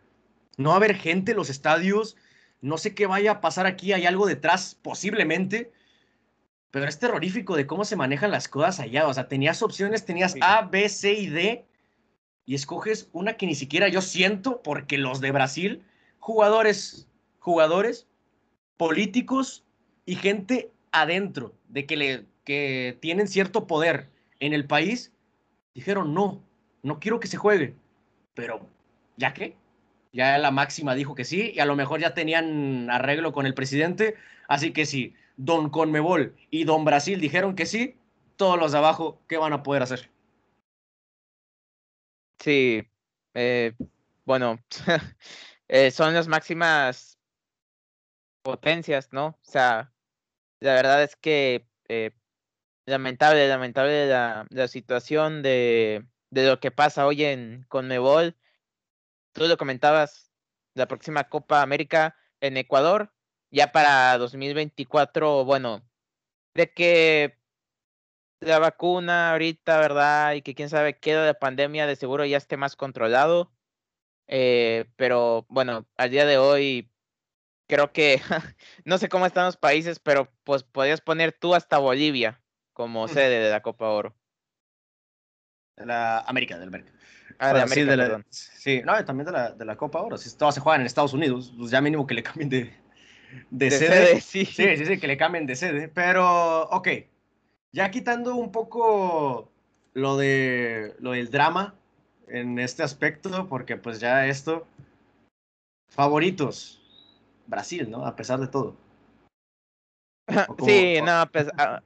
no 0.56 0.70
va 0.70 0.74
a 0.74 0.78
haber 0.78 0.94
gente 0.94 1.32
en 1.32 1.36
los 1.36 1.50
estadios, 1.50 2.16
no 2.60 2.76
sé 2.76 2.94
qué 2.94 3.06
vaya 3.06 3.32
a 3.32 3.40
pasar 3.40 3.66
aquí, 3.66 3.92
hay 3.92 4.06
algo 4.06 4.26
detrás, 4.26 4.76
posiblemente. 4.82 5.72
Pero 6.70 6.86
es 6.86 6.98
terrorífico 6.98 7.56
de 7.56 7.66
cómo 7.66 7.84
se 7.84 7.96
manejan 7.96 8.30
las 8.30 8.48
cosas 8.48 8.80
allá. 8.80 9.08
O 9.08 9.14
sea, 9.14 9.28
tenías 9.28 9.62
opciones, 9.62 10.04
tenías 10.04 10.36
A, 10.40 10.62
B, 10.62 10.88
C 10.88 11.12
y 11.14 11.28
D. 11.28 11.66
Y 12.46 12.54
escoges 12.54 13.08
una 13.12 13.36
que 13.36 13.46
ni 13.46 13.54
siquiera 13.54 13.88
yo 13.88 14.02
siento, 14.02 14.62
porque 14.62 14.98
los 14.98 15.20
de 15.20 15.32
Brasil, 15.32 15.84
jugadores, 16.18 17.08
jugadores, 17.38 18.06
políticos 18.76 19.64
y 20.04 20.16
gente 20.16 20.70
adentro, 20.92 21.54
de 21.68 21.86
que, 21.86 21.96
le, 21.96 22.26
que 22.50 22.98
tienen 22.98 23.28
cierto 23.28 23.68
poder 23.68 24.08
en 24.40 24.52
el 24.52 24.66
país, 24.66 25.12
dijeron, 25.72 26.14
no, 26.14 26.42
no 26.82 26.98
quiero 26.98 27.20
que 27.20 27.28
se 27.28 27.36
juegue. 27.36 27.76
Pero, 28.34 28.66
¿ya 29.16 29.32
qué? 29.34 29.54
Ya 30.12 30.36
la 30.36 30.50
máxima 30.50 30.96
dijo 30.96 31.14
que 31.14 31.24
sí 31.24 31.52
y 31.54 31.60
a 31.60 31.64
lo 31.64 31.76
mejor 31.76 32.00
ya 32.00 32.12
tenían 32.12 32.90
arreglo 32.90 33.32
con 33.32 33.46
el 33.46 33.54
presidente. 33.54 34.16
Así 34.48 34.72
que 34.72 34.84
si 34.84 35.14
Don 35.36 35.70
Conmebol 35.70 36.34
y 36.50 36.64
Don 36.64 36.84
Brasil 36.84 37.20
dijeron 37.20 37.54
que 37.54 37.66
sí, 37.66 37.94
todos 38.34 38.58
los 38.58 38.72
de 38.72 38.78
abajo, 38.78 39.22
¿qué 39.28 39.36
van 39.36 39.52
a 39.52 39.62
poder 39.62 39.84
hacer? 39.84 40.10
Sí, 42.40 42.82
eh, 43.34 43.74
bueno, 44.24 44.58
eh, 45.68 45.92
son 45.92 46.14
las 46.14 46.26
máximas 46.26 47.16
potencias, 48.42 49.12
¿no? 49.12 49.26
O 49.26 49.38
sea, 49.40 49.92
la 50.58 50.74
verdad 50.74 51.04
es 51.04 51.14
que 51.14 51.64
eh, 51.88 52.10
lamentable, 52.90 53.48
lamentable 53.48 54.06
la, 54.06 54.46
la 54.50 54.68
situación 54.68 55.42
de, 55.42 56.06
de, 56.30 56.46
lo 56.46 56.60
que 56.60 56.70
pasa 56.70 57.06
hoy 57.06 57.24
en 57.24 57.64
Conmebol 57.68 58.36
tú 59.32 59.46
lo 59.46 59.56
comentabas, 59.56 60.30
la 60.74 60.86
próxima 60.86 61.24
Copa 61.28 61.62
América 61.62 62.16
en 62.40 62.56
Ecuador, 62.56 63.12
ya 63.50 63.72
para 63.72 64.16
2024, 64.18 65.44
bueno, 65.44 65.82
de 66.54 66.72
que 66.72 67.38
la 68.40 68.58
vacuna 68.58 69.32
ahorita, 69.32 69.78
¿verdad? 69.78 70.34
Y 70.34 70.42
que 70.42 70.54
quién 70.54 70.68
sabe 70.70 70.98
qué 70.98 71.14
de 71.14 71.26
la 71.26 71.34
pandemia 71.34 71.86
de 71.86 71.96
seguro 71.96 72.24
ya 72.24 72.38
esté 72.38 72.56
más 72.56 72.76
controlado. 72.76 73.52
Eh, 74.28 74.86
pero 74.96 75.46
bueno, 75.48 75.86
al 75.96 76.10
día 76.10 76.24
de 76.24 76.38
hoy 76.38 76.90
creo 77.68 77.92
que 77.92 78.20
no 78.84 78.98
sé 78.98 79.08
cómo 79.08 79.26
están 79.26 79.46
los 79.46 79.56
países, 79.56 79.98
pero 80.00 80.32
pues 80.44 80.62
podrías 80.62 81.00
poner 81.00 81.32
tú 81.32 81.54
hasta 81.54 81.78
Bolivia 81.78 82.40
como 82.80 83.06
sede 83.08 83.40
de 83.40 83.50
la 83.50 83.60
Copa 83.60 83.90
Oro. 83.90 84.14
La 85.76 86.20
América 86.20 86.58
del 86.58 86.68
América. 86.68 86.90
Ah, 87.38 87.52
de 87.52 87.60
América, 87.60 88.24
sí, 88.30 88.80
no, 88.82 89.04
también 89.04 89.26
de 89.26 89.32
la, 89.32 89.50
de 89.50 89.66
la 89.66 89.76
Copa 89.76 89.98
ahora. 89.98 90.16
Si 90.16 90.34
todas 90.34 90.54
se 90.54 90.62
juegan 90.62 90.80
en 90.80 90.86
Estados 90.86 91.12
Unidos, 91.12 91.52
pues 91.58 91.70
ya 91.70 91.82
mínimo 91.82 92.06
que 92.06 92.14
le 92.14 92.22
cambien 92.22 92.48
de, 92.48 92.72
de, 93.50 93.70
sede. 93.70 94.20
sí. 94.22 94.46
sí, 94.46 94.76
sí, 94.78 94.86
sí, 94.86 94.98
que 94.98 95.06
le 95.06 95.18
cambien 95.18 95.46
de 95.46 95.56
sede. 95.56 95.88
Pero, 95.88 96.70
ok, 96.70 96.88
ya 97.72 97.90
quitando 97.90 98.34
un 98.34 98.50
poco 98.50 99.52
lo, 99.92 100.16
de, 100.16 100.96
lo 101.00 101.10
del 101.10 101.30
drama 101.30 101.74
en 102.28 102.58
este 102.58 102.82
aspecto, 102.82 103.46
porque 103.46 103.76
pues 103.76 104.00
ya 104.00 104.26
esto, 104.26 104.66
favoritos, 105.90 106.80
Brasil, 107.46 107.90
¿no? 107.90 108.06
A 108.06 108.16
pesar 108.16 108.40
de 108.40 108.48
todo. 108.48 108.74
sí, 110.64 110.98
no, 111.02 111.28
pues, 111.30 111.46
a 111.58 111.82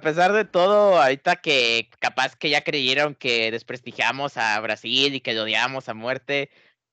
pesar 0.00 0.32
de 0.32 0.44
todo, 0.44 1.00
ahorita 1.00 1.36
que 1.36 1.88
capaz 2.00 2.36
que 2.36 2.50
ya 2.50 2.62
creyeron 2.62 3.14
que 3.14 3.50
desprestigiamos 3.50 4.36
a 4.36 4.58
Brasil 4.60 5.14
y 5.14 5.20
que 5.20 5.34
lo 5.34 5.42
odiamos 5.42 5.88
a 5.88 5.94
muerte, 5.94 6.50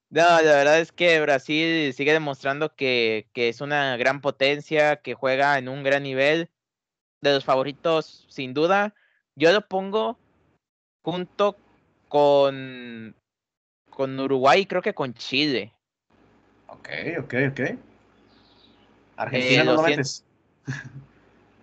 no, 0.10 0.22
la 0.22 0.42
verdad 0.42 0.80
es 0.80 0.92
que 0.92 1.20
Brasil 1.22 1.92
sigue 1.94 2.14
demostrando 2.14 2.76
que, 2.76 3.28
que 3.34 3.50
es 3.50 3.62
una 3.62 3.98
gran 3.98 4.22
potencia, 4.22 4.98
que 4.98 5.16
juega 5.16 5.58
en 5.58 5.68
un 5.68 5.84
gran 5.84 6.04
nivel. 6.04 6.50
De 7.22 7.34
los 7.34 7.46
favoritos, 7.46 8.26
sin 8.30 8.54
duda, 8.54 8.94
yo 9.36 9.54
lo 9.54 9.66
pongo 9.66 10.20
junto 11.04 11.58
con, 12.10 13.16
con 13.90 14.20
Uruguay 14.20 14.62
y 14.62 14.66
creo 14.66 14.82
que 14.82 14.94
con 14.94 15.14
Chile. 15.14 15.74
Ok, 16.68 16.90
ok, 17.20 17.34
ok. 17.50 17.60
Argentina 19.16 19.62
eh, 19.62 19.66
no 19.66 19.74
lo 19.76 19.82
metes. 19.84 20.26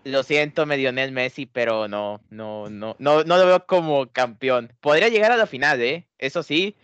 Lo 0.04 0.22
siento, 0.22 0.64
me 0.64 0.78
Lionel 0.78 1.12
Messi, 1.12 1.44
pero 1.46 1.86
no, 1.86 2.20
no, 2.30 2.70
no, 2.70 2.96
no, 2.98 3.22
no 3.22 3.36
lo 3.36 3.46
veo 3.46 3.66
como 3.66 4.06
campeón. 4.10 4.72
Podría 4.80 5.08
llegar 5.08 5.30
a 5.32 5.36
la 5.36 5.46
final, 5.46 5.80
¿eh? 5.82 6.06
Eso 6.18 6.42
sí, 6.42 6.74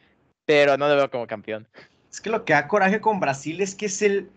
pero 0.44 0.76
no 0.76 0.86
lo 0.88 0.96
veo 0.96 1.10
como 1.10 1.26
campeón. 1.26 1.66
Es 2.10 2.20
que 2.20 2.30
lo 2.30 2.44
que 2.44 2.52
da 2.52 2.68
coraje 2.68 3.00
con 3.00 3.20
Brasil 3.20 3.60
es 3.60 3.74
que 3.74 3.86
es 3.86 4.02
el, 4.02 4.30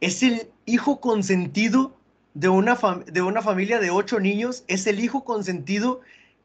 es 0.00 0.22
el 0.22 0.48
hijo 0.64 1.00
consentido 1.00 1.96
de 2.34 2.48
una, 2.48 2.78
de 3.06 3.22
una 3.22 3.42
familia 3.42 3.80
de 3.80 3.90
ocho 3.90 4.20
niños, 4.20 4.64
es 4.68 4.86
el 4.86 5.00
hijo 5.00 5.24
consentido 5.24 6.00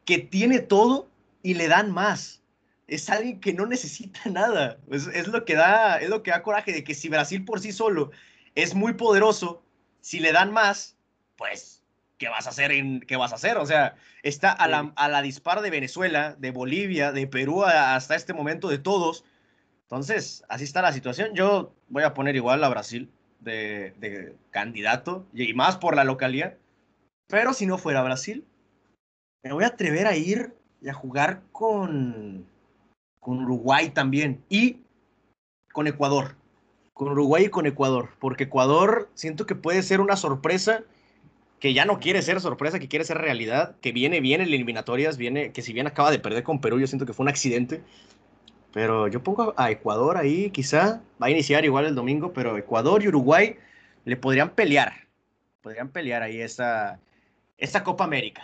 que 0.06 0.20
tiene 0.20 0.60
todo 0.60 1.10
y 1.44 1.54
le 1.54 1.68
dan 1.68 1.92
más. 1.92 2.42
Es 2.88 3.10
alguien 3.10 3.40
que 3.40 3.54
no 3.54 3.66
necesita 3.66 4.22
nada. 4.30 4.78
Es, 4.90 5.08
es, 5.08 5.28
lo 5.28 5.46
que 5.46 5.56
da, 5.56 5.98
es 5.98 6.10
lo 6.10 6.22
que 6.22 6.32
da 6.32 6.44
coraje 6.44 6.74
de 6.74 6.84
que 6.84 6.96
si 6.96 7.10
Brasil 7.10 7.46
por 7.46 7.60
sí 7.60 7.72
solo 7.72 8.12
es 8.56 8.76
muy 8.76 8.94
poderoso, 8.94 9.64
si 10.02 10.20
le 10.20 10.32
dan 10.32 10.52
más, 10.52 10.98
pues, 11.42 11.82
¿qué 12.20 12.30
vas 12.30 12.46
a 12.46 12.52
hacer? 12.52 12.72
En, 12.72 13.00
¿Qué 13.00 13.16
vas 13.16 13.32
a 13.32 13.36
hacer? 13.36 13.58
O 13.58 13.66
sea, 13.66 13.96
está 14.22 14.52
a 14.52 14.68
la, 14.68 14.94
a 14.96 15.10
la 15.10 15.24
dispar 15.24 15.62
de 15.62 15.72
Venezuela, 15.72 16.36
de 16.38 16.52
Bolivia, 16.52 17.12
de 17.12 17.26
Perú 17.26 17.64
hasta 17.64 18.14
este 18.14 18.32
momento 18.32 18.68
de 18.68 18.78
todos. 18.78 19.26
Entonces, 19.86 20.44
así 20.50 20.66
está 20.66 20.84
la 20.84 20.94
situación. 20.94 21.34
Yo 21.34 21.74
voy 21.90 22.04
a 22.04 22.14
poner 22.14 22.36
igual 22.36 22.64
a 22.64 22.70
Brasil 22.70 23.10
de, 23.40 23.96
de 23.98 24.36
candidato, 24.52 25.26
y 25.34 25.52
más 25.56 25.78
por 25.78 25.96
la 25.96 26.04
localidad. 26.04 26.58
Pero 27.26 27.54
si 27.54 27.66
no 27.66 27.80
fuera 27.80 28.04
Brasil, 28.04 28.46
me 29.42 29.52
voy 29.52 29.64
a 29.64 29.70
atrever 29.70 30.06
a 30.06 30.16
ir 30.16 30.54
y 30.80 30.90
a 30.90 30.94
jugar 30.94 31.42
con, 31.52 32.46
con 33.20 33.46
Uruguay 33.46 33.90
también. 33.90 34.44
Y 34.48 34.78
con 35.74 35.88
Ecuador. 35.88 36.36
Con 36.94 37.08
Uruguay 37.08 37.46
y 37.46 37.50
con 37.50 37.66
Ecuador. 37.66 38.12
Porque 38.20 38.44
Ecuador 38.44 39.10
siento 39.16 39.48
que 39.48 39.56
puede 39.56 39.82
ser 39.82 40.02
una 40.02 40.18
sorpresa 40.18 40.84
que 41.62 41.76
ya 41.76 41.86
no 41.86 42.00
quiere 42.00 42.24
ser 42.24 42.42
sorpresa, 42.42 42.80
que 42.80 42.88
quiere 42.88 43.06
ser 43.06 43.20
realidad, 43.20 43.76
que 43.82 43.92
viene 43.92 44.20
bien 44.20 44.42
en 44.42 44.48
eliminatorias, 44.48 45.16
viene, 45.16 45.52
que 45.52 45.62
si 45.62 45.74
bien 45.74 45.86
acaba 45.86 46.10
de 46.10 46.18
perder 46.18 46.44
con 46.44 46.60
Perú, 46.60 46.80
yo 46.80 46.88
siento 46.88 47.06
que 47.06 47.14
fue 47.14 47.24
un 47.24 47.30
accidente. 47.30 47.84
Pero 48.74 49.08
yo 49.08 49.22
pongo 49.22 49.54
a 49.56 49.70
Ecuador 49.70 50.18
ahí, 50.18 50.50
quizá 50.50 51.04
va 51.22 51.28
a 51.28 51.30
iniciar 51.30 51.64
igual 51.64 51.86
el 51.86 51.94
domingo, 51.94 52.34
pero 52.34 52.58
Ecuador 52.58 53.04
y 53.04 53.10
Uruguay 53.10 53.58
le 54.06 54.18
podrían 54.18 54.56
pelear. 54.56 55.08
Podrían 55.62 55.90
pelear 55.90 56.24
ahí 56.24 56.42
esa, 56.42 57.00
esa 57.60 57.84
Copa 57.84 58.06
América. 58.06 58.42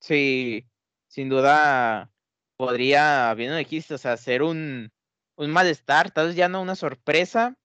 Sí, 0.00 0.64
sin 1.06 1.28
duda 1.28 2.10
podría, 2.56 3.34
bien 3.34 3.50
lo 3.50 3.56
dijiste, 3.56 3.92
o 3.92 3.98
sea, 3.98 4.16
ser 4.16 4.42
un, 4.42 4.90
un 5.36 5.50
malestar, 5.50 6.10
tal 6.10 6.28
vez 6.28 6.36
ya 6.36 6.48
no 6.48 6.62
una 6.62 6.76
sorpresa. 6.76 7.58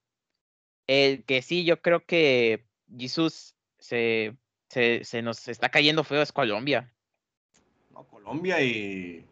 El 0.87 1.23
que 1.23 1.41
sí, 1.41 1.63
yo 1.63 1.81
creo 1.81 2.05
que 2.05 2.65
Jesús 2.97 3.55
se, 3.81 4.37
se, 4.69 5.03
se 5.03 5.21
nos 5.21 5.47
está 5.49 5.69
cayendo 5.69 6.05
feo 6.05 6.21
es 6.21 6.31
Colombia. 6.31 6.93
No, 7.89 8.05
Colombia 8.05 8.61
y, 8.61 9.25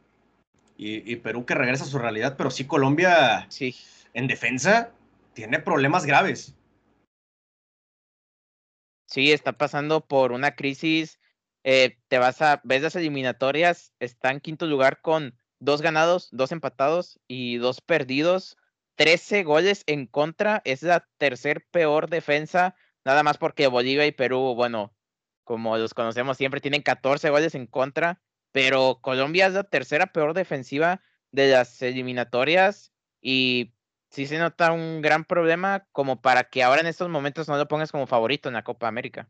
y, 0.75 1.11
y, 1.13 1.15
Perú 1.17 1.45
que 1.45 1.55
regresa 1.55 1.85
a 1.85 1.87
su 1.87 1.99
realidad, 1.99 2.35
pero 2.35 2.51
sí 2.51 2.65
Colombia 2.65 3.45
sí. 3.49 3.73
en 4.13 4.27
defensa 4.27 4.91
tiene 5.33 5.59
problemas 5.59 6.05
graves. 6.05 6.53
Sí, 9.05 9.31
está 9.31 9.53
pasando 9.53 10.05
por 10.05 10.33
una 10.33 10.55
crisis. 10.55 11.19
Eh, 11.63 11.97
te 12.07 12.17
vas 12.17 12.41
a, 12.41 12.61
ves 12.63 12.81
las 12.81 12.95
eliminatorias, 12.95 13.93
está 13.99 14.31
en 14.31 14.39
quinto 14.39 14.65
lugar 14.65 15.01
con 15.01 15.37
dos 15.59 15.81
ganados, 15.81 16.29
dos 16.31 16.51
empatados 16.51 17.19
y 17.27 17.57
dos 17.57 17.81
perdidos. 17.81 18.57
13 18.95 19.43
goles 19.43 19.83
en 19.87 20.07
contra, 20.07 20.61
es 20.65 20.83
la 20.83 21.07
tercer 21.17 21.65
peor 21.71 22.09
defensa 22.09 22.75
Nada 23.09 23.23
más 23.23 23.39
porque 23.39 23.65
Bolivia 23.65 24.05
y 24.05 24.11
Perú, 24.11 24.53
bueno, 24.53 24.93
como 25.43 25.75
los 25.79 25.95
conocemos 25.95 26.37
siempre, 26.37 26.61
tienen 26.61 26.83
14 26.83 27.31
goles 27.31 27.55
en 27.55 27.65
contra, 27.65 28.21
pero 28.51 28.99
Colombia 29.01 29.47
es 29.47 29.53
la 29.53 29.63
tercera 29.63 30.13
peor 30.13 30.35
defensiva 30.35 31.01
de 31.31 31.49
las 31.49 31.81
eliminatorias 31.81 32.93
y 33.19 33.73
sí 34.11 34.27
se 34.27 34.37
nota 34.37 34.73
un 34.73 35.01
gran 35.01 35.25
problema 35.25 35.87
como 35.91 36.21
para 36.21 36.43
que 36.43 36.61
ahora 36.61 36.81
en 36.81 36.85
estos 36.85 37.09
momentos 37.09 37.47
no 37.47 37.57
lo 37.57 37.67
pongas 37.67 37.91
como 37.91 38.05
favorito 38.05 38.47
en 38.47 38.53
la 38.53 38.63
Copa 38.63 38.87
América. 38.87 39.27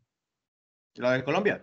¿La 0.96 1.12
de 1.12 1.24
Colombia? 1.24 1.62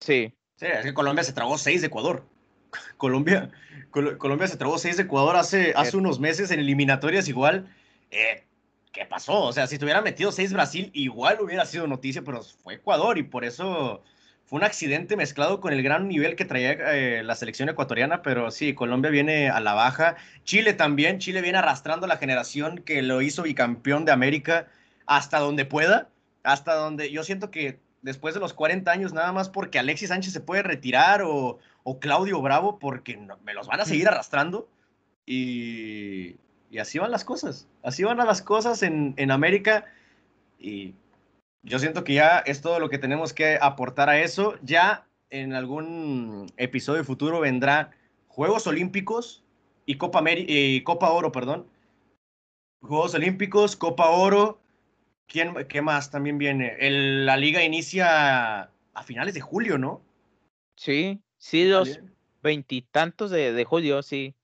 Sí. 0.00 0.34
Sí, 0.56 0.64
es 0.64 0.82
que 0.82 0.94
Colombia 0.94 1.24
se 1.24 1.34
tragó 1.34 1.58
6 1.58 1.82
de 1.82 1.88
Ecuador. 1.88 2.24
Colombia, 2.96 3.50
Col 3.90 4.16
Colombia 4.16 4.48
se 4.48 4.56
tragó 4.56 4.78
6 4.78 4.96
de 4.96 5.02
Ecuador 5.02 5.36
hace, 5.36 5.74
hace 5.76 5.98
unos 5.98 6.20
meses 6.20 6.50
en 6.50 6.60
eliminatorias 6.60 7.28
igual. 7.28 7.68
Eh, 8.10 8.46
¿qué 8.94 9.04
pasó? 9.04 9.42
O 9.42 9.52
sea, 9.52 9.66
si 9.66 9.76
te 9.76 9.84
hubiera 9.84 10.00
metido 10.00 10.32
seis 10.32 10.52
Brasil, 10.52 10.90
igual 10.94 11.38
hubiera 11.42 11.66
sido 11.66 11.86
noticia, 11.86 12.22
pero 12.22 12.42
fue 12.42 12.74
Ecuador 12.74 13.18
y 13.18 13.24
por 13.24 13.44
eso 13.44 14.02
fue 14.44 14.58
un 14.58 14.64
accidente 14.64 15.16
mezclado 15.16 15.60
con 15.60 15.72
el 15.72 15.82
gran 15.82 16.08
nivel 16.08 16.36
que 16.36 16.44
traía 16.44 16.72
eh, 16.72 17.22
la 17.24 17.34
selección 17.34 17.68
ecuatoriana, 17.68 18.22
pero 18.22 18.50
sí, 18.50 18.72
Colombia 18.72 19.10
viene 19.10 19.50
a 19.50 19.60
la 19.60 19.74
baja. 19.74 20.16
Chile 20.44 20.72
también, 20.74 21.18
Chile 21.18 21.42
viene 21.42 21.58
arrastrando 21.58 22.06
la 22.06 22.18
generación 22.18 22.78
que 22.78 23.02
lo 23.02 23.20
hizo 23.20 23.42
bicampeón 23.42 24.04
de 24.04 24.12
América 24.12 24.68
hasta 25.06 25.40
donde 25.40 25.64
pueda, 25.64 26.08
hasta 26.44 26.74
donde 26.74 27.10
yo 27.10 27.24
siento 27.24 27.50
que 27.50 27.80
después 28.02 28.34
de 28.34 28.40
los 28.40 28.54
40 28.54 28.90
años, 28.90 29.12
nada 29.12 29.32
más 29.32 29.48
porque 29.48 29.78
Alexis 29.78 30.10
Sánchez 30.10 30.32
se 30.32 30.40
puede 30.40 30.62
retirar 30.62 31.22
o, 31.22 31.58
o 31.82 31.98
Claudio 31.98 32.40
Bravo, 32.40 32.78
porque 32.78 33.16
no, 33.16 33.38
me 33.44 33.54
los 33.54 33.66
van 33.66 33.80
a 33.80 33.86
seguir 33.86 34.06
arrastrando. 34.06 34.68
Y, 35.26 36.36
y 36.74 36.80
así 36.80 36.98
van 36.98 37.12
las 37.12 37.24
cosas. 37.24 37.68
Así 37.84 38.02
van 38.02 38.16
las 38.16 38.42
cosas 38.42 38.82
en, 38.82 39.14
en 39.16 39.30
América. 39.30 39.84
Y 40.58 40.94
yo 41.62 41.78
siento 41.78 42.02
que 42.02 42.14
ya 42.14 42.38
es 42.38 42.62
todo 42.62 42.80
lo 42.80 42.90
que 42.90 42.98
tenemos 42.98 43.32
que 43.32 43.58
aportar 43.62 44.08
a 44.08 44.20
eso. 44.20 44.58
Ya 44.60 45.06
en 45.30 45.52
algún 45.52 46.52
episodio 46.56 47.04
futuro 47.04 47.38
vendrá 47.38 47.92
Juegos 48.26 48.66
Olímpicos 48.66 49.44
y 49.86 49.98
Copa, 49.98 50.24
y 50.26 50.80
Copa 50.80 51.10
Oro, 51.10 51.30
perdón. 51.30 51.68
Juegos 52.82 53.14
Olímpicos, 53.14 53.76
Copa 53.76 54.08
Oro. 54.10 54.58
¿Quién, 55.28 55.54
¿Qué 55.68 55.80
más 55.80 56.10
también 56.10 56.38
viene? 56.38 56.74
El, 56.80 57.24
la 57.24 57.36
liga 57.36 57.62
inicia 57.62 58.62
a 58.62 59.02
finales 59.04 59.34
de 59.34 59.40
julio, 59.40 59.78
¿no? 59.78 60.02
Sí, 60.74 61.20
sí, 61.38 61.66
los 61.68 62.00
veintitantos 62.42 63.30
de, 63.30 63.52
de, 63.52 63.64
julio, 63.64 64.02
sí. 64.02 64.34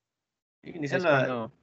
Inicia 0.62 1.01
la, 1.01 1.11
cuando... 1.11 1.60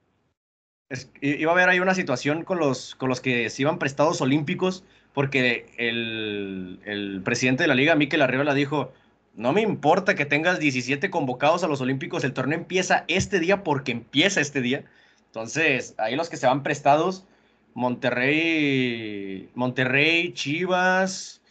Iba 1.21 1.51
a 1.51 1.53
haber 1.53 1.69
ahí 1.69 1.79
una 1.79 1.93
situación 1.93 2.43
con 2.43 2.59
los, 2.59 2.95
con 2.95 3.09
los 3.09 3.19
que 3.19 3.49
se 3.49 3.61
iban 3.61 3.77
prestados 3.77 4.21
olímpicos, 4.21 4.85
porque 5.13 5.65
el, 5.77 6.79
el 6.85 7.21
presidente 7.23 7.63
de 7.63 7.67
la 7.67 7.75
liga, 7.75 7.95
Miquel 7.95 8.21
Arriola, 8.21 8.53
dijo, 8.53 8.93
no 9.35 9.51
me 9.51 9.61
importa 9.61 10.15
que 10.15 10.25
tengas 10.25 10.59
17 10.59 11.09
convocados 11.09 11.63
a 11.63 11.67
los 11.67 11.81
olímpicos, 11.81 12.23
el 12.23 12.33
torneo 12.33 12.57
empieza 12.57 13.03
este 13.07 13.39
día 13.39 13.63
porque 13.63 13.91
empieza 13.91 14.39
este 14.39 14.61
día. 14.61 14.85
Entonces, 15.25 15.93
ahí 15.97 16.15
los 16.15 16.29
que 16.29 16.37
se 16.37 16.47
van 16.47 16.63
prestados, 16.63 17.25
Monterrey, 17.73 19.49
Monterrey, 19.55 20.31
Chivas, 20.33 21.41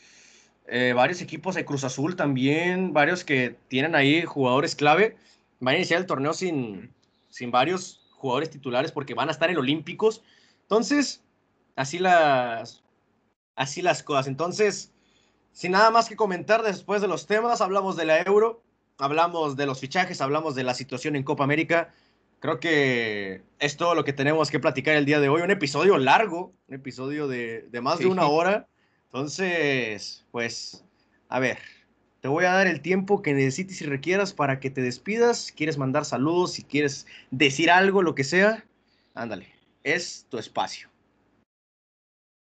eh, 0.67 0.95
varios 0.95 1.21
equipos 1.21 1.55
de 1.55 1.65
Cruz 1.65 1.85
Azul 1.85 2.17
también, 2.17 2.93
varios 2.95 3.23
que 3.23 3.55
tienen 3.69 3.95
ahí 3.95 4.23
jugadores 4.23 4.75
clave, 4.75 5.17
van 5.61 5.75
a 5.75 5.77
iniciar 5.77 6.01
el 6.01 6.07
torneo 6.07 6.33
sin, 6.33 6.91
sin 7.29 7.51
varios 7.51 8.06
jugadores 8.27 8.51
titulares 8.51 8.91
porque 8.91 9.15
van 9.15 9.29
a 9.29 9.33
estar 9.33 9.49
en 9.51 9.57
Olímpicos. 9.57 10.23
Entonces, 10.63 11.23
así 11.77 12.01
las, 12.01 12.83
así 13.55 13.83
las 13.83 14.03
cosas. 14.03 14.27
Entonces, 14.27 14.93
sin 15.53 15.73
nada 15.73 15.93
más 15.93 16.09
que 16.09 16.17
comentar 16.17 16.65
después 16.65 17.01
de 17.01 17.07
los 17.07 17.27
temas, 17.29 17.61
hablamos 17.61 17.97
de 17.97 18.05
la 18.05 18.21
Euro, 18.23 18.65
hablamos 18.99 19.57
de 19.57 19.67
los 19.67 19.79
fichajes, 19.79 20.21
hablamos 20.21 20.57
de 20.57 20.65
la 20.65 20.75
situación 20.75 21.15
en 21.15 21.23
Copa 21.23 21.45
América. 21.45 21.95
Creo 22.41 22.59
que 22.59 23.43
es 23.61 23.77
todo 23.77 23.95
lo 23.95 24.03
que 24.05 24.13
tenemos 24.13 24.51
que 24.51 24.59
platicar 24.59 24.97
el 24.97 25.05
día 25.05 25.21
de 25.21 25.29
hoy. 25.29 25.43
Un 25.43 25.53
episodio 25.53 25.97
largo, 25.97 26.53
un 26.67 26.75
episodio 26.75 27.29
de, 27.29 27.69
de 27.71 27.81
más 27.81 27.99
sí. 27.99 28.05
de 28.05 28.11
una 28.11 28.27
hora. 28.27 28.67
Entonces, 29.05 30.27
pues, 30.33 30.85
a 31.29 31.39
ver, 31.39 31.59
te 32.27 32.31
voy 32.31 32.45
a 32.45 32.55
dar 32.55 32.67
el 32.67 32.81
tiempo 32.81 33.23
que 33.23 33.35
necesites 33.35 33.81
y 33.83 33.85
requieras 33.85 34.33
para 34.33 34.59
que 34.59 34.69
te 34.69 34.83
despidas. 34.83 35.53
¿Quieres 35.57 35.79
mandar 35.79 36.05
saludos? 36.05 36.55
Si 36.55 36.65
quieres 36.65 37.07
decir 37.31 37.71
algo, 37.71 38.03
lo 38.03 38.17
que 38.17 38.25
sea, 38.25 38.65
ándale. 39.15 39.47
Es 39.85 40.27
tu 40.29 40.37
espacio. 40.37 40.91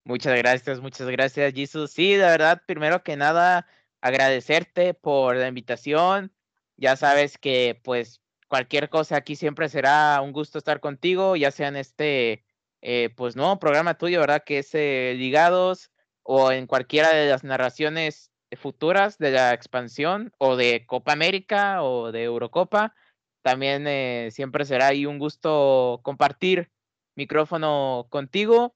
Muchas 0.04 0.36
gracias, 0.36 0.80
muchas 0.80 1.06
gracias, 1.06 1.54
Jesus. 1.54 1.92
Sí, 1.92 2.14
de 2.14 2.24
verdad, 2.24 2.60
primero 2.66 3.04
que 3.04 3.14
nada, 3.14 3.68
agradecerte 4.00 4.92
por 4.92 5.36
la 5.36 5.46
invitación. 5.46 6.32
Ya 6.76 6.96
sabes 6.96 7.38
que, 7.38 7.80
pues, 7.84 8.20
cualquier 8.48 8.88
cosa 8.88 9.18
aquí 9.18 9.36
siempre 9.36 9.68
será 9.68 10.20
un 10.20 10.32
gusto 10.32 10.58
estar 10.58 10.80
contigo, 10.80 11.36
ya 11.36 11.52
sea 11.52 11.68
en 11.68 11.76
este, 11.76 12.44
eh, 12.80 13.10
pues, 13.16 13.36
nuevo 13.36 13.60
programa 13.60 13.96
tuyo, 13.96 14.18
¿verdad? 14.18 14.42
Que 14.44 14.58
es 14.58 14.74
eh, 14.74 15.14
Ligados 15.16 15.92
o 16.24 16.50
en 16.50 16.66
cualquiera 16.66 17.14
de 17.14 17.30
las 17.30 17.44
narraciones 17.44 18.29
futuras 18.56 19.18
de 19.18 19.30
la 19.30 19.54
expansión 19.54 20.32
o 20.38 20.56
de 20.56 20.84
Copa 20.86 21.12
América 21.12 21.82
o 21.82 22.12
de 22.12 22.24
Eurocopa. 22.24 22.94
También 23.42 23.86
eh, 23.86 24.28
siempre 24.32 24.64
será 24.64 24.88
ahí 24.88 25.06
un 25.06 25.18
gusto 25.18 26.00
compartir 26.02 26.70
micrófono 27.16 28.06
contigo. 28.10 28.74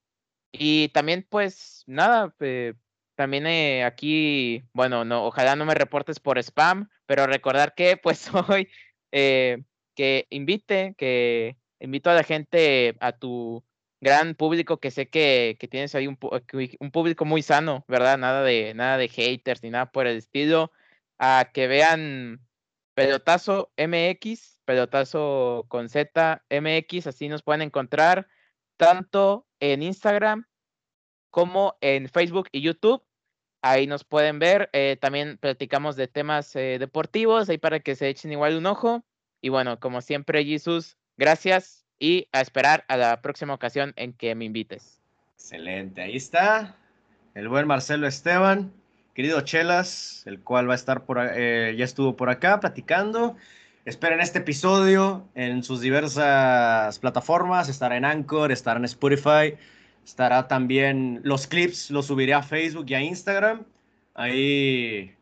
Y 0.52 0.88
también, 0.90 1.26
pues 1.28 1.84
nada, 1.86 2.34
eh, 2.40 2.74
también 3.16 3.46
eh, 3.46 3.84
aquí, 3.84 4.64
bueno, 4.72 5.05
no, 5.05 5.26
ojalá 5.26 5.56
no 5.56 5.64
me 5.64 5.74
reportes 5.74 6.20
por 6.20 6.38
spam, 6.38 6.88
pero 7.06 7.26
recordar 7.26 7.74
que 7.74 7.96
pues 7.96 8.28
hoy 8.48 8.68
eh, 9.12 9.62
que 9.94 10.26
invite, 10.30 10.94
que 10.96 11.56
invito 11.80 12.10
a 12.10 12.14
la 12.14 12.24
gente, 12.24 12.96
a 13.01 13.12
tu 13.12 13.64
gran 14.05 14.35
público 14.36 14.78
que 14.78 14.90
sé 14.93 15.09
que, 15.09 15.56
tienes 15.70 15.94
ahí 15.94 16.06
un, 16.06 16.18
un, 16.20 16.90
público 16.93 17.24
muy 17.24 17.43
sano, 17.43 17.85
¿verdad? 17.89 18.18
Nada 18.18 18.43
de, 18.44 18.74
nada 18.74 18.98
de 18.98 19.09
haters 19.09 19.62
ni 19.62 19.70
nada 19.70 19.90
por 19.90 20.06
el 20.06 20.18
estilo, 20.18 20.70
a 21.18 21.51
que 21.52 21.66
vean 21.66 22.47
Pelotazo 22.94 23.72
MX, 23.76 24.60
Pelotazo 24.64 25.64
con 25.68 25.89
Z 25.89 26.44
MX, 26.51 27.06
así 27.09 27.28
nos 27.28 27.43
pueden 27.43 27.62
encontrar 27.62 28.28
tanto 28.76 29.47
en 29.59 29.82
Instagram 29.82 30.47
como 31.31 31.76
en 31.81 32.09
Facebook 32.09 32.48
y 32.52 32.60
YouTube. 32.60 33.02
Ahí 33.62 33.86
nos 33.86 34.05
pueden 34.05 34.39
ver. 34.39 34.68
Eh, 34.74 34.98
también 35.01 35.39
platicamos 35.39 35.97
de 35.97 36.09
temas 36.09 36.55
eh, 36.55 36.78
deportivos, 36.78 37.48
ahí 37.48 37.59
para 37.59 37.81
que 37.81 37.97
se 37.97 38.09
echen 38.09 38.32
igual 38.32 38.56
un 38.56 38.66
ojo. 38.66 39.05
Y 39.40 39.48
bueno, 39.48 39.81
como 39.81 40.02
siempre, 40.02 40.44
Jesús, 40.44 40.98
gracias 41.16 41.84
y 41.99 42.29
a 42.33 42.41
esperar 42.41 42.85
a 42.89 42.97
la 42.97 43.21
próxima 43.23 43.55
ocasión 43.55 43.93
en 43.97 44.12
que 44.12 44.35
me 44.35 44.45
invites. 44.45 45.01
Excelente, 45.37 46.03
ahí 46.03 46.16
está 46.16 46.77
el 47.35 47.49
buen 47.49 47.66
Marcelo 47.66 48.07
Esteban, 48.07 48.73
querido 49.12 49.41
Chelas, 49.41 50.23
el 50.27 50.41
cual 50.41 50.69
va 50.69 50.75
a 50.75 50.77
estar 50.77 51.05
por, 51.05 51.19
eh, 51.21 51.75
ya 51.77 51.85
estuvo 51.85 52.16
por 52.16 52.31
acá 52.31 52.61
platicando. 52.61 53.37
Esperen 53.85 54.21
este 54.21 54.39
episodio 54.39 55.29
en 55.35 55.62
sus 55.62 55.81
diversas 55.81 56.99
plataformas, 57.01 57.69
estará 57.69 57.97
en 57.97 58.05
Anchor, 58.05 58.51
estará 58.51 58.79
en 58.79 58.87
Spotify, 58.87 59.57
estará 60.05 60.49
también 60.49 61.21
los 61.23 61.47
clips, 61.47 61.91
los 61.91 62.07
subiré 62.07 62.35
a 62.35 62.43
Facebook 62.43 62.87
y 62.89 62.95
a 62.95 63.03
Instagram. 63.03 63.66
Ahí, 64.15 65.15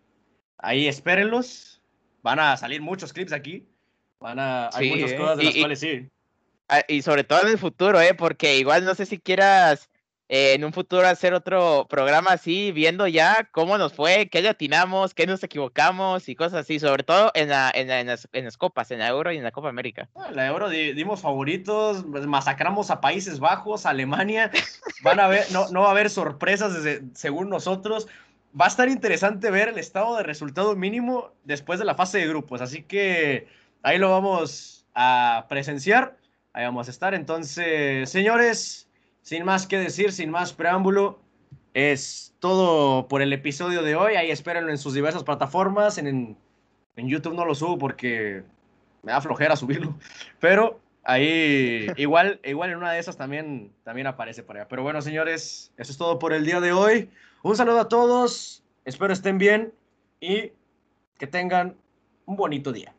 ahí 0.58 0.86
espérenlos. 0.86 1.82
Van 2.22 2.38
a 2.38 2.56
salir 2.56 2.80
muchos 2.80 3.12
clips 3.12 3.32
aquí. 3.32 3.66
Van 4.20 4.38
a, 4.38 4.68
hay 4.74 4.90
muchas 4.90 5.12
eh, 5.12 5.16
cosas 5.16 5.38
de 5.38 5.44
las 5.44 5.54
cuales 5.56 5.80
sí. 5.80 6.08
Ah, 6.74 6.82
y 6.88 7.02
sobre 7.02 7.22
todo 7.22 7.42
en 7.42 7.48
el 7.48 7.58
futuro, 7.58 8.00
¿eh? 8.00 8.14
Porque 8.14 8.56
igual 8.56 8.86
no 8.86 8.94
sé 8.94 9.04
si 9.04 9.18
quieras 9.18 9.90
eh, 10.30 10.54
en 10.54 10.64
un 10.64 10.72
futuro 10.72 11.06
hacer 11.06 11.34
otro 11.34 11.86
programa 11.86 12.30
así, 12.30 12.72
viendo 12.72 13.06
ya 13.06 13.46
cómo 13.52 13.76
nos 13.76 13.92
fue, 13.92 14.30
qué 14.30 14.40
le 14.40 14.48
atinamos, 14.48 15.12
qué 15.12 15.26
nos 15.26 15.42
equivocamos 15.42 16.30
y 16.30 16.34
cosas 16.34 16.60
así, 16.60 16.80
sobre 16.80 17.02
todo 17.02 17.30
en, 17.34 17.50
la, 17.50 17.70
en, 17.74 18.06
las, 18.06 18.26
en 18.32 18.46
las, 18.46 18.56
copas, 18.56 18.90
en 18.90 19.00
la 19.00 19.08
Euro 19.08 19.30
y 19.32 19.36
en 19.36 19.44
la 19.44 19.50
Copa 19.50 19.68
América. 19.68 20.08
La 20.32 20.46
Euro 20.46 20.70
dimos 20.70 21.20
favoritos, 21.20 22.06
pues, 22.10 22.26
masacramos 22.26 22.90
a 22.90 23.02
Países 23.02 23.38
Bajos, 23.38 23.84
Alemania, 23.84 24.50
van 25.02 25.20
a 25.20 25.28
ver, 25.28 25.44
no, 25.52 25.68
no 25.68 25.82
va 25.82 25.88
a 25.88 25.90
haber 25.90 26.08
sorpresas 26.08 26.72
según 27.12 27.50
nosotros. 27.50 28.08
Va 28.58 28.64
a 28.64 28.68
estar 28.68 28.88
interesante 28.88 29.50
ver 29.50 29.68
el 29.68 29.78
estado 29.78 30.16
de 30.16 30.22
resultado 30.22 30.74
mínimo 30.74 31.32
después 31.44 31.78
de 31.78 31.84
la 31.84 31.94
fase 31.94 32.16
de 32.16 32.28
grupos, 32.28 32.62
así 32.62 32.82
que 32.82 33.46
ahí 33.82 33.98
lo 33.98 34.10
vamos 34.10 34.86
a 34.94 35.44
presenciar, 35.50 36.16
ahí 36.52 36.64
vamos 36.64 36.88
a 36.88 36.90
estar. 36.90 37.14
Entonces, 37.14 38.10
señores, 38.10 38.88
sin 39.22 39.44
más 39.44 39.66
que 39.66 39.78
decir, 39.78 40.12
sin 40.12 40.30
más 40.30 40.52
preámbulo, 40.52 41.20
es 41.74 42.34
todo 42.38 43.08
por 43.08 43.22
el 43.22 43.32
episodio 43.32 43.82
de 43.82 43.96
hoy. 43.96 44.16
Ahí 44.16 44.30
espérenlo 44.30 44.70
en 44.70 44.78
sus 44.78 44.94
diversas 44.94 45.24
plataformas. 45.24 45.98
En, 45.98 46.36
en, 46.96 47.08
YouTube 47.08 47.34
no 47.34 47.44
lo 47.44 47.54
subo 47.54 47.78
porque 47.78 48.42
me 49.02 49.12
da 49.12 49.20
flojera 49.20 49.56
subirlo. 49.56 49.96
Pero 50.40 50.80
ahí 51.04 51.86
igual, 51.96 52.40
igual 52.44 52.70
en 52.70 52.76
una 52.76 52.92
de 52.92 53.00
esas 53.00 53.16
también, 53.16 53.72
también 53.84 54.06
aparece 54.06 54.42
por 54.42 54.56
allá. 54.56 54.68
Pero 54.68 54.82
bueno, 54.82 55.00
señores, 55.02 55.72
eso 55.76 55.92
es 55.92 55.98
todo 55.98 56.18
por 56.18 56.32
el 56.32 56.44
día 56.44 56.60
de 56.60 56.72
hoy. 56.72 57.10
Un 57.42 57.56
saludo 57.56 57.80
a 57.80 57.88
todos. 57.88 58.62
Espero 58.84 59.12
estén 59.12 59.38
bien 59.38 59.72
y 60.20 60.52
que 61.18 61.26
tengan 61.26 61.76
un 62.26 62.36
bonito 62.36 62.72
día. 62.72 62.94